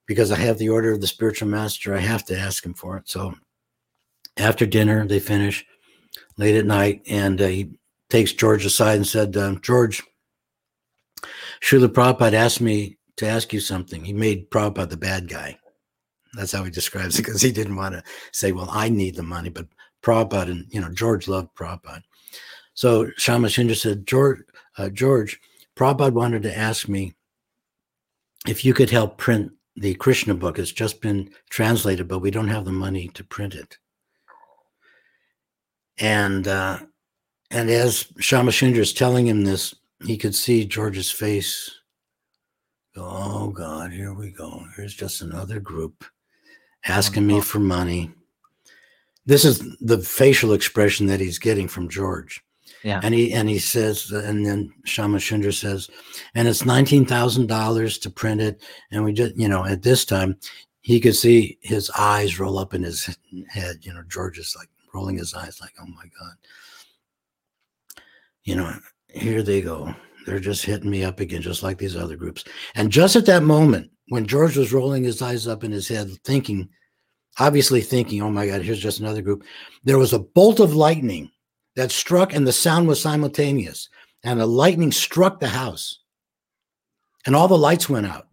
Because 0.07 0.31
I 0.31 0.37
have 0.37 0.57
the 0.57 0.69
order 0.69 0.91
of 0.91 1.01
the 1.01 1.07
spiritual 1.07 1.47
master, 1.47 1.93
I 1.93 1.99
have 1.99 2.25
to 2.25 2.37
ask 2.37 2.65
him 2.65 2.73
for 2.73 2.97
it. 2.97 3.07
So 3.07 3.35
after 4.37 4.65
dinner, 4.65 5.05
they 5.05 5.19
finish 5.19 5.63
late 6.37 6.55
at 6.55 6.65
night, 6.65 7.03
and 7.07 7.39
uh, 7.39 7.47
he 7.47 7.71
takes 8.09 8.33
George 8.33 8.65
aside 8.65 8.95
and 8.95 9.07
said, 9.07 9.37
um, 9.37 9.61
George, 9.61 10.01
Srila 11.63 11.87
Prabhupada 11.87 12.33
asked 12.33 12.61
me 12.61 12.97
to 13.17 13.27
ask 13.27 13.51
you 13.53 13.59
something. 13.59 14.03
He 14.03 14.13
made 14.13 14.49
Prabhupada 14.49 14.89
the 14.89 14.97
bad 14.97 15.27
guy. 15.27 15.57
That's 16.33 16.51
how 16.51 16.63
he 16.63 16.71
describes 16.71 17.17
it 17.17 17.25
because 17.25 17.41
he 17.41 17.51
didn't 17.51 17.75
want 17.75 17.95
to 17.95 18.03
say, 18.31 18.51
well, 18.51 18.69
I 18.71 18.89
need 18.89 19.15
the 19.15 19.23
money, 19.23 19.49
but 19.49 19.67
Prabhupada 20.03 20.51
and, 20.51 20.65
you 20.69 20.79
know, 20.79 20.89
George 20.89 21.27
loved 21.27 21.55
Prabhupada. 21.55 22.03
So 22.73 23.11
Shama 23.17 23.47
Shamashundar 23.47 23.75
said, 23.75 24.07
George, 24.07 24.39
uh, 24.77 24.89
George, 24.89 25.39
Prabhupada 25.75 26.13
wanted 26.13 26.43
to 26.43 26.57
ask 26.57 26.87
me 26.87 27.13
if 28.47 28.63
you 28.63 28.73
could 28.73 28.89
help 28.89 29.17
print 29.17 29.51
the 29.75 29.95
Krishna 29.95 30.35
book. 30.35 30.59
It's 30.59 30.71
just 30.71 31.01
been 31.01 31.31
translated, 31.49 32.07
but 32.07 32.19
we 32.19 32.31
don't 32.31 32.47
have 32.47 32.65
the 32.65 32.71
money 32.71 33.09
to 33.09 33.23
print 33.23 33.55
it. 33.55 33.77
And 35.97 36.47
uh, 36.47 36.79
and 37.51 37.69
as 37.69 38.05
Shamashundra 38.19 38.77
is 38.77 38.93
telling 38.93 39.27
him 39.27 39.43
this, 39.43 39.75
he 40.05 40.17
could 40.17 40.35
see 40.35 40.65
George's 40.65 41.11
face 41.11 41.79
go, 42.95 43.07
Oh 43.09 43.49
God, 43.49 43.91
here 43.91 44.13
we 44.13 44.31
go. 44.31 44.63
Here's 44.75 44.93
just 44.93 45.21
another 45.21 45.59
group 45.59 46.05
asking 46.85 47.27
me 47.27 47.41
for 47.41 47.59
money. 47.59 48.11
This 49.25 49.45
is 49.45 49.75
the 49.79 49.99
facial 49.99 50.53
expression 50.53 51.05
that 51.07 51.19
he's 51.19 51.37
getting 51.37 51.67
from 51.67 51.89
George. 51.89 52.43
Yeah. 52.83 53.01
And 53.03 53.13
he 53.13 53.33
and 53.33 53.49
he 53.49 53.59
says, 53.59 54.09
and 54.11 54.45
then 54.45 54.73
Shama 54.85 55.17
Shamashundra 55.17 55.53
says, 55.53 55.89
and 56.33 56.47
it's 56.47 56.65
nineteen 56.65 57.05
thousand 57.05 57.47
dollars 57.47 57.97
to 57.99 58.09
print 58.09 58.41
it. 58.41 58.63
And 58.91 59.03
we 59.03 59.11
just, 59.11 59.35
you 59.35 59.49
know, 59.49 59.65
at 59.65 59.83
this 59.83 60.05
time, 60.05 60.37
he 60.81 60.99
could 60.99 61.15
see 61.15 61.57
his 61.61 61.91
eyes 61.97 62.39
roll 62.39 62.57
up 62.57 62.73
in 62.73 62.83
his 62.83 63.17
head. 63.49 63.77
You 63.81 63.93
know, 63.93 64.03
George 64.07 64.39
is 64.39 64.55
like 64.57 64.69
rolling 64.93 65.17
his 65.17 65.33
eyes, 65.33 65.59
like, 65.61 65.73
oh 65.81 65.87
my 65.87 66.05
God. 66.19 66.33
You 68.43 68.55
know, 68.55 68.73
here 69.09 69.43
they 69.43 69.61
go. 69.61 69.93
They're 70.25 70.39
just 70.39 70.65
hitting 70.65 70.89
me 70.89 71.03
up 71.03 71.19
again, 71.19 71.41
just 71.41 71.63
like 71.63 71.77
these 71.77 71.95
other 71.95 72.15
groups. 72.15 72.43
And 72.75 72.91
just 72.91 73.15
at 73.15 73.25
that 73.25 73.43
moment, 73.43 73.89
when 74.09 74.27
George 74.27 74.57
was 74.57 74.73
rolling 74.73 75.03
his 75.03 75.21
eyes 75.21 75.47
up 75.47 75.63
in 75.63 75.71
his 75.71 75.87
head, 75.87 76.09
thinking, 76.23 76.69
obviously 77.39 77.81
thinking, 77.81 78.21
oh 78.21 78.29
my 78.29 78.47
God, 78.47 78.61
here's 78.61 78.79
just 78.79 78.99
another 78.99 79.21
group, 79.21 79.43
there 79.83 79.97
was 79.97 80.13
a 80.13 80.19
bolt 80.19 80.59
of 80.59 80.75
lightning 80.75 81.31
that 81.75 81.91
struck, 81.91 82.33
and 82.33 82.45
the 82.45 82.51
sound 82.51 82.87
was 82.87 83.01
simultaneous. 83.01 83.89
And 84.23 84.39
the 84.39 84.45
lightning 84.45 84.91
struck 84.91 85.39
the 85.39 85.47
house, 85.47 85.99
and 87.25 87.35
all 87.35 87.47
the 87.47 87.57
lights 87.57 87.87
went 87.87 88.05
out. 88.05 88.27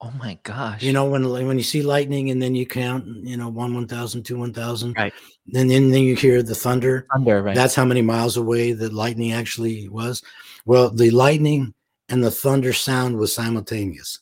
Oh 0.00 0.12
my 0.18 0.38
gosh. 0.42 0.82
You 0.82 0.92
know, 0.92 1.06
when 1.06 1.28
when 1.30 1.56
you 1.56 1.64
see 1.64 1.82
lightning 1.82 2.30
and 2.30 2.42
then 2.42 2.54
you 2.54 2.66
count, 2.66 3.06
you 3.06 3.36
know, 3.36 3.48
one 3.48 3.74
one 3.74 3.86
thousand, 3.88 4.24
two 4.24 4.38
one 4.38 4.52
thousand, 4.52 4.94
Right. 4.96 5.12
Then 5.46 5.68
then 5.68 5.90
then 5.90 6.02
you 6.02 6.14
hear 6.14 6.42
the 6.42 6.54
thunder. 6.54 7.06
thunder, 7.12 7.42
right? 7.42 7.54
That's 7.54 7.74
how 7.74 7.84
many 7.84 8.02
miles 8.02 8.36
away 8.36 8.72
the 8.72 8.90
lightning 8.90 9.32
actually 9.32 9.88
was. 9.88 10.22
Well, 10.66 10.90
the 10.90 11.10
lightning 11.10 11.72
and 12.08 12.22
the 12.22 12.30
thunder 12.30 12.72
sound 12.72 13.16
was 13.16 13.34
simultaneous. 13.34 14.18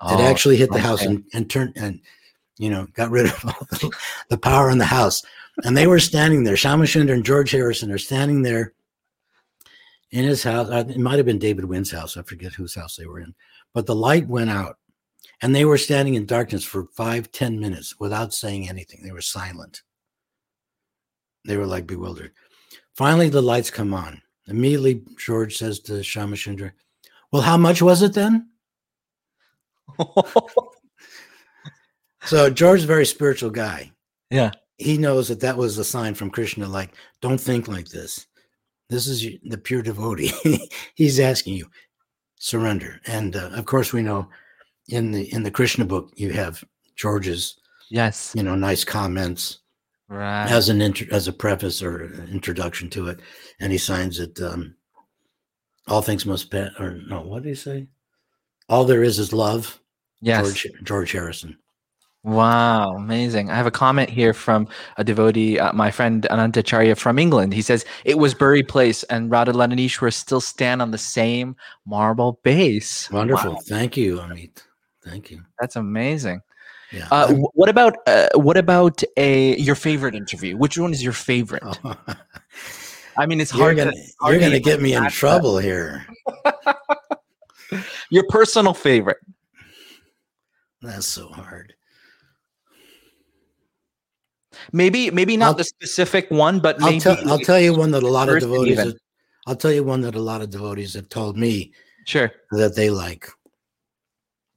Oh, 0.00 0.18
it 0.18 0.22
actually 0.24 0.56
hit 0.56 0.70
the 0.70 0.76
okay. 0.76 0.82
house 0.84 1.02
and, 1.02 1.24
and 1.34 1.48
turned 1.48 1.74
and 1.76 2.00
you 2.58 2.70
know 2.70 2.86
got 2.94 3.10
rid 3.10 3.26
of 3.26 3.44
all 3.44 3.66
the, 3.70 3.90
the 4.28 4.38
power 4.38 4.70
in 4.70 4.78
the 4.78 4.84
house. 4.84 5.22
And 5.64 5.76
they 5.76 5.86
were 5.86 6.00
standing 6.00 6.42
there. 6.44 6.54
Shamashundra 6.54 7.12
and 7.12 7.24
George 7.24 7.50
Harrison 7.50 7.92
are 7.92 7.98
standing 7.98 8.42
there 8.42 8.72
in 10.10 10.24
his 10.24 10.42
house. 10.42 10.68
uh, 10.70 10.84
It 10.88 10.98
might 10.98 11.18
have 11.18 11.26
been 11.26 11.38
David 11.38 11.66
Wynne's 11.66 11.90
house. 11.90 12.16
I 12.16 12.22
forget 12.22 12.54
whose 12.54 12.74
house 12.74 12.96
they 12.96 13.06
were 13.06 13.20
in. 13.20 13.34
But 13.74 13.86
the 13.86 13.94
light 13.94 14.26
went 14.26 14.50
out, 14.50 14.78
and 15.40 15.54
they 15.54 15.64
were 15.64 15.78
standing 15.78 16.14
in 16.14 16.26
darkness 16.26 16.64
for 16.64 16.86
five, 16.96 17.32
ten 17.32 17.58
minutes 17.58 17.98
without 17.98 18.32
saying 18.34 18.68
anything. 18.68 19.02
They 19.02 19.12
were 19.12 19.20
silent. 19.20 19.82
They 21.44 21.56
were 21.56 21.66
like 21.66 21.86
bewildered. 21.86 22.32
Finally, 22.94 23.30
the 23.30 23.42
lights 23.42 23.70
come 23.70 23.94
on. 23.94 24.22
Immediately, 24.46 25.02
George 25.18 25.56
says 25.56 25.80
to 25.80 25.92
Shamashundra, 25.94 26.72
Well, 27.32 27.42
how 27.42 27.56
much 27.56 27.82
was 27.82 28.02
it 28.02 28.14
then? 28.14 28.50
So 32.24 32.48
George's 32.50 32.84
a 32.84 32.88
very 32.88 33.06
spiritual 33.06 33.50
guy. 33.50 33.90
yeah. 34.30 34.52
He 34.78 34.98
knows 34.98 35.28
that 35.28 35.40
that 35.40 35.56
was 35.56 35.78
a 35.78 35.84
sign 35.84 36.14
from 36.14 36.30
Krishna, 36.30 36.66
like, 36.66 36.94
don't 37.20 37.40
think 37.40 37.68
like 37.68 37.88
this. 37.88 38.26
This 38.88 39.06
is 39.06 39.24
the 39.44 39.58
pure 39.58 39.82
devotee. 39.82 40.32
He's 40.94 41.20
asking 41.20 41.54
you, 41.54 41.66
surrender. 42.38 43.00
And 43.06 43.36
uh, 43.36 43.50
of 43.54 43.64
course, 43.66 43.92
we 43.92 44.02
know 44.02 44.28
in 44.92 45.10
the 45.12 45.32
in 45.32 45.42
the 45.42 45.50
Krishna 45.50 45.84
book 45.84 46.10
you 46.16 46.30
have 46.32 46.62
George's, 46.96 47.56
Yes. 47.90 48.32
you 48.36 48.42
know, 48.42 48.54
nice 48.54 48.84
comments 48.84 49.58
Right. 50.08 50.46
as 50.50 50.68
an 50.68 50.80
inter- 50.82 51.06
as 51.10 51.26
a 51.28 51.32
preface 51.32 51.82
or 51.82 52.12
introduction 52.30 52.90
to 52.90 53.08
it, 53.08 53.20
and 53.60 53.72
he 53.72 53.78
signs 53.78 54.18
it. 54.20 54.40
Um, 54.40 54.74
all 55.88 56.02
things 56.02 56.26
must 56.26 56.50
pass, 56.50 56.70
or 56.78 56.98
no, 57.08 57.22
what 57.22 57.42
did 57.42 57.48
he 57.50 57.54
say? 57.54 57.88
All 58.68 58.84
there 58.84 59.02
is 59.02 59.18
is 59.18 59.32
love. 59.32 59.80
yes. 60.20 60.44
George 60.46 60.66
George 60.84 61.12
Harrison. 61.12 61.58
Wow, 62.24 62.94
amazing. 62.94 63.50
I 63.50 63.56
have 63.56 63.66
a 63.66 63.72
comment 63.72 64.08
here 64.08 64.32
from 64.32 64.68
a 64.96 65.02
devotee, 65.02 65.58
uh, 65.58 65.72
my 65.72 65.90
friend 65.90 66.24
Anantacharya 66.30 66.96
from 66.96 67.18
England. 67.18 67.52
He 67.52 67.62
says, 67.62 67.84
It 68.04 68.16
was 68.16 68.32
Bury 68.32 68.62
Place 68.62 69.02
and 69.04 69.28
Radha 69.28 69.52
Londonishwar 69.52 70.12
still 70.14 70.40
stand 70.40 70.80
on 70.80 70.92
the 70.92 70.98
same 70.98 71.56
marble 71.84 72.38
base. 72.44 73.10
Wonderful. 73.10 73.54
Wow, 73.54 73.58
Thank 73.66 73.96
you, 73.96 74.18
Amit. 74.18 74.62
Thank 75.04 75.30
you. 75.30 75.42
that's 75.58 75.76
amazing. 75.76 76.42
Yeah. 76.92 77.08
Uh, 77.10 77.32
what 77.54 77.68
about 77.68 77.96
uh, 78.06 78.28
what 78.34 78.56
about 78.56 79.02
a 79.16 79.56
your 79.56 79.74
favorite 79.74 80.14
interview? 80.14 80.56
Which 80.56 80.76
one 80.78 80.92
is 80.92 81.02
your 81.02 81.14
favorite? 81.14 81.62
Oh, 81.64 81.96
I 83.16 83.26
mean, 83.26 83.40
it's 83.40 83.52
you're 83.54 83.62
hard. 83.64 83.76
gonna, 83.78 83.92
to, 83.92 83.98
hard 84.20 84.32
you're 84.32 84.40
gonna 84.40 84.56
even 84.56 84.62
get 84.62 84.80
me 84.80 84.94
in 84.94 85.02
match 85.02 85.12
that. 85.12 85.18
trouble 85.18 85.58
here. 85.58 86.06
Your 88.10 88.24
personal 88.28 88.74
favorite. 88.74 89.16
That's 90.82 91.06
so 91.06 91.28
hard. 91.28 91.74
Maybe 94.72 95.10
maybe 95.10 95.36
not 95.36 95.46
I'll- 95.46 95.54
the 95.54 95.64
specific 95.64 96.30
one, 96.30 96.60
but 96.60 96.80
I'll 96.82 96.90
maybe 96.90 97.00
tell 97.00 97.16
I'll 97.30 97.38
tell 97.38 97.58
you 97.58 97.74
one 97.74 97.90
that 97.92 98.02
a 98.02 98.08
lot 98.08 98.28
of 98.28 98.40
devotees. 98.40 98.78
Have, 98.78 98.92
I'll 99.46 99.56
tell 99.56 99.72
you 99.72 99.82
one 99.84 100.02
that 100.02 100.14
a 100.14 100.20
lot 100.20 100.42
of 100.42 100.50
devotees 100.50 100.94
have 100.94 101.08
told 101.08 101.36
me 101.36 101.72
sure. 102.06 102.30
that 102.52 102.76
they 102.76 102.90
like 102.90 103.26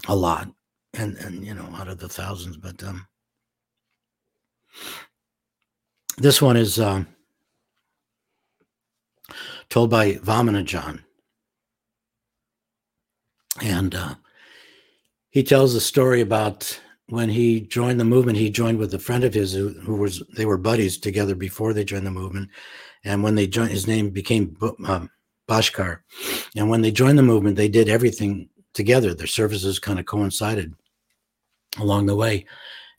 a 0.08 0.16
lot, 0.16 0.50
and 0.94 1.18
and 1.18 1.46
you 1.46 1.54
know 1.54 1.70
out 1.76 1.88
of 1.88 2.00
the 2.00 2.10
thousands, 2.10 2.58
but 2.58 2.84
um, 2.84 3.08
this 6.18 6.42
one 6.42 6.58
is 6.58 6.80
um, 6.80 7.08
told 9.70 9.90
by 9.90 10.14
Vamanajan, 10.16 11.00
and 13.62 13.96
uh, 13.96 14.16
he 15.30 15.44
tells 15.44 15.76
a 15.76 15.82
story 15.82 16.22
about 16.22 16.80
when 17.08 17.30
he 17.30 17.62
joined 17.62 18.00
the 18.00 18.06
movement. 18.06 18.38
He 18.38 18.50
joined 18.50 18.80
with 18.80 18.94
a 18.94 19.00
friend 19.00 19.24
of 19.24 19.34
his 19.34 19.54
who, 19.54 19.70
who 19.70 19.96
was 19.96 20.24
they 20.36 20.46
were 20.46 20.58
buddies 20.58 20.98
together 20.98 21.36
before 21.36 21.74
they 21.74 21.84
joined 21.84 22.08
the 22.08 22.12
movement, 22.12 22.50
and 23.04 23.24
when 23.24 23.36
they 23.36 23.48
joined, 23.48 23.72
his 23.72 23.88
name 23.88 24.10
became 24.10 24.56
um, 24.86 25.10
Bashkar, 25.48 26.00
and 26.56 26.70
when 26.70 26.82
they 26.82 26.92
joined 26.92 27.18
the 27.18 27.24
movement, 27.24 27.56
they 27.56 27.70
did 27.70 27.90
everything 27.90 28.50
together. 28.76 29.14
Their 29.16 29.26
services 29.28 29.80
kind 29.80 30.00
of 30.00 30.06
coincided 30.06 30.74
along 31.80 32.06
the 32.06 32.16
way. 32.16 32.46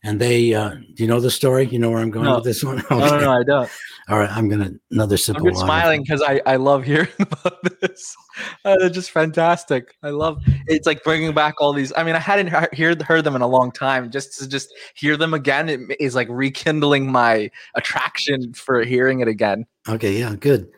And 0.03 0.21
they, 0.21 0.53
uh, 0.53 0.69
do 0.93 1.03
you 1.03 1.07
know 1.07 1.19
the 1.19 1.31
story? 1.31 1.65
You 1.65 1.79
know 1.79 1.89
where 1.89 1.99
I'm 1.99 2.11
going 2.11 2.25
No. 2.25 2.35
with 2.35 2.43
this 2.43 2.63
one? 2.63 2.83
No, 2.91 2.99
no, 2.99 3.19
no, 3.19 3.31
I 3.31 3.43
don't. 3.43 3.69
All 4.09 4.19
right, 4.19 4.29
I'm 4.29 4.47
gonna 4.47 4.71
another 4.91 5.17
sip 5.17 5.35
I'm 5.37 5.43
just 5.45 5.59
smiling 5.59 6.01
because 6.03 6.21
I, 6.21 6.39
I 6.45 6.55
love 6.57 6.83
hearing 6.85 7.09
about 7.19 7.61
this. 7.81 8.15
Uh, 8.63 8.77
they're 8.77 8.91
just 8.91 9.09
fantastic. 9.11 9.95
I 10.03 10.11
love 10.11 10.37
it's 10.67 10.85
like 10.85 11.03
bringing 11.03 11.33
back 11.33 11.55
all 11.59 11.73
these. 11.73 11.91
I 11.97 12.03
mean, 12.03 12.15
I 12.15 12.19
hadn't 12.19 12.47
he- 12.75 12.83
heard 12.83 13.01
heard 13.01 13.23
them 13.23 13.35
in 13.35 13.41
a 13.41 13.47
long 13.47 13.71
time. 13.71 14.11
Just 14.11 14.37
to 14.39 14.47
just 14.47 14.69
hear 14.95 15.17
them 15.17 15.33
again 15.33 15.67
it 15.67 15.79
is 15.99 16.13
like 16.15 16.27
rekindling 16.29 17.11
my 17.11 17.49
attraction 17.75 18.53
for 18.53 18.83
hearing 18.83 19.19
it 19.21 19.27
again. 19.27 19.65
Okay, 19.89 20.19
yeah, 20.19 20.35
good. 20.35 20.69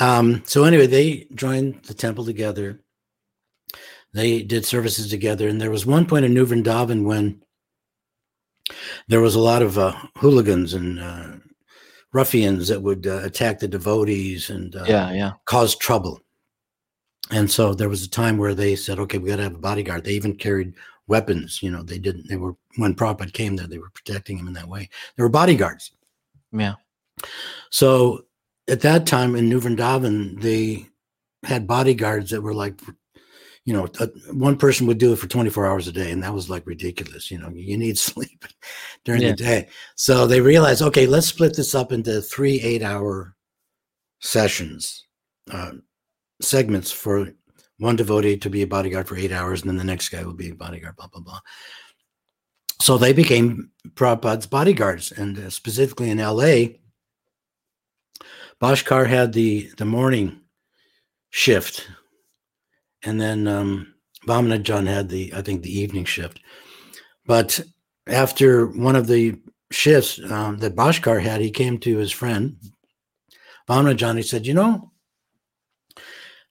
Um, 0.00 0.42
so 0.46 0.64
anyway, 0.64 0.86
they 0.86 1.26
joined 1.34 1.82
the 1.82 1.94
temple 1.94 2.24
together. 2.24 2.80
They 4.14 4.42
did 4.42 4.66
services 4.66 5.08
together, 5.08 5.48
and 5.48 5.60
there 5.60 5.70
was 5.70 5.86
one 5.86 6.06
point 6.06 6.24
in 6.24 6.34
New 6.34 6.46
Vrindavan 6.46 7.04
when 7.04 7.42
there 9.08 9.20
was 9.20 9.34
a 9.34 9.40
lot 9.40 9.62
of 9.62 9.78
uh, 9.78 9.94
hooligans 10.16 10.74
and 10.74 11.00
uh, 11.00 11.32
ruffians 12.12 12.68
that 12.68 12.82
would 12.82 13.06
uh, 13.06 13.20
attack 13.22 13.58
the 13.58 13.68
devotees 13.68 14.50
and 14.50 14.76
uh, 14.76 14.84
yeah. 14.86 15.32
cause 15.46 15.74
trouble. 15.76 16.20
And 17.30 17.50
so 17.50 17.72
there 17.72 17.88
was 17.88 18.04
a 18.04 18.10
time 18.10 18.36
where 18.36 18.54
they 18.54 18.76
said, 18.76 18.98
"Okay, 18.98 19.18
we 19.18 19.30
got 19.30 19.36
to 19.36 19.44
have 19.44 19.54
a 19.54 19.58
bodyguard." 19.58 20.04
They 20.04 20.12
even 20.12 20.36
carried 20.36 20.74
weapons. 21.06 21.62
You 21.62 21.70
know, 21.70 21.82
they 21.82 21.98
didn't. 21.98 22.28
They 22.28 22.36
were 22.36 22.54
when 22.76 22.94
Prabhupada 22.94 23.32
came 23.32 23.56
there, 23.56 23.66
they 23.66 23.78
were 23.78 23.90
protecting 23.90 24.36
him 24.36 24.48
in 24.48 24.54
that 24.54 24.68
way. 24.68 24.88
There 25.16 25.24
were 25.24 25.30
bodyguards. 25.30 25.92
Yeah. 26.52 26.74
So 27.70 28.26
at 28.68 28.80
that 28.80 29.06
time 29.06 29.34
in 29.36 29.48
New 29.48 29.60
Vrindavan, 29.60 30.40
they 30.40 30.86
had 31.44 31.66
bodyguards 31.66 32.30
that 32.30 32.42
were 32.42 32.54
like, 32.54 32.80
you 33.64 33.72
know, 33.72 33.86
uh, 34.00 34.06
one 34.32 34.56
person 34.56 34.86
would 34.86 34.98
do 34.98 35.12
it 35.12 35.18
for 35.18 35.28
24 35.28 35.66
hours 35.66 35.86
a 35.86 35.92
day. 35.92 36.10
And 36.10 36.22
that 36.22 36.34
was 36.34 36.50
like 36.50 36.66
ridiculous. 36.66 37.30
You 37.30 37.38
know, 37.38 37.50
you 37.54 37.78
need 37.78 37.96
sleep 38.10 38.44
during 39.04 39.22
Yeah. 39.22 39.28
the 39.28 39.36
day. 39.36 39.68
So 39.94 40.26
they 40.26 40.40
realized, 40.40 40.82
okay, 40.82 41.06
let's 41.06 41.28
split 41.28 41.56
this 41.56 41.74
up 41.74 41.92
into 41.92 42.20
three 42.20 42.60
eight 42.60 42.82
hour 42.82 43.36
sessions, 44.20 45.06
uh, 45.50 45.72
segments 46.40 46.90
for 46.90 47.32
one 47.78 47.96
devotee 47.96 48.36
to 48.38 48.50
be 48.50 48.62
a 48.62 48.66
bodyguard 48.66 49.08
for 49.08 49.16
eight 49.16 49.32
hours. 49.32 49.60
And 49.60 49.70
then 49.70 49.76
the 49.76 49.84
next 49.84 50.08
guy 50.08 50.24
will 50.24 50.34
be 50.34 50.50
a 50.50 50.54
bodyguard, 50.54 50.96
blah, 50.96 51.08
blah, 51.08 51.22
blah. 51.22 51.40
So 52.80 52.98
they 52.98 53.12
became 53.12 53.70
Prabhupada's 53.94 54.46
bodyguards. 54.46 55.12
And 55.12 55.38
uh, 55.38 55.50
specifically 55.50 56.10
in 56.10 56.18
LA, 56.18 56.78
Bashkar 58.60 59.08
had 59.08 59.32
the 59.32 59.70
the 59.76 59.84
morning 59.84 60.40
shift, 61.30 61.88
and 63.04 63.20
then 63.20 63.46
um, 63.46 63.94
Vamana 64.26 64.62
John 64.62 64.86
had 64.86 65.08
the, 65.08 65.32
I 65.34 65.42
think, 65.42 65.62
the 65.62 65.78
evening 65.78 66.04
shift. 66.04 66.40
But 67.26 67.60
after 68.06 68.66
one 68.66 68.96
of 68.96 69.06
the 69.06 69.38
shifts 69.70 70.20
um, 70.30 70.58
that 70.58 70.76
Bhaskar 70.76 71.20
had, 71.20 71.40
he 71.40 71.50
came 71.50 71.78
to 71.78 71.98
his 71.98 72.12
friend, 72.12 72.56
Vamana 73.68 73.96
John. 73.96 74.16
He 74.16 74.22
said, 74.22 74.46
You 74.46 74.54
know, 74.54 74.92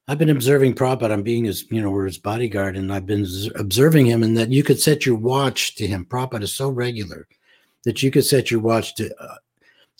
I've 0.07 0.17
been 0.17 0.29
observing 0.29 0.75
Prabhupada. 0.75 1.11
I'm 1.11 1.23
being 1.23 1.45
his, 1.45 1.65
you 1.69 1.81
know, 1.81 1.91
we're 1.91 2.05
his 2.05 2.17
bodyguard, 2.17 2.75
and 2.75 2.91
I've 2.91 3.05
been 3.05 3.25
observing 3.55 4.07
him, 4.07 4.23
and 4.23 4.37
that 4.37 4.49
you 4.49 4.63
could 4.63 4.79
set 4.79 5.05
your 5.05 5.15
watch 5.15 5.75
to 5.75 5.87
him. 5.87 6.05
Prabhupada 6.05 6.43
is 6.43 6.53
so 6.53 6.69
regular 6.69 7.27
that 7.83 8.03
you 8.03 8.11
could 8.11 8.25
set 8.25 8.51
your 8.51 8.59
watch 8.59 8.95
to, 8.95 9.13
uh, 9.21 9.35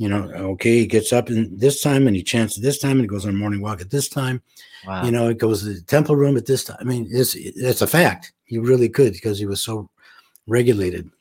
you 0.02 0.10
know, 0.10 0.24
okay, 0.54 0.80
he 0.80 0.88
gets 0.88 1.14
up 1.14 1.30
and 1.30 1.60
this 1.60 1.80
time 1.82 2.08
and 2.08 2.16
he 2.16 2.24
chants 2.24 2.56
this 2.58 2.80
time 2.80 2.94
and 2.94 3.02
he 3.02 3.08
goes 3.08 3.24
on 3.28 3.36
a 3.36 3.38
morning 3.44 3.62
walk 3.62 3.82
at 3.82 3.92
this 3.92 4.10
time. 4.10 4.42
Wow. 4.88 5.06
You 5.06 5.12
know, 5.12 5.30
it 5.30 5.38
goes 5.38 5.60
to 5.62 5.74
the 5.76 5.82
temple 5.82 6.16
room 6.16 6.38
at 6.38 6.48
this 6.48 6.64
time. 6.64 6.78
I 6.80 6.86
mean, 6.86 7.08
it's 7.12 7.36
it's 7.36 7.84
a 7.84 7.88
fact. 7.88 8.34
He 8.46 8.58
really 8.58 8.90
could 8.90 9.14
because 9.14 9.38
he 9.38 9.46
was 9.46 9.62
so 9.62 9.92
regulated. 10.48 11.12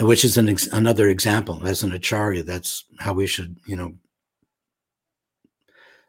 Which 0.00 0.22
is 0.22 0.36
an 0.36 0.50
ex- 0.50 0.66
another 0.72 1.08
example 1.08 1.66
as 1.66 1.82
an 1.82 1.92
acharya. 1.92 2.42
That's 2.42 2.84
how 2.98 3.14
we 3.14 3.26
should, 3.26 3.56
you 3.66 3.76
know, 3.76 3.94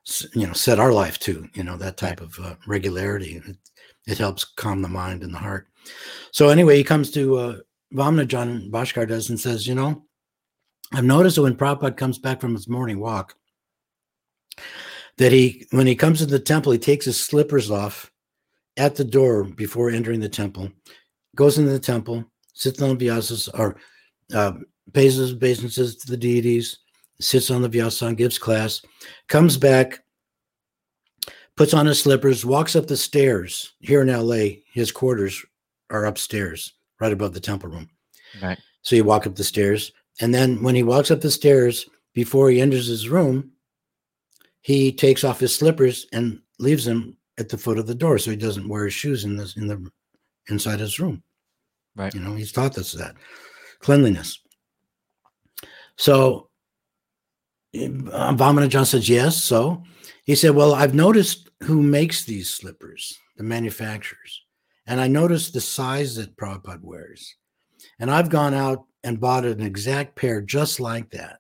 s- 0.08 0.28
you 0.36 0.48
know, 0.48 0.54
set 0.54 0.80
our 0.80 0.92
life 0.92 1.18
to. 1.20 1.48
You 1.54 1.64
know, 1.64 1.78
that 1.78 1.96
type 1.96 2.20
of 2.20 2.38
uh, 2.40 2.56
regularity. 2.68 3.38
It, 3.38 3.58
it 4.06 4.18
helps 4.18 4.44
calm 4.44 4.82
the 4.82 4.88
mind 4.90 5.24
and 5.24 5.34
the 5.34 5.40
heart. 5.40 5.68
So 6.32 6.50
anyway, 6.50 6.76
he 6.78 6.84
comes 6.84 7.10
to 7.12 7.38
uh, 7.38 7.56
Vamna 7.94 8.28
John 8.28 8.70
Bhaskar 8.70 9.08
does 9.08 9.30
and 9.30 9.40
says, 9.40 9.66
you 9.66 9.76
know, 9.76 10.04
I've 10.94 11.04
noticed 11.04 11.38
that 11.38 11.44
when 11.44 11.56
Prabhupada 11.56 11.96
comes 11.96 12.18
back 12.18 12.42
from 12.42 12.54
his 12.54 12.68
morning 12.68 13.00
walk, 13.00 13.36
that 15.18 15.32
he 15.32 15.66
when 15.72 15.88
he 15.88 15.96
comes 15.96 16.20
to 16.20 16.26
the 16.26 16.40
temple, 16.40 16.72
he 16.72 16.78
takes 16.78 17.06
his 17.06 17.20
slippers 17.20 17.72
off 17.72 18.12
at 18.78 18.96
the 18.96 19.04
door 19.04 19.44
before 19.44 19.90
entering 19.90 20.20
the 20.20 20.30
temple, 20.30 20.70
goes 21.36 21.58
into 21.58 21.72
the 21.72 21.80
temple, 21.80 22.26
sits 22.54 22.82
on 22.82 22.98
the 22.98 23.08
vyasas 23.08 23.50
or 23.58 23.78
uh, 24.34 24.54
pays 24.94 25.16
his 25.16 25.34
obeisances 25.34 25.96
to 25.98 26.08
the 26.12 26.18
deities, 26.18 26.80
sits 27.20 27.52
on 27.52 27.62
the 27.62 27.70
vyasa, 27.70 28.14
gives 28.14 28.38
class, 28.38 28.82
comes 29.28 29.58
back, 29.58 30.04
puts 31.56 31.74
on 31.74 31.86
his 31.86 32.02
slippers, 32.02 32.46
walks 32.46 32.76
up 32.76 32.88
the 32.88 32.98
stairs. 32.98 33.74
Here 33.80 34.02
in 34.02 34.08
LA, 34.08 34.62
his 34.74 34.92
quarters 34.92 35.46
are 35.90 36.06
upstairs, 36.06 36.74
right 37.00 37.14
above 37.14 37.34
the 37.34 37.40
temple 37.40 37.70
room. 37.70 37.90
Right. 38.42 38.58
So 38.82 38.96
you 38.96 39.04
walk 39.04 39.28
up 39.28 39.36
the 39.36 39.44
stairs, 39.44 39.92
and 40.20 40.34
then 40.34 40.62
when 40.62 40.76
he 40.76 40.84
walks 40.84 41.12
up 41.12 41.22
the 41.22 41.32
stairs, 41.32 41.88
before 42.14 42.50
he 42.50 42.62
enters 42.62 42.88
his 42.88 43.08
room, 43.08 43.52
he 44.62 44.92
takes 44.92 45.24
off 45.24 45.40
his 45.40 45.56
slippers 45.56 46.08
and 46.12 46.40
leaves 46.60 46.86
them 46.86 47.18
at 47.38 47.50
the 47.50 47.58
foot 47.58 47.80
of 47.80 47.88
the 47.88 47.96
door, 47.96 48.18
so 48.18 48.32
he 48.32 48.38
doesn't 48.38 48.68
wear 48.68 48.86
his 48.86 48.94
shoes 48.94 49.24
in 49.24 49.36
the 49.36 49.52
in 49.58 49.68
the 49.68 49.92
inside 50.50 50.80
his 50.80 51.00
room. 51.00 51.24
Right. 51.96 52.14
You 52.14 52.20
know, 52.20 52.36
he's 52.36 52.52
taught 52.52 52.78
us 52.78 52.92
that 52.94 53.16
cleanliness. 53.80 54.40
So 55.96 56.50
uh, 57.76 58.34
Vamana 58.34 58.70
John 58.70 58.86
says 58.86 59.10
yes. 59.10 59.42
So 59.42 59.84
he 60.24 60.36
said, 60.36 60.52
"Well, 60.52 60.76
I've 60.76 60.94
noticed 60.94 61.50
who 61.64 61.82
makes 61.82 62.24
these 62.24 62.50
slippers, 62.50 63.18
the 63.38 63.44
manufacturers, 63.44 64.44
and 64.86 65.00
I 65.00 65.08
noticed 65.08 65.54
the 65.54 65.62
size 65.62 66.16
that 66.16 66.36
Prabhupada 66.36 66.82
wears, 66.82 67.36
and 68.00 68.12
I've 68.12 68.30
gone 68.30 68.54
out 68.54 68.86
and 69.04 69.20
bought 69.20 69.46
an 69.46 69.62
exact 69.62 70.16
pair 70.16 70.42
just 70.42 70.80
like 70.80 71.12
that." 71.12 71.40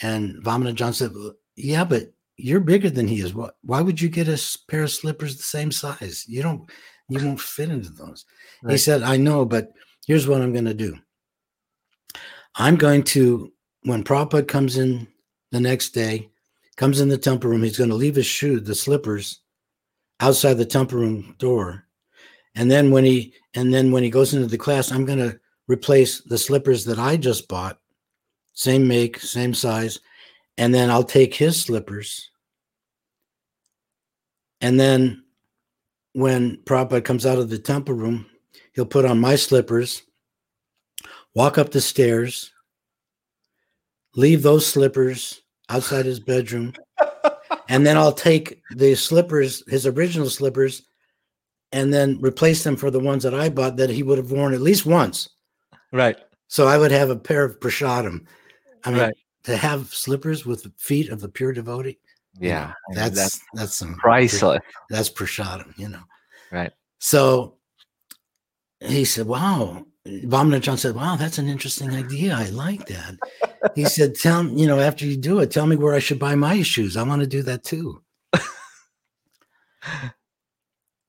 And 0.00 0.42
Vamana 0.42 0.74
John 0.74 0.92
said, 0.92 1.12
"Yeah, 1.56 1.84
but 1.84 2.12
you're 2.36 2.60
bigger 2.60 2.90
than 2.90 3.06
he 3.06 3.20
is. 3.20 3.34
Why, 3.34 3.80
would 3.80 4.00
you 4.00 4.08
get 4.08 4.28
a 4.28 4.40
pair 4.68 4.84
of 4.84 4.90
slippers 4.90 5.36
the 5.36 5.42
same 5.42 5.70
size? 5.70 6.24
You 6.26 6.42
don't, 6.42 6.70
you 7.08 7.24
won't 7.24 7.40
fit 7.40 7.70
into 7.70 7.90
those." 7.90 8.24
He 8.68 8.78
said, 8.78 9.02
"I 9.02 9.16
know, 9.16 9.44
but 9.44 9.72
here's 10.06 10.26
what 10.26 10.40
I'm 10.40 10.52
going 10.52 10.64
to 10.64 10.74
do. 10.74 10.98
I'm 12.56 12.76
going 12.76 13.04
to, 13.04 13.52
when 13.82 14.02
Prabhupada 14.04 14.48
comes 14.48 14.76
in 14.76 15.06
the 15.52 15.60
next 15.60 15.90
day, 15.90 16.30
comes 16.76 17.00
in 17.00 17.08
the 17.08 17.18
temple 17.18 17.50
room, 17.50 17.62
he's 17.62 17.78
going 17.78 17.90
to 17.90 17.96
leave 17.96 18.16
his 18.16 18.26
shoe, 18.26 18.58
the 18.60 18.74
slippers, 18.74 19.40
outside 20.18 20.54
the 20.54 20.64
temple 20.64 20.98
room 20.98 21.36
door, 21.38 21.84
and 22.54 22.70
then 22.70 22.90
when 22.90 23.04
he, 23.04 23.34
and 23.54 23.72
then 23.72 23.92
when 23.92 24.02
he 24.02 24.10
goes 24.10 24.34
into 24.34 24.46
the 24.46 24.58
class, 24.58 24.90
I'm 24.90 25.04
going 25.04 25.18
to 25.18 25.38
replace 25.70 26.20
the 26.22 26.38
slippers 26.38 26.84
that 26.86 26.98
I 26.98 27.16
just 27.16 27.48
bought, 27.48 27.78
same 28.52 28.88
make, 28.88 29.20
same 29.20 29.54
size, 29.54 30.00
and 30.58 30.74
then 30.74 30.90
I'll 30.90 31.04
take 31.04 31.34
his 31.34 31.60
slippers, 31.60 32.30
and 34.60 34.78
then 34.78 35.24
when 36.12 36.58
Prabhupada 36.64 37.04
comes 37.04 37.24
out 37.24 37.38
of 37.38 37.48
the 37.48 37.58
temple 37.58 37.94
room, 37.94 38.26
he'll 38.74 38.84
put 38.84 39.04
on 39.04 39.20
my 39.20 39.36
slippers, 39.36 40.02
walk 41.34 41.56
up 41.56 41.70
the 41.70 41.80
stairs, 41.80 42.52
leave 44.16 44.42
those 44.42 44.66
slippers 44.66 45.42
outside 45.68 46.04
his 46.04 46.20
bedroom, 46.20 46.74
and 47.68 47.86
then 47.86 47.96
I'll 47.96 48.12
take 48.12 48.60
the 48.74 48.94
slippers, 48.96 49.62
his 49.68 49.86
original 49.86 50.28
slippers, 50.28 50.82
and 51.72 51.94
then 51.94 52.18
replace 52.20 52.64
them 52.64 52.76
for 52.76 52.90
the 52.90 52.98
ones 52.98 53.22
that 53.22 53.34
I 53.34 53.48
bought 53.48 53.76
that 53.76 53.90
he 53.90 54.02
would 54.02 54.18
have 54.18 54.32
worn 54.32 54.52
at 54.52 54.60
least 54.60 54.84
once. 54.84 55.28
Right. 55.92 56.16
So 56.48 56.66
I 56.66 56.78
would 56.78 56.90
have 56.90 57.10
a 57.10 57.16
pair 57.16 57.44
of 57.44 57.60
prashadam. 57.60 58.26
I 58.84 58.90
mean, 58.90 59.00
Right. 59.00 59.14
to 59.44 59.56
have 59.56 59.92
slippers 59.94 60.44
with 60.46 60.62
the 60.64 60.72
feet 60.78 61.10
of 61.10 61.20
the 61.20 61.28
pure 61.28 61.52
devotee, 61.52 61.98
you 62.38 62.48
Yeah. 62.48 62.68
know, 62.88 62.94
that's 62.94 63.16
that's 63.16 63.40
that's 63.54 63.74
some 63.74 63.94
priceless. 63.96 64.60
that's 64.88 65.10
prashadam, 65.10 65.76
you 65.78 65.88
know. 65.88 66.02
Right. 66.50 66.72
So 66.98 67.56
he 68.80 69.04
said, 69.04 69.26
Wow. 69.26 69.86
Vamana 70.06 70.60
John 70.62 70.78
said, 70.78 70.94
Wow, 70.94 71.16
that's 71.16 71.36
an 71.38 71.46
interesting 71.48 71.94
idea. 71.94 72.34
I 72.34 72.46
like 72.50 72.86
that. 72.86 73.16
he 73.74 73.84
said, 73.84 74.14
Tell 74.14 74.42
me, 74.44 74.60
you 74.62 74.66
know, 74.66 74.80
after 74.80 75.04
you 75.06 75.16
do 75.16 75.40
it, 75.40 75.50
tell 75.50 75.66
me 75.66 75.76
where 75.76 75.94
I 75.94 75.98
should 75.98 76.18
buy 76.18 76.34
my 76.34 76.62
shoes. 76.62 76.96
I 76.96 77.02
want 77.02 77.20
to 77.20 77.26
do 77.26 77.42
that 77.42 77.64
too. 77.64 78.02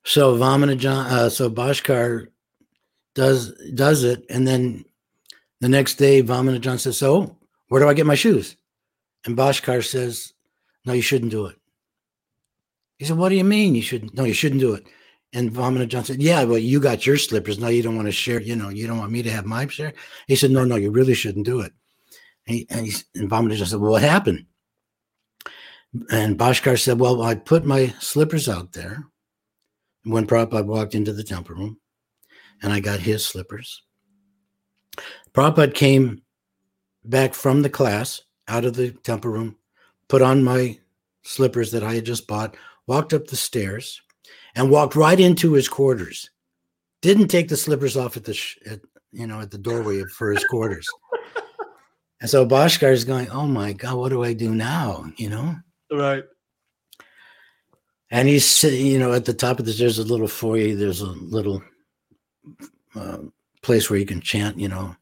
so 0.05 0.35
Vamana 0.37 0.77
John, 0.77 1.05
uh, 1.07 1.29
so 1.29 1.49
Bashkar 1.49 2.27
does 3.15 3.53
does 3.73 4.03
it, 4.03 4.25
and 4.29 4.47
then 4.47 4.85
the 5.61 5.69
next 5.69 5.95
day, 5.95 6.21
Vamana 6.21 6.59
John 6.59 6.79
says, 6.79 6.97
So 6.97 7.37
where 7.67 7.81
do 7.81 7.87
I 7.87 7.93
get 7.93 8.05
my 8.05 8.15
shoes? 8.15 8.57
And 9.25 9.37
Bashkar 9.37 9.87
says, 9.87 10.33
No, 10.85 10.93
you 10.93 11.03
shouldn't 11.03 11.31
do 11.31 11.45
it. 11.45 11.55
He 12.97 13.05
said, 13.05 13.17
What 13.17 13.29
do 13.29 13.35
you 13.35 13.43
mean 13.43 13.75
you 13.75 13.81
shouldn't? 13.81 14.15
No, 14.15 14.23
you 14.23 14.33
shouldn't 14.33 14.59
do 14.59 14.73
it. 14.73 14.87
And 15.33 15.51
Vamana 15.51 15.87
John 15.87 16.03
said, 16.03 16.21
Yeah, 16.21 16.43
well, 16.43 16.57
you 16.57 16.79
got 16.79 17.05
your 17.05 17.17
slippers. 17.17 17.59
Now 17.59 17.67
you 17.67 17.83
don't 17.83 17.95
want 17.95 18.07
to 18.07 18.11
share, 18.11 18.41
you 18.41 18.55
know, 18.55 18.69
you 18.69 18.87
don't 18.87 18.97
want 18.97 19.11
me 19.11 19.21
to 19.21 19.31
have 19.31 19.45
my 19.45 19.67
share. 19.67 19.93
He 20.27 20.35
said, 20.35 20.51
No, 20.51 20.65
no, 20.65 20.75
you 20.75 20.91
really 20.91 21.13
shouldn't 21.13 21.45
do 21.45 21.61
it. 21.61 21.71
And, 22.47 22.55
he, 22.55 22.67
and, 22.69 22.85
he, 22.87 22.93
and 23.15 23.29
Vamana 23.29 23.55
John 23.55 23.67
said, 23.67 23.79
Well, 23.79 23.91
what 23.91 24.01
happened? 24.01 24.45
And 26.09 26.39
Bashkar 26.39 26.81
said, 26.81 26.99
Well, 26.99 27.21
I 27.21 27.35
put 27.35 27.65
my 27.65 27.93
slippers 27.99 28.49
out 28.49 28.71
there 28.71 29.03
when 30.03 30.25
Prabhupada 30.25 30.65
walked 30.65 30.95
into 30.95 31.13
the 31.13 31.23
temple 31.23 31.55
room, 31.55 31.79
and 32.61 32.71
I 32.71 32.79
got 32.79 32.99
his 32.99 33.25
slippers. 33.25 33.83
Prabhupada 35.33 35.73
came 35.73 36.21
back 37.03 37.33
from 37.33 37.61
the 37.61 37.69
class 37.69 38.21
out 38.47 38.65
of 38.65 38.75
the 38.75 38.91
temple 38.91 39.31
room, 39.31 39.55
put 40.07 40.21
on 40.21 40.43
my 40.43 40.77
slippers 41.23 41.71
that 41.71 41.83
I 41.83 41.95
had 41.95 42.05
just 42.05 42.27
bought, 42.27 42.55
walked 42.87 43.13
up 43.13 43.27
the 43.27 43.35
stairs, 43.35 44.01
and 44.55 44.69
walked 44.69 44.95
right 44.95 45.19
into 45.19 45.53
his 45.53 45.69
quarters. 45.69 46.29
Didn't 47.01 47.29
take 47.29 47.47
the 47.47 47.57
slippers 47.57 47.97
off 47.97 48.17
at 48.17 48.25
the 48.25 48.33
sh- 48.33 48.57
at, 48.65 48.81
you 49.11 49.25
know 49.25 49.39
at 49.39 49.51
the 49.51 49.57
doorway 49.57 50.03
for 50.03 50.31
his 50.31 50.43
quarters. 50.45 50.87
and 52.21 52.29
so 52.29 52.45
Bashkar 52.45 52.91
is 52.91 53.05
going, 53.05 53.29
"Oh 53.29 53.47
my 53.47 53.73
God, 53.73 53.95
what 53.95 54.09
do 54.09 54.23
I 54.23 54.33
do 54.33 54.53
now?" 54.53 55.05
You 55.17 55.29
know. 55.29 55.55
Right. 55.91 56.23
And 58.11 58.27
he's 58.27 58.45
sitting, 58.45 58.85
you 58.85 58.99
know, 58.99 59.13
at 59.13 59.25
the 59.25 59.33
top 59.33 59.59
of 59.59 59.65
the 59.65 59.71
there's 59.71 59.97
a 59.97 60.03
little 60.03 60.27
foyer. 60.27 60.75
There's 60.75 61.01
a 61.01 61.07
little 61.07 61.63
uh, 62.95 63.17
place 63.61 63.89
where 63.89 63.99
you 63.99 64.05
can 64.05 64.21
chant, 64.21 64.59
you 64.59 64.67
know. 64.67 64.95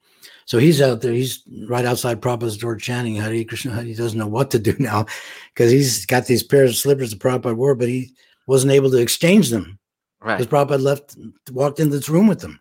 So 0.45 0.57
he's 0.57 0.81
out 0.81 1.01
there. 1.01 1.13
He's 1.13 1.43
right 1.67 1.85
outside 1.85 2.21
Prabhupada's 2.21 2.57
door 2.57 2.75
chanting 2.75 3.15
Hare 3.15 3.43
Krishna. 3.43 3.83
He 3.83 3.93
doesn't 3.93 4.17
know 4.17 4.27
what 4.27 4.49
to 4.51 4.59
do 4.59 4.75
now 4.79 5.05
because 5.53 5.71
he's 5.71 6.05
got 6.05 6.25
these 6.25 6.43
pairs 6.43 6.71
of 6.71 6.77
slippers 6.77 7.11
that 7.11 7.19
Prabhupada 7.19 7.55
wore, 7.55 7.75
but 7.75 7.87
he 7.87 8.11
wasn't 8.47 8.73
able 8.73 8.89
to 8.91 8.97
exchange 8.97 9.49
them 9.49 9.79
because 10.19 10.47
Right. 10.47 10.49
Prabhupada 10.49 10.81
left, 10.81 11.15
walked 11.51 11.79
into 11.79 11.95
this 11.95 12.09
room 12.09 12.27
with 12.27 12.41
them. 12.41 12.59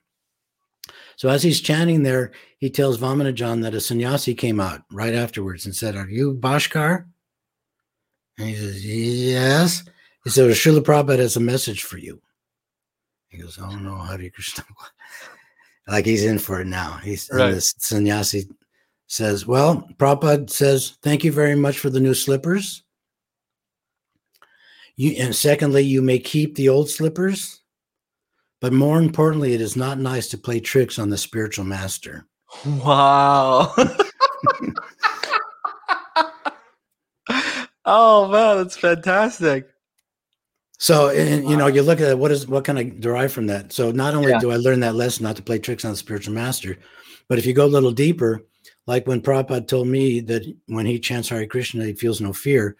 So 1.16 1.28
as 1.28 1.42
he's 1.42 1.60
chanting 1.60 2.04
there, 2.04 2.30
he 2.58 2.70
tells 2.70 2.98
Vamanajan 2.98 3.62
that 3.62 3.74
a 3.74 3.80
sannyasi 3.80 4.34
came 4.34 4.60
out 4.60 4.82
right 4.92 5.14
afterwards 5.14 5.64
and 5.64 5.74
said, 5.74 5.96
Are 5.96 6.08
you 6.08 6.34
Bashkar? 6.34 7.06
And 8.38 8.48
he 8.48 8.54
says, 8.54 8.86
Yes. 8.86 9.82
He 10.24 10.30
said, 10.30 10.48
Srila 10.50 10.80
Prabhupada 10.80 11.18
has 11.18 11.36
a 11.36 11.40
message 11.40 11.82
for 11.82 11.98
you. 11.98 12.20
He 13.28 13.38
goes, 13.38 13.58
Oh 13.60 13.76
no, 13.76 13.96
Hare 13.96 14.30
Krishna. 14.30 14.64
like 15.88 16.06
he's 16.06 16.24
in 16.24 16.38
for 16.38 16.60
it 16.60 16.66
now. 16.66 16.98
He's 17.02 17.28
Right. 17.32 17.52
this 17.52 17.74
sannyasi 17.78 18.48
says, 19.06 19.46
Well, 19.46 19.88
Prabhupada 19.96 20.50
says, 20.50 20.96
Thank 21.02 21.24
you 21.24 21.32
very 21.32 21.54
much 21.54 21.78
for 21.78 21.90
the 21.90 22.00
new 22.00 22.14
slippers. 22.14 22.82
You, 24.96 25.12
and 25.18 25.34
secondly, 25.34 25.82
you 25.82 26.02
may 26.02 26.18
keep 26.18 26.56
the 26.56 26.68
old 26.68 26.90
slippers 26.90 27.58
but 28.60 28.72
more 28.72 28.98
importantly, 28.98 29.54
it 29.54 29.60
is 29.60 29.76
not 29.76 29.98
nice 30.00 30.26
to 30.28 30.38
play 30.38 30.58
tricks 30.60 30.98
on 30.98 31.10
the 31.10 31.18
spiritual 31.18 31.64
master. 31.64 32.26
Wow. 32.66 33.72
oh 37.84 38.28
man, 38.28 38.56
that's 38.56 38.76
fantastic. 38.76 39.68
So, 40.78 41.08
and 41.10 41.48
you 41.48 41.56
know, 41.56 41.66
you 41.66 41.82
look 41.82 42.00
at 42.00 42.18
what 42.18 42.30
is 42.30 42.46
what 42.46 42.64
can 42.64 42.78
I 42.78 42.84
derive 42.84 43.32
from 43.32 43.46
that? 43.48 43.72
So, 43.72 43.90
not 43.90 44.14
only 44.14 44.30
Yeah. 44.30 44.38
do 44.38 44.52
I 44.52 44.56
learn 44.56 44.80
that 44.80 44.94
lesson 44.94 45.24
not 45.24 45.36
to 45.36 45.42
play 45.42 45.58
tricks 45.58 45.84
on 45.84 45.90
the 45.90 45.96
spiritual 45.96 46.34
master, 46.34 46.78
but 47.28 47.38
if 47.38 47.44
you 47.46 47.52
go 47.52 47.66
a 47.66 47.74
little 47.76 47.90
deeper, 47.90 48.42
like 48.86 49.06
when 49.06 49.20
Prabhupada 49.20 49.66
told 49.66 49.88
me 49.88 50.20
that 50.20 50.44
when 50.66 50.86
he 50.86 50.98
chants 51.00 51.28
Hare 51.28 51.46
Krishna, 51.46 51.84
he 51.84 51.94
feels 51.94 52.20
no 52.20 52.32
fear, 52.32 52.76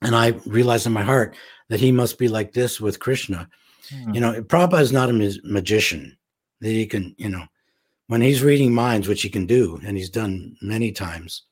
and 0.00 0.14
I 0.14 0.28
realized 0.46 0.86
in 0.86 0.92
my 0.92 1.02
heart 1.02 1.34
that 1.68 1.80
he 1.80 1.90
must 1.90 2.18
be 2.18 2.28
like 2.28 2.52
this 2.52 2.80
with 2.80 3.00
Krishna. 3.00 3.48
Hmm. 3.90 4.14
You 4.14 4.20
know, 4.20 4.42
Prabhupada 4.42 4.80
is 4.82 4.92
not 4.92 5.10
a 5.10 5.12
mag- 5.12 5.44
magician 5.44 6.16
that 6.60 6.70
he 6.70 6.86
can, 6.86 7.14
you 7.18 7.28
know, 7.28 7.44
when 8.06 8.20
he's 8.20 8.42
reading 8.44 8.72
minds, 8.72 9.08
which 9.08 9.22
he 9.22 9.28
can 9.28 9.46
do, 9.46 9.80
and 9.84 9.96
he's 9.96 10.10
done 10.10 10.56
many 10.62 10.92
times, 10.92 11.42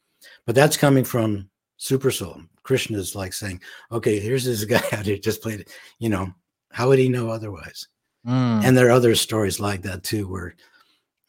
but 0.47 0.55
that's 0.55 0.77
coming 0.77 1.05
from 1.05 1.49
Super 1.77 2.13
Soul. 2.13 2.41
Krishna 2.71 2.99
is 2.99 3.17
like 3.17 3.33
saying, 3.33 3.61
okay, 3.91 4.21
here's 4.21 4.45
this 4.45 4.65
guy 4.65 4.81
out 4.93 5.05
here 5.05 5.19
just 5.19 5.43
played. 5.43 5.67
You 5.99 6.09
know, 6.09 6.33
how 6.71 6.87
would 6.87 7.01
he 7.01 7.09
know 7.09 7.29
otherwise? 7.29 7.89
Mm. 8.25 8.63
And 8.65 8.79
there 8.79 8.87
are 8.87 8.93
other 8.93 9.17
stories 9.17 9.59
like 9.59 9.83
that 9.83 10.05
too, 10.05 10.29
where, 10.29 10.55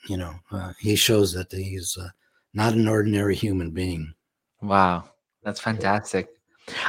you 0.08 0.18
know, 0.18 0.36
uh, 0.52 0.74
he 0.80 0.96
shows 0.96 1.34
that 1.34 1.52
he's 1.52 1.98
uh, 2.00 2.10
not 2.54 2.74
an 2.74 2.88
ordinary 2.88 3.34
human 3.34 3.72
being. 3.72 4.14
Wow, 4.62 5.06
that's 5.42 5.60
fantastic. 5.60 6.28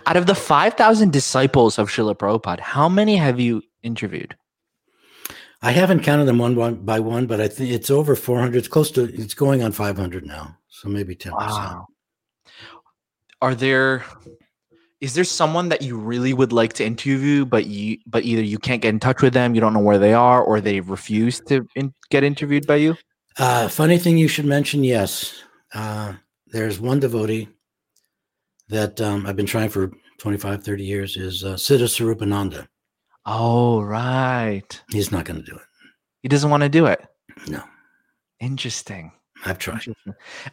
Out 0.05 0.19
of 0.19 0.27
the 0.27 0.35
5,000 0.35 1.11
disciples 1.11 1.79
of 1.79 1.89
Srila 1.89 2.15
Prabhupada, 2.15 2.61
how 2.61 2.91
many 2.91 3.17
have 3.17 3.41
you 3.41 3.63
interviewed? 3.83 4.37
I 5.63 5.71
haven't 5.71 6.01
counted 6.01 6.27
them 6.27 6.37
one, 6.37 6.57
one 6.57 6.75
by 6.75 7.01
one, 7.01 7.27
but 7.27 7.41
I 7.41 7.49
think 7.49 7.71
it's 7.71 7.89
over 7.89 8.15
400. 8.15 8.59
It's 8.59 8.69
close 8.69 8.91
to, 8.91 9.05
it's 9.05 9.33
going 9.33 9.63
on 9.63 9.73
500 9.73 10.27
now. 10.27 10.59
So 10.69 10.91
maybe 10.91 11.17
10%. 11.17 11.87
Are 13.41 13.57
there 13.57 14.05
is 15.03 15.15
there 15.15 15.25
someone 15.25 15.69
that 15.69 15.83
you 15.83 15.99
really 15.99 16.33
would 16.33 16.53
like 16.53 16.75
to 16.75 16.85
interview 16.85 17.45
but 17.45 17.67
you 17.67 17.99
but 18.07 18.23
either 18.23 18.41
you 18.41 18.57
can't 18.57 18.81
get 18.81 18.91
in 18.91 19.01
touch 19.01 19.21
with 19.21 19.35
them, 19.35 19.55
you 19.55 19.61
don't 19.61 19.75
know 19.75 19.81
where 19.81 19.99
they 19.99 20.15
are 20.15 20.41
or 20.43 20.61
they 20.61 20.81
refuse 20.81 21.41
to 21.41 21.67
in, 21.75 21.93
get 22.09 22.23
interviewed 22.23 22.67
by 22.69 22.77
you? 22.77 22.97
Uh, 23.37 23.67
funny 23.69 23.99
thing 23.99 24.17
you 24.17 24.29
should 24.29 24.45
mention, 24.45 24.85
yes. 24.85 25.43
Uh, 25.75 26.13
there's 26.47 26.79
one 26.79 27.01
devotee 27.01 27.49
that 28.69 29.01
um, 29.01 29.27
I've 29.27 29.37
been 29.37 29.47
trying 29.47 29.71
for 29.71 29.91
25, 30.19 30.63
30 30.63 30.85
years 30.85 31.17
is 31.17 31.43
uh, 31.43 31.55
Siddha 31.55 31.89
Swarupananda. 31.89 32.69
Oh, 33.27 33.81
right. 33.81 34.83
He's 34.91 35.11
not 35.11 35.25
going 35.25 35.43
to 35.43 35.51
do 35.51 35.57
it. 35.57 35.63
He 36.23 36.29
doesn't 36.29 36.51
want 36.51 36.63
to 36.63 36.69
do 36.69 36.87
it. 36.87 37.05
No, 37.49 37.63
Interesting. 38.39 39.13
I've 39.45 39.59
tried. 39.59 39.83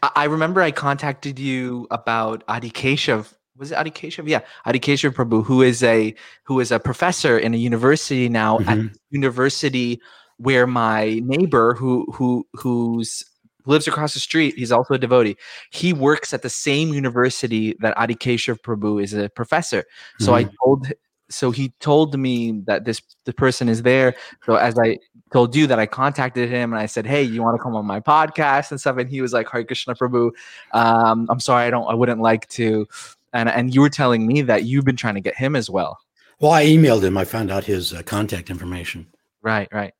I, 0.03 0.11
I 0.15 0.23
remember 0.25 0.61
I 0.61 0.71
contacted 0.71 1.37
you 1.37 1.87
about 1.91 2.43
Adi 2.47 2.71
Keshav. 2.71 3.33
Was 3.59 3.71
it 3.71 3.77
Adi 3.77 3.91
Keshav? 3.91 4.27
Yeah, 4.27 4.39
Adi 4.65 4.79
Keshav 4.79 5.11
Prabhu, 5.11 5.43
who 5.45 5.61
is 5.61 5.83
a 5.83 6.15
who 6.43 6.59
is 6.61 6.71
a 6.71 6.79
professor 6.79 7.37
in 7.37 7.53
a 7.53 7.57
university 7.57 8.29
now 8.29 8.59
at 8.59 8.77
Mhm. 8.77 8.93
the 8.93 8.99
university 9.11 10.01
where 10.37 10.65
my 10.65 11.19
neighbor 11.25 11.73
who 11.75 12.05
who 12.13 12.47
who's 12.53 13.23
lives 13.65 13.87
across 13.87 14.13
the 14.13 14.19
street. 14.21 14.55
He's 14.57 14.71
also 14.71 14.93
a 14.93 14.97
devotee. 14.97 15.35
He 15.71 15.91
works 15.93 16.33
at 16.33 16.41
the 16.41 16.49
same 16.49 16.93
university 16.93 17.75
that 17.81 17.95
Adi 17.97 18.15
Keshav 18.15 18.61
Prabhu 18.61 19.03
is 19.03 19.13
a 19.13 19.29
professor. 19.29 19.83
So 20.19 20.33
I 20.33 20.43
told 20.63 20.91
so 21.29 21.51
he 21.51 21.69
told 21.79 22.17
me 22.17 22.61
that 22.65 22.85
this 22.85 23.01
the 23.25 23.33
person 23.33 23.69
is 23.69 23.83
there. 23.83 24.15
So 24.45 24.55
as 24.55 24.79
I 24.79 24.97
told 25.31 25.55
you 25.55 25.67
that 25.67 25.77
I 25.77 25.85
contacted 25.85 26.49
him 26.49 26.71
and 26.73 26.81
I 26.81 26.87
said, 26.87 27.05
"Hey, 27.05 27.21
you 27.21 27.43
want 27.43 27.55
to 27.57 27.61
come 27.61 27.75
on 27.75 27.85
my 27.85 27.99
podcast 27.99 28.71
and 28.71 28.79
stuff?" 28.79 28.97
And 28.97 29.07
he 29.09 29.21
was 29.21 29.33
like, 29.33 29.47
"Hare 29.51 29.63
Krishna 29.65 29.93
Prabhu, 29.93 30.31
um, 30.71 31.27
I'm 31.29 31.39
sorry, 31.41 31.65
I 31.67 31.69
don't, 31.69 31.85
I 31.87 31.93
wouldn't 31.93 32.21
like 32.21 32.47
to." 32.59 32.87
And 33.33 33.49
and 33.49 33.73
you 33.73 33.81
were 33.81 33.89
telling 33.89 34.25
me 34.25 34.41
that 34.43 34.63
you've 34.65 34.85
been 34.85 34.95
trying 34.95 35.15
to 35.15 35.21
get 35.21 35.35
him 35.35 35.55
as 35.55 35.69
well. 35.69 35.97
Well, 36.39 36.51
I 36.51 36.65
emailed 36.65 37.03
him. 37.03 37.17
I 37.17 37.25
found 37.25 37.51
out 37.51 37.63
his 37.65 37.93
uh, 37.93 38.01
contact 38.03 38.49
information, 38.49 39.07
Right, 39.41 39.67
right. 39.73 39.93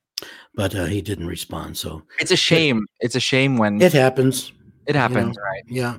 but 0.55 0.73
uh, 0.73 0.85
he 0.85 1.01
didn't 1.01 1.27
respond. 1.27 1.77
So 1.77 2.03
It's 2.19 2.31
a 2.31 2.37
shame. 2.37 2.85
It's 3.01 3.15
a 3.15 3.19
shame 3.19 3.57
when 3.57 3.81
it 3.81 3.91
happens. 3.93 4.53
it 4.87 4.95
happens, 4.95 5.35
right? 5.37 5.63
Yeah. 5.67 5.97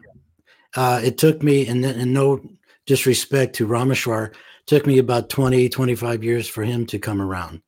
Uh, 0.74 1.00
it 1.04 1.18
took 1.18 1.42
me, 1.42 1.66
and 1.66 1.84
in 1.84 2.12
no 2.12 2.40
disrespect 2.86 3.54
to 3.56 3.66
Rameshwar, 3.66 4.34
took 4.66 4.86
me 4.86 4.98
about 4.98 5.28
20, 5.28 5.68
25 5.68 6.24
years 6.24 6.48
for 6.48 6.62
him 6.64 6.86
to 6.86 6.98
come 6.98 7.20
around. 7.20 7.60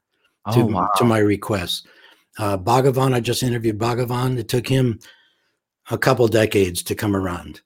to, 0.53 0.61
Oh 0.61 0.67
wow. 0.67 0.89
to 0.97 1.05
my 1.05 1.19
request. 1.19 1.87
Uh, 2.39 2.57
Bhagavan, 2.57 3.13
I 3.13 3.21
just 3.21 3.43
interviewed 3.43 3.79
Bhagavan. 3.79 4.39
It 4.39 4.49
took 4.49 4.67
him 4.67 4.99
a 5.91 5.99
couple 5.99 6.27
decades 6.29 6.83
to 6.85 6.95
come 6.95 7.15
around. 7.15 7.61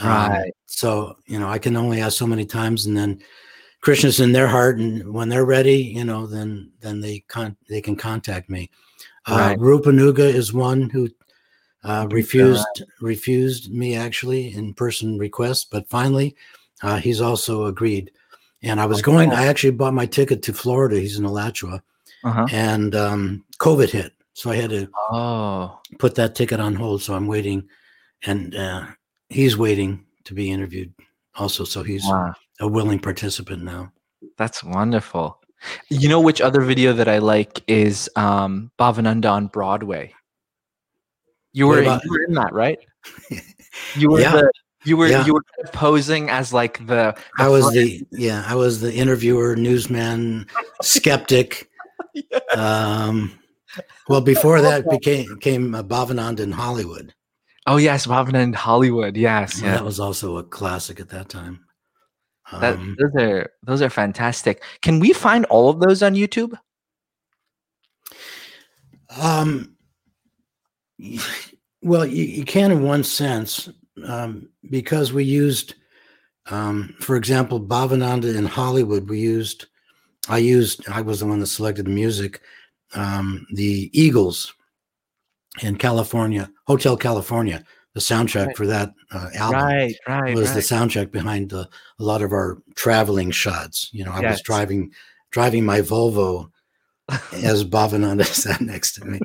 Um, 0.00 0.30
Right. 0.32 0.54
so, 0.66 1.16
you 1.26 1.38
know, 1.38 1.48
I 1.48 1.58
can 1.58 1.76
only 1.76 2.00
ask 2.00 2.16
so 2.16 2.26
many 2.26 2.46
times 2.46 2.86
and 2.86 2.96
then 2.96 3.20
Krishna's 3.80 4.20
in 4.20 4.32
their 4.32 4.46
heart. 4.48 4.78
And 4.78 5.12
when 5.12 5.28
they're 5.28 5.44
ready, 5.44 5.76
you 5.76 6.04
know, 6.04 6.26
then, 6.26 6.70
then 6.80 7.00
they 7.00 7.20
con 7.28 7.56
they 7.68 7.80
can 7.80 7.96
contact 7.96 8.48
me. 8.50 8.70
Uh, 9.26 9.36
Right. 9.36 9.58
Rupanuga 9.58 10.20
is 10.20 10.52
one 10.52 10.88
who 10.90 11.08
uh, 11.84 12.06
refused, 12.10 12.82
refused 13.00 13.72
me 13.72 13.96
actually 13.96 14.54
in 14.54 14.74
person 14.74 15.18
request, 15.18 15.68
but 15.70 15.88
finally 15.88 16.36
uh, 16.82 16.96
he's 16.96 17.20
also 17.20 17.66
agreed. 17.66 18.10
And 18.62 18.80
I 18.80 18.86
was 18.86 19.00
going, 19.00 19.32
I 19.32 19.46
actually 19.46 19.70
bought 19.72 19.94
my 19.94 20.06
ticket 20.06 20.42
to 20.42 20.52
Florida. 20.52 20.98
He's 21.00 21.18
in 21.18 21.24
Alachua 21.24 21.82
Uh-huh. 22.24 22.46
and 22.52 22.94
um, 22.94 23.44
COVID 23.58 23.88
hit, 23.90 24.12
so 24.34 24.50
I 24.50 24.56
had 24.56 24.70
to 24.70 24.88
Oh, 25.12 25.78
put 25.98 26.14
that 26.16 26.34
ticket 26.34 26.60
on 26.60 26.74
hold. 26.74 27.02
So 27.02 27.14
I'm 27.14 27.26
waiting, 27.26 27.66
and 28.26 28.54
uh, 28.54 28.86
he's 29.30 29.56
waiting 29.56 30.04
to 30.24 30.34
be 30.34 30.50
interviewed 30.50 30.92
also. 31.34 31.64
So 31.64 31.82
he's 31.82 32.04
wow. 32.04 32.34
a 32.60 32.68
willing 32.68 32.98
participant 32.98 33.62
now. 33.62 33.92
That's 34.36 34.62
wonderful. 34.62 35.40
You 35.88 36.08
know 36.08 36.20
which 36.20 36.40
other 36.40 36.60
video 36.62 36.92
that 36.94 37.08
I 37.08 37.18
like 37.18 37.62
is 37.66 38.08
um 38.16 38.70
Bhavananda 38.78 39.30
on 39.30 39.46
Broadway. 39.48 40.12
You 41.52 41.66
were, 41.66 41.82
about- 41.82 42.04
you 42.04 42.10
were 42.10 42.24
in 42.24 42.34
that, 42.34 42.52
right? 42.52 42.78
You 43.96 44.10
were 44.10 44.20
Yeah. 44.20 44.32
the 44.32 44.52
you 44.84 44.96
were 44.96 45.06
Yeah. 45.06 45.24
you 45.24 45.32
were 45.32 45.42
kind 45.42 45.68
of 45.68 45.72
posing 45.72 46.28
as 46.28 46.52
like 46.52 46.84
the, 46.86 47.14
I 47.38 47.48
was 47.48 47.62
front- 47.62 47.76
the 47.76 48.06
yeah, 48.10 48.44
I 48.46 48.56
was 48.56 48.80
the 48.80 48.92
interviewer, 48.92 49.54
newsman, 49.56 50.46
skeptic. 50.82 51.68
Um, 52.56 53.38
well, 54.08 54.20
before 54.20 54.60
that 54.60 54.90
became 54.90 55.38
came 55.38 55.76
uh, 55.76 55.82
Bhavananda 55.84 56.40
in 56.40 56.50
Hollywood. 56.50 57.14
Oh 57.66 57.76
yes, 57.76 58.06
Bhavananda 58.06 58.42
in 58.42 58.52
Hollywood. 58.52 59.16
Yes, 59.16 59.60
yeah. 59.60 59.72
That 59.72 59.84
was 59.84 60.00
also 60.00 60.38
a 60.38 60.42
classic 60.42 61.00
at 61.00 61.10
that 61.10 61.28
time. 61.28 61.64
That, 62.52 62.74
Um, 62.74 62.96
those 62.98 63.22
are 63.22 63.50
those 63.62 63.82
are 63.82 63.90
fantastic. 63.90 64.62
Can 64.82 64.98
we 64.98 65.12
find 65.12 65.44
all 65.46 65.68
of 65.68 65.80
those 65.80 66.02
on 66.02 66.14
YouTube? 66.14 66.58
Um, 69.16 69.76
well, 71.82 72.06
you, 72.06 72.24
you 72.24 72.44
can 72.44 72.72
in 72.72 72.82
one 72.82 73.04
sense, 73.04 73.68
um, 74.04 74.48
because 74.68 75.12
we 75.12 75.24
used, 75.24 75.74
um, 76.46 76.94
for 77.00 77.16
example, 77.16 77.60
Bhavananda 77.60 78.36
in 78.36 78.46
Hollywood. 78.46 79.08
We 79.08 79.20
used, 79.20 79.66
I 80.28 80.38
used, 80.38 80.88
I 80.88 81.00
was 81.00 81.20
the 81.20 81.26
one 81.26 81.40
that 81.40 81.46
selected 81.46 81.86
the 81.86 81.90
music. 81.90 82.40
Um, 82.94 83.46
the 83.52 83.90
Eagles 83.92 84.52
in 85.62 85.76
California, 85.76 86.50
Hotel 86.70 86.96
California, 86.96 87.64
the 87.94 88.00
soundtrack 88.00 88.46
Right. 88.46 88.56
for 88.56 88.66
that 88.68 88.92
uh, 89.10 89.28
album 89.34 89.60
Right, 89.60 89.94
right, 90.06 90.34
was 90.36 90.54
the 90.54 90.60
soundtrack 90.60 91.10
behind 91.10 91.50
the, 91.50 91.68
a 91.98 92.02
lot 92.04 92.22
of 92.22 92.32
our 92.32 92.58
traveling 92.76 93.32
shots. 93.32 93.88
You 93.92 94.04
know, 94.04 94.12
I 94.12 94.20
Yes. 94.20 94.30
was 94.34 94.42
driving 94.42 94.92
driving 95.32 95.64
my 95.64 95.80
Volvo 95.80 96.50
as 97.32 97.64
Bhavananda 97.64 98.24
sat 98.44 98.60
next 98.60 98.92
to 98.94 99.04
me. 99.04 99.20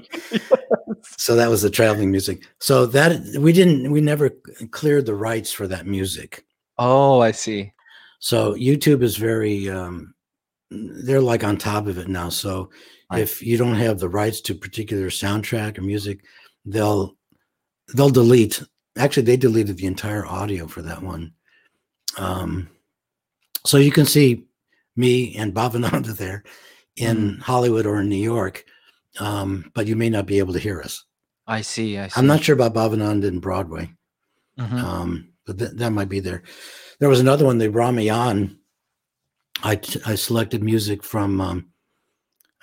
So 1.18 1.36
that 1.36 1.50
was 1.50 1.62
the 1.62 1.70
traveling 1.70 2.10
music. 2.12 2.44
So 2.60 2.86
that 2.88 3.22
we 3.40 3.54
didn't 3.54 3.92
we 3.92 4.02
never 4.02 4.32
cleared 4.72 5.06
the 5.06 5.16
rights 5.16 5.52
for 5.52 5.68
that 5.68 5.86
music. 5.86 6.46
oh, 6.80 7.22
I 7.22 7.32
see. 7.32 7.72
So 8.20 8.56
YouTube 8.56 9.04
is 9.04 9.18
very 9.18 9.70
um 9.70 10.14
they're 10.72 11.22
like 11.22 11.44
on 11.44 11.58
top 11.58 11.86
of 11.86 11.98
it 12.00 12.08
now. 12.08 12.30
So 12.30 12.70
Right. 13.12 13.22
if 13.22 13.44
you 13.44 13.56
don't 13.56 13.76
have 13.76 14.00
the 14.00 14.10
rights 14.10 14.42
to 14.42 14.56
particular 14.56 15.10
soundtrack 15.12 15.78
or 15.78 15.84
music, 15.84 16.26
they'll 16.66 17.16
they'll 17.94 18.10
delete 18.10 18.62
actually 18.98 19.24
they 19.24 19.38
deleted 19.38 19.78
the 19.78 19.86
entire 19.86 20.26
audio 20.26 20.68
for 20.68 20.82
that 20.82 21.02
one. 21.04 21.34
Um 22.18 22.70
so 23.66 23.78
you 23.78 23.92
can 23.92 24.06
see 24.06 24.46
me 24.96 25.36
and 25.36 25.54
Bhavananda 25.54 26.14
there 26.18 26.44
in 26.96 27.38
Hollywood 27.40 27.86
or 27.86 28.00
in 28.00 28.10
New 28.10 28.16
York. 28.16 28.64
Um, 29.20 29.72
but 29.74 29.88
you 29.88 29.96
may 29.96 30.10
not 30.10 30.26
be 30.26 30.40
able 30.40 30.54
to 30.54 30.60
hear 30.60 30.82
us. 30.82 31.04
I 31.48 31.62
see. 31.62 31.98
I 31.98 32.08
see. 32.08 32.14
I'm 32.20 32.28
not 32.28 32.44
sure 32.44 32.56
about 32.56 32.74
Bhavananda 32.74 33.26
in 33.28 33.40
Broadway. 33.40 33.90
Mhm. 34.60 34.74
Um, 34.74 35.30
but 35.46 35.58
th- 35.58 35.72
that 35.76 35.92
might 35.92 36.10
be 36.10 36.20
there. 36.20 36.44
There 37.00 37.10
was 37.10 37.20
another 37.20 37.46
one, 37.46 37.58
they 37.58 37.68
brought 37.68 37.94
me 37.94 38.10
on. 38.10 38.58
I, 39.64 39.76
t- 39.78 40.02
I 40.06 40.16
selected 40.16 40.64
music 40.64 41.02
from 41.04 41.40
um, 41.42 41.68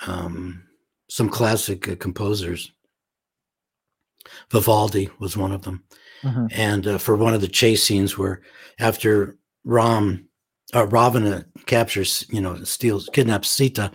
um, 0.07 0.65
some 1.09 1.28
classic 1.28 1.89
uh, 1.89 1.97
composers. 1.97 2.70
Vivaldi 4.53 5.09
was 5.19 5.37
one 5.37 5.53
of 5.53 5.62
them, 5.62 5.83
Mhm. 6.23 6.49
and 6.53 6.87
uh, 6.87 6.99
for 6.99 7.16
one 7.16 7.35
of 7.35 7.41
the 7.41 7.49
chase 7.49 7.83
scenes 7.83 8.16
where 8.19 8.43
after 8.79 9.37
Ram, 9.65 10.29
uh, 10.74 10.87
Ravana 10.87 11.47
captures, 11.66 12.24
you 12.31 12.41
know, 12.41 12.62
steals, 12.65 13.09
kidnaps 13.12 13.49
Sita, 13.49 13.91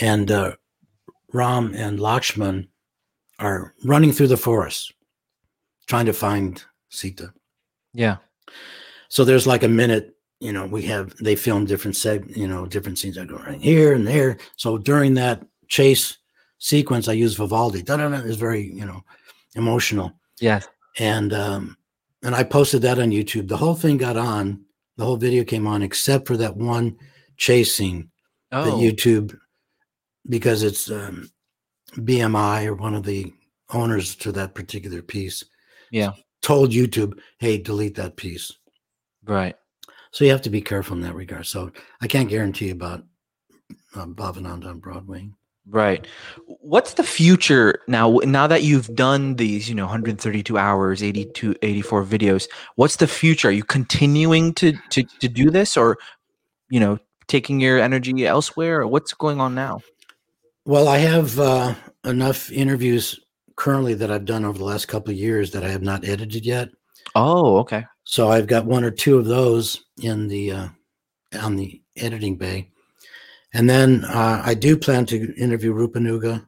and 0.00 0.30
uh, 0.30 0.56
Ram 1.32 1.72
and 1.74 1.98
Lakshman 1.98 2.68
are 3.38 3.74
running 3.84 4.12
through 4.12 4.28
the 4.28 4.36
forest 4.36 4.92
trying 5.86 6.06
to 6.06 6.12
find 6.12 6.64
Sita. 6.88 7.32
Yeah. 7.94 8.16
So 9.08 9.24
there's 9.24 9.46
like 9.46 9.62
a 9.62 9.68
minute, 9.68 10.16
you 10.40 10.52
know, 10.52 10.66
we 10.66 10.82
have 10.82 11.14
they 11.18 11.36
film 11.36 11.64
different 11.64 11.96
seg, 11.96 12.36
you 12.36 12.48
know, 12.48 12.66
different 12.66 12.98
scenes. 12.98 13.16
I 13.18 13.24
go 13.24 13.36
right 13.36 13.60
here 13.60 13.94
and 13.94 14.06
there. 14.06 14.38
So 14.56 14.78
during 14.78 15.14
that 15.14 15.44
chase 15.68 16.18
sequence, 16.58 17.06
I 17.08 17.12
use 17.12 17.34
Vivaldi. 17.36 17.82
Da 17.82 17.96
da 17.96 18.08
da 18.08 18.16
is 18.16 18.36
very, 18.36 18.62
you 18.72 18.84
know, 18.84 19.02
emotional. 19.56 20.12
Yes. 20.40 20.68
And 20.98 21.32
um, 21.32 21.76
and 22.22 22.34
I 22.34 22.42
posted 22.42 22.82
that 22.82 22.98
on 22.98 23.10
YouTube. 23.10 23.48
The 23.48 23.56
whole 23.56 23.74
thing 23.74 23.96
got 23.96 24.16
on. 24.16 24.62
The 24.96 25.04
whole 25.04 25.16
video 25.16 25.44
came 25.44 25.66
on, 25.66 25.82
except 25.82 26.26
for 26.26 26.36
that 26.38 26.56
one 26.56 26.96
chase 27.36 27.74
scene 27.76 28.10
that 28.50 28.68
Oh. 28.68 28.78
YouTube, 28.78 29.36
because 30.28 30.62
it's 30.62 30.90
um, 30.90 31.30
BMI 31.98 32.66
or 32.66 32.74
one 32.74 32.94
of 32.94 33.02
the 33.04 33.32
owners 33.74 34.14
to 34.16 34.32
that 34.32 34.54
particular 34.54 35.02
piece. 35.02 35.44
Yeah. 35.90 36.12
Told 36.40 36.70
YouTube, 36.70 37.18
hey, 37.38 37.58
delete 37.58 37.96
that 37.96 38.16
piece. 38.16 38.52
right. 39.24 39.56
So 40.12 40.24
you 40.24 40.30
have 40.30 40.42
to 40.42 40.50
be 40.50 40.62
careful 40.62 40.96
in 40.96 41.02
that 41.02 41.14
regard. 41.14 41.44
So 41.44 41.70
I 42.00 42.06
can't 42.06 42.28
guarantee 42.30 42.70
about 42.70 43.04
uh, 43.94 44.06
Bhavananda 44.06 44.66
on 44.68 44.78
Broadway. 44.78 45.28
Right. 45.68 46.06
What's 46.46 46.94
the 46.94 47.02
future 47.02 47.80
now? 47.88 48.18
Now 48.22 48.46
that 48.46 48.62
you've 48.62 48.94
done 48.94 49.34
these, 49.34 49.68
you 49.68 49.74
know, 49.74 49.84
132 49.84 50.56
hours, 50.56 51.02
82, 51.02 51.56
84 51.60 52.04
videos, 52.04 52.48
what's 52.76 52.96
the 52.96 53.08
future? 53.08 53.48
Are 53.48 53.52
you 53.52 53.64
continuing 53.64 54.54
to 54.54 54.74
to 54.90 55.02
to 55.02 55.28
do 55.28 55.50
this, 55.50 55.76
or 55.76 55.98
you 56.68 56.78
know, 56.78 56.98
taking 57.26 57.60
your 57.60 57.80
energy 57.80 58.26
elsewhere, 58.26 58.82
or 58.82 58.86
what's 58.86 59.12
going 59.12 59.40
on 59.40 59.56
now? 59.56 59.80
Well, 60.64 60.86
I 60.86 60.98
have 60.98 61.38
uh, 61.38 61.74
enough 62.04 62.50
interviews 62.52 63.18
currently 63.56 63.94
that 63.94 64.10
I've 64.10 64.24
done 64.24 64.44
over 64.44 64.58
the 64.58 64.64
last 64.64 64.86
couple 64.86 65.10
of 65.10 65.18
years 65.18 65.50
that 65.50 65.64
I 65.64 65.68
have 65.68 65.82
not 65.82 66.04
edited 66.04 66.46
yet. 66.46 66.68
Oh, 67.14 67.58
okay. 67.58 67.84
So 68.04 68.28
I've 68.28 68.46
got 68.46 68.66
one 68.66 68.84
or 68.84 68.90
two 68.90 69.18
of 69.18 69.24
those 69.24 69.84
in 70.00 70.28
the 70.28 70.52
uh, 70.52 70.68
on 71.40 71.56
the 71.56 71.82
editing 71.96 72.36
bay, 72.36 72.70
and 73.56 73.68
then 73.70 74.04
uh, 74.04 74.42
I 74.44 74.52
do 74.54 74.76
plan 74.76 75.06
to 75.06 75.34
interview 75.36 75.72
Rupanuga. 75.72 76.46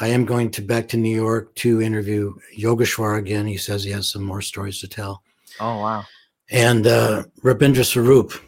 I 0.00 0.08
am 0.08 0.24
going 0.24 0.50
to 0.52 0.62
back 0.62 0.88
to 0.88 0.96
New 0.96 1.14
York 1.14 1.54
to 1.56 1.80
interview 1.82 2.34
Yogeshwar 2.58 3.18
again. 3.18 3.46
He 3.46 3.58
says 3.58 3.84
he 3.84 3.90
has 3.92 4.10
some 4.10 4.24
more 4.24 4.40
stories 4.42 4.80
to 4.80 4.88
tell, 4.88 5.22
Oh, 5.60 5.78
wow. 5.80 6.04
and 6.50 6.86
uh, 6.86 7.24
Rabindra 7.42 7.84
Sarup, 7.84 8.40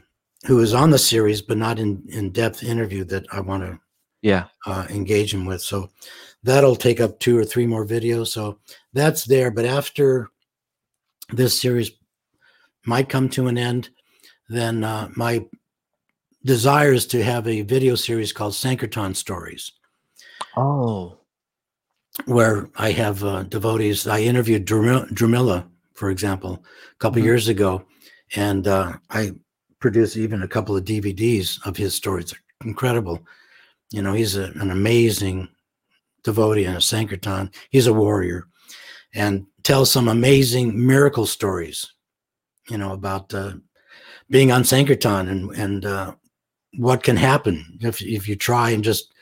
who 0.47 0.61
is 0.61 0.73
on 0.75 0.91
the 0.91 0.99
series 0.99 1.43
but 1.43 1.59
not 1.59 1.79
in 1.79 2.03
in 2.09 2.31
depth 2.33 2.63
interview 2.65 3.05
that 3.05 3.25
I 3.33 3.41
want 3.41 3.63
to 3.65 3.79
Yeah. 4.23 4.45
uh, 4.67 4.87
engage 4.91 5.33
him 5.35 5.45
with. 5.47 5.61
So 5.61 5.91
that'll 6.43 6.77
take 6.77 7.01
up 7.01 7.19
two 7.21 7.37
or 7.39 7.45
three 7.45 7.67
more 7.67 7.87
videos. 7.87 8.29
So 8.29 8.59
that's 8.93 9.25
there. 9.25 9.51
But 9.51 9.67
after 9.67 10.31
this 11.33 11.61
series 11.61 11.91
might 12.87 13.09
come 13.09 13.29
to 13.31 13.49
an 13.49 13.59
end, 13.59 13.91
then 14.49 14.83
uh, 14.85 15.09
my 15.17 15.45
desire 16.47 16.93
is 16.93 17.07
to 17.09 17.23
have 17.23 17.47
a 17.47 17.63
video 17.63 17.95
series 17.97 18.33
called 18.33 18.55
Sankirtan 18.55 19.15
Stories, 19.15 19.73
Oh, 20.57 21.19
where 22.25 22.71
I 22.77 22.93
have 22.93 23.23
uh, 23.25 23.43
devotees. 23.43 24.07
I 24.07 24.21
interviewed 24.21 24.67
Dramila, 24.67 25.69
for 25.95 26.11
example, 26.11 26.65
a 26.93 26.97
couple 26.99 27.21
Mhm. 27.21 27.25
years 27.25 27.49
ago, 27.49 27.85
and 28.37 28.67
uh, 28.67 28.95
I 29.11 29.33
produced 29.81 30.17
even 30.17 30.43
a 30.43 30.49
couple 30.49 30.77
of 30.77 30.85
DVDs 30.85 31.59
of 31.67 31.77
his 31.77 31.95
stories. 31.95 32.31
They're 32.31 32.69
incredible. 32.69 33.27
You 33.91 34.03
know, 34.03 34.15
he's 34.15 34.37
a, 34.37 34.45
an 34.63 34.71
amazing 34.71 35.49
devotee 36.25 36.65
and 36.65 36.77
a 36.77 36.81
Sankirtan. 36.81 37.51
He's 37.71 37.87
a 37.87 37.93
warrior 37.93 38.49
and 39.15 39.47
tells 39.63 39.91
some 39.91 40.09
amazing 40.09 40.87
miracle 40.87 41.27
stories, 41.27 41.85
you 42.69 42.79
know, 42.79 42.93
about 42.93 43.33
uh, 43.35 43.55
being 44.31 44.51
on 44.53 44.65
Sankirtan 44.65 45.29
and, 45.29 45.51
and 45.53 45.85
uh, 45.85 46.15
what 46.79 47.03
can 47.03 47.17
happen 47.17 47.79
if, 47.81 48.03
if 48.03 48.29
you 48.29 48.37
try 48.37 48.71
and 48.71 48.85
just 48.85 49.13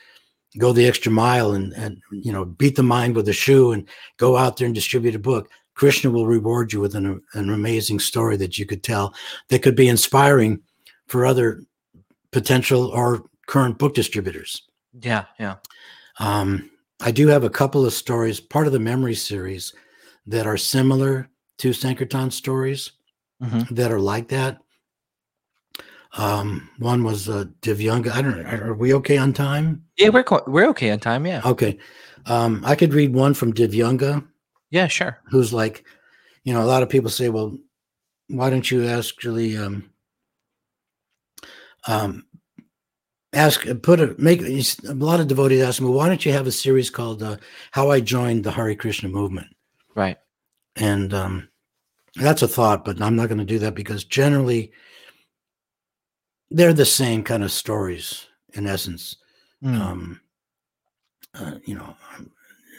go 0.57 0.71
the 0.71 0.87
extra 0.87 1.11
mile 1.11 1.51
and, 1.53 1.73
and, 1.73 2.01
you 2.11 2.31
know, 2.31 2.45
beat 2.45 2.75
the 2.75 2.83
mind 2.83 3.15
with 3.15 3.27
a 3.27 3.33
shoe 3.33 3.71
and 3.71 3.87
go 4.17 4.37
out 4.37 4.57
there 4.57 4.65
and 4.65 4.75
distribute 4.75 5.15
a 5.15 5.19
book. 5.19 5.49
Krishna 5.73 6.09
will 6.09 6.25
reward 6.27 6.71
you 6.71 6.79
with 6.79 6.95
an, 6.95 7.21
an 7.33 7.49
amazing 7.49 7.99
story 7.99 8.37
that 8.37 8.57
you 8.57 8.65
could 8.65 8.81
tell 8.83 9.13
that 9.49 9.61
could 9.61 9.75
be 9.75 9.89
inspiring 9.89 10.61
for 11.07 11.25
other 11.25 11.61
potential 12.31 12.85
or 12.87 13.25
current 13.47 13.77
book 13.77 13.93
distributors. 13.93 14.63
yeah, 15.01 15.25
yeah. 15.39 15.55
Um, 16.19 16.69
I 17.01 17.11
do 17.11 17.27
have 17.27 17.43
a 17.43 17.49
couple 17.49 17.85
of 17.85 17.91
stories, 17.93 18.39
part 18.39 18.67
of 18.67 18.73
the 18.73 18.79
memory 18.79 19.15
series, 19.15 19.73
that 20.27 20.47
are 20.47 20.57
similar 20.57 21.29
to 21.57 21.73
Sankirtan 21.73 22.31
stories 22.31 22.91
Mhm. 23.43 23.67
that 23.75 23.91
are 23.91 23.99
like 23.99 24.29
that. 24.29 24.61
Um, 26.17 26.69
one 26.79 27.03
was 27.03 27.27
uh, 27.27 27.45
Divyanga. 27.61 28.11
I 28.11 28.21
don't 28.21 28.41
know. 28.41 28.49
Are 28.49 28.73
we 28.73 28.93
okay 28.95 29.17
on 29.17 29.33
time? 29.33 29.83
Yeah, 29.97 30.09
we're 30.09 30.23
co- 30.23 30.43
we're 30.47 30.69
okay 30.69 30.91
on 30.91 30.99
time. 30.99 31.25
Yeah. 31.25 31.41
Okay. 31.43 31.77
Um, 32.25 32.63
I 32.65 32.75
could 32.75 32.93
read 32.93 33.13
one 33.13 33.33
from 33.33 33.53
Divyanga, 33.53 34.25
Yeah, 34.71 34.87
sure. 34.87 35.19
who's 35.29 35.53
like, 35.53 35.85
you 36.43 36.53
know, 36.53 36.63
a 36.63 36.65
lot 36.65 36.83
of 36.83 36.89
people 36.89 37.09
say, 37.09 37.29
well, 37.29 37.55
why 38.29 38.49
don't 38.49 38.69
you 38.71 38.87
actually 38.87 39.57
um, 39.57 39.91
um, 41.87 42.25
ask, 43.33 43.65
put 43.83 43.99
a, 43.99 44.15
make 44.17 44.41
a 44.41 44.93
lot 44.93 45.19
of 45.19 45.27
devotees 45.27 45.61
ask 45.61 45.81
me, 45.81 45.87
well, 45.87 45.97
why 45.97 46.07
don't 46.07 46.25
you 46.25 46.31
have 46.31 46.47
a 46.47 46.51
series 46.51 46.89
called 46.89 47.21
uh, 47.21 47.37
How 47.71 47.91
I 47.91 47.99
Joined 47.99 48.43
the 48.43 48.51
Hari 48.51 48.75
Krishna 48.75 49.09
Movement? 49.09 49.47
Right. 49.93 50.17
And 50.75 51.13
um, 51.13 51.49
that's 52.15 52.41
a 52.41 52.47
thought, 52.47 52.85
but 52.85 53.01
I'm 53.01 53.15
not 53.15 53.27
going 53.27 53.37
to 53.39 53.45
do 53.45 53.59
that 53.59 53.75
because 53.75 54.03
generally 54.03 54.71
they're 56.51 56.73
the 56.73 56.85
same 56.85 57.23
kind 57.23 57.43
of 57.43 57.51
stories 57.51 58.25
in 58.53 58.67
essence. 58.67 59.17
Mm. 59.63 59.79
Um, 59.79 60.21
uh, 61.33 61.55
you 61.65 61.75
know, 61.75 61.95
I'm, 62.13 62.31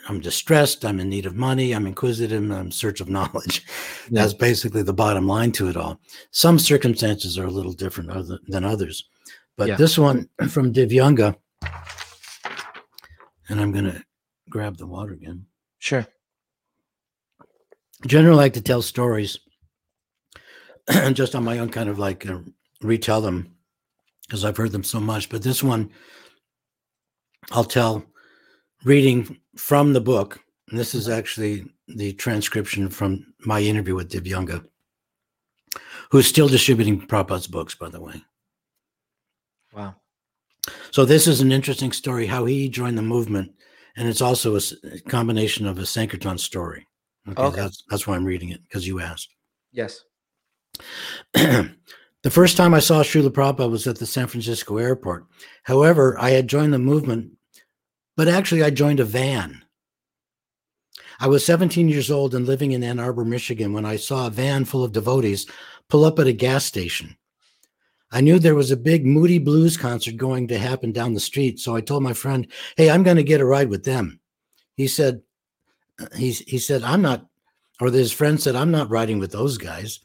I'm 0.08 0.20
distressed. 0.20 0.84
I'm 0.84 1.00
in 1.00 1.08
need 1.08 1.26
of 1.26 1.34
money. 1.34 1.72
I'm 1.74 1.86
inquisitive. 1.86 2.42
I'm 2.42 2.52
in 2.52 2.70
search 2.70 3.00
of 3.00 3.08
knowledge. 3.16 3.64
Yeah. 4.10 4.22
That's 4.22 4.34
basically 4.34 4.82
the 4.82 4.92
bottom 4.92 5.26
line 5.26 5.52
to 5.52 5.68
it 5.68 5.76
all. 5.76 6.00
Some 6.30 6.58
circumstances 6.58 7.38
are 7.38 7.46
a 7.46 7.50
little 7.50 7.72
different 7.72 8.10
other, 8.10 8.38
than 8.48 8.64
others, 8.64 9.04
but 9.56 9.68
Yeah. 9.68 9.76
this 9.76 9.98
one 9.98 10.28
from 10.48 10.72
Divyanga, 10.72 11.34
and 13.48 13.60
I'm 13.60 13.72
going 13.72 13.84
to 13.86 14.02
grab 14.48 14.76
the 14.76 14.86
water 14.86 15.12
again. 15.12 15.46
Sure. 15.78 16.06
generally 18.06 18.36
like 18.36 18.52
to 18.54 18.60
tell 18.60 18.82
stories 18.82 19.38
just 21.12 21.34
on 21.34 21.44
my 21.44 21.58
own 21.58 21.68
kind 21.68 21.88
of 21.88 21.98
like 21.98 22.26
uh, 22.28 22.38
retell 22.82 23.20
them 23.20 23.55
because 24.26 24.44
I've 24.44 24.56
heard 24.56 24.72
them 24.72 24.84
so 24.84 25.00
much. 25.00 25.28
But 25.28 25.42
this 25.42 25.62
one, 25.62 25.90
I'll 27.52 27.64
tell 27.64 28.04
reading 28.84 29.38
from 29.56 29.92
the 29.92 30.00
book. 30.00 30.40
And 30.68 30.78
this 30.78 30.94
is 30.94 31.08
actually 31.08 31.64
the 31.88 32.12
transcription 32.14 32.88
from 32.88 33.24
my 33.40 33.60
interview 33.60 33.94
with 33.94 34.10
Divyanga, 34.10 34.64
who's 36.10 36.26
still 36.26 36.48
distributing 36.48 37.06
Prabhupada's 37.06 37.46
books, 37.46 37.74
by 37.76 37.88
the 37.88 38.00
way. 38.00 38.20
Wow. 39.72 39.94
So 40.90 41.04
this 41.04 41.28
is 41.28 41.40
an 41.40 41.52
interesting 41.52 41.92
story 41.92 42.26
how 42.26 42.44
he 42.46 42.68
joined 42.68 42.98
the 42.98 43.02
movement, 43.02 43.52
and 43.96 44.08
it's 44.08 44.20
also 44.20 44.56
a 44.56 45.00
combination 45.08 45.66
of 45.66 45.78
a 45.78 45.86
Sankirtan 45.86 46.38
story. 46.38 46.84
Okay, 47.28 47.42
Okay. 47.42 47.60
that's 47.60 47.84
that's 47.88 48.06
why 48.06 48.16
I'm 48.16 48.24
reading 48.24 48.48
it 48.48 48.62
because 48.64 48.86
you 48.86 49.00
asked. 49.00 49.28
Yes. 49.70 50.00
the 52.26 52.30
first 52.30 52.56
time 52.56 52.74
I 52.74 52.80
saw 52.80 53.04
Srila 53.04 53.28
Prabhupada 53.28 53.70
was 53.70 53.86
at 53.86 54.00
the 54.00 54.04
San 54.04 54.26
Francisco 54.26 54.78
airport. 54.78 55.26
However, 55.62 56.18
I 56.18 56.30
had 56.30 56.48
joined 56.48 56.72
the 56.72 56.78
movement, 56.80 57.30
but 58.16 58.26
actually 58.26 58.64
I 58.64 58.70
joined 58.70 58.98
a 58.98 59.04
van. 59.04 59.62
I 61.20 61.28
was 61.28 61.46
17 61.46 61.88
years 61.88 62.10
old 62.10 62.34
and 62.34 62.44
living 62.44 62.72
in 62.72 62.82
Ann 62.82 62.98
Arbor, 62.98 63.24
Michigan, 63.24 63.72
when 63.72 63.84
I 63.84 63.94
saw 63.94 64.26
a 64.26 64.30
van 64.30 64.64
full 64.64 64.82
of 64.82 64.90
devotees 64.90 65.46
pull 65.88 66.04
up 66.04 66.18
at 66.18 66.26
a 66.26 66.32
gas 66.32 66.64
station. 66.64 67.16
I 68.10 68.22
knew 68.22 68.40
there 68.40 68.56
was 68.56 68.72
a 68.72 68.76
big 68.76 69.06
Moody 69.06 69.38
Blues 69.38 69.76
concert 69.76 70.16
going 70.16 70.48
to 70.48 70.58
happen 70.58 70.90
down 70.90 71.14
the 71.14 71.20
street, 71.20 71.60
so 71.60 71.76
I 71.76 71.80
told 71.80 72.02
my 72.02 72.12
friend, 72.12 72.48
"Hey, 72.76 72.90
I'm 72.90 73.04
going 73.04 73.18
to 73.18 73.22
get 73.22 73.40
a 73.40 73.46
ride 73.46 73.68
with 73.68 73.84
them." 73.84 74.18
He 74.74 74.88
said, 74.88 75.22
"He 76.16 76.32
he 76.32 76.58
said 76.58 76.82
I'm 76.82 77.02
not," 77.02 77.24
or 77.80 77.88
his 77.88 78.10
friend 78.10 78.42
said, 78.42 78.56
"I'm 78.56 78.72
not 78.72 78.90
riding 78.90 79.20
with 79.20 79.30
those 79.30 79.58
guys." 79.58 80.00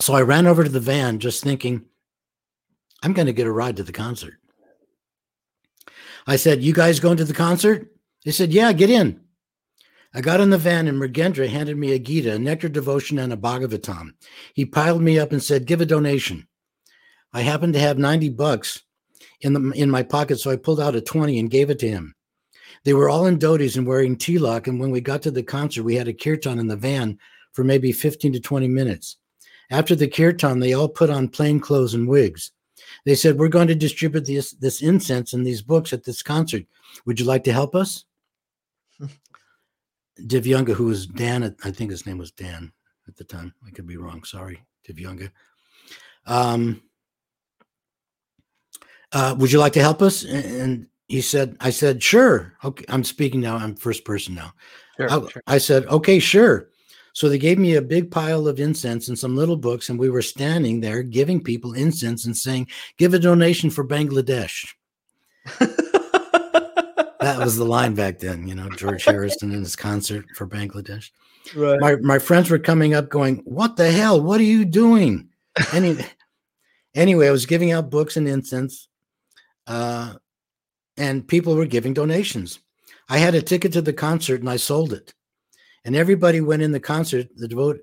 So 0.00 0.14
I 0.14 0.22
ran 0.22 0.46
over 0.46 0.64
to 0.64 0.70
the 0.70 0.80
van 0.80 1.18
just 1.18 1.42
thinking, 1.42 1.84
I'm 3.02 3.12
going 3.12 3.26
to 3.26 3.32
get 3.32 3.46
a 3.46 3.52
ride 3.52 3.76
to 3.76 3.82
the 3.82 3.92
concert. 3.92 4.34
I 6.26 6.36
said, 6.36 6.62
You 6.62 6.72
guys 6.72 7.00
going 7.00 7.18
to 7.18 7.24
the 7.24 7.34
concert? 7.34 7.92
They 8.24 8.30
said, 8.30 8.52
Yeah, 8.52 8.72
get 8.72 8.90
in. 8.90 9.20
I 10.14 10.22
got 10.22 10.40
in 10.40 10.50
the 10.50 10.58
van 10.58 10.88
and 10.88 11.00
Mergendra 11.00 11.48
handed 11.48 11.76
me 11.76 11.92
a 11.92 11.98
Gita, 11.98 12.34
a 12.34 12.38
nectar 12.38 12.68
devotion, 12.68 13.18
and 13.18 13.32
a 13.32 13.36
Bhagavatam. 13.36 14.14
He 14.54 14.64
piled 14.64 15.02
me 15.02 15.18
up 15.18 15.32
and 15.32 15.42
said, 15.42 15.66
Give 15.66 15.80
a 15.80 15.86
donation. 15.86 16.48
I 17.32 17.42
happened 17.42 17.74
to 17.74 17.80
have 17.80 17.98
90 17.98 18.30
bucks 18.30 18.82
in, 19.40 19.52
the, 19.52 19.70
in 19.72 19.90
my 19.90 20.02
pocket, 20.02 20.40
so 20.40 20.50
I 20.50 20.56
pulled 20.56 20.80
out 20.80 20.96
a 20.96 21.00
20 21.00 21.38
and 21.38 21.50
gave 21.50 21.70
it 21.70 21.78
to 21.80 21.88
him. 21.88 22.14
They 22.84 22.94
were 22.94 23.08
all 23.08 23.26
in 23.26 23.38
dhotis 23.38 23.76
and 23.76 23.86
wearing 23.86 24.16
tilak, 24.16 24.66
and 24.66 24.80
when 24.80 24.90
we 24.90 25.00
got 25.00 25.22
to 25.22 25.30
the 25.30 25.42
concert, 25.42 25.82
we 25.82 25.94
had 25.94 26.08
a 26.08 26.14
kirtan 26.14 26.58
in 26.58 26.66
the 26.66 26.76
van 26.76 27.18
for 27.52 27.62
maybe 27.62 27.92
15 27.92 28.32
to 28.32 28.40
20 28.40 28.66
minutes. 28.68 29.16
After 29.70 29.94
the 29.94 30.08
kirtan, 30.08 30.58
they 30.58 30.72
all 30.72 30.88
put 30.88 31.10
on 31.10 31.28
plain 31.28 31.60
clothes 31.60 31.94
and 31.94 32.08
wigs. 32.08 32.52
They 33.04 33.14
said, 33.14 33.38
We're 33.38 33.48
going 33.48 33.68
to 33.68 33.74
distribute 33.74 34.26
this, 34.26 34.52
this 34.52 34.82
incense 34.82 35.32
and 35.32 35.46
these 35.46 35.62
books 35.62 35.92
at 35.92 36.04
this 36.04 36.22
concert. 36.22 36.64
Would 37.06 37.20
you 37.20 37.26
like 37.26 37.44
to 37.44 37.52
help 37.52 37.74
us? 37.74 38.04
Divyanga, 40.20 40.72
who 40.72 40.86
was 40.86 41.06
Dan, 41.06 41.56
I 41.64 41.70
think 41.70 41.90
his 41.90 42.04
name 42.04 42.18
was 42.18 42.32
Dan 42.32 42.72
at 43.08 43.16
the 43.16 43.24
time. 43.24 43.54
I 43.66 43.70
could 43.70 43.86
be 43.86 43.96
wrong. 43.96 44.24
Sorry, 44.24 44.62
Divyanga. 44.86 45.30
Um, 46.26 46.82
uh, 49.12 49.34
would 49.38 49.50
you 49.50 49.58
like 49.58 49.72
to 49.74 49.80
help 49.80 50.02
us? 50.02 50.24
And 50.24 50.86
he 51.08 51.20
said, 51.20 51.56
I 51.60 51.70
said, 51.70 52.02
sure. 52.02 52.54
Okay, 52.64 52.84
I'm 52.88 53.04
speaking 53.04 53.40
now. 53.40 53.56
I'm 53.56 53.74
first 53.74 54.04
person 54.04 54.34
now. 54.34 54.52
Sure, 54.96 55.10
I, 55.10 55.28
sure. 55.28 55.42
I 55.46 55.58
said, 55.58 55.86
okay, 55.86 56.18
sure. 56.18 56.68
So 57.12 57.28
they 57.28 57.38
gave 57.38 57.58
me 57.58 57.74
a 57.74 57.82
big 57.82 58.10
pile 58.10 58.46
of 58.46 58.60
incense 58.60 59.08
and 59.08 59.18
some 59.18 59.36
little 59.36 59.56
books, 59.56 59.88
and 59.88 59.98
we 59.98 60.10
were 60.10 60.22
standing 60.22 60.80
there 60.80 61.02
giving 61.02 61.42
people 61.42 61.74
incense 61.74 62.24
and 62.24 62.36
saying, 62.36 62.68
give 62.96 63.14
a 63.14 63.18
donation 63.18 63.70
for 63.70 63.84
Bangladesh. 63.84 64.72
That 67.20 67.38
was 67.38 67.56
the 67.56 67.64
line 67.64 67.94
back 67.94 68.18
then, 68.18 68.48
you 68.48 68.54
know, 68.54 68.70
George 68.70 69.04
Harrison 69.04 69.52
in 69.52 69.60
his 69.60 69.76
concert 69.76 70.24
for 70.34 70.46
Bangladesh. 70.46 71.10
right. 71.54 71.78
My 71.78 71.96
my 71.96 72.18
friends 72.18 72.48
were 72.48 72.58
coming 72.58 72.94
up 72.94 73.10
going, 73.10 73.42
What 73.44 73.76
the 73.76 73.92
hell? 73.92 74.20
What 74.20 74.40
are 74.40 74.44
you 74.44 74.64
doing? 74.64 75.28
Any, 75.72 75.98
anyway, 76.94 77.28
I 77.28 77.30
was 77.30 77.44
giving 77.44 77.72
out 77.72 77.90
books 77.90 78.16
and 78.16 78.26
incense, 78.26 78.88
uh, 79.66 80.14
and 80.96 81.28
people 81.28 81.56
were 81.56 81.66
giving 81.66 81.92
donations. 81.92 82.60
I 83.10 83.18
had 83.18 83.34
a 83.34 83.42
ticket 83.42 83.72
to 83.74 83.82
the 83.82 83.92
concert 83.92 84.40
and 84.40 84.48
I 84.48 84.56
sold 84.56 84.94
it. 84.94 85.12
And 85.84 85.96
everybody 85.96 86.40
went 86.40 86.62
in 86.62 86.72
the 86.72 86.80
concert, 86.80 87.28
the 87.36 87.48
devote 87.48 87.80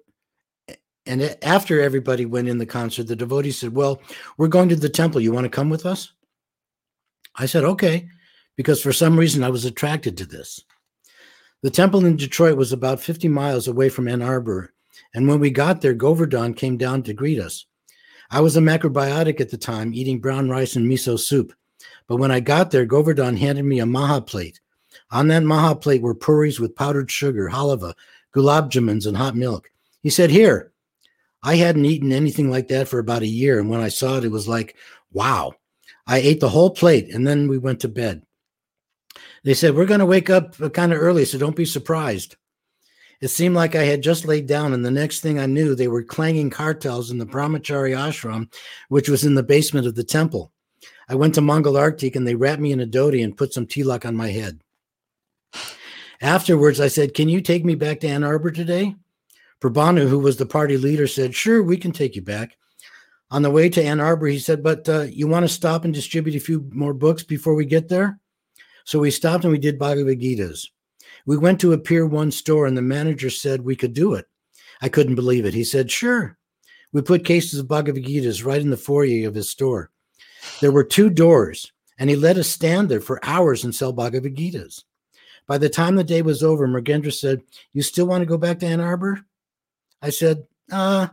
and 1.07 1.38
after 1.41 1.82
everybody 1.82 2.26
went 2.26 2.49
in 2.49 2.57
the 2.57 2.65
concert, 2.65 3.07
the 3.07 3.15
devotee 3.15 3.52
said, 3.52 3.74
Well, 3.74 4.02
we're 4.38 4.49
going 4.49 4.69
to 4.69 4.76
the 4.76 4.90
temple. 4.90 5.22
You 5.22 5.32
want 5.32 5.45
to 5.45 5.49
come 5.49 5.69
with 5.69 5.86
us? 5.86 6.11
I 7.36 7.45
said, 7.45 7.64
Okay, 7.64 8.07
because 8.57 8.82
for 8.82 8.91
some 8.91 9.18
reason 9.18 9.41
I 9.41 9.49
was 9.49 9.65
attracted 9.65 10.18
to 10.18 10.26
this. 10.26 10.64
The 11.64 11.72
temple 11.72 12.06
in 12.06 12.18
Detroit 12.18 12.57
was 12.57 12.72
about 12.72 12.99
50 12.99 13.30
miles 13.30 13.68
away 13.68 13.90
from 13.90 14.07
Ann 14.07 14.22
Arbor, 14.22 14.74
and 15.14 15.28
when 15.28 15.40
we 15.40 15.49
got 15.49 15.82
there, 15.82 15.94
Govardhan 15.94 16.53
came 16.53 16.78
down 16.78 17.03
to 17.03 17.14
greet 17.14 17.40
us. 17.40 17.65
I 18.30 18.41
was 18.41 18.57
a 18.57 18.61
macrobiotic 18.61 19.40
at 19.40 19.49
the 19.49 19.57
time, 19.57 19.94
eating 19.94 20.19
brown 20.19 20.49
rice 20.49 20.76
and 20.76 20.86
miso 20.86 21.18
soup. 21.18 21.53
But 22.07 22.18
when 22.18 22.32
I 22.32 22.41
got 22.41 22.72
there, 22.72 22.86
Govardhan 22.86 23.38
handed 23.38 23.64
me 23.64 23.80
a 23.80 23.86
maha 23.86 24.22
plate. 24.22 24.60
On 25.12 25.28
that 25.30 25.44
maha 25.44 25.76
plate 25.76 26.02
were 26.02 26.16
puris 26.16 26.60
with 26.60 26.76
powdered 26.76 27.10
sugar, 27.10 27.50
halava, 27.52 27.94
gulab 28.36 28.70
jamuns, 28.70 29.08
and 29.08 29.18
hot 29.18 29.36
milk. 29.36 29.72
He 30.02 30.10
said, 30.10 30.30
Here. 30.30 30.72
I 31.44 31.56
hadn't 31.56 31.86
eaten 31.86 32.12
anything 32.12 32.50
like 32.50 32.68
that 32.70 32.88
for 32.88 33.00
about 33.00 33.22
a 33.22 33.28
year, 33.28 33.60
and 33.60 33.70
when 33.70 33.80
I 33.80 33.90
saw 33.90 34.18
it, 34.18 34.26
it 34.26 34.32
was 34.32 34.48
like, 34.48 34.76
wow. 35.12 35.54
I 36.06 36.20
ate 36.20 36.40
the 36.40 36.50
whole 36.50 36.70
plate, 36.70 37.14
and 37.14 37.28
then 37.28 37.48
we 37.48 37.58
went 37.58 37.82
to 37.82 37.90
bed. 37.90 38.24
They 39.44 39.54
said, 39.54 39.76
We're 39.76 39.86
going 39.86 40.00
to 40.00 40.06
wake 40.06 40.30
up 40.30 40.56
kind 40.74 40.94
of 40.94 41.00
early, 41.00 41.26
so 41.26 41.38
don't 41.38 41.56
be 41.56 41.66
surprised. 41.66 42.36
It 43.20 43.30
seemed 43.30 43.56
like 43.56 43.76
I 43.76 43.84
had 43.84 44.04
just 44.04 44.26
laid 44.26 44.48
down, 44.48 44.74
and 44.74 44.86
the 44.86 44.92
next 44.92 45.22
thing 45.22 45.40
I 45.40 45.48
knew, 45.48 45.74
they 45.74 45.88
were 45.88 46.04
clanging 46.04 46.50
kartals 46.50 47.12
in 47.12 47.18
the 47.18 47.26
Brahmachari 47.26 47.96
ashram, 47.96 48.52
which 48.90 49.10
was 49.10 49.24
in 49.24 49.36
the 49.36 49.44
basement 49.44 49.88
of 49.88 49.96
the 49.96 50.04
temple. 50.04 50.52
I 51.10 51.16
went 51.16 51.34
to 51.36 51.42
Mangal 51.42 51.74
Arati, 51.74 52.16
and 52.16 52.28
they 52.28 52.36
wrapped 52.36 52.62
me 52.62 52.72
in 52.72 52.80
a 52.80 52.86
dhoti 52.86 53.24
and 53.24 53.38
put 53.38 53.54
some 53.54 53.66
tilak 53.66 54.06
on 54.06 54.16
my 54.16 54.30
head. 54.30 54.62
Afterwards, 56.22 56.80
I 56.80 56.88
said, 56.88 57.14
Can 57.14 57.30
you 57.30 57.41
take 57.41 57.64
me 57.64 57.76
back 57.76 57.99
to 57.99 58.07
Ann 58.07 58.23
Arbor 58.23 58.52
today? 58.52 58.95
Prabhanu, 59.61 60.07
who 60.07 60.19
was 60.19 60.38
the 60.38 60.45
party 60.45 60.77
leader, 60.77 61.07
said, 61.07 61.35
Sure, 61.35 61.61
we 61.61 61.77
can 61.77 61.91
take 61.91 62.15
you 62.15 62.22
back. 62.22 62.57
On 63.30 63.41
the 63.41 63.52
way 63.52 63.69
to 63.69 63.84
Ann 63.84 63.99
Arbor, 63.99 64.27
he 64.27 64.39
said, 64.39 64.64
But 64.64 64.88
uh, 64.88 65.02
you 65.03 65.27
want 65.27 65.44
to 65.44 65.49
stop 65.49 65.85
and 65.85 65.94
distribute 65.94 66.35
a 66.35 66.39
few 66.39 66.69
more 66.72 66.94
books 66.94 67.23
before 67.23 67.56
we 67.56 67.65
get 67.65 67.89
there? 67.89 68.19
So 68.85 68.99
we 68.99 69.11
stopped 69.11 69.44
and 69.44 69.52
we 69.52 69.60
did 69.60 69.77
Bhagavad 69.77 70.19
Gita's. 70.19 70.72
We 71.26 71.38
went 71.38 71.60
to 71.61 71.73
a 71.73 71.77
Pier 71.77 72.06
1 72.06 72.31
store 72.31 72.65
and 72.65 72.77
the 72.77 72.81
manager 72.81 73.30
said 73.30 73.61
we 73.61 73.76
could 73.76 73.94
do 73.94 74.14
it. 74.14 74.26
I 74.81 74.89
couldn't 74.89 75.15
believe 75.15 75.45
it. 75.45 75.53
He 75.53 75.64
said, 75.64 75.91
Sure. 75.91 76.38
We 76.94 77.02
put 77.02 77.26
cases 77.26 77.60
of 77.60 77.68
Bhagavad 77.68 78.06
Gita's 78.06 78.44
right 78.44 78.61
in 78.61 78.69
the 78.69 78.77
foyer 78.77 79.27
of 79.27 79.35
his 79.35 79.49
store. 79.49 79.91
There 80.61 80.72
were 80.72 80.85
two 80.85 81.10
doors, 81.10 81.72
and 81.99 82.10
he 82.10 82.15
let 82.15 82.38
us 82.38 82.48
stand 82.48 82.88
there 82.88 83.02
for 83.02 83.19
hours 83.23 83.64
and 83.65 83.76
sell 83.76 83.91
Bhagavad 83.91 84.35
Gita's. 84.35 84.85
By 85.48 85.57
the 85.57 85.69
time 85.69 85.95
the 85.95 86.03
day 86.03 86.22
was 86.22 86.44
over, 86.44 86.68
Mergendra 86.68 87.14
said, 87.14 87.41
You 87.74 87.82
still 87.82 88.06
want 88.06 88.22
to 88.22 88.26
go 88.26 88.38
back 88.38 88.60
to 88.60 88.65
Ann 88.65 88.82
Arbor? 88.82 89.26
I 90.02 90.10
said, 90.10 90.45
Uh, 90.72 91.07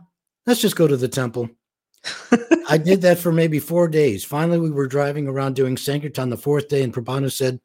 let's 0.45 0.61
just 0.61 0.75
go 0.75 0.87
to 0.87 0.97
the 0.97 1.07
temple. 1.07 1.49
I 2.69 2.77
did 2.77 3.01
that 3.01 3.17
for 3.17 3.31
maybe 3.31 3.59
four 3.59 3.87
days. 3.87 4.23
Finally, 4.23 4.59
we 4.59 4.71
were 4.71 4.87
driving 4.87 5.27
around 5.27 5.55
doing 5.55 5.77
Sankirtan 5.77 6.29
the 6.29 6.37
fourth 6.37 6.67
day, 6.67 6.83
and 6.83 6.93
Prabhanu 6.93 7.31
said, 7.31 7.59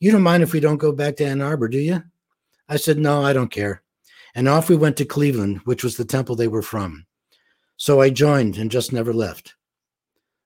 You 0.00 0.12
don't 0.12 0.22
mind 0.22 0.42
if 0.42 0.52
we 0.52 0.60
don't 0.60 0.76
go 0.76 0.92
back 0.92 1.16
to 1.16 1.24
Ann 1.24 1.40
Arbor, 1.40 1.68
do 1.68 1.78
you? 1.78 2.02
I 2.68 2.76
said, 2.76 2.98
No, 2.98 3.24
I 3.24 3.32
don't 3.32 3.50
care. 3.50 3.82
And 4.34 4.48
off 4.48 4.68
we 4.68 4.76
went 4.76 4.96
to 4.98 5.04
Cleveland, 5.04 5.60
which 5.64 5.84
was 5.84 5.96
the 5.96 6.04
temple 6.04 6.36
they 6.36 6.48
were 6.48 6.62
from. 6.62 7.06
So 7.76 8.00
I 8.00 8.10
joined 8.10 8.56
and 8.58 8.70
just 8.70 8.92
never 8.92 9.12
left. 9.12 9.54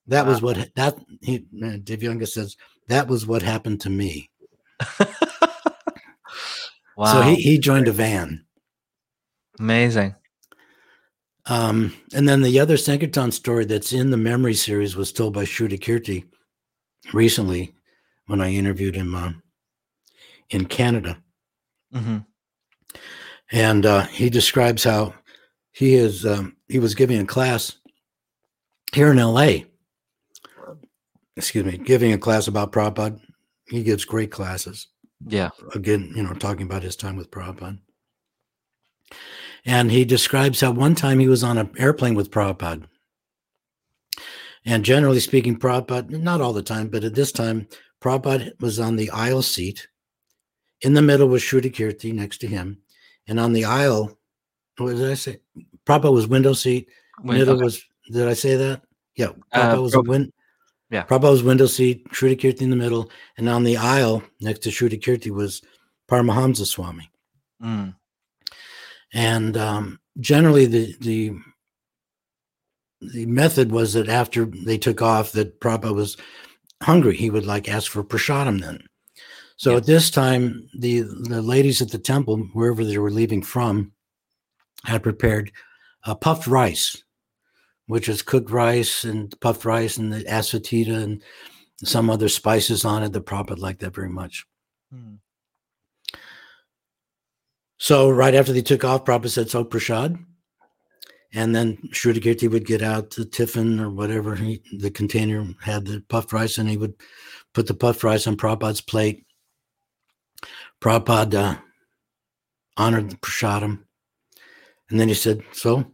That 0.06 0.26
was 0.26 0.40
what 0.40 0.70
that 0.76 0.96
he 1.20 1.40
Divyanga 1.52 2.28
says. 2.28 2.56
That 2.88 3.08
was 3.08 3.26
what 3.26 3.42
happened 3.42 3.80
to 3.82 3.90
me. 3.90 4.30
wow. 6.96 7.12
So 7.12 7.22
he, 7.22 7.36
he 7.36 7.58
joined 7.58 7.88
a 7.88 7.92
van. 7.92 8.44
Amazing. 9.58 10.14
Um, 11.46 11.94
and 12.12 12.28
then 12.28 12.42
the 12.42 12.58
other 12.58 12.76
Sankirtan 12.76 13.30
story 13.30 13.64
that's 13.64 13.92
in 13.92 14.10
the 14.10 14.16
memory 14.16 14.54
series 14.54 14.96
was 14.96 15.12
told 15.12 15.32
by 15.32 15.44
Srutakirti 15.44 16.24
recently 17.12 17.72
when 18.26 18.40
I 18.40 18.52
interviewed 18.52 18.96
him 18.96 19.14
uh, 19.14 19.32
in 20.50 20.66
Canada. 20.66 21.22
hmm 21.92 22.18
And 23.52 23.86
uh, 23.86 24.06
he 24.06 24.28
describes 24.28 24.82
how 24.82 25.14
he 25.70 25.94
is 25.94 26.26
um, 26.26 26.56
he 26.68 26.78
was 26.78 26.94
giving 26.94 27.20
a 27.20 27.26
class 27.26 27.76
here 28.92 29.10
in 29.12 29.18
LA. 29.18 29.58
Excuse 31.36 31.64
me, 31.64 31.76
giving 31.76 32.12
a 32.12 32.18
class 32.18 32.48
about 32.48 32.72
Prabhupada. 32.72 33.20
He 33.68 33.82
gives 33.82 34.04
great 34.04 34.30
classes. 34.30 34.88
Yeah. 35.24 35.50
again, 35.74 36.12
you 36.14 36.22
know, 36.22 36.34
talking 36.34 36.66
about 36.66 36.82
his 36.82 36.96
time 36.96 37.16
with 37.16 37.30
Prabhupada. 37.30 37.78
And 39.64 39.90
he 39.90 40.04
describes 40.04 40.60
how 40.60 40.70
one 40.72 40.94
time 40.94 41.18
he 41.18 41.28
was 41.28 41.42
on 41.42 41.58
an 41.58 41.70
airplane 41.78 42.14
with 42.14 42.30
Prabhupada. 42.30 42.86
And 44.64 44.84
generally 44.84 45.20
speaking, 45.20 45.58
Prabhupada, 45.58 46.10
not 46.10 46.40
all 46.40 46.52
the 46.52 46.62
time, 46.62 46.88
but 46.88 47.04
at 47.04 47.14
this 47.14 47.32
time, 47.32 47.68
Prabhupada 48.02 48.52
was 48.60 48.78
on 48.78 48.96
the 48.96 49.10
aisle 49.10 49.42
seat. 49.42 49.88
In 50.82 50.92
the 50.92 51.02
middle 51.02 51.28
was 51.28 51.42
Srutakirti 51.42 52.12
next 52.12 52.38
to 52.38 52.46
him. 52.46 52.78
And 53.26 53.40
on 53.40 53.52
the 53.52 53.64
aisle, 53.64 54.18
what 54.76 54.96
did 54.96 55.10
I 55.10 55.14
say? 55.14 55.38
Prabhupada 55.86 56.12
was 56.12 56.26
window 56.26 56.52
seat. 56.52 56.88
Wait, 57.22 57.38
middle 57.38 57.54
okay. 57.54 57.64
was, 57.64 57.84
did 58.12 58.28
I 58.28 58.34
say 58.34 58.56
that? 58.56 58.82
Yeah. 59.16 59.30
Uh, 59.52 59.74
Prabhupada 59.74 59.82
was 59.82 59.94
a 59.94 60.02
win. 60.02 60.32
Yeah. 60.90 61.04
Prabhupada 61.04 61.30
was 61.32 61.42
window 61.42 61.66
seat, 61.66 62.08
Srutakirti 62.10 62.62
in 62.62 62.70
the 62.70 62.76
middle. 62.76 63.10
And 63.36 63.48
on 63.48 63.64
the 63.64 63.76
aisle 63.76 64.22
next 64.40 64.60
to 64.60 64.70
Srutakirti 64.70 65.30
was 65.30 65.62
Paramahamsa 66.08 66.66
Swami. 66.66 67.10
Mm. 67.62 67.94
And 69.12 69.56
um, 69.56 70.00
generally, 70.20 70.66
the 70.66 70.94
the 71.00 71.32
the 73.00 73.26
method 73.26 73.70
was 73.72 73.92
that 73.92 74.08
after 74.08 74.46
they 74.46 74.78
took 74.78 75.02
off, 75.02 75.32
that 75.32 75.60
Prabhupada 75.60 75.94
was 75.94 76.16
hungry. 76.82 77.16
He 77.16 77.30
would 77.30 77.46
like 77.46 77.68
ask 77.68 77.90
for 77.90 78.04
prasadam 78.04 78.60
then. 78.60 78.80
So 79.56 79.70
Yeah. 79.72 79.76
at 79.78 79.86
this 79.86 80.10
time, 80.10 80.68
the 80.78 81.00
the 81.00 81.42
ladies 81.42 81.80
at 81.82 81.90
the 81.90 81.98
temple, 81.98 82.38
wherever 82.52 82.84
they 82.84 82.98
were 82.98 83.10
leaving 83.10 83.42
from, 83.42 83.92
had 84.84 85.02
prepared 85.02 85.50
uh, 86.04 86.14
puffed 86.14 86.46
rice, 86.46 87.02
which 87.86 88.08
is 88.08 88.22
cooked 88.22 88.50
rice 88.50 89.04
and 89.04 89.38
puffed 89.40 89.64
rice 89.64 89.96
and 89.96 90.12
the 90.12 90.24
asafoetida 90.24 91.02
and 91.02 91.22
some 91.82 92.10
other 92.10 92.28
spices 92.28 92.84
on 92.84 93.02
it. 93.02 93.12
The 93.12 93.20
Prabhupada 93.20 93.58
liked 93.58 93.80
that 93.80 93.94
very 93.94 94.08
much. 94.08 94.44
Mm. 94.94 95.18
So 97.78 98.08
right 98.10 98.34
after 98.34 98.52
they 98.52 98.62
took 98.62 98.84
off, 98.84 99.04
Prabhupada 99.04 99.30
said, 99.30 99.50
"So 99.50 99.64
prasad," 99.64 100.18
And 101.32 101.54
then 101.54 101.76
Srutakirti 101.92 102.50
would 102.50 102.64
get 102.64 102.82
out 102.82 103.10
the 103.10 103.26
tiffin 103.26 103.78
or 103.78 103.90
whatever 103.90 104.34
he, 104.34 104.62
the 104.78 104.90
container 104.90 105.46
had 105.60 105.84
the 105.84 106.02
puffed 106.08 106.32
rice, 106.32 106.56
and 106.56 106.68
he 106.68 106.78
would 106.78 106.94
put 107.52 107.66
the 107.66 107.74
puffed 107.74 108.02
rice 108.02 108.26
on 108.26 108.36
Prabhupada's 108.36 108.80
plate. 108.80 109.26
Prabhupada 110.80 111.34
uh, 111.34 111.56
honored 112.76 113.10
the 113.10 113.16
prasadam. 113.16 113.84
And 114.88 115.00
then 115.00 115.08
he 115.08 115.14
said, 115.14 115.42
So? 115.52 115.92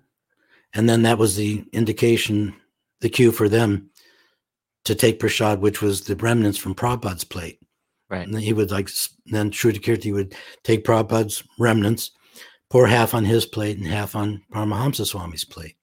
And 0.75 0.89
then 0.89 1.03
that 1.03 1.19
was 1.19 1.37
the 1.37 1.65
indication, 1.73 2.55
the 3.01 3.09
cue 3.09 3.33
for 3.33 3.49
them 3.49 3.91
to 4.85 4.95
take 4.95 5.21
prasad, 5.21 5.61
which 5.61 5.83
was 5.83 6.03
the 6.03 6.17
remnants 6.17 6.59
from 6.59 6.75
Prabhupada's 6.75 7.25
plate. 7.25 7.61
Right. 8.09 8.25
And 8.25 8.35
then 8.35 8.43
he 8.43 8.53
would 8.53 8.71
like, 8.71 8.91
then 9.27 9.51
Srutakirti 9.51 10.13
would 10.13 10.35
take 10.65 10.85
Prabhupada's 10.85 11.43
remnants, 11.59 12.11
pour 12.71 12.87
half 12.87 13.15
on 13.15 13.25
his 13.25 13.45
plate 13.45 13.77
and 13.77 13.87
half 13.87 14.17
on 14.17 14.43
Paramahamsa 14.53 15.07
Swami's 15.07 15.45
plate. 15.45 15.77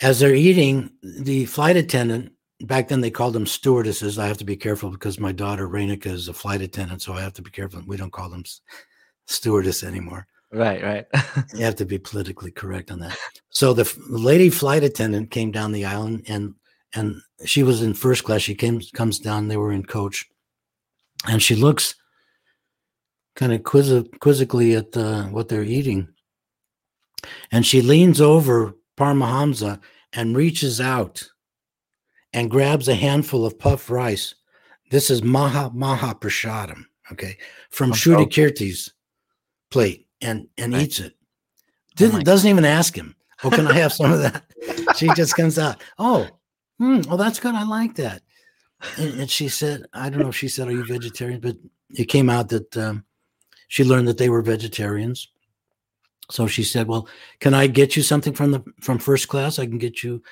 As 0.00 0.18
they're 0.18 0.34
eating, 0.34 0.90
the 1.02 1.44
flight 1.44 1.76
attendant, 1.76 2.32
back 2.60 2.88
then 2.88 3.00
they 3.00 3.10
called 3.10 3.34
them 3.34 3.46
stewardesses. 3.46 4.18
I 4.18 4.26
have 4.26 4.38
to 4.38 4.44
be 4.44 4.56
careful 4.56 4.90
because 4.90 5.20
my 5.20 5.30
daughter 5.30 5.68
Renika 5.68 6.06
is 6.06 6.26
a 6.26 6.32
flight 6.32 6.60
attendant, 6.60 7.02
so 7.02 7.12
I 7.12 7.20
have 7.20 7.34
to 7.34 7.42
be 7.42 7.50
careful. 7.50 7.82
We 7.86 7.96
don't 7.96 8.12
call 8.12 8.28
them 8.28 8.42
stewardess 9.26 9.84
anymore. 9.84 10.26
Right, 10.52 10.82
right. 10.82 11.06
You 11.54 11.64
have 11.64 11.76
to 11.76 11.86
be 11.86 11.98
politically 11.98 12.50
correct 12.50 12.90
on 12.90 13.00
that. 13.00 13.16
So 13.50 13.72
the 13.72 13.90
lady 14.08 14.50
flight 14.50 14.84
attendant 14.84 15.30
came 15.30 15.50
down 15.50 15.72
the 15.72 15.86
island 15.86 16.24
and 16.28 16.54
and 16.94 17.22
she 17.46 17.62
was 17.62 17.82
in 17.82 17.94
first 17.94 18.24
class. 18.24 18.42
She 18.42 18.54
came 18.54 18.80
comes 18.92 19.18
down. 19.18 19.48
They 19.48 19.56
were 19.56 19.72
in 19.72 19.84
coach, 19.84 20.26
and 21.26 21.42
she 21.42 21.54
looks 21.54 21.94
kind 23.34 23.52
of 23.52 23.62
quizz- 23.62 24.18
quizzically 24.20 24.74
at 24.74 24.94
uh, 24.94 25.24
what 25.24 25.48
they're 25.48 25.62
eating, 25.62 26.08
and 27.50 27.64
she 27.64 27.80
leans 27.80 28.20
over 28.20 28.74
Paramahamsa 28.98 29.80
and 30.12 30.36
reaches 30.36 30.80
out 30.80 31.26
and 32.34 32.50
grabs 32.50 32.88
a 32.88 32.94
handful 32.94 33.46
of 33.46 33.58
puff 33.58 33.90
rice. 33.90 34.34
This 34.90 35.08
is 35.08 35.22
Maha 35.22 35.70
Maha 35.72 36.14
Prasadam, 36.14 36.84
okay, 37.10 37.38
from 37.70 37.92
Oh, 37.92 37.94
oh. 37.94 38.26
Plate 39.70 40.06
and 40.22 40.48
and 40.56 40.72
Right. 40.72 40.82
eats 40.84 40.98
it. 41.00 41.12
Oh 41.14 41.94
Didn't, 41.96 42.14
my- 42.14 42.22
doesn't 42.22 42.48
even 42.50 42.64
ask 42.64 42.96
him. 42.96 43.14
Oh, 43.44 43.50
can 43.50 43.66
I 43.66 43.72
have 43.74 43.92
some 43.92 44.12
of 44.12 44.20
that? 44.22 44.44
she 44.96 45.08
just 45.16 45.34
comes 45.36 45.58
out. 45.58 45.82
Oh, 45.98 46.28
hmm, 46.78 47.00
oh, 47.10 47.16
that's 47.16 47.40
good. 47.40 47.54
I 47.56 47.64
like 47.64 47.96
that. 47.96 48.22
And, 48.98 49.20
and 49.20 49.30
she 49.30 49.48
said, 49.48 49.84
I 49.92 50.08
don't 50.10 50.20
know 50.20 50.28
if 50.28 50.36
she 50.36 50.48
said, 50.48 50.68
"Are 50.68 50.72
you 50.72 50.84
vegetarian?" 50.84 51.40
But 51.40 51.56
it 51.90 52.04
came 52.06 52.30
out 52.30 52.48
that 52.50 52.76
um, 52.76 53.04
she 53.68 53.84
learned 53.84 54.08
that 54.08 54.18
they 54.18 54.28
were 54.30 54.42
vegetarians. 54.42 55.28
So 56.30 56.46
she 56.46 56.62
said, 56.62 56.86
"Well, 56.88 57.08
can 57.40 57.52
I 57.54 57.66
get 57.66 57.96
you 57.96 58.02
something 58.02 58.32
from 58.32 58.52
the 58.52 58.62
from 58.80 58.98
first 58.98 59.28
class? 59.28 59.58
I 59.58 59.66
can 59.66 59.78
get 59.78 60.02
you." 60.02 60.22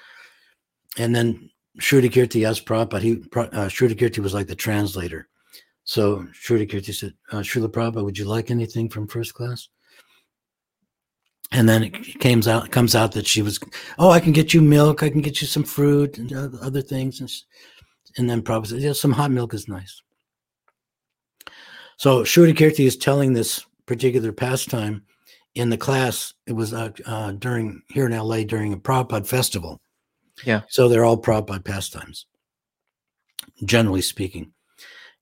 And 0.98 1.14
then 1.14 1.50
Srutakirti 1.80 2.48
asked 2.48 2.64
Prabhupada. 2.66 3.00
He 3.02 3.16
Pra- 3.16 3.50
uh, 3.52 3.68
Srutakirti 3.68 4.18
was 4.18 4.34
like 4.34 4.46
the 4.46 4.54
translator. 4.56 5.28
So 5.84 6.26
Srutakirti 6.32 6.94
said, 6.94 7.14
uh, 7.32 7.38
"Srila 7.38 7.68
Prabhupada, 7.68 8.04
would 8.04 8.18
you 8.18 8.24
like 8.24 8.50
anything 8.50 8.88
from 8.88 9.06
first 9.08 9.34
class?" 9.34 9.68
And 11.52 11.68
then 11.68 11.82
it 11.82 12.20
comes 12.20 12.46
out 12.46 12.70
comes 12.70 12.94
out 12.94 13.12
that 13.12 13.26
she 13.26 13.42
was, 13.42 13.58
"Oh, 13.98 14.10
I 14.10 14.20
can 14.20 14.32
get 14.32 14.54
you 14.54 14.62
milk. 14.62 15.02
I 15.02 15.10
can 15.10 15.20
get 15.20 15.40
you 15.40 15.48
some 15.48 15.64
fruit 15.64 16.16
and 16.18 16.32
other 16.60 16.80
things." 16.82 17.18
And, 17.20 17.28
s- 17.28 17.44
and 18.16 18.30
then 18.30 18.42
Prabhupada 18.42 18.66
said, 18.68 18.80
"Yeah, 18.82 18.92
some 18.92 19.12
hot 19.12 19.32
milk 19.32 19.52
is 19.52 19.66
nice." 19.66 20.00
So 21.96 22.22
Srutakirti 22.22 22.86
is 22.86 22.96
telling 22.96 23.32
this 23.32 23.64
particular 23.86 24.32
pastime 24.32 25.02
in 25.56 25.70
the 25.70 25.76
class. 25.76 26.32
It 26.46 26.52
was 26.52 26.72
uh, 26.72 26.90
uh, 27.04 27.32
during 27.32 27.82
here 27.88 28.06
in 28.06 28.12
LA 28.16 28.44
during 28.44 28.72
a 28.72 28.76
Prabhupada 28.78 29.26
festival. 29.26 29.80
Yeah. 30.44 30.62
So 30.68 30.88
they're 30.88 31.04
all 31.04 31.20
Prabhupada 31.20 31.64
pastimes, 31.64 32.26
generally 33.64 34.02
speaking. 34.02 34.52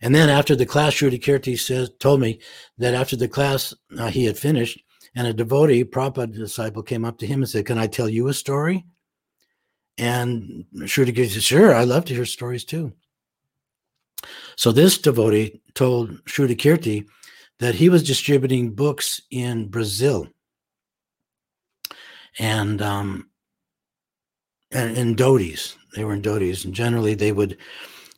And 0.01 0.15
then 0.15 0.29
after 0.29 0.55
the 0.55 0.67
class, 0.67 0.95
Srutakirti 0.95 1.59
says 1.59 1.91
told 1.99 2.21
me 2.21 2.39
that 2.77 2.95
after 2.95 3.17
the 3.17 3.29
class 3.29 3.75
uh, 3.99 4.09
he 4.09 4.25
had 4.27 4.39
finished, 4.39 4.79
and 5.15 5.27
a 5.27 5.33
devotee, 5.33 5.85
Prabhupada 5.85 6.35
disciple, 6.35 6.83
came 6.83 7.05
up 7.05 7.19
to 7.19 7.27
him 7.27 7.41
and 7.43 7.49
said, 7.49 7.67
"Can 7.67 7.79
I 7.79 7.87
tell 7.87 8.09
you 8.09 8.29
a 8.29 8.35
story?" 8.35 8.85
And 9.97 10.65
Srutakirti 10.75 11.31
said, 11.31 11.43
"Sure, 11.43 11.75
I 11.75 11.85
love 11.85 12.05
to 12.07 12.15
hear 12.15 12.27
stories 12.27 12.65
too." 12.65 12.93
So 14.57 14.73
this 14.73 14.99
devotee 14.99 15.61
told 15.75 16.25
Srutakirti 16.25 17.07
that 17.59 17.75
he 17.75 17.89
was 17.89 18.03
distributing 18.03 18.75
books 18.75 19.21
in 19.31 19.69
Brazil 19.69 20.29
and 22.39 22.81
um, 22.83 23.31
and 24.71 24.97
in 24.97 25.17
dhotis. 25.17 25.77
They 25.95 26.05
were 26.05 26.15
in 26.15 26.23
dhotis, 26.23 26.65
and 26.65 26.75
generally 26.75 27.15
they 27.15 27.33
would, 27.33 27.57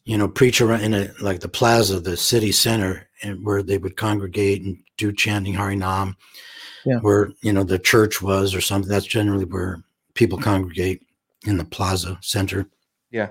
you 0.04 0.18
know, 0.18 0.28
preach 0.28 0.60
around 0.60 0.82
in 0.82 0.94
a 0.94 1.10
like 1.20 1.40
the 1.40 1.48
plaza, 1.48 2.00
the 2.00 2.16
city 2.16 2.52
center, 2.52 3.08
and 3.22 3.44
where 3.44 3.62
they 3.62 3.78
would 3.78 3.96
congregate 3.96 4.62
and 4.62 4.78
do 4.96 5.12
chanting 5.12 5.54
Harinam, 5.54 6.16
Yeah. 6.84 6.98
where 7.00 7.32
you 7.42 7.52
know 7.52 7.62
the 7.62 7.78
church 7.78 8.22
was 8.22 8.54
or 8.54 8.60
something. 8.60 8.90
That's 8.90 9.06
generally 9.06 9.44
where 9.44 9.82
people 10.14 10.38
congregate 10.38 11.02
in 11.46 11.56
the 11.56 11.64
plaza 11.64 12.18
center. 12.22 12.68
Yeah. 13.10 13.30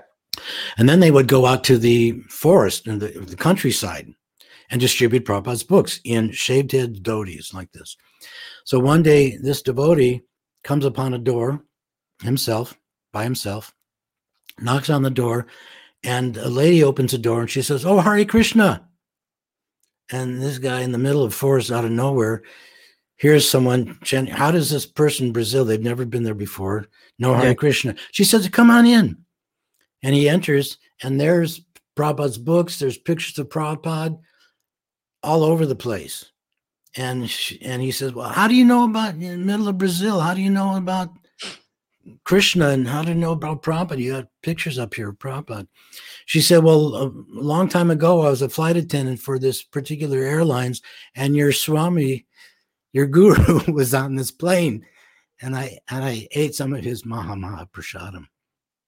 And 0.78 0.88
then 0.88 1.00
they 1.00 1.10
would 1.10 1.28
go 1.28 1.46
out 1.46 1.64
to 1.64 1.78
the 1.78 2.20
forest 2.28 2.86
and 2.86 3.00
the, 3.00 3.08
the 3.08 3.36
countryside 3.36 4.14
and 4.70 4.80
distribute 4.80 5.24
Prabhupada's 5.24 5.64
books 5.64 6.00
in 6.04 6.30
shaved 6.30 6.72
head 6.72 7.02
dhotis 7.02 7.52
like 7.52 7.72
this. 7.72 7.96
So 8.64 8.78
one 8.78 9.02
day, 9.02 9.36
this 9.36 9.62
devotee 9.62 10.22
comes 10.62 10.84
upon 10.84 11.14
a 11.14 11.18
door 11.18 11.64
himself, 12.22 12.78
by 13.12 13.24
himself, 13.24 13.74
knocks 14.60 14.90
on 14.90 15.02
the 15.02 15.10
door, 15.10 15.46
and 16.04 16.36
a 16.36 16.48
lady 16.48 16.84
opens 16.84 17.12
the 17.12 17.18
door 17.18 17.40
and 17.40 17.50
she 17.50 17.62
says, 17.62 17.84
Oh, 17.84 17.98
Hare 17.98 18.24
Krishna. 18.24 18.86
And 20.12 20.40
this 20.40 20.58
guy 20.58 20.80
in 20.80 20.92
the 20.92 20.98
middle 20.98 21.24
of 21.24 21.34
forest 21.34 21.70
out 21.70 21.84
of 21.84 21.90
nowhere 21.90 22.42
hears 23.20 23.48
someone 23.48 23.98
chanting, 24.02 24.34
How 24.34 24.50
does 24.50 24.70
this 24.70 24.86
person, 24.86 25.30
Brazil, 25.30 25.64
they've 25.64 25.80
never 25.80 26.04
been 26.04 26.24
there 26.24 26.34
before, 26.34 26.86
know 27.18 27.34
Hare 27.34 27.48
Yeah. 27.48 27.54
Krishna? 27.54 27.94
She 28.12 28.24
says, 28.24 28.48
Come 28.48 28.70
on 28.70 28.86
in. 28.86 29.16
And 30.02 30.14
he 30.14 30.28
enters, 30.28 30.78
and 31.02 31.20
there's 31.20 31.60
Prabhupada's 31.96 32.38
books, 32.38 32.78
there's 32.78 32.96
pictures 32.96 33.38
of 33.38 33.50
Prabhupada 33.50 34.18
all 35.22 35.44
over 35.44 35.66
the 35.66 35.76
place. 35.76 36.24
And 36.96 37.28
sh 37.30 37.52
and 37.62 37.80
he 37.82 37.92
says, 37.92 38.14
Well, 38.14 38.30
how 38.30 38.48
do 38.48 38.54
you 38.54 38.64
know 38.64 38.84
about 38.84 39.14
in 39.14 39.20
the 39.20 39.36
middle 39.36 39.68
of 39.68 39.78
Brazil? 39.78 40.18
How 40.18 40.34
do 40.34 40.40
you 40.40 40.50
know 40.50 40.76
about 40.76 41.10
Krishna 42.24 42.70
and 42.70 42.88
how 42.88 43.02
do 43.02 43.10
you 43.10 43.14
know 43.14 43.32
about 43.32 43.62
Prabhupada? 43.62 43.98
You 43.98 44.12
got 44.12 44.28
pictures 44.42 44.78
up 44.78 44.94
here 44.94 45.10
of 45.10 45.18
Prabhupada. 45.18 45.68
She 46.24 46.40
said, 46.40 46.64
Well, 46.64 46.96
a 46.96 47.12
long 47.28 47.68
time 47.68 47.90
ago, 47.90 48.22
I 48.22 48.30
was 48.30 48.42
a 48.42 48.48
flight 48.48 48.76
attendant 48.76 49.20
for 49.20 49.38
this 49.38 49.62
particular 49.62 50.18
airlines, 50.18 50.80
and 51.14 51.36
your 51.36 51.52
Swami, 51.52 52.26
your 52.92 53.06
guru, 53.06 53.60
was 53.72 53.94
on 53.94 54.14
this 54.16 54.30
plane. 54.30 54.84
And 55.42 55.56
I 55.56 55.78
and 55.88 56.04
I 56.04 56.28
ate 56.32 56.54
some 56.54 56.74
of 56.74 56.84
his 56.84 57.06
Maha 57.06 57.34
Maha 57.34 57.66
Prasadam. 57.72 58.26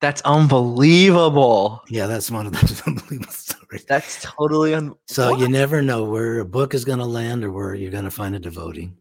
That's 0.03 0.21
unbelievable. 0.23 1.83
Yeah, 1.89 2.07
that's 2.09 2.31
one 2.31 2.47
of 2.47 2.53
those 2.53 2.83
unbelievable 2.87 3.33
stories. 3.33 3.85
That's 3.87 4.21
totally 4.23 4.75
un. 4.75 4.95
So 5.07 5.31
What? 5.31 5.41
you 5.41 5.49
never 5.49 5.81
know 5.81 6.05
where 6.05 6.41
a 6.41 6.45
book 6.45 6.75
is 6.75 6.85
going 6.85 6.99
to 6.99 7.05
land 7.07 7.45
or 7.45 7.51
where 7.53 7.75
you're 7.75 7.91
going 7.93 8.05
to 8.05 8.11
find 8.11 8.35
a 8.35 8.39
devotee. 8.39 8.93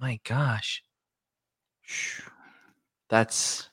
My 0.00 0.18
gosh. 0.24 0.82
That's 3.08 3.68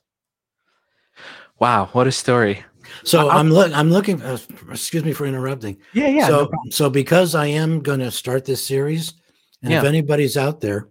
wow. 1.59 1.89
What 1.93 2.07
a 2.07 2.11
story. 2.11 2.63
So 3.03 3.19
I'll- 3.29 3.31
I'm 3.39 3.49
look. 3.49 3.71
I'm 3.73 3.89
looking. 3.91 4.21
Uh, 4.21 4.37
excuse 4.69 5.03
me 5.03 5.13
for 5.13 5.25
interrupting. 5.25 5.77
Yeah, 5.93 6.07
yeah. 6.07 6.27
so 6.27 6.51
so 6.69 6.89
because 6.89 7.33
I 7.35 7.47
am 7.47 7.81
going 7.81 7.99
to 7.99 8.11
start 8.11 8.45
this 8.45 8.65
series, 8.65 9.13
and 9.63 9.73
if 9.73 9.83
anybody's 9.83 10.37
out 10.37 10.61
there 10.61 10.89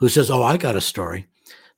who 0.00 0.08
says, 0.08 0.30
"Oh, 0.30 0.42
I 0.42 0.56
got 0.56 0.76
a 0.76 0.80
story," 0.80 1.26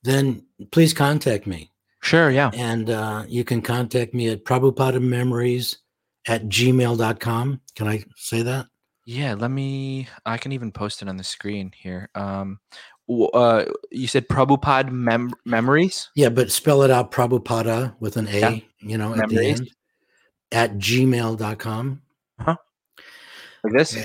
then 0.02 0.44
please 0.72 0.92
contact 0.92 1.46
me, 1.46 1.70
sure. 2.02 2.30
Yeah. 2.30 2.50
and 2.54 2.90
uh, 2.90 3.24
you 3.28 3.44
can 3.44 3.62
contact 3.62 4.14
me 4.14 4.28
at 4.28 4.44
Prabhupada 4.44 5.00
Memories 5.00 5.78
at 6.26 6.44
gmail.com. 6.46 7.60
Can 7.74 7.88
I 7.88 8.04
say 8.16 8.42
that? 8.42 8.66
Yeah. 9.04 9.34
Let 9.34 9.50
me. 9.50 10.08
I 10.24 10.36
can 10.38 10.52
even 10.52 10.72
post 10.72 11.02
it 11.02 11.08
on 11.08 11.16
the 11.16 11.24
screen 11.24 11.70
here. 11.76 12.08
Um, 12.16 12.58
uh, 13.08 13.66
you 13.92 14.08
said 14.08 14.26
Prabhupada 14.28 14.90
mem- 14.90 15.30
memories. 15.44 16.10
Yeah, 16.16 16.28
but 16.30 16.50
spell 16.50 16.82
it 16.82 16.90
out 16.90 17.12
Prabhupada 17.12 17.94
with 18.00 18.16
an 18.16 18.26
A, 18.28 18.40
Yeah. 18.40 18.58
you 18.80 18.98
know, 18.98 19.12
at 19.14 19.28
the 19.28 19.34
Memories. 19.36 19.60
end 19.60 19.70
at 20.50 20.74
gmail.com. 20.78 22.02
Like 22.46 22.58
this. 23.72 23.96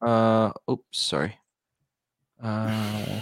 Uh. 0.00 0.52
Oops. 0.70 0.98
Sorry. 0.98 1.38
Uh. 2.42 3.20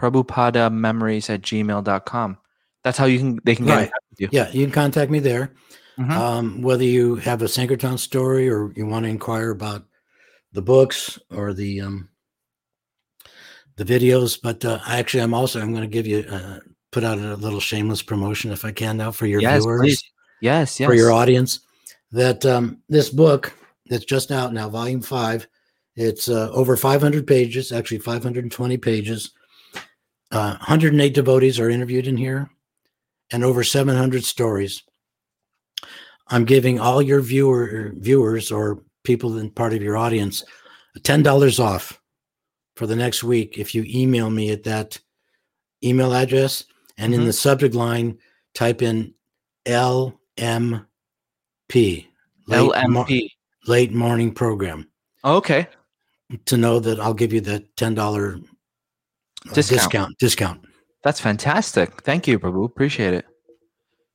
Prabhupada 0.00 0.72
memories 0.72 1.30
at 1.30 1.42
gmail.com. 1.42 2.38
That's 2.82 2.98
how 2.98 3.04
you 3.04 3.18
can. 3.18 3.40
They 3.44 3.54
can 3.54 3.66
get 3.66 3.72
in 3.72 3.78
Right. 3.78 3.90
you. 4.18 4.28
Yeah, 4.32 4.50
you 4.50 4.64
can 4.64 4.72
contact 4.72 5.10
me 5.10 5.20
there. 5.20 5.52
Mhm. 5.98 6.10
Um, 6.10 6.62
whether 6.62 6.84
you 6.84 7.16
have 7.16 7.42
a 7.42 7.48
Sankirtan 7.48 7.98
story 7.98 8.48
or 8.48 8.72
you 8.74 8.86
want 8.86 9.04
to 9.04 9.10
inquire 9.10 9.50
about 9.50 9.84
the 10.52 10.62
books 10.62 11.18
or 11.30 11.52
the 11.52 11.82
um, 11.82 12.08
the 13.76 13.84
videos. 13.84 14.38
But 14.42 14.64
uh, 14.64 14.80
actually, 14.86 15.22
I'm 15.22 15.34
also 15.34 15.60
I'm 15.60 15.70
going 15.70 15.82
to 15.82 15.88
give 15.88 16.06
you 16.06 16.24
uh, 16.28 16.60
put 16.90 17.04
out 17.04 17.18
a 17.18 17.36
little 17.36 17.60
shameless 17.60 18.02
promotion 18.02 18.50
if 18.50 18.64
I 18.64 18.72
can 18.72 18.96
now 18.96 19.10
for 19.10 19.26
your 19.26 19.40
yes, 19.40 19.62
viewers, 19.62 19.80
please. 19.80 20.02
Yes, 20.40 20.80
yes. 20.80 20.86
for 20.88 20.94
your 20.94 21.12
audience. 21.12 21.60
That 22.10 22.44
um, 22.44 22.82
this 22.88 23.08
book 23.10 23.52
that's 23.86 24.04
just 24.04 24.32
out 24.32 24.52
now, 24.52 24.68
Volume 24.68 25.02
Five. 25.02 25.46
It's 25.96 26.28
uh, 26.28 26.50
over 26.52 26.76
500 26.76 27.26
pages, 27.26 27.70
actually 27.72 27.98
520 27.98 28.76
pages. 28.78 29.32
Uh, 30.30 30.56
108 30.58 31.12
devotees 31.12 31.60
are 31.60 31.68
interviewed 31.68 32.06
in 32.06 32.16
here, 32.16 32.50
and 33.30 33.44
over 33.44 33.62
700 33.62 34.24
stories. 34.24 34.82
I'm 36.28 36.44
giving 36.46 36.80
all 36.80 37.02
your 37.02 37.20
viewer 37.20 37.92
viewers 37.96 38.50
or 38.50 38.82
people 39.04 39.36
in 39.38 39.50
part 39.50 39.74
of 39.74 39.82
your 39.82 39.96
audience 39.98 40.42
ten 41.02 41.22
dollars 41.22 41.58
off 41.58 42.00
for 42.76 42.86
the 42.86 42.94
next 42.96 43.22
week 43.24 43.58
if 43.58 43.74
you 43.74 43.84
email 43.86 44.30
me 44.30 44.50
at 44.50 44.62
that 44.62 44.98
email 45.84 46.14
address 46.14 46.64
and 46.96 47.12
in 47.12 47.22
Mhm. 47.22 47.26
the 47.26 47.32
subject 47.32 47.74
line 47.74 48.16
type 48.54 48.80
in 48.82 49.12
LMP 49.66 50.06
late, 50.38 52.06
mo- 52.48 52.70
LMP. 53.04 53.28
late 53.66 53.92
morning 53.92 54.32
program 54.32 54.88
Okay. 55.24 55.66
To 56.46 56.56
know 56.56 56.80
that 56.80 57.00
I'll 57.00 57.14
give 57.14 57.32
you 57.32 57.40
the 57.40 57.64
ten 57.76 57.94
dollar 57.94 58.38
Discount. 59.52 59.80
discount 59.82 60.18
discount. 60.18 60.60
That's 61.02 61.20
fantastic. 61.20 62.02
Thank 62.02 62.28
you, 62.28 62.38
Prabhu. 62.38 62.64
Appreciate 62.64 63.12
it. 63.14 63.26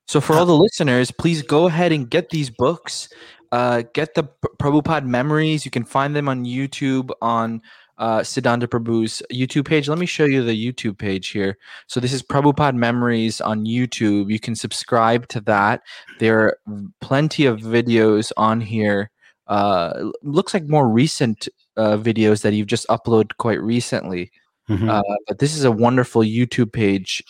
So, 0.07 0.21
for 0.21 0.33
all 0.33 0.43
Uh, 0.43 0.45
the 0.45 0.55
listeners, 0.57 1.11
please 1.11 1.41
go 1.41 1.67
ahead 1.67 1.91
and 1.91 2.09
get 2.09 2.29
these 2.29 2.49
books. 2.49 3.09
Uh, 3.51 3.83
get 3.93 4.13
the 4.13 4.23
P- 4.23 4.29
Prabhupada 4.57 5.05
memories. 5.05 5.65
You 5.65 5.71
can 5.71 5.83
find 5.83 6.15
them 6.15 6.29
on 6.29 6.45
YouTube 6.45 7.11
on 7.21 7.61
uh, 7.97 8.19
Siddhanta 8.19 8.67
Prabhu's 8.67 9.21
YouTube 9.33 9.65
page. 9.65 9.89
Let 9.89 9.97
me 9.99 10.05
show 10.05 10.23
you 10.25 10.43
the 10.43 10.55
YouTube 10.55 10.97
page 10.97 11.29
here. 11.29 11.57
So, 11.87 11.99
this 11.99 12.13
is 12.13 12.23
Prabhupada 12.23 12.75
Memories 12.75 13.41
on 13.41 13.65
YouTube. 13.65 14.31
You 14.31 14.39
can 14.39 14.55
subscribe 14.55 15.27
to 15.29 15.41
that. 15.41 15.81
There 16.19 16.39
are 16.39 16.57
plenty 17.01 17.45
of 17.45 17.59
videos 17.59 18.31
on 18.37 18.61
here. 18.61 19.11
Uh, 19.47 20.11
looks 20.23 20.53
like 20.53 20.67
more 20.67 20.87
recent 20.89 21.47
uh, 21.77 21.97
videos 21.97 22.41
that 22.41 22.53
you've 22.53 22.67
just 22.67 22.87
uploaded 22.87 23.35
quite 23.37 23.61
recently. 23.61 24.31
Mhm. 24.69 24.89
Uh, 24.89 25.15
but 25.27 25.39
this 25.39 25.55
is 25.55 25.63
a 25.63 25.71
wonderful 25.71 26.21
YouTube 26.21 26.71
page. 26.73 27.23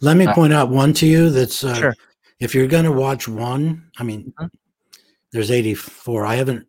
Let 0.00 0.16
me 0.16 0.26
uh, 0.26 0.34
point 0.34 0.52
out 0.52 0.70
one 0.70 0.92
to 0.94 1.06
you 1.06 1.30
that's 1.30 1.64
uh, 1.64 1.74
Sure. 1.74 1.94
if 2.38 2.54
you're 2.54 2.68
going 2.68 2.84
to 2.84 2.92
watch 2.92 3.26
one, 3.26 3.90
I 3.98 4.04
mean, 4.04 4.32
Mhm. 4.38 4.50
there's 5.32 5.50
84. 5.50 6.24
I 6.26 6.36
haven't, 6.36 6.66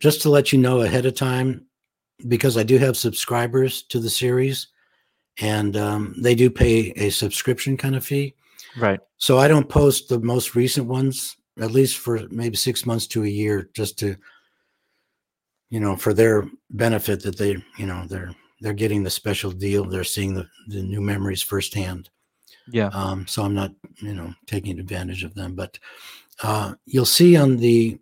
just 0.00 0.20
to 0.22 0.30
let 0.30 0.52
you 0.52 0.58
know 0.58 0.82
ahead 0.82 1.06
of 1.06 1.14
time, 1.14 1.64
because 2.28 2.58
I 2.58 2.62
do 2.62 2.76
have 2.78 2.96
subscribers 2.98 3.82
to 3.84 3.98
the 3.98 4.10
series 4.10 4.66
and 5.38 5.74
um, 5.76 6.14
they 6.20 6.34
do 6.34 6.50
pay 6.50 6.92
a 6.96 7.08
subscription 7.10 7.76
kind 7.78 7.96
of 7.96 8.04
fee. 8.04 8.34
Right. 8.76 9.00
So 9.16 9.38
I 9.38 9.48
don't 9.48 9.68
post 9.68 10.08
the 10.10 10.20
most 10.20 10.54
recent 10.54 10.86
ones, 10.86 11.36
at 11.60 11.70
least 11.70 11.98
for 11.98 12.26
maybe 12.30 12.56
six 12.56 12.86
months 12.86 13.06
to 13.08 13.24
a 13.24 13.28
year, 13.28 13.68
just 13.74 13.98
to, 13.98 14.16
you 15.68 15.80
know, 15.80 15.96
for 15.96 16.14
their 16.14 16.48
benefit 16.70 17.22
that 17.22 17.38
they, 17.38 17.56
you 17.78 17.86
know, 17.86 18.04
they're, 18.08 18.34
they're 18.60 18.72
getting 18.72 19.02
the 19.02 19.10
special 19.10 19.50
deal. 19.50 19.84
They're 19.84 20.04
seeing 20.04 20.34
the, 20.34 20.46
the 20.68 20.82
new 20.82 21.00
memories 21.00 21.42
firsthand. 21.42 22.10
Yeah. 22.72 22.88
Um, 22.92 23.26
so 23.26 23.42
I'm 23.42 23.54
not, 23.54 23.72
you 24.00 24.14
know, 24.14 24.34
taking 24.46 24.78
advantage 24.78 25.24
of 25.24 25.34
them. 25.34 25.54
But 25.54 25.78
uh, 26.42 26.74
you'll 26.86 27.04
see 27.04 27.36
on 27.36 27.56
the, 27.56 27.98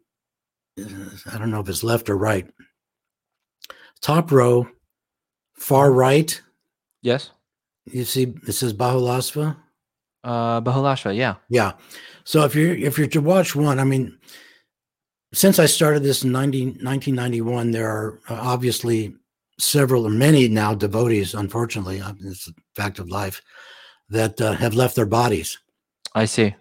uh, 0.81 1.11
I 1.33 1.39
don't 1.39 1.51
know 1.51 1.61
if 1.61 1.69
it's 1.69 1.85
left 1.85 2.09
or 2.11 2.17
right, 2.17 2.49
top 4.01 4.31
row, 4.31 4.69
far 5.55 5.93
right. 5.93 6.41
Yes. 7.03 7.31
You 7.87 8.05
see, 8.05 8.35
it 8.47 8.53
says 8.53 8.75
Bahulasva. 8.75 9.57
Uh. 10.25 10.61
Yeah. 11.13 11.37
Yeah. 11.49 11.73
So 12.29 12.45
if 12.45 12.55
you're 12.55 12.75
if 12.75 12.99
you're 12.99 13.07
to 13.07 13.23
watch 13.23 13.57
one, 13.57 13.81
I 13.81 13.85
mean, 13.85 14.19
since 15.33 15.59
I 15.59 15.65
started 15.65 16.03
this 16.03 16.25
in 16.25 16.31
90, 16.31 16.65
1991, 16.85 17.71
there 17.71 17.89
are 17.89 18.21
uh, 18.29 18.35
obviously 18.35 19.15
several 19.59 20.07
or 20.07 20.11
many 20.11 20.47
now 20.47 20.75
devotees. 20.75 21.33
Unfortunately, 21.33 22.03
uh, 22.03 22.13
it's 22.21 22.47
a 22.47 22.53
fact 22.77 22.99
of 22.99 23.09
life 23.09 23.41
that 24.11 24.39
uh, 24.43 24.53
have 24.53 24.75
left 24.75 24.95
their 24.95 25.07
bodies. 25.07 25.57
I 26.15 26.27
see. 26.27 26.55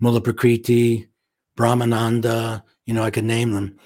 Mulla 0.00 0.20
Prakriti, 0.20 1.08
Brahmananda, 1.56 2.62
you 2.84 2.92
know, 2.92 3.04
I 3.04 3.10
could 3.10 3.24
name 3.24 3.52
them. 3.52 3.78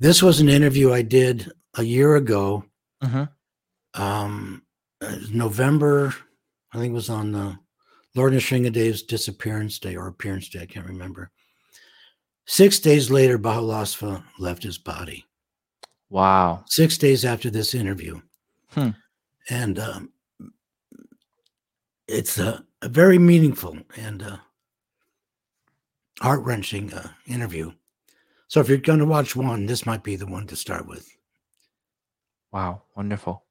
This 0.00 0.22
was 0.22 0.38
an 0.38 0.50
interview 0.50 0.92
I 0.92 1.00
did 1.00 1.50
a 1.78 1.82
year 1.82 2.16
ago, 2.16 2.66
hmm 3.02 3.24
um, 3.94 4.62
uh, 5.00 5.16
November, 5.32 6.14
I 6.72 6.78
think 6.78 6.92
it 6.92 6.94
was 6.94 7.10
on 7.10 7.34
uh, 7.34 7.56
Lord 8.14 8.34
Nrsingadev's 8.34 9.02
disappearance 9.02 9.78
day 9.78 9.96
or 9.96 10.06
appearance 10.06 10.48
day, 10.48 10.60
I 10.60 10.66
can't 10.66 10.86
remember. 10.86 11.30
Six 12.46 12.78
days 12.78 13.10
later, 13.10 13.38
Bahulasva 13.38 14.22
left 14.38 14.62
his 14.62 14.78
body. 14.78 15.24
Wow. 16.10 16.64
Six 16.66 16.98
days 16.98 17.24
after 17.24 17.48
this 17.48 17.74
interview. 17.74 18.20
Hmm. 18.70 18.90
And 19.48 19.78
um, 19.78 20.12
it's 22.06 22.38
a, 22.38 22.64
a 22.82 22.88
very 22.88 23.18
meaningful 23.18 23.78
and 23.96 24.22
uh, 24.22 24.36
heart 26.20 26.42
wrenching 26.42 26.92
uh, 26.92 27.08
interview. 27.26 27.72
So 28.48 28.60
if 28.60 28.68
you're 28.68 28.78
going 28.78 28.98
to 28.98 29.06
watch 29.06 29.34
one, 29.34 29.64
this 29.64 29.86
might 29.86 30.02
be 30.02 30.16
the 30.16 30.26
one 30.26 30.46
to 30.48 30.56
start 30.56 30.86
with. 30.86 31.08
Wow. 32.52 32.82
Wonderful. 32.94 33.44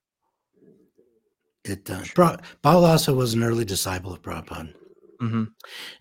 It 1.64 1.90
uh, 1.90 2.02
Pra- 2.16 2.40
Bahulasva 2.64 3.16
was 3.16 3.34
an 3.34 3.44
early 3.44 3.66
disciple 3.66 4.14
of 4.14 4.22
Prabhupada, 4.22 4.74
hmm 5.20 5.44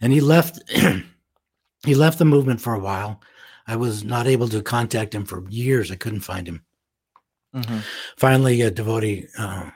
and 0.01 0.12
he 0.12 0.20
left. 0.20 0.61
he 1.85 1.95
left 1.95 2.19
the 2.19 2.24
movement 2.24 2.61
for 2.61 2.74
a 2.74 2.78
while. 2.78 3.20
I 3.66 3.77
was 3.77 4.03
not 4.05 4.27
able 4.27 4.49
to 4.49 4.62
contact 4.62 5.15
him 5.15 5.24
for 5.24 5.49
years. 5.49 5.91
I 5.91 5.97
couldn't 5.97 6.20
find 6.20 6.49
him. 6.49 6.65
hmm 7.55 7.78
Finally, 8.16 8.62
a 8.62 8.70
devotee 8.70 9.27
uh, 9.39 9.70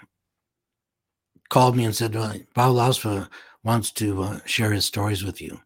called 1.50 1.76
me 1.76 1.84
and 1.84 1.94
said, 1.94 2.14
well, 2.14 2.34
Bahulasva 2.56 3.28
wants 3.62 3.90
to 3.92 4.22
uh, 4.22 4.40
share 4.46 4.72
his 4.72 4.84
stories 4.84 5.22
with 5.22 5.40
you. 5.40 5.60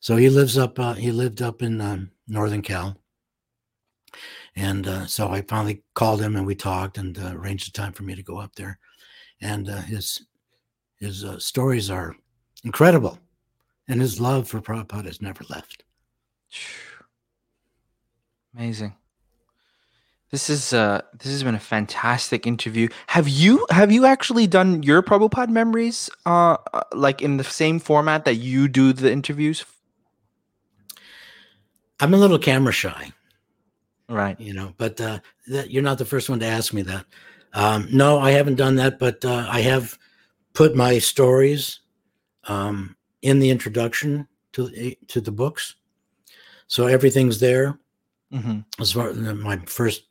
So 0.00 0.16
he 0.16 0.30
lives 0.30 0.56
up. 0.56 0.78
Uh, 0.78 0.94
he 0.94 1.10
lived 1.10 1.42
up 1.42 1.62
in 1.62 1.80
um, 1.80 2.10
Northern 2.28 2.62
Cal, 2.62 2.96
and 4.56 4.86
uh, 4.86 5.06
so 5.06 5.28
I 5.30 5.42
finally 5.42 5.82
called 5.94 6.20
him 6.20 6.36
and 6.36 6.46
we 6.46 6.54
talked 6.54 6.98
and 6.98 7.18
uh, 7.18 7.32
arranged 7.34 7.68
a 7.68 7.72
time 7.72 7.92
for 7.92 8.02
me 8.04 8.14
to 8.14 8.22
go 8.22 8.38
up 8.38 8.54
there. 8.54 8.78
And 9.40 9.68
uh, 9.68 9.82
his 9.82 10.22
his 10.96 11.24
uh, 11.24 11.38
stories 11.38 11.90
are 11.90 12.16
incredible, 12.64 13.18
and 13.86 14.00
his 14.00 14.20
love 14.20 14.48
for 14.48 14.60
Prabhupada 14.60 15.06
has 15.06 15.22
never 15.22 15.44
left. 15.48 15.84
Amazing. 18.54 18.94
This 20.30 20.50
is 20.50 20.74
uh 20.74 21.00
this 21.18 21.32
has 21.32 21.42
been 21.42 21.54
a 21.54 21.60
fantastic 21.60 22.46
interview. 22.46 22.88
Have 23.06 23.28
you 23.28 23.66
have 23.70 23.90
you 23.90 24.04
actually 24.04 24.46
done 24.46 24.82
your 24.82 25.02
Prabhupada 25.02 25.48
memories 25.48 26.10
uh 26.26 26.56
uh, 26.74 26.82
like 26.92 27.22
in 27.22 27.38
the 27.38 27.44
same 27.44 27.78
format 27.78 28.24
that 28.26 28.34
you 28.34 28.68
do 28.68 28.92
the 28.92 29.10
interviews? 29.10 29.64
I'm 32.00 32.12
a 32.12 32.18
little 32.18 32.38
camera 32.38 32.72
shy. 32.72 33.12
Right. 34.10 34.40
you 34.40 34.54
know 34.54 34.72
but 34.78 34.98
uh 35.00 35.20
that 35.48 35.70
you're 35.70 35.82
not 35.82 35.98
the 35.98 36.04
first 36.06 36.30
one 36.30 36.40
to 36.40 36.46
ask 36.46 36.72
me 36.72 36.80
that 36.82 37.04
um 37.54 37.88
no 37.90 38.18
i 38.18 38.30
haven't 38.30 38.56
done 38.56 38.74
that 38.76 38.98
but 38.98 39.24
uh, 39.24 39.46
i 39.50 39.60
have 39.60 39.98
put 40.54 40.74
my 40.76 40.98
stories 40.98 41.80
um 42.44 42.96
in 43.22 43.38
the 43.38 43.50
introduction 43.50 44.26
to 44.52 44.68
the 44.68 44.98
to 45.08 45.20
the 45.20 45.32
books. 45.32 45.76
So 46.66 46.86
everything's 46.86 47.40
there. 47.40 47.78
Hmm 48.32 48.60
as 48.78 48.92
far 48.92 49.08
as 49.08 49.16
my 49.16 49.56
first 49.66 50.04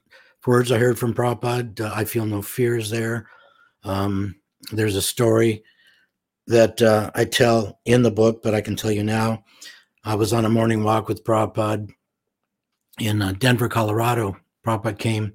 words 0.45 0.71
i 0.71 0.77
heard 0.77 0.97
from 0.97 1.13
Prabhupada, 1.13 1.81
uh, 1.81 1.91
i 1.93 2.05
feel 2.05 2.25
no 2.25 2.41
fear 2.41 2.77
is 2.77 2.89
there. 2.89 3.27
Um 3.83 4.35
there's 4.71 4.95
a 4.95 5.01
story 5.01 5.63
that 6.47 6.81
uh, 6.81 7.11
i 7.13 7.25
tell 7.25 7.79
in 7.85 8.01
the 8.01 8.11
book 8.11 8.41
but 8.41 8.55
i 8.55 8.61
can 8.61 8.75
tell 8.75 8.91
you 8.91 9.03
now. 9.03 9.43
I 10.03 10.15
was 10.15 10.31
on 10.31 10.45
a 10.45 10.49
morning 10.49 10.83
walk 10.83 11.09
with 11.09 11.25
Prabhupada 11.25 11.89
in 12.99 13.21
uh, 13.21 13.33
Denver, 13.33 13.67
Colorado. 13.67 14.37
Prabhupada 14.65 14.97
came 14.97 15.33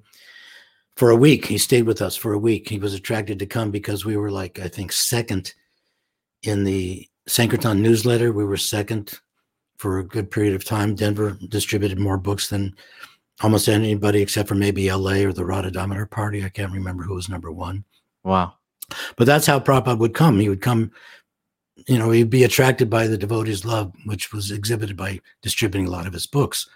for 0.95 1.09
a 1.09 1.15
week. 1.15 1.45
He 1.45 1.57
stayed 1.57 1.83
with 1.83 2.01
us 2.01 2.15
for 2.15 2.33
a 2.33 2.39
week. 2.39 2.69
He 2.69 2.79
was 2.79 2.93
attracted 2.93 3.39
to 3.39 3.45
come 3.45 3.71
because 3.71 4.05
we 4.05 4.17
were 4.17 4.31
like, 4.31 4.59
I 4.59 4.67
think, 4.67 4.91
second 4.91 5.53
in 6.43 6.63
the 6.63 7.07
Sankirtan 7.27 7.81
newsletter. 7.81 8.31
We 8.31 8.45
were 8.45 8.57
second 8.57 9.19
for 9.77 9.99
a 9.99 10.05
good 10.05 10.29
period 10.29 10.55
of 10.55 10.63
time. 10.63 10.95
Denver 10.95 11.37
distributed 11.49 11.99
more 11.99 12.17
books 12.17 12.49
than 12.49 12.75
almost 13.41 13.67
anybody 13.67 14.21
except 14.21 14.47
for 14.47 14.55
maybe 14.55 14.91
LA 14.91 15.23
or 15.23 15.33
the 15.33 15.71
Damodar 15.73 16.05
Party. 16.05 16.45
I 16.45 16.49
can't 16.49 16.71
remember 16.71 17.03
who 17.03 17.15
was 17.15 17.29
number 17.29 17.51
one. 17.51 17.83
Wow. 18.23 18.53
But 19.17 19.25
that's 19.25 19.45
how 19.45 19.59
Prabhupada 19.59 19.97
would 19.97 20.13
come. 20.13 20.39
He 20.39 20.49
would 20.49 20.61
come, 20.61 20.91
you 21.87 21.97
know, 21.97 22.11
he'd 22.11 22.29
be 22.29 22.43
attracted 22.43 22.89
by 22.89 23.07
the 23.07 23.17
devotee's 23.17 23.65
love, 23.65 23.91
which 24.05 24.31
was 24.31 24.51
exhibited 24.51 24.95
by 24.95 25.19
distributing 25.41 25.87
a 25.87 25.91
lot 25.91 26.05
of 26.05 26.13
his 26.13 26.27
books. 26.27 26.69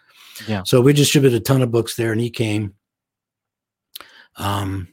Yeah. 0.47 0.63
So 0.63 0.81
we 0.81 0.93
distributed 0.93 1.39
a 1.41 1.43
ton 1.43 1.61
of 1.61 1.71
books 1.71 1.95
there, 1.95 2.11
and 2.11 2.21
he 2.21 2.29
came. 2.29 2.73
Um, 4.37 4.87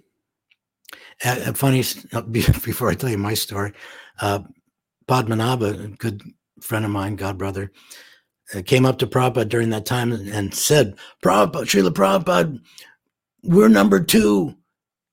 a, 1.25 1.51
a 1.51 1.55
funny 1.55 1.83
before 2.31 2.91
I 2.91 2.95
tell 2.95 3.11
you 3.11 3.19
my 3.19 3.35
story, 3.35 3.73
uh, 4.21 4.41
Padmanabha, 5.07 5.85
a 5.85 5.89
good 5.89 6.23
friend 6.61 6.85
of 6.85 6.91
mine, 6.91 7.17
god 7.17 7.39
brother, 7.39 7.71
uh, 8.55 8.63
came 8.63 8.87
up 8.87 8.99
to 8.99 9.07
Prabhupada 9.07 9.49
during 9.49 9.71
that 9.71 9.87
time 9.87 10.13
and, 10.13 10.55
said, 10.55 10.97
Prabhupada, 11.23 11.65
Srila 11.65 11.91
Prabhupada, 11.91 12.59
we're 13.43 13.69
number 13.69 14.01
two. 14.03 14.55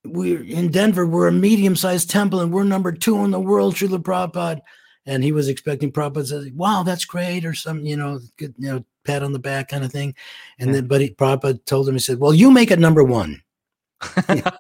We're 0.04 0.44
in 0.44 0.72
Denver, 0.72 1.06
we're 1.06 1.28
a 1.28 1.32
medium 1.32 1.76
sized 1.76 2.10
temple 2.10 2.40
and 2.40 2.52
we're 2.52 2.64
number 2.64 2.92
two 2.92 3.18
in 3.24 3.32
the 3.32 3.40
world, 3.40 3.76
Srila 3.76 4.00
Prabhupada. 4.02 4.62
And 5.06 5.24
he 5.24 5.32
was 5.32 5.48
expecting 5.48 5.92
Prabhupada 5.92 6.30
to 6.30 6.44
say, 6.44 6.52
wow, 6.56 6.84
that's 6.84 7.06
great, 7.06 7.44
or 7.46 7.54
some, 7.54 7.86
you 7.86 7.98
know, 7.98 8.20
good, 8.38 8.54
you 8.58 8.72
know, 8.72 8.86
pat 9.04 9.24
on 9.24 9.34
the 9.34 9.40
back 9.40 9.70
kind 9.70 9.84
of 9.84 9.92
thing. 9.92 10.16
And 10.60 10.70
Yeah. 10.70 10.76
then, 10.76 10.88
but 10.88 11.02
he, 11.02 11.10
Prabhupada 11.12 11.64
told 11.66 11.88
him, 11.88 11.96
he 11.96 12.00
said, 12.00 12.20
well, 12.20 12.34
you 12.34 12.52
make 12.52 12.72
it 12.72 12.80
number 12.80 13.04
one. 13.04 13.42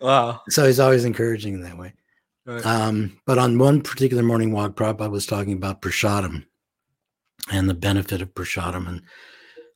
wow. 0.00 0.40
So 0.48 0.66
he's 0.66 0.80
always 0.80 1.04
encouraging 1.04 1.54
in 1.54 1.62
that 1.62 1.78
way. 1.78 1.92
Right. 2.44 2.64
Um, 2.64 3.18
but 3.26 3.38
on 3.38 3.58
one 3.58 3.82
particular 3.82 4.22
morning 4.22 4.52
walk, 4.52 4.76
Prabhupada 4.76 5.10
was 5.10 5.26
talking 5.26 5.52
about 5.52 5.82
prasadam 5.82 6.44
and 7.52 7.68
the 7.68 7.74
benefit 7.74 8.22
of 8.22 8.34
prasadam. 8.34 8.88
And 8.88 9.02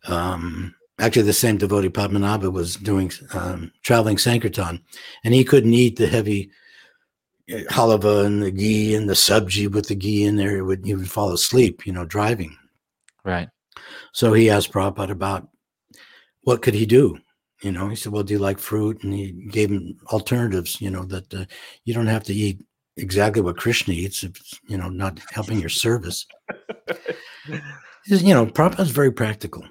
um, 0.07 0.74
actually, 0.99 1.23
the 1.23 1.32
same 1.32 1.59
devotee, 1.59 1.89
Padmanabha, 1.89 2.53
was 2.53 2.77
doing 2.77 3.11
um, 3.35 3.73
traveling 3.82 4.19
Sankirtan, 4.19 4.82
and 5.24 5.35
he 5.35 5.45
couldn't 5.45 5.74
eat 5.74 5.97
the 5.97 6.07
heavy 6.07 6.51
uh, 7.53 7.59
halava 7.70 8.24
and 8.24 8.43
the 8.43 8.53
ghee 8.53 8.95
and 8.95 9.09
the 9.09 9.15
subji 9.15 9.69
with 9.69 9.89
the 9.89 9.97
ghee 9.97 10.24
in 10.24 10.37
there. 10.37 10.55
He 10.55 10.62
would, 10.62 10.85
he 10.85 10.95
would 10.95 11.11
fall 11.11 11.32
asleep, 11.32 11.87
you 11.87 11.93
know, 11.93 12.05
driving. 12.05 12.57
right. 13.24 13.49
So 14.12 14.32
he 14.32 14.51
asked 14.51 14.73
Prabhupada 14.73 15.11
about 15.11 15.49
what 16.43 16.62
could 16.62 16.74
he 16.74 16.87
do. 16.87 17.19
You 17.62 17.73
know, 17.73 17.89
he 17.89 17.97
said, 17.97 18.12
"Well, 18.12 18.23
do 18.23 18.32
you 18.35 18.39
like 18.39 18.59
fruit?" 18.59 19.03
And 19.03 19.12
he 19.12 19.32
gave 19.32 19.70
him 19.70 19.97
alternatives. 20.12 20.81
You 20.81 20.91
know 20.91 21.05
that 21.05 21.32
uh, 21.35 21.45
you 21.85 21.93
don't 21.95 22.07
have 22.07 22.24
to 22.24 22.35
eat 22.35 22.62
exactly 22.97 23.43
what 23.43 23.57
Krishna 23.59 23.95
eats. 23.95 24.23
If 24.24 24.31
it's, 24.37 24.61
you 24.69 24.78
know 24.78 24.89
not 24.89 25.20
helping 25.31 25.59
your 25.61 25.69
service. 25.69 26.27
Says, 28.05 28.23
you 28.23 28.32
know, 28.35 28.47
Prabhupada's 28.47 28.91
very 28.91 29.12
practical, 29.12 29.62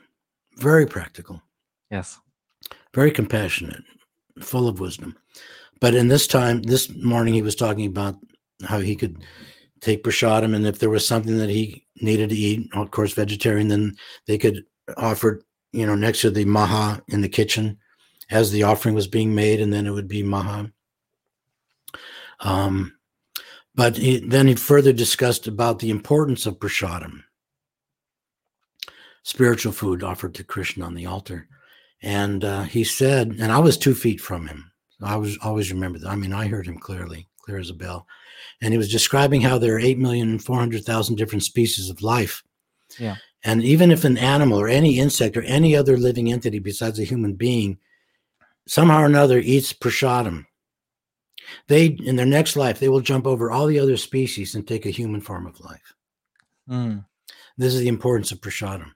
very 0.58 0.86
practical, 0.86 1.42
Yes. 1.90 2.20
very 2.94 3.10
compassionate, 3.12 3.84
full 4.40 4.68
of 4.68 4.80
wisdom. 4.80 5.16
But 5.82 5.96
in 5.96 6.10
this 6.10 6.28
time, 6.28 6.62
this 6.62 6.94
morning, 6.96 7.34
he 7.34 7.42
was 7.42 7.56
talking 7.56 7.88
about 7.88 8.16
how 8.66 8.80
he 8.80 8.96
could 8.96 9.24
take 9.82 10.04
prasadam, 10.04 10.54
and 10.56 10.68
if 10.68 10.78
there 10.80 10.90
was 10.90 11.08
something 11.08 11.38
that 11.38 11.50
he 11.50 11.86
needed 12.02 12.30
to 12.30 12.36
eat, 12.36 12.70
of 12.74 12.92
course, 12.92 13.14
vegetarian, 13.14 13.70
then 13.70 13.96
they 14.28 14.38
could 14.38 14.64
offer, 14.98 15.42
you 15.72 15.86
know, 15.86 15.96
next 15.96 16.22
to 16.22 16.32
the 16.32 16.46
maha 16.46 17.02
in 17.08 17.22
the 17.22 17.30
kitchen 17.30 17.78
as 18.30 18.52
the 18.52 18.64
offering 18.64 18.96
was 18.96 19.08
being 19.08 19.34
made, 19.34 19.60
and 19.60 19.74
then 19.74 19.88
it 19.88 19.92
would 19.92 20.08
be 20.08 20.24
maha. 20.24 20.72
Um, 22.40 22.94
but 23.76 23.98
he, 23.98 24.20
then 24.20 24.48
he 24.48 24.56
further 24.56 24.94
discussed 24.94 25.48
about 25.48 25.80
the 25.80 25.90
importance 25.90 26.46
of 26.46 26.60
prasadam, 26.60 27.24
spiritual 29.24 29.72
food 29.72 30.04
offered 30.04 30.36
to 30.36 30.44
Krishna 30.44 30.86
on 30.86 30.96
the 30.96 31.06
altar. 31.06 31.48
And 32.02 32.44
uh, 32.44 32.64
he 32.64 32.84
said, 32.84 33.36
and 33.40 33.52
I 33.52 33.60
was 33.60 33.78
two 33.78 33.94
feet 33.94 34.22
from 34.22 34.48
him. 34.48 34.72
I 35.02 35.16
was 35.16 35.38
always 35.42 35.72
remember 35.72 36.00
that. 36.00 36.10
I 36.10 36.16
mean, 36.16 36.34
I 36.34 36.48
heard 36.48 36.66
him 36.66 36.78
clearly, 36.78 37.28
clear 37.42 37.58
as 37.58 37.70
a 37.70 37.74
bell. 37.74 38.06
And 38.62 38.74
he 38.74 38.78
was 38.78 38.92
describing 38.92 39.42
how 39.42 39.58
there 39.58 39.76
are 39.76 39.82
8,400,000 39.82 41.16
different 41.16 41.44
species 41.44 41.90
of 41.90 42.02
life. 42.02 42.44
Yeah. 42.98 43.16
And 43.44 43.64
even 43.64 43.92
if 43.92 44.04
an 44.04 44.18
animal 44.18 44.60
or 44.60 44.68
any 44.68 45.00
insect 45.00 45.38
or 45.38 45.44
any 45.44 45.76
other 45.76 45.98
living 45.98 46.32
entity 46.32 46.60
besides 46.60 47.00
a 47.00 47.06
human 47.06 47.36
being 47.36 47.78
somehow 48.68 49.02
or 49.02 49.06
another 49.06 49.40
eats 49.40 49.72
prasadam, 49.72 50.46
they, 51.68 51.86
in 51.86 52.16
their 52.16 52.26
next 52.26 52.56
life, 52.56 52.80
they 52.80 52.90
will 52.90 53.00
jump 53.02 53.26
over 53.26 53.50
all 53.50 53.66
the 53.68 53.80
other 53.80 53.98
species 53.98 54.56
and 54.56 54.68
take 54.68 54.86
a 54.86 54.92
human 54.92 55.22
form 55.22 55.48
of 55.48 55.60
life. 55.62 55.94
Mm. 56.70 57.06
This 57.58 57.74
is 57.74 57.80
the 57.80 57.88
importance 57.88 58.32
of 58.32 58.42
prasadam. 58.42 58.92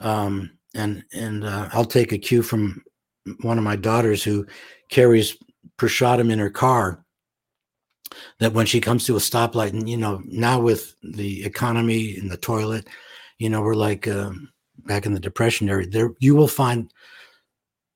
Um, 0.00 0.58
and 0.74 1.04
and 1.14 1.44
uh, 1.44 1.68
I'll 1.72 1.86
take 1.86 2.12
a 2.12 2.18
cue 2.18 2.42
from 2.42 2.82
one 3.40 3.58
of 3.58 3.64
my 3.64 3.76
daughters 3.76 4.22
who 4.22 4.46
carries 4.90 5.36
prasadam 5.78 6.30
in 6.30 6.38
her 6.38 6.50
car. 6.50 7.02
That 8.38 8.52
when 8.52 8.66
she 8.66 8.80
comes 8.80 9.04
to 9.06 9.16
a 9.16 9.20
stoplight, 9.20 9.70
and 9.70 9.88
you 9.88 9.96
know 9.96 10.22
now 10.26 10.60
with 10.60 10.94
the 11.02 11.44
economy 11.44 12.16
and 12.16 12.30
the 12.30 12.36
toilet, 12.36 12.88
you 13.38 13.48
know 13.50 13.60
we're 13.62 13.74
like 13.74 14.08
um, 14.08 14.50
back 14.86 15.06
in 15.06 15.14
the 15.14 15.20
depression 15.20 15.68
era. 15.68 15.86
There 15.86 16.10
you 16.20 16.34
will 16.34 16.48
find 16.48 16.92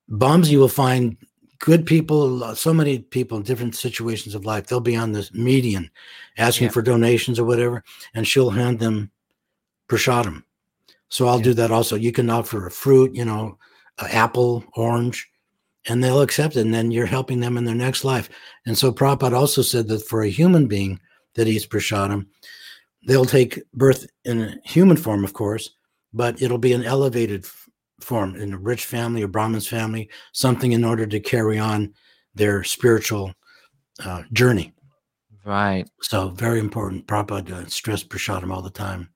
bums. 0.07 0.51
You 0.51 0.59
will 0.59 0.67
find 0.67 1.17
good 1.59 1.85
people. 1.85 2.55
So 2.55 2.73
many 2.73 2.99
people 2.99 3.37
in 3.37 3.43
different 3.43 3.75
situations 3.75 4.35
of 4.35 4.45
life. 4.45 4.67
They'll 4.67 4.79
be 4.79 4.95
on 4.95 5.11
this 5.11 5.33
median, 5.33 5.89
asking 6.37 6.65
Yeah. 6.65 6.71
for 6.71 6.81
donations 6.81 7.39
or 7.39 7.45
whatever, 7.45 7.83
and 8.13 8.27
she'll 8.27 8.49
hand 8.49 8.79
them 8.79 9.11
prasadam. 9.87 10.43
So 11.09 11.27
I'll 11.27 11.37
Yeah. 11.37 11.43
do 11.43 11.53
that 11.55 11.71
also. 11.71 11.95
You 11.95 12.11
can 12.11 12.29
offer 12.29 12.65
a 12.65 12.71
fruit, 12.71 13.13
you 13.13 13.25
know, 13.25 13.57
an 13.99 14.07
apple, 14.11 14.63
orange, 14.75 15.29
and 15.87 16.03
they'll 16.03 16.21
accept 16.21 16.55
it. 16.55 16.61
And 16.61 16.73
then 16.73 16.89
you're 16.91 17.05
helping 17.05 17.41
them 17.41 17.57
in 17.57 17.65
their 17.65 17.75
next 17.75 18.03
life. 18.03 18.29
And 18.65 18.77
so 18.77 18.91
Prabhupada 18.91 19.33
also 19.33 19.61
said 19.61 19.87
that 19.89 20.07
for 20.07 20.21
a 20.23 20.29
human 20.29 20.67
being 20.67 20.99
that 21.35 21.47
eats 21.47 21.65
prasadam, 21.67 22.27
they'll 23.05 23.25
take 23.25 23.61
birth 23.73 24.07
in 24.25 24.41
a 24.41 24.55
human 24.63 24.97
form, 24.97 25.23
of 25.23 25.33
course, 25.33 25.71
but 26.13 26.41
it'll 26.41 26.57
be 26.57 26.73
an 26.73 26.83
elevated 26.83 27.45
f- 27.45 27.69
form 27.99 28.35
in 28.35 28.53
a 28.53 28.57
rich 28.57 28.85
family, 28.85 29.21
a 29.21 29.27
Brahmin's 29.27 29.67
family, 29.67 30.09
something 30.33 30.71
in 30.71 30.83
order 30.83 31.05
to 31.05 31.19
carry 31.19 31.57
on 31.57 31.93
their 32.35 32.63
spiritual 32.63 33.33
uh, 34.03 34.23
journey. 34.33 34.73
Right. 35.45 35.89
So 36.01 36.29
very 36.29 36.59
important. 36.59 37.07
Prabhupada 37.07 37.69
stressed 37.69 38.09
prasadam 38.09 38.53
all 38.53 38.61
the 38.61 38.69
time. 38.69 39.09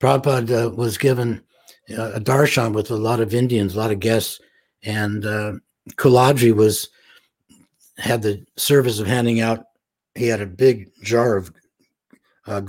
Prabhupada 0.00 0.66
uh, 0.66 0.70
was 0.70 0.98
given 0.98 1.42
uh, 1.90 2.12
a 2.12 2.20
darshan 2.20 2.72
with 2.72 2.90
a 2.90 2.96
lot 2.96 3.20
of 3.20 3.34
Indians, 3.34 3.74
a 3.74 3.78
lot 3.78 3.90
of 3.90 4.00
guests, 4.00 4.40
and 4.84 5.24
uh, 5.24 5.52
Kuladri 5.96 6.54
was 6.54 6.88
had 7.98 8.22
the 8.22 8.44
service 8.56 8.98
of 8.98 9.06
handing 9.06 9.40
out. 9.40 9.64
He 10.14 10.26
had 10.26 10.40
a 10.40 10.46
big 10.46 10.90
jar 11.02 11.36
of 11.36 11.52
uh, 12.46 12.60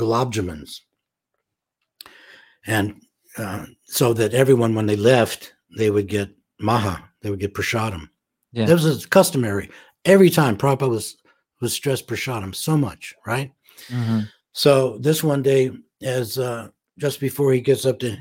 and 2.65 3.01
uh, 3.37 3.65
so 3.83 4.13
that 4.13 4.33
everyone, 4.33 4.75
when 4.75 4.85
they 4.85 4.95
left, 4.95 5.53
they 5.77 5.89
would 5.89 6.07
get 6.07 6.29
maha, 6.59 7.03
they 7.21 7.29
would 7.29 7.39
get 7.39 7.53
prasadam. 7.53 8.09
Yeah. 8.51 8.65
That 8.65 8.81
was 8.81 9.05
customary. 9.05 9.69
Every 10.05 10.29
time 10.29 10.57
Prabhupada 10.57 10.89
was 10.89 11.17
was 11.61 11.73
stressed 11.73 12.07
prasadam 12.07 12.53
so 12.53 12.77
much, 12.77 13.15
right? 13.25 13.51
Mhm. 13.87 14.29
So 14.51 14.97
this 14.99 15.23
one 15.23 15.41
day, 15.41 15.71
as 16.01 16.37
uh, 16.37 16.69
just 16.99 17.19
before 17.19 17.53
he 17.53 17.61
gets 17.61 17.85
up 17.85 17.99
to 17.99 18.17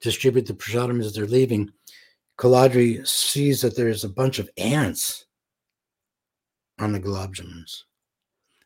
distribute 0.00 0.46
the 0.46 0.54
prasadam 0.54 1.00
as 1.00 1.14
they're 1.14 1.26
leaving, 1.26 1.72
Kuladri 2.38 3.06
sees 3.06 3.62
that 3.62 3.76
there's 3.76 4.04
a 4.04 4.08
bunch 4.08 4.38
of 4.38 4.50
ants 4.58 5.24
on 6.78 6.92
the 6.92 7.00
gulab 7.00 7.34
jamuns. 7.34 7.82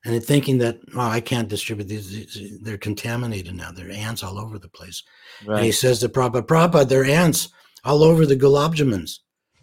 And 0.05 0.25
thinking 0.25 0.59
that, 0.59 0.79
oh, 0.95 1.01
I 1.01 1.21
can't 1.21 1.49
distribute 1.49 1.89
these, 1.89 2.11
these, 2.11 2.59
they're 2.63 2.79
contaminated 2.79 3.55
now. 3.55 3.71
There 3.71 3.89
are 3.89 3.93
ants 3.93 4.23
all 4.23 4.39
over 4.39 4.59
the 4.59 4.69
place. 4.69 5.03
And 5.47 5.65
he 5.65 5.73
says 5.73 5.99
to 5.99 6.09
Prabhupada, 6.09 6.47
Prabhupada, 6.47 6.89
there 6.89 7.03
are 7.03 7.05
ants 7.05 7.51
all 7.85 8.03
over 8.03 8.25
the 8.25 8.37
gulab 8.37 8.75
jamuns. 8.75 9.19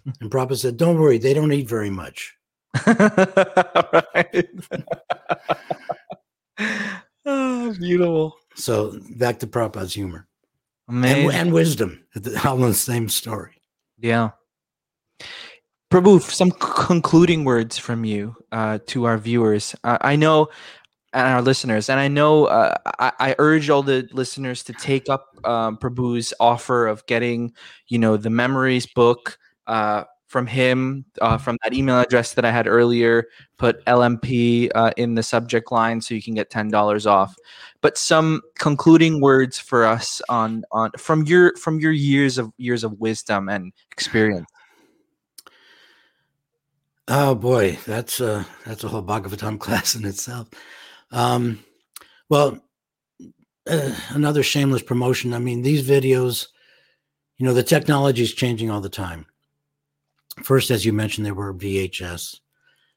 And 0.22 0.31
Prabhupada 0.31 0.57
said, 0.57 0.77
don't 0.77 0.99
worry, 0.99 1.18
they 1.18 1.34
don't 1.34 1.51
eat 1.51 1.68
very 1.68 1.89
much. 1.89 2.34
right. 2.88 4.47
oh, 7.26 7.76
beautiful. 7.80 8.35
So 8.55 8.99
back 9.18 9.39
to 9.39 9.47
Prabhupada's 9.47 9.93
humor 9.93 10.27
and, 10.88 11.31
and 11.34 11.53
wisdom, 11.53 12.05
all 12.45 12.55
in 12.64 12.69
the 12.69 12.73
same 12.73 13.09
story. 13.09 13.61
Yeah. 13.99 14.31
Prabhu, 15.89 16.19
some 16.22 16.51
concluding 16.51 17.45
words 17.45 17.77
from 17.77 18.03
you 18.03 18.35
uh, 18.51 18.80
to 18.88 19.05
our 19.05 19.18
viewers. 19.18 19.73
Uh, 19.85 19.97
I 20.01 20.18
know, 20.18 20.49
and 21.14 21.27
our 21.27 21.41
listeners, 21.41 21.88
and 21.89 21.97
I 21.97 22.09
know 22.09 22.45
uh, 22.45 22.76
I, 22.99 23.11
I 23.19 23.35
urge 23.39 23.69
all 23.69 23.84
the 23.84 24.07
listeners 24.11 24.64
to 24.64 24.73
take 24.73 25.07
up 25.07 25.27
um, 25.45 25.77
Prabhu's 25.77 26.34
offer 26.41 26.88
of 26.88 27.05
getting, 27.05 27.53
you 27.88 27.99
know, 27.99 28.18
the 28.18 28.30
memories 28.30 28.85
book 28.85 29.38
uh, 29.68 30.03
from 30.27 30.45
him, 30.45 31.05
uh, 31.22 31.38
from 31.38 31.57
that 31.64 31.73
email 31.73 32.01
address 32.01 32.34
that 32.34 32.43
I 32.43 32.51
had 32.51 32.68
earlier. 32.68 33.23
Put 33.57 33.84
LMP 33.85 34.69
uh, 34.76 34.91
in 34.97 35.15
the 35.15 35.23
subject 35.23 35.72
line 35.72 36.01
so 36.01 36.14
you 36.14 36.22
can 36.22 36.34
get 36.34 36.49
ten 36.49 36.68
dollars 36.68 37.07
off. 37.07 37.34
But 37.80 37.97
some 37.97 38.41
concluding 38.59 39.22
words 39.22 39.57
for 39.57 39.85
us 39.85 40.22
on 40.27 40.65
on 40.73 40.91
from 40.97 41.23
your 41.23 41.55
from 41.55 41.80
your 41.80 41.93
years 41.93 42.38
of 42.38 42.51
years 42.57 42.84
of 42.84 42.99
wisdom 42.99 43.47
and 43.47 43.72
experience. 43.89 44.47
Oh 47.07 47.35
boy, 47.35 47.77
that's 47.85 48.19
a 48.19 48.45
that's 48.65 48.84
a 48.84 48.88
whole 48.89 49.03
Bhagavatam 49.03 49.59
class 49.65 49.95
in 49.95 50.05
itself. 50.05 50.49
Um, 51.11 51.63
well, 52.29 52.59
uh, 53.69 53.95
another 54.09 54.43
shameless 54.43 54.84
promotion. 54.84 55.34
I 55.34 55.39
mean, 55.39 55.61
these 55.61 55.88
videos, 55.88 56.47
you 57.38 57.45
know, 57.45 57.53
the 57.53 57.63
technology 57.63 58.23
is 58.23 58.34
changing 58.34 58.69
all 58.69 58.81
the 58.81 58.89
time, 58.89 59.25
first, 60.43 60.71
as 60.71 60.85
you 60.85 60.93
mentioned, 60.93 61.25
there 61.25 61.34
were 61.34 61.53
VHS. 61.53 62.39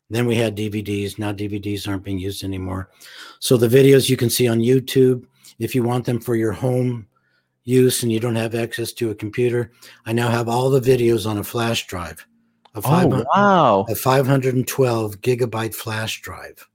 Then 0.09 0.27
we 0.27 0.35
had 0.35 0.57
DVDs. 0.57 1.19
Now 1.19 1.33
DVDs 1.33 1.87
aren't 1.87 2.05
being 2.05 2.19
used 2.19 2.43
anymore. 2.43 2.91
So 3.39 3.57
the 3.57 3.69
videos 3.69 4.09
you 4.09 4.17
can 4.17 4.31
see 4.31 4.49
on 4.49 4.59
YouTube, 4.59 5.25
if 5.59 5.75
you 5.75 5.83
want 5.83 6.05
them 6.05 6.21
for 6.21 6.35
your 6.35 6.53
home 6.53 7.07
use 7.65 8.03
and 8.03 8.11
you 8.11 8.19
don't 8.19 8.35
have 8.35 8.55
access 8.55 8.93
to 8.95 9.11
a 9.11 9.15
computer, 9.15 9.71
I 10.07 10.13
now 10.13 10.29
have 10.29 10.49
all 10.49 10.69
the 10.69 10.81
videos 10.81 11.29
on 11.29 11.39
a 11.39 11.45
flash 11.45 11.87
drive. 11.87 12.27
Oh, 12.75 12.79
a, 12.79 12.83
five, 12.83 13.13
Oh 13.13 13.25
wow! 13.35 13.87
a 13.89 13.95
512 13.95 15.21
gigabyte 15.21 15.75
flash 15.75 16.21
drive. 16.21 16.67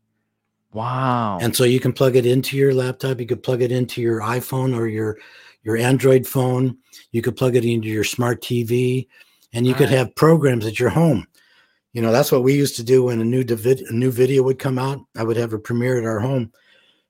Wow! 0.73 1.39
And 1.41 1.55
so 1.55 1.63
you 1.63 1.79
can 1.79 1.93
plug 1.93 2.15
it 2.15 2.25
into 2.25 2.57
your 2.57 2.73
laptop, 2.73 3.19
you 3.19 3.25
could 3.25 3.43
plug 3.43 3.61
it 3.61 3.71
into 3.71 4.01
your 4.01 4.19
iPhone 4.21 4.75
or 4.75 4.87
your 4.87 5.17
your 5.63 5.77
Android 5.77 6.27
phone, 6.27 6.77
you 7.11 7.21
could 7.21 7.35
plug 7.35 7.55
it 7.55 7.65
into 7.65 7.87
your 7.87 8.03
smart 8.03 8.41
TV, 8.41 9.07
and 9.53 9.65
you 9.65 9.73
could 9.73 9.89
Right. 9.89 9.97
have 9.97 10.15
programs 10.15 10.65
at 10.65 10.79
your 10.79 10.89
home. 10.89 11.25
You 11.93 12.01
know, 12.03 12.11
that's 12.11 12.31
what 12.31 12.43
we 12.43 12.53
used 12.53 12.75
to 12.75 12.83
do 12.83 13.05
when 13.05 13.19
a 13.21 13.23
new 13.25 13.43
divid, 13.43 13.89
a 13.89 13.93
new 13.93 14.11
video 14.11 14.43
would 14.43 14.59
come 14.59 14.77
out. 14.77 14.99
I 15.17 15.23
would 15.23 15.37
have 15.37 15.53
a 15.53 15.57
premiere 15.59 15.97
at 15.97 16.03
our 16.05 16.19
home. 16.19 16.51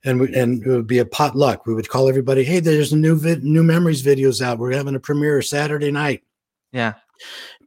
And, 0.06 0.20
we, 0.22 0.34
and 0.36 0.62
it 0.64 0.70
would 0.70 0.86
be 0.88 0.99
a 0.99 1.06
potluck. 1.06 1.66
We 1.66 1.74
would 1.74 1.90
call 1.90 2.07
everybody, 2.07 2.44
"Hey, 2.44 2.60
there's 2.60 2.94
a 2.94 2.98
new 2.98 3.16
vid, 3.18 3.44
new 3.44 3.64
memories 3.64 4.03
videos 4.03 4.40
out. 4.41 4.60
We're 4.60 4.74
having 4.74 4.94
a 4.95 4.99
premiere 4.99 5.41
Saturday 5.41 5.91
night. 5.91 6.24
yeah. 6.72 6.94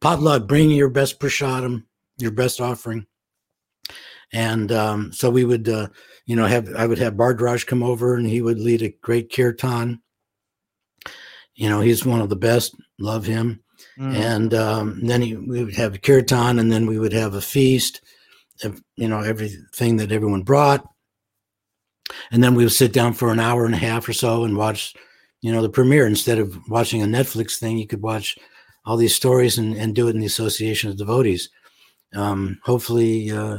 Potluck, 0.01 0.47
bring 0.47 0.71
your 0.71 0.91
best 0.91 1.21
prashadam, 1.21 1.85
your 2.19 2.31
best 2.31 2.61
offering." 2.61 3.07
And 4.33 4.71
um, 4.73 5.13
so 5.13 5.31
we 5.31 5.45
would, 5.45 5.69
uh, 5.69 5.89
you 6.27 6.37
know, 6.37 6.47
have 6.47 6.69
I 6.77 6.87
would 6.87 6.99
have 6.99 7.15
Bardraj 7.15 7.67
come 7.67 7.83
over, 7.83 8.15
and 8.15 8.27
he 8.27 8.43
would 8.43 8.59
lead 8.59 8.83
a 8.83 8.95
great 9.03 9.33
kirtan. 9.33 10.03
You 11.55 11.69
know, 11.69 11.81
he's 11.81 12.05
one 12.05 12.21
of 12.21 12.29
the 12.29 12.37
best. 12.37 12.75
Love 12.99 13.25
him. 13.25 13.63
Mm. 13.99 14.15
And 14.15 14.55
um, 14.55 15.01
then 15.07 15.23
he, 15.23 15.37
we 15.37 15.65
would 15.65 15.77
have 15.77 15.95
a 15.95 15.99
kirtan, 15.99 16.59
and 16.59 16.71
then 16.71 16.87
we 16.87 16.99
would 16.99 17.13
have 17.13 17.35
a 17.35 17.41
feast. 17.41 18.03
Of, 18.65 18.83
you 18.97 19.07
know, 19.07 19.21
everything 19.21 19.99
that 19.99 20.11
everyone 20.11 20.43
brought, 20.43 20.85
and 22.33 22.43
then 22.43 22.57
we 22.57 22.65
would 22.65 22.73
sit 22.73 22.93
down 22.93 23.15
for 23.15 23.31
an 23.31 23.39
hour 23.39 23.65
and 23.65 23.75
a 23.75 23.79
half 23.79 24.09
or 24.09 24.13
so 24.13 24.43
and 24.43 24.57
watch, 24.57 24.95
you 25.43 25.53
know, 25.53 25.63
the 25.63 25.69
premiere. 25.69 26.09
Instead 26.09 26.39
of 26.39 26.59
watching 26.69 27.01
a 27.01 27.07
Netflix 27.07 27.57
thing, 27.57 27.79
you 27.79 27.87
could 27.87 28.03
watch 28.03 28.37
all 28.89 28.97
these 28.97 29.15
stories 29.15 29.59
and, 29.59 29.77
and 29.77 29.95
do 29.95 30.09
it 30.09 30.15
in 30.15 30.21
the 30.21 30.27
association 30.27 30.89
of 30.91 30.97
devotees. 30.97 31.51
Um, 32.15 32.59
hopefully, 32.65 33.31
uh, 33.31 33.59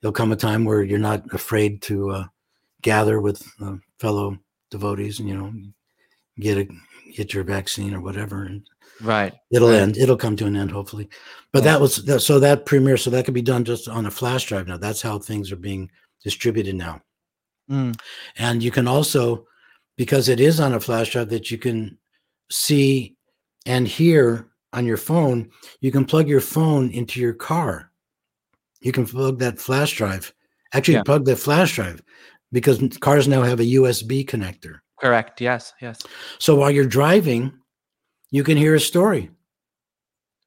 there'll 0.00 0.12
come 0.12 0.32
a 0.32 0.36
time 0.36 0.66
where 0.66 0.82
you're 0.82 0.98
not 0.98 1.24
afraid 1.32 1.80
to 1.82 2.10
uh, 2.10 2.24
gather 2.82 3.20
with 3.22 3.42
uh, 3.62 3.76
fellow 3.98 4.36
devotees 4.70 5.18
and 5.18 5.28
you 5.28 5.34
know 5.36 5.52
get 6.38 6.58
a 6.58 6.68
get 7.14 7.32
your 7.32 7.42
vaccine 7.44 7.94
or 7.94 8.00
whatever 8.02 8.42
and 8.44 8.68
right. 9.00 9.32
it'll 9.50 9.70
Right. 9.70 9.78
end 9.80 9.96
it'll 9.96 10.16
come 10.16 10.36
to 10.36 10.44
an 10.46 10.56
end 10.56 10.70
hopefully 10.70 11.08
but 11.52 11.62
Yeah. 11.64 11.72
that 11.72 11.80
was 11.80 12.04
that, 12.04 12.20
so 12.20 12.38
that 12.40 12.66
premiere 12.66 12.96
so 12.98 13.08
that 13.10 13.24
could 13.24 13.32
be 13.32 13.42
done 13.42 13.64
just 13.64 13.88
on 13.88 14.04
a 14.06 14.10
flash 14.10 14.44
drive 14.46 14.66
now 14.66 14.76
that's 14.76 15.00
how 15.00 15.18
things 15.18 15.50
are 15.52 15.56
being 15.56 15.90
distributed 16.22 16.74
now 16.74 17.00
Mm. 17.70 17.98
and 18.36 18.62
you 18.62 18.70
can 18.70 18.86
also 18.86 19.46
because 19.96 20.28
it 20.28 20.40
is 20.40 20.60
on 20.60 20.74
a 20.74 20.80
flash 20.80 21.12
drive 21.12 21.30
that 21.30 21.50
you 21.50 21.58
can 21.58 21.96
see 22.50 23.16
and 23.64 23.88
hear 23.88 24.48
on 24.76 24.86
your 24.86 24.96
phone 24.96 25.50
you 25.80 25.90
can 25.90 26.04
plug 26.04 26.28
your 26.28 26.40
phone 26.40 26.90
into 26.90 27.20
your 27.20 27.32
car 27.34 27.90
you 28.80 28.92
can 28.92 29.06
plug 29.06 29.38
that 29.38 29.58
flash 29.58 29.96
drive 29.96 30.32
actually 30.72 30.94
Yeah. 30.94 31.02
plug 31.02 31.24
that 31.24 31.36
flash 31.36 31.74
drive 31.74 32.02
because 32.52 32.78
cars 33.00 33.26
now 33.26 33.42
have 33.42 33.60
a 33.60 33.70
usb 33.80 34.26
connector 34.26 34.80
Correct. 35.00 35.40
Yes. 35.40 35.72
Yes. 35.80 36.00
so 36.38 36.54
while 36.54 36.70
you're 36.70 36.86
driving 36.86 37.52
you 38.30 38.44
can 38.44 38.56
hear 38.56 38.74
a 38.74 38.80
story 38.80 39.30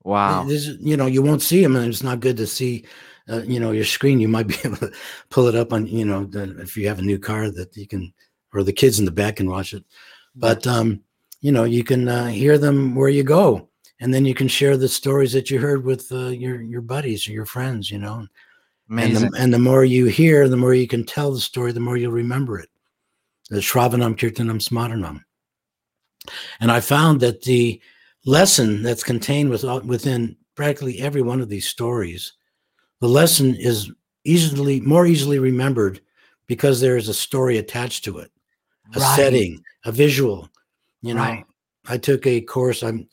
Wow. 0.03 0.43
This 0.43 0.67
you 0.79 0.97
know, 0.97 1.05
you 1.05 1.21
won't 1.21 1.41
see 1.41 1.61
them, 1.61 1.75
and 1.75 1.87
it's 1.87 2.03
not 2.03 2.19
good 2.19 2.37
to 2.37 2.47
see, 2.47 2.85
uh, 3.29 3.43
you 3.43 3.59
know, 3.59 3.71
your 3.71 3.85
screen. 3.85 4.19
You 4.19 4.27
might 4.27 4.47
be 4.47 4.55
able 4.65 4.77
to 4.77 4.91
pull 5.29 5.47
it 5.47 5.55
up 5.55 5.73
on, 5.73 5.87
you 5.87 6.05
know, 6.05 6.25
the, 6.25 6.59
if 6.61 6.77
you 6.77 6.87
have 6.87 6.99
a 6.99 7.03
new 7.03 7.19
car 7.19 7.51
that 7.51 7.75
you 7.75 7.87
can, 7.87 8.13
or 8.53 8.63
the 8.63 8.73
kids 8.73 8.99
in 8.99 9.05
the 9.05 9.11
back 9.11 9.35
can 9.37 9.49
watch 9.49 9.73
it. 9.73 9.83
But 10.35 10.65
um, 10.65 11.01
you 11.41 11.51
know, 11.51 11.63
you 11.63 11.83
can 11.83 12.07
uh, 12.07 12.27
hear 12.27 12.57
them 12.57 12.95
where 12.95 13.09
you 13.09 13.23
go, 13.23 13.68
and 13.99 14.13
then 14.13 14.25
you 14.25 14.33
can 14.33 14.47
share 14.47 14.77
the 14.77 14.87
stories 14.87 15.33
that 15.33 15.49
you 15.49 15.59
heard 15.59 15.83
with 15.83 16.11
uh, 16.11 16.27
your 16.29 16.61
your 16.61 16.81
buddies 16.81 17.27
or 17.27 17.31
your 17.31 17.45
friends. 17.45 17.91
You 17.91 17.99
know, 17.99 18.15
and 18.19 18.29
Amazing. 18.89 19.31
the, 19.31 19.37
and 19.39 19.53
the 19.53 19.59
more 19.59 19.85
you 19.85 20.05
hear, 20.05 20.47
the 20.47 20.57
more 20.57 20.73
you 20.73 20.87
can 20.87 21.05
tell 21.05 21.31
the 21.31 21.39
story, 21.39 21.71
the 21.71 21.79
more 21.79 21.97
you'll 21.97 22.11
remember 22.11 22.59
it. 22.59 22.69
The 23.49 23.57
Shravanam 23.57 24.15
Kirtanam 24.15 24.59
Smaranam. 24.61 25.21
And 26.59 26.71
I 26.71 26.79
found 26.79 27.19
that 27.21 27.43
the 27.43 27.81
lesson 28.25 28.83
that's 28.83 29.03
contained 29.03 29.49
with, 29.49 29.63
within 29.85 30.35
practically 30.55 30.99
every 30.99 31.21
one 31.21 31.39
of 31.39 31.49
these 31.49 31.67
stories, 31.67 32.33
the 32.99 33.07
lesson 33.07 33.55
is 33.55 33.91
easily 34.25 34.81
more 34.81 35.05
easily 35.05 35.39
remembered 35.39 36.01
because 36.47 36.81
there 36.81 36.97
is 36.97 37.07
a 37.09 37.13
story 37.13 37.57
attached 37.57 38.03
to 38.03 38.17
it, 38.19 38.31
a 38.95 38.99
Right. 38.99 39.15
setting, 39.15 39.63
a 39.85 39.91
visual. 39.91 40.49
You 41.01 41.13
know, 41.13 41.21
Right. 41.21 41.45
I 41.87 41.97
took 41.97 42.27
a 42.27 42.41
course. 42.41 42.83
I'm 42.83 43.07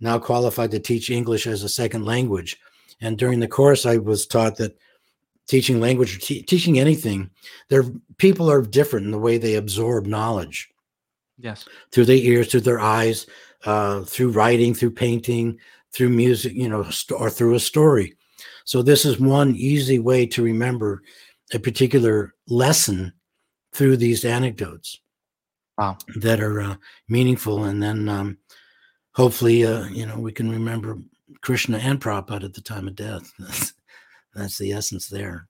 now 0.00 0.18
qualified 0.18 0.70
to 0.72 0.78
teach 0.78 1.10
English 1.10 1.46
as 1.46 1.62
a 1.62 1.68
second 1.68 2.04
language, 2.04 2.58
and 3.00 3.18
during 3.18 3.40
the 3.40 3.48
course, 3.48 3.86
I 3.86 3.96
was 3.98 4.26
taught 4.26 4.56
that 4.56 4.76
teaching 5.46 5.80
language 5.80 6.16
or 6.16 6.20
te- 6.20 6.42
teaching 6.42 6.78
anything, 6.78 7.30
there 7.68 7.84
people 8.18 8.50
are 8.50 8.62
different 8.62 9.06
in 9.06 9.12
the 9.12 9.18
way 9.18 9.38
they 9.38 9.54
absorb 9.54 10.06
knowledge 10.06 10.68
Yes. 11.38 11.64
through 11.90 12.04
their 12.04 12.16
ears, 12.16 12.50
through 12.50 12.60
their 12.62 12.80
eyes, 12.80 13.26
uh, 13.64 14.02
through 14.02 14.30
writing, 14.30 14.74
through 14.74 14.90
painting, 14.90 15.58
through 15.92 16.10
music, 16.10 16.52
you 16.54 16.68
know, 16.68 16.84
st- 16.90 17.18
or 17.18 17.30
through 17.30 17.54
a 17.54 17.60
story. 17.60 18.14
So 18.64 18.82
this 18.82 19.04
is 19.06 19.18
one 19.18 19.56
easy 19.56 19.98
way 19.98 20.26
to 20.26 20.42
remember 20.42 21.02
a 21.54 21.58
particular 21.58 22.34
lesson 22.46 23.14
through 23.72 23.96
these 23.96 24.24
anecdotes. 24.24 25.00
Wow. 25.78 25.96
That 26.16 26.40
are 26.40 26.60
uh, 26.60 26.76
meaningful, 27.08 27.64
and 27.64 27.82
then 27.82 28.08
um, 28.08 28.38
hopefully, 29.18 29.66
uh, 29.66 29.84
you 29.88 30.06
know, 30.06 30.16
we 30.16 30.30
can 30.30 30.48
remember 30.48 30.96
Krishna 31.42 31.78
and 31.78 32.00
Prabhupada 32.00 32.44
at 32.44 32.54
the 32.54 32.60
time 32.60 32.86
of 32.86 32.94
death. 32.94 33.32
That's, 33.38 33.74
that's 34.34 34.58
the 34.58 34.72
essence 34.72 35.08
there. 35.08 35.48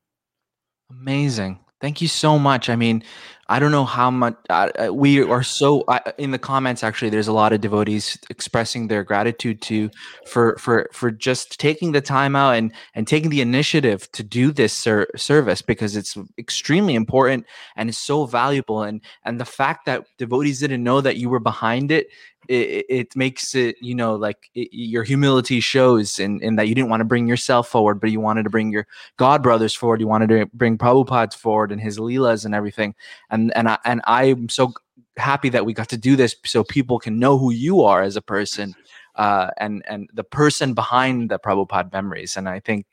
Amazing. 0.91 1.59
Thank 1.81 2.01
you 2.01 2.09
so 2.09 2.39
much. 2.39 2.71
I 2.71 2.77
mean, 2.77 3.05
I 3.49 3.59
don't 3.59 3.71
know 3.71 3.85
how 3.85 4.11
much 4.11 4.37
uh, 4.51 4.89
we 4.93 5.23
are 5.23 5.43
so 5.43 5.83
uh, 5.83 6.01
in 6.19 6.33
the 6.33 6.39
comments. 6.39 6.83
Actually, 6.83 7.11
there's 7.11 7.29
a 7.29 7.33
lot 7.33 7.53
of 7.53 7.61
devotees 7.61 8.19
expressing 8.31 8.89
their 8.89 9.05
gratitude 9.05 9.63
to 9.63 9.91
for 10.27 10.57
for 10.59 10.89
for 10.93 11.11
just 11.11 11.61
taking 11.61 11.93
the 11.93 12.01
time 12.01 12.35
out 12.35 12.57
and 12.57 12.73
and 12.95 13.07
taking 13.07 13.31
the 13.31 13.41
initiative 13.41 14.11
to 14.13 14.23
do 14.23 14.51
this 14.51 14.73
ser- 14.73 15.09
service 15.17 15.63
because 15.63 15.95
it's 15.97 16.17
extremely 16.37 16.95
important 16.95 17.47
and 17.77 17.89
it's 17.89 17.99
so 17.99 18.27
valuable. 18.27 18.83
And 18.83 19.01
and 19.25 19.41
the 19.41 19.45
fact 19.45 19.87
that 19.87 20.07
devotees 20.19 20.61
didn't 20.61 20.83
know 20.83 21.01
that 21.01 21.17
you 21.17 21.29
were 21.29 21.41
behind 21.41 21.93
it, 21.93 22.09
it, 22.49 22.87
it 22.89 23.17
makes 23.17 23.55
it 23.55 23.77
you 23.81 23.95
know 23.95 24.17
like 24.17 24.51
it, 24.55 24.69
your 24.73 25.05
humility 25.05 25.61
shows 25.61 26.19
in 26.19 26.41
in 26.43 26.57
that 26.57 26.69
you 26.69 26.75
didn't 26.75 26.91
want 26.91 27.01
to 27.01 27.05
bring 27.05 27.29
yourself 27.29 27.69
forward, 27.69 28.01
but 28.01 28.11
you 28.11 28.21
wanted 28.21 28.45
to 28.45 28.51
bring 28.51 28.73
your 28.73 28.87
God 29.17 29.43
brothers 29.43 29.75
forward. 29.75 30.01
You 30.01 30.09
wanted 30.09 30.29
to 30.31 30.47
bring 30.55 30.79
Prabhupada 30.79 31.35
forward 31.35 31.73
and 31.73 31.81
his 31.81 31.99
leelas 31.99 32.45
and 32.45 32.55
everything. 32.55 32.95
And 33.31 33.55
and 33.57 33.69
I 33.69 33.79
and 33.85 34.01
I'm 34.05 34.49
so 34.49 34.73
happy 35.17 35.49
that 35.51 35.67
we 35.67 35.75
got 35.75 35.89
to 35.91 35.99
do 35.99 36.17
this 36.17 36.37
so 36.45 36.65
people 36.65 36.99
can 36.99 37.19
know 37.19 37.39
who 37.39 37.51
you 37.51 37.83
are 37.83 38.03
as 38.03 38.17
a 38.17 38.23
person. 38.23 38.75
Uh, 39.15 39.51
and 39.59 39.83
and 39.89 40.09
the 40.15 40.23
person 40.23 40.75
behind 40.75 41.29
the 41.29 41.41
Prabhupada 41.41 41.93
memories, 41.93 42.37
and 42.37 42.49
I 42.49 42.61
think 42.61 42.87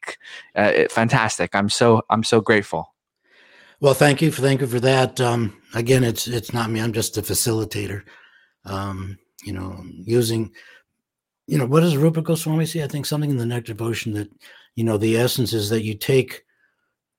uh, 0.58 0.72
it, 0.74 0.92
fantastic. 0.92 1.54
I'm 1.54 1.70
so 1.70 2.02
I'm 2.10 2.24
so 2.24 2.42
grateful. 2.42 2.96
Well, 3.80 3.94
thank 3.94 4.24
you 4.24 4.32
for 4.32 4.42
thank 4.42 4.62
you 4.62 4.68
for 4.68 4.80
that. 4.80 5.22
Um, 5.22 5.62
again, 5.76 6.04
it's 6.04 6.28
it's 6.28 6.52
not 6.52 6.72
me. 6.72 6.80
I'm 6.80 6.94
just 6.94 7.18
a 7.20 7.22
facilitator. 7.22 8.02
Um, 8.66 9.20
you 9.46 9.54
know, 9.54 9.82
using, 10.04 10.52
you 11.48 11.58
know, 11.58 11.66
what 11.66 11.82
does 11.82 11.98
Rupa 11.98 12.22
Goswami 12.22 12.66
say? 12.66 12.84
I 12.84 12.88
think 12.88 13.06
something 13.06 13.30
in 13.30 13.38
the 13.38 13.46
Nectar 13.46 13.74
Devotion 13.74 14.14
that, 14.14 14.30
you 14.76 14.84
know, 14.84 14.98
the 14.98 15.18
essence 15.18 15.54
is 15.54 15.70
that 15.70 15.84
you 15.84 15.94
take 15.94 16.44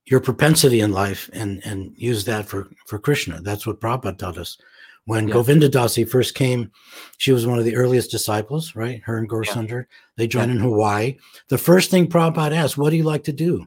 your 0.05 0.20
propensity 0.20 0.81
in 0.81 0.93
life 0.93 1.28
and 1.32 1.65
and 1.65 1.93
use 1.97 2.24
that 2.24 2.47
for 2.47 2.69
for 2.86 2.98
Krishna. 2.98 3.40
That's 3.40 3.66
what 3.66 3.81
Prabhupada 3.81 4.19
taught 4.19 4.39
us. 4.39 4.59
When 5.05 5.28
Yeah. 5.28 5.35
Govinda 5.35 5.69
Dasi 5.69 6.09
first 6.09 6.35
came, 6.35 6.70
she 7.19 7.32
was 7.32 7.47
one 7.47 7.59
of 7.59 7.65
the 7.65 7.77
earliest 7.77 8.11
disciples, 8.11 8.74
right? 8.74 9.01
Her 9.05 9.19
and 9.19 9.28
Gaurasundar. 9.28 9.86
They 10.16 10.27
joined 10.27 10.51
in 10.51 10.59
Hawaii. 10.59 11.16
The 11.48 11.59
first 11.59 11.90
thing 11.90 12.09
Prabhupada 12.09 12.57
asked, 12.57 12.77
"What 12.77 12.90
do 12.90 12.97
you 12.97 13.05
like 13.05 13.24
to 13.24 13.32
do?" 13.32 13.66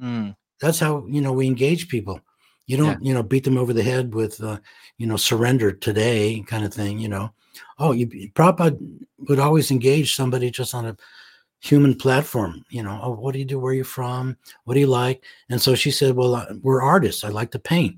Mm, 0.00 0.36
that's 0.60 0.78
how 0.78 1.06
you 1.08 1.20
know 1.20 1.32
we 1.32 1.46
engage 1.46 1.88
people 1.88 2.20
you 2.68 2.76
don't 2.76 3.02
you 3.04 3.12
know 3.12 3.22
beat 3.22 3.42
them 3.42 3.58
over 3.58 3.72
the 3.72 3.82
head 3.82 4.14
with 4.14 4.40
uh, 4.44 4.58
you 4.98 5.06
know 5.06 5.16
surrender 5.16 5.72
today 5.72 6.44
kind 6.46 6.64
of 6.64 6.72
thing 6.72 6.98
you 7.00 7.08
know 7.08 7.32
oh 7.78 7.92
you 7.92 8.06
Prabhupada 8.32 8.78
would 9.28 9.38
always 9.38 9.70
engage 9.70 10.14
somebody 10.14 10.50
just 10.50 10.74
on 10.74 10.86
a 10.86 10.96
human 11.60 11.94
platform 11.94 12.64
you 12.70 12.82
know 12.82 13.00
oh 13.02 13.10
what 13.10 13.32
do 13.32 13.38
you 13.38 13.44
do? 13.44 13.58
Where 13.58 13.72
are 13.72 13.76
you 13.76 13.84
from? 13.84 14.36
What 14.64 14.74
do 14.74 14.80
you 14.80 14.86
like? 14.86 15.24
And 15.50 15.60
so 15.60 15.74
she 15.74 15.90
said 15.90 16.14
well 16.14 16.34
uh, 16.34 16.46
we're 16.62 16.82
artists. 16.82 17.24
I 17.24 17.28
like 17.28 17.50
to 17.52 17.58
paint. 17.58 17.96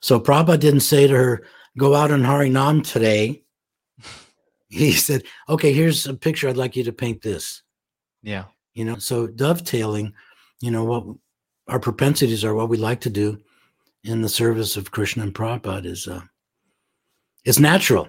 So 0.00 0.20
Prabhupada 0.20 0.60
didn't 0.60 0.80
say 0.80 1.06
to 1.06 1.14
her 1.14 1.44
go 1.76 1.94
out 1.94 2.10
on 2.10 2.22
Harinam 2.22 2.84
today. 2.84 3.42
He 4.70 4.92
said 4.92 5.22
okay 5.48 5.72
here's 5.72 6.06
a 6.06 6.14
picture. 6.14 6.48
I'd 6.48 6.56
like 6.56 6.76
you 6.76 6.84
to 6.84 6.92
paint 6.92 7.22
this. 7.22 7.62
Yeah. 8.22 8.44
You 8.74 8.84
know, 8.84 8.98
so 8.98 9.26
dovetailing, 9.26 10.12
you 10.60 10.70
know, 10.70 10.84
what 10.84 11.04
our 11.68 11.80
propensities 11.80 12.44
are, 12.44 12.54
what 12.54 12.68
we 12.68 12.76
like 12.76 13.00
to 13.02 13.10
do 13.10 13.40
in 14.04 14.22
the 14.22 14.28
service 14.28 14.76
of 14.76 14.90
Krishna 14.90 15.22
and 15.22 15.34
Prabhupada 15.34 15.86
is 15.86 16.06
uh 16.06 16.20
it's 17.48 17.58
natural. 17.58 18.08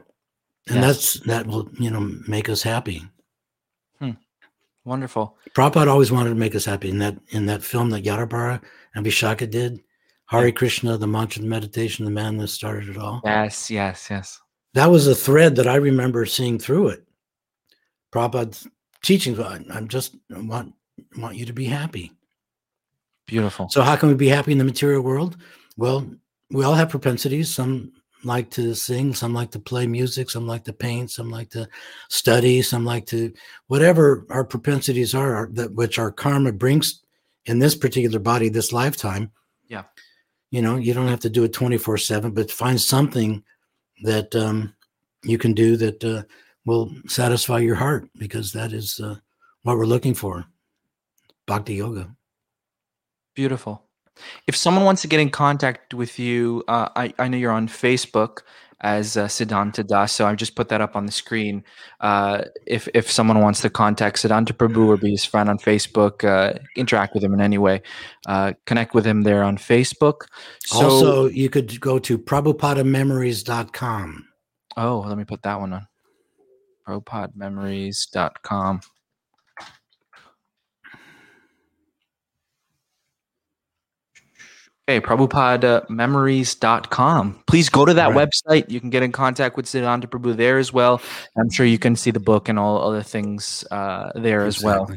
And 0.67 0.83
that's 0.83 1.19
that 1.21 1.47
will, 1.47 1.67
you 1.79 1.89
know, 1.89 2.01
make 2.27 2.47
us 2.49 2.61
happy. 2.61 3.03
Hmm. 3.99 4.11
Wonderful. 4.85 5.37
Prabhupada 5.55 5.87
always 5.87 6.11
wanted 6.11 6.29
to 6.29 6.35
make 6.35 6.53
us 6.55 6.65
happy. 6.65 6.89
In 6.89 6.99
that 6.99 7.17
in 7.29 7.45
that 7.47 7.63
film 7.63 7.89
that 7.91 8.03
Yadubara 8.03 8.61
and 8.93 9.05
Vishaka 9.05 9.49
did, 9.49 9.81
Hare 10.27 10.51
Krishna, 10.51 10.97
the 10.97 11.07
mantra, 11.07 11.41
the 11.41 11.47
meditation, 11.47 12.05
the 12.05 12.11
man 12.11 12.37
that 12.37 12.49
started 12.49 12.89
it 12.89 12.97
all. 12.97 13.21
Yes, 13.23 13.71
yes, 13.71 14.07
yes. 14.11 14.39
That 14.75 14.91
was 14.91 15.07
a 15.07 15.15
thread 15.15 15.55
that 15.55 15.67
I 15.67 15.75
remember 15.75 16.25
seeing 16.27 16.59
through 16.59 16.89
it. 16.89 17.03
Prabhupada's 18.13 18.67
teachings. 19.01 19.39
I- 19.39 19.65
I'm 19.73 19.87
just 19.87 20.15
I 20.35 20.39
want 20.39 20.73
want 21.17 21.37
you 21.37 21.45
to 21.45 21.53
be 21.53 21.65
happy. 21.65 22.11
Beautiful. 23.25 23.69
So 23.69 23.81
how 23.81 23.95
can 23.95 24.09
we 24.09 24.15
be 24.15 24.27
happy 24.27 24.51
in 24.51 24.57
the 24.59 24.63
material 24.73 25.01
world? 25.01 25.37
Well, 25.77 26.05
we 26.51 26.63
all 26.65 26.75
have 26.75 26.89
propensities. 26.89 27.53
Some 27.53 27.93
like 28.23 28.49
to 28.51 28.73
sing, 28.73 29.13
some 29.13 29.33
like 29.33 29.51
to 29.51 29.59
play 29.59 29.87
music, 29.87 30.29
some 30.29 30.47
like 30.47 30.63
to 30.65 30.73
paint, 30.73 31.11
some 31.11 31.29
like 31.29 31.49
to 31.51 31.67
study, 32.09 32.61
some 32.61 32.85
like 32.85 33.05
to 33.07 33.33
whatever 33.67 34.25
our 34.29 34.43
propensities 34.43 35.15
are, 35.15 35.49
that 35.53 35.73
which 35.73 35.97
our 35.97 36.11
karma 36.11 36.51
brings 36.51 37.01
in 37.45 37.59
this 37.59 37.75
particular 37.75 38.19
body, 38.19 38.49
this 38.49 38.73
lifetime. 38.73 39.31
Yeah. 39.67 39.83
You 40.51 40.61
know, 40.61 40.77
you 40.77 40.93
don't 40.93 41.07
have 41.07 41.21
to 41.21 41.29
do 41.29 41.43
it 41.43 41.53
24-7, 41.53 42.33
but 42.33 42.51
find 42.51 42.79
something 42.79 43.43
that 44.03 44.35
um, 44.35 44.73
you 45.23 45.37
can 45.37 45.53
do 45.53 45.77
that 45.77 46.03
uh, 46.03 46.23
will 46.65 46.91
satisfy 47.07 47.59
your 47.59 47.75
heart 47.75 48.09
because 48.17 48.51
that 48.53 48.73
is 48.73 48.99
uh, 48.99 49.15
what 49.63 49.77
we're 49.77 49.85
looking 49.85 50.13
for. 50.13 50.45
Bhakti 51.45 51.75
yoga. 51.75 52.15
Beautiful. 53.35 53.88
If 54.47 54.55
someone 54.55 54.85
wants 54.85 55.01
to 55.03 55.07
get 55.07 55.19
in 55.19 55.29
contact 55.29 55.93
with 55.93 56.17
you, 56.19 56.63
uh, 56.67 56.89
I, 56.95 57.13
I 57.19 57.27
know 57.27 57.37
you're 57.37 57.51
on 57.51 57.67
Facebook 57.67 58.39
as 58.81 59.17
uh, 59.17 59.25
Siddhanta 59.25 59.85
Das, 59.85 60.13
so 60.13 60.25
I 60.25 60.35
just 60.35 60.55
put 60.55 60.69
that 60.69 60.79
up 60.79 60.95
on 60.95 61.05
the 61.05 61.11
screen. 61.11 61.65
Uh, 61.99 62.43
if 62.65 62.87
if 62.93 63.11
someone 63.11 63.41
wants 63.41 63.59
to 63.61 63.69
contact 63.69 64.15
Siddhanta 64.17 64.53
Prabhu 64.53 64.87
or 64.87 64.95
be 64.97 65.11
his 65.11 65.25
friend 65.25 65.49
on 65.49 65.57
Facebook, 65.57 66.23
uh, 66.23 66.57
interact 66.77 67.13
with 67.13 67.21
him 67.23 67.33
in 67.33 67.41
any 67.41 67.57
way, 67.57 67.81
uh, 68.27 68.53
connect 68.65 68.93
with 68.93 69.05
him 69.05 69.23
there 69.23 69.43
on 69.43 69.57
Facebook. 69.57 70.21
So, 70.65 70.83
also, 70.83 71.25
you 71.27 71.49
could 71.49 71.81
go 71.81 71.99
to 71.99 72.17
prabhupadamemories.com. 72.17 74.25
oh, 74.77 74.99
let 74.99 75.17
me 75.17 75.25
put 75.25 75.41
that 75.43 75.59
one 75.59 75.73
on. 75.73 75.85
ProPodMemories.com. 76.87 78.79
Okay, 84.89 84.99
PrabhupadaMemories.com. 85.05 87.43
Please 87.45 87.69
go 87.69 87.85
to 87.85 87.93
that 87.93 88.15
Right. 88.15 88.27
website. 88.27 88.71
You 88.71 88.79
can 88.79 88.89
get 88.89 89.03
in 89.03 89.11
contact 89.11 89.55
with 89.55 89.67
Siddhanta 89.67 90.07
Prabhu 90.07 90.35
there 90.35 90.57
as 90.57 90.73
well. 90.73 90.99
I'm 91.37 91.51
sure 91.51 91.67
you 91.67 91.77
can 91.77 91.95
see 91.95 92.09
the 92.09 92.19
book 92.19 92.49
and 92.49 92.57
all 92.57 92.81
other 92.81 93.03
things 93.03 93.63
uh, 93.69 94.09
there 94.15 94.45
as 94.45 94.63
well. 94.63 94.89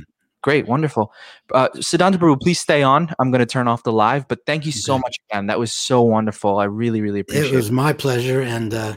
Great, 0.43 0.67
wonderful. 0.67 1.13
Uh, 1.53 1.69
Siddhanta 1.77 2.15
Prabhu, 2.17 2.41
please 2.41 2.59
stay 2.59 2.83
on. 2.83 3.13
I'm 3.19 3.31
going 3.31 3.41
to 3.41 3.47
turn 3.47 3.69
off 3.69 3.83
the 3.83 3.93
live, 3.93 4.27
but 4.29 4.39
thank 4.47 4.65
you 4.65 4.73
so 4.73 4.99
much 4.99 5.15
again. 5.31 5.49
That 5.49 5.59
was 5.59 5.75
so 5.75 6.01
wonderful. 6.01 6.59
I 6.59 6.65
really, 6.65 7.03
really 7.03 7.21
appreciate 7.21 7.49
It 7.49 7.53
it. 7.53 7.57
was 7.57 7.71
my 7.71 7.93
pleasure, 7.93 8.41
and 8.41 8.73
uh, 8.73 8.95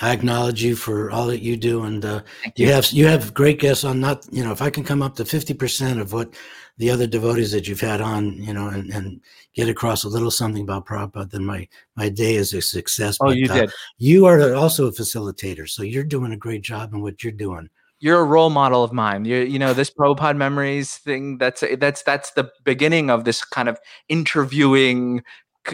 I 0.00 0.14
acknowledge 0.14 0.62
you 0.62 0.76
for 0.76 1.10
all 1.10 1.26
that 1.26 1.42
you 1.42 1.58
do. 1.58 1.82
And 1.84 2.02
uh, 2.06 2.22
Thank 2.42 2.58
you 2.58 2.72
have 2.72 2.90
you 2.90 3.06
have 3.06 3.34
great 3.34 3.60
guests 3.60 3.84
on. 3.84 4.00
Not 4.00 4.24
you 4.32 4.42
know, 4.42 4.52
if 4.52 4.62
I 4.62 4.70
can 4.70 4.82
come 4.82 5.02
up 5.02 5.14
to 5.16 5.26
fifty 5.26 5.52
percent 5.52 6.00
of 6.00 6.14
what 6.14 6.32
the 6.78 6.90
other 6.90 7.06
devotees 7.06 7.52
that 7.52 7.68
you've 7.68 7.80
had 7.80 8.00
on, 8.00 8.34
you 8.34 8.54
know, 8.54 8.68
and, 8.68 8.90
and 8.92 9.20
get 9.54 9.68
across 9.68 10.04
a 10.04 10.08
little 10.08 10.30
something 10.30 10.62
about 10.62 10.86
Prabhupada, 10.86 11.30
then 11.30 11.44
my 11.44 11.68
my 11.96 12.08
day 12.08 12.36
is 12.36 12.54
a 12.54 12.62
success. 12.62 13.18
Oh, 13.20 13.26
But, 13.26 13.36
you 13.36 13.46
uh, 13.50 13.54
did. 13.54 13.70
You 13.98 14.26
are 14.26 14.54
also 14.54 14.86
a 14.86 14.92
facilitator, 14.92 15.68
so 15.68 15.82
you're 15.82 16.04
doing 16.04 16.32
a 16.32 16.36
great 16.36 16.62
job 16.62 16.94
in 16.94 17.02
what 17.02 17.22
you're 17.22 17.32
doing. 17.32 17.68
you're 18.00 18.20
a 18.20 18.24
role 18.24 18.50
model 18.50 18.84
of 18.84 18.92
mine. 18.92 19.24
You 19.24 19.38
you 19.38 19.58
know 19.58 19.74
this 19.74 19.90
Prabhupada 19.90 20.36
memories 20.36 20.96
thing. 20.98 21.38
That's 21.38 21.64
that's 21.78 22.02
that's 22.02 22.30
the 22.32 22.50
beginning 22.64 23.10
of 23.10 23.24
this 23.24 23.44
kind 23.44 23.68
of 23.68 23.78
interviewing, 24.08 25.22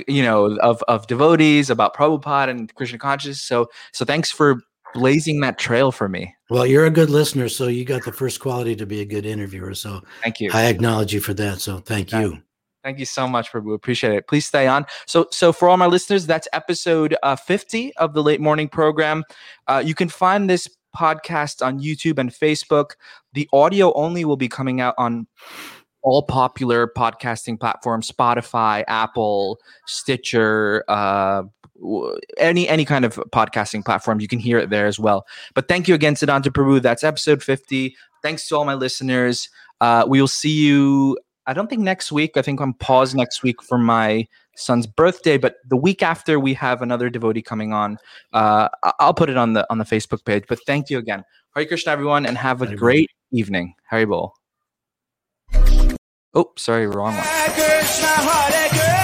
you 0.09 0.23
know, 0.23 0.57
of 0.61 0.83
of 0.89 1.07
devotees 1.07 1.71
about 1.71 1.95
Prabhupada 1.95 2.49
and 2.49 2.75
Krishna 2.75 2.99
consciousness. 2.99 3.43
So 3.43 3.69
so 3.93 4.05
thanks 4.05 4.31
for 4.31 4.63
blazing 4.95 5.41
that 5.41 5.59
trail 5.59 5.93
for 5.93 6.09
me. 6.09 6.35
Well, 6.51 6.67
you're 6.67 6.87
a 6.87 6.91
good 6.91 7.11
listener, 7.11 7.49
so 7.49 7.67
you 7.67 7.85
got 7.85 8.05
the 8.05 8.13
first 8.13 8.41
quality 8.41 8.77
to 8.77 8.87
be 8.87 9.01
a 9.01 9.05
good 9.05 9.27
interviewer. 9.27 9.75
So 9.75 10.03
Thank 10.23 10.41
you. 10.41 10.51
I 10.53 10.67
acknowledge 10.67 11.13
you 11.13 11.21
for 11.21 11.35
that. 11.35 11.61
So 11.61 11.79
thank 11.79 12.13
Yeah. 12.13 12.21
you. 12.21 12.39
Thank 12.83 12.99
you 12.99 13.07
so 13.07 13.27
much, 13.27 13.51
Prabhu. 13.51 13.75
Appreciate 13.75 14.13
it. 14.13 14.29
Please 14.29 14.45
stay 14.45 14.67
on. 14.67 14.85
So, 15.07 15.27
so 15.31 15.53
for 15.55 15.71
all 15.71 15.77
my 15.79 15.87
listeners, 15.87 16.27
that's 16.27 16.47
episode 16.53 17.17
uh, 17.23 17.35
50 17.35 17.97
of 17.97 18.13
the 18.13 18.23
late 18.23 18.41
morning 18.43 18.69
program. 18.69 19.25
Uh, 19.67 19.83
you 19.85 19.95
can 19.95 20.11
find 20.11 20.51
this 20.51 20.69
podcast 20.95 21.65
on 21.65 21.81
YouTube 21.81 22.19
and 22.19 22.31
Facebook. 22.31 22.91
The 23.33 23.49
audio 23.55 23.93
only 23.95 24.27
will 24.27 24.37
be 24.37 24.49
coming 24.49 24.83
out 24.83 24.95
on 24.99 25.27
all 26.03 26.23
popular 26.25 26.87
podcasting 26.87 27.59
platforms: 27.59 28.13
Spotify, 28.13 28.85
Apple, 28.87 29.59
Stitcher, 29.87 30.85
uh, 30.87 31.45
any 32.39 32.69
any 32.69 32.85
kind 32.85 33.05
of 33.05 33.17
podcasting 33.33 33.85
platform. 33.85 34.21
You 34.21 34.29
can 34.29 34.39
hear 34.39 34.59
it 34.59 34.71
there 34.71 34.87
as 34.87 34.99
well. 34.99 35.27
But 35.55 35.69
thank 35.69 35.89
you 35.89 35.95
again, 35.95 36.15
Siddhanta 36.15 36.49
Prabhu. 36.49 36.81
That's 36.81 37.05
episode 37.05 37.43
50. 37.43 37.95
Thanks 38.23 38.49
to 38.49 38.57
all 38.57 38.65
my 38.65 38.75
listeners. 38.75 39.49
Uh, 39.81 40.05
we 40.09 40.21
will 40.21 40.29
see 40.29 40.51
you 40.53 41.19
I 41.47 41.53
don't 41.53 41.69
think 41.69 41.83
next 41.83 42.11
week. 42.11 42.37
I 42.37 42.43
think 42.43 42.61
I'm 42.61 42.73
paused 42.75 43.15
next 43.15 43.43
week 43.43 43.63
for 43.63 43.77
my 43.77 44.27
son's 44.57 44.87
birthday, 44.87 45.37
but 45.37 45.57
the 45.69 45.77
week 45.77 46.03
after 46.03 46.41
we 46.41 46.55
have 46.55 46.81
another 46.81 47.11
devotee 47.11 47.43
coming 47.43 47.73
on. 47.75 47.99
Uh, 48.33 48.69
I- 48.83 48.93
I'll 49.01 49.13
put 49.15 49.29
it 49.29 49.37
on 49.37 49.53
the 49.53 49.67
on 49.71 49.79
the 49.79 49.85
Facebook 49.85 50.25
page. 50.25 50.45
But 50.49 50.61
thank 50.67 50.89
you 50.89 50.97
again, 50.99 51.23
Hare 51.55 51.67
Krishna, 51.67 51.93
everyone, 51.93 52.25
and 52.25 52.39
have 52.39 52.63
a 52.63 52.67
Hare 52.67 52.77
great 52.77 53.11
evening. 53.31 53.75
Hari 53.91 54.07
Bol. 54.07 54.33
Oh, 56.35 56.51
sorry, 56.57 56.87
wrong 56.87 57.15
one. 57.15 57.25
Hare 57.25 57.51
Krishna, 57.51 58.07
Hare 58.07 58.69
Krishna, 58.71 59.04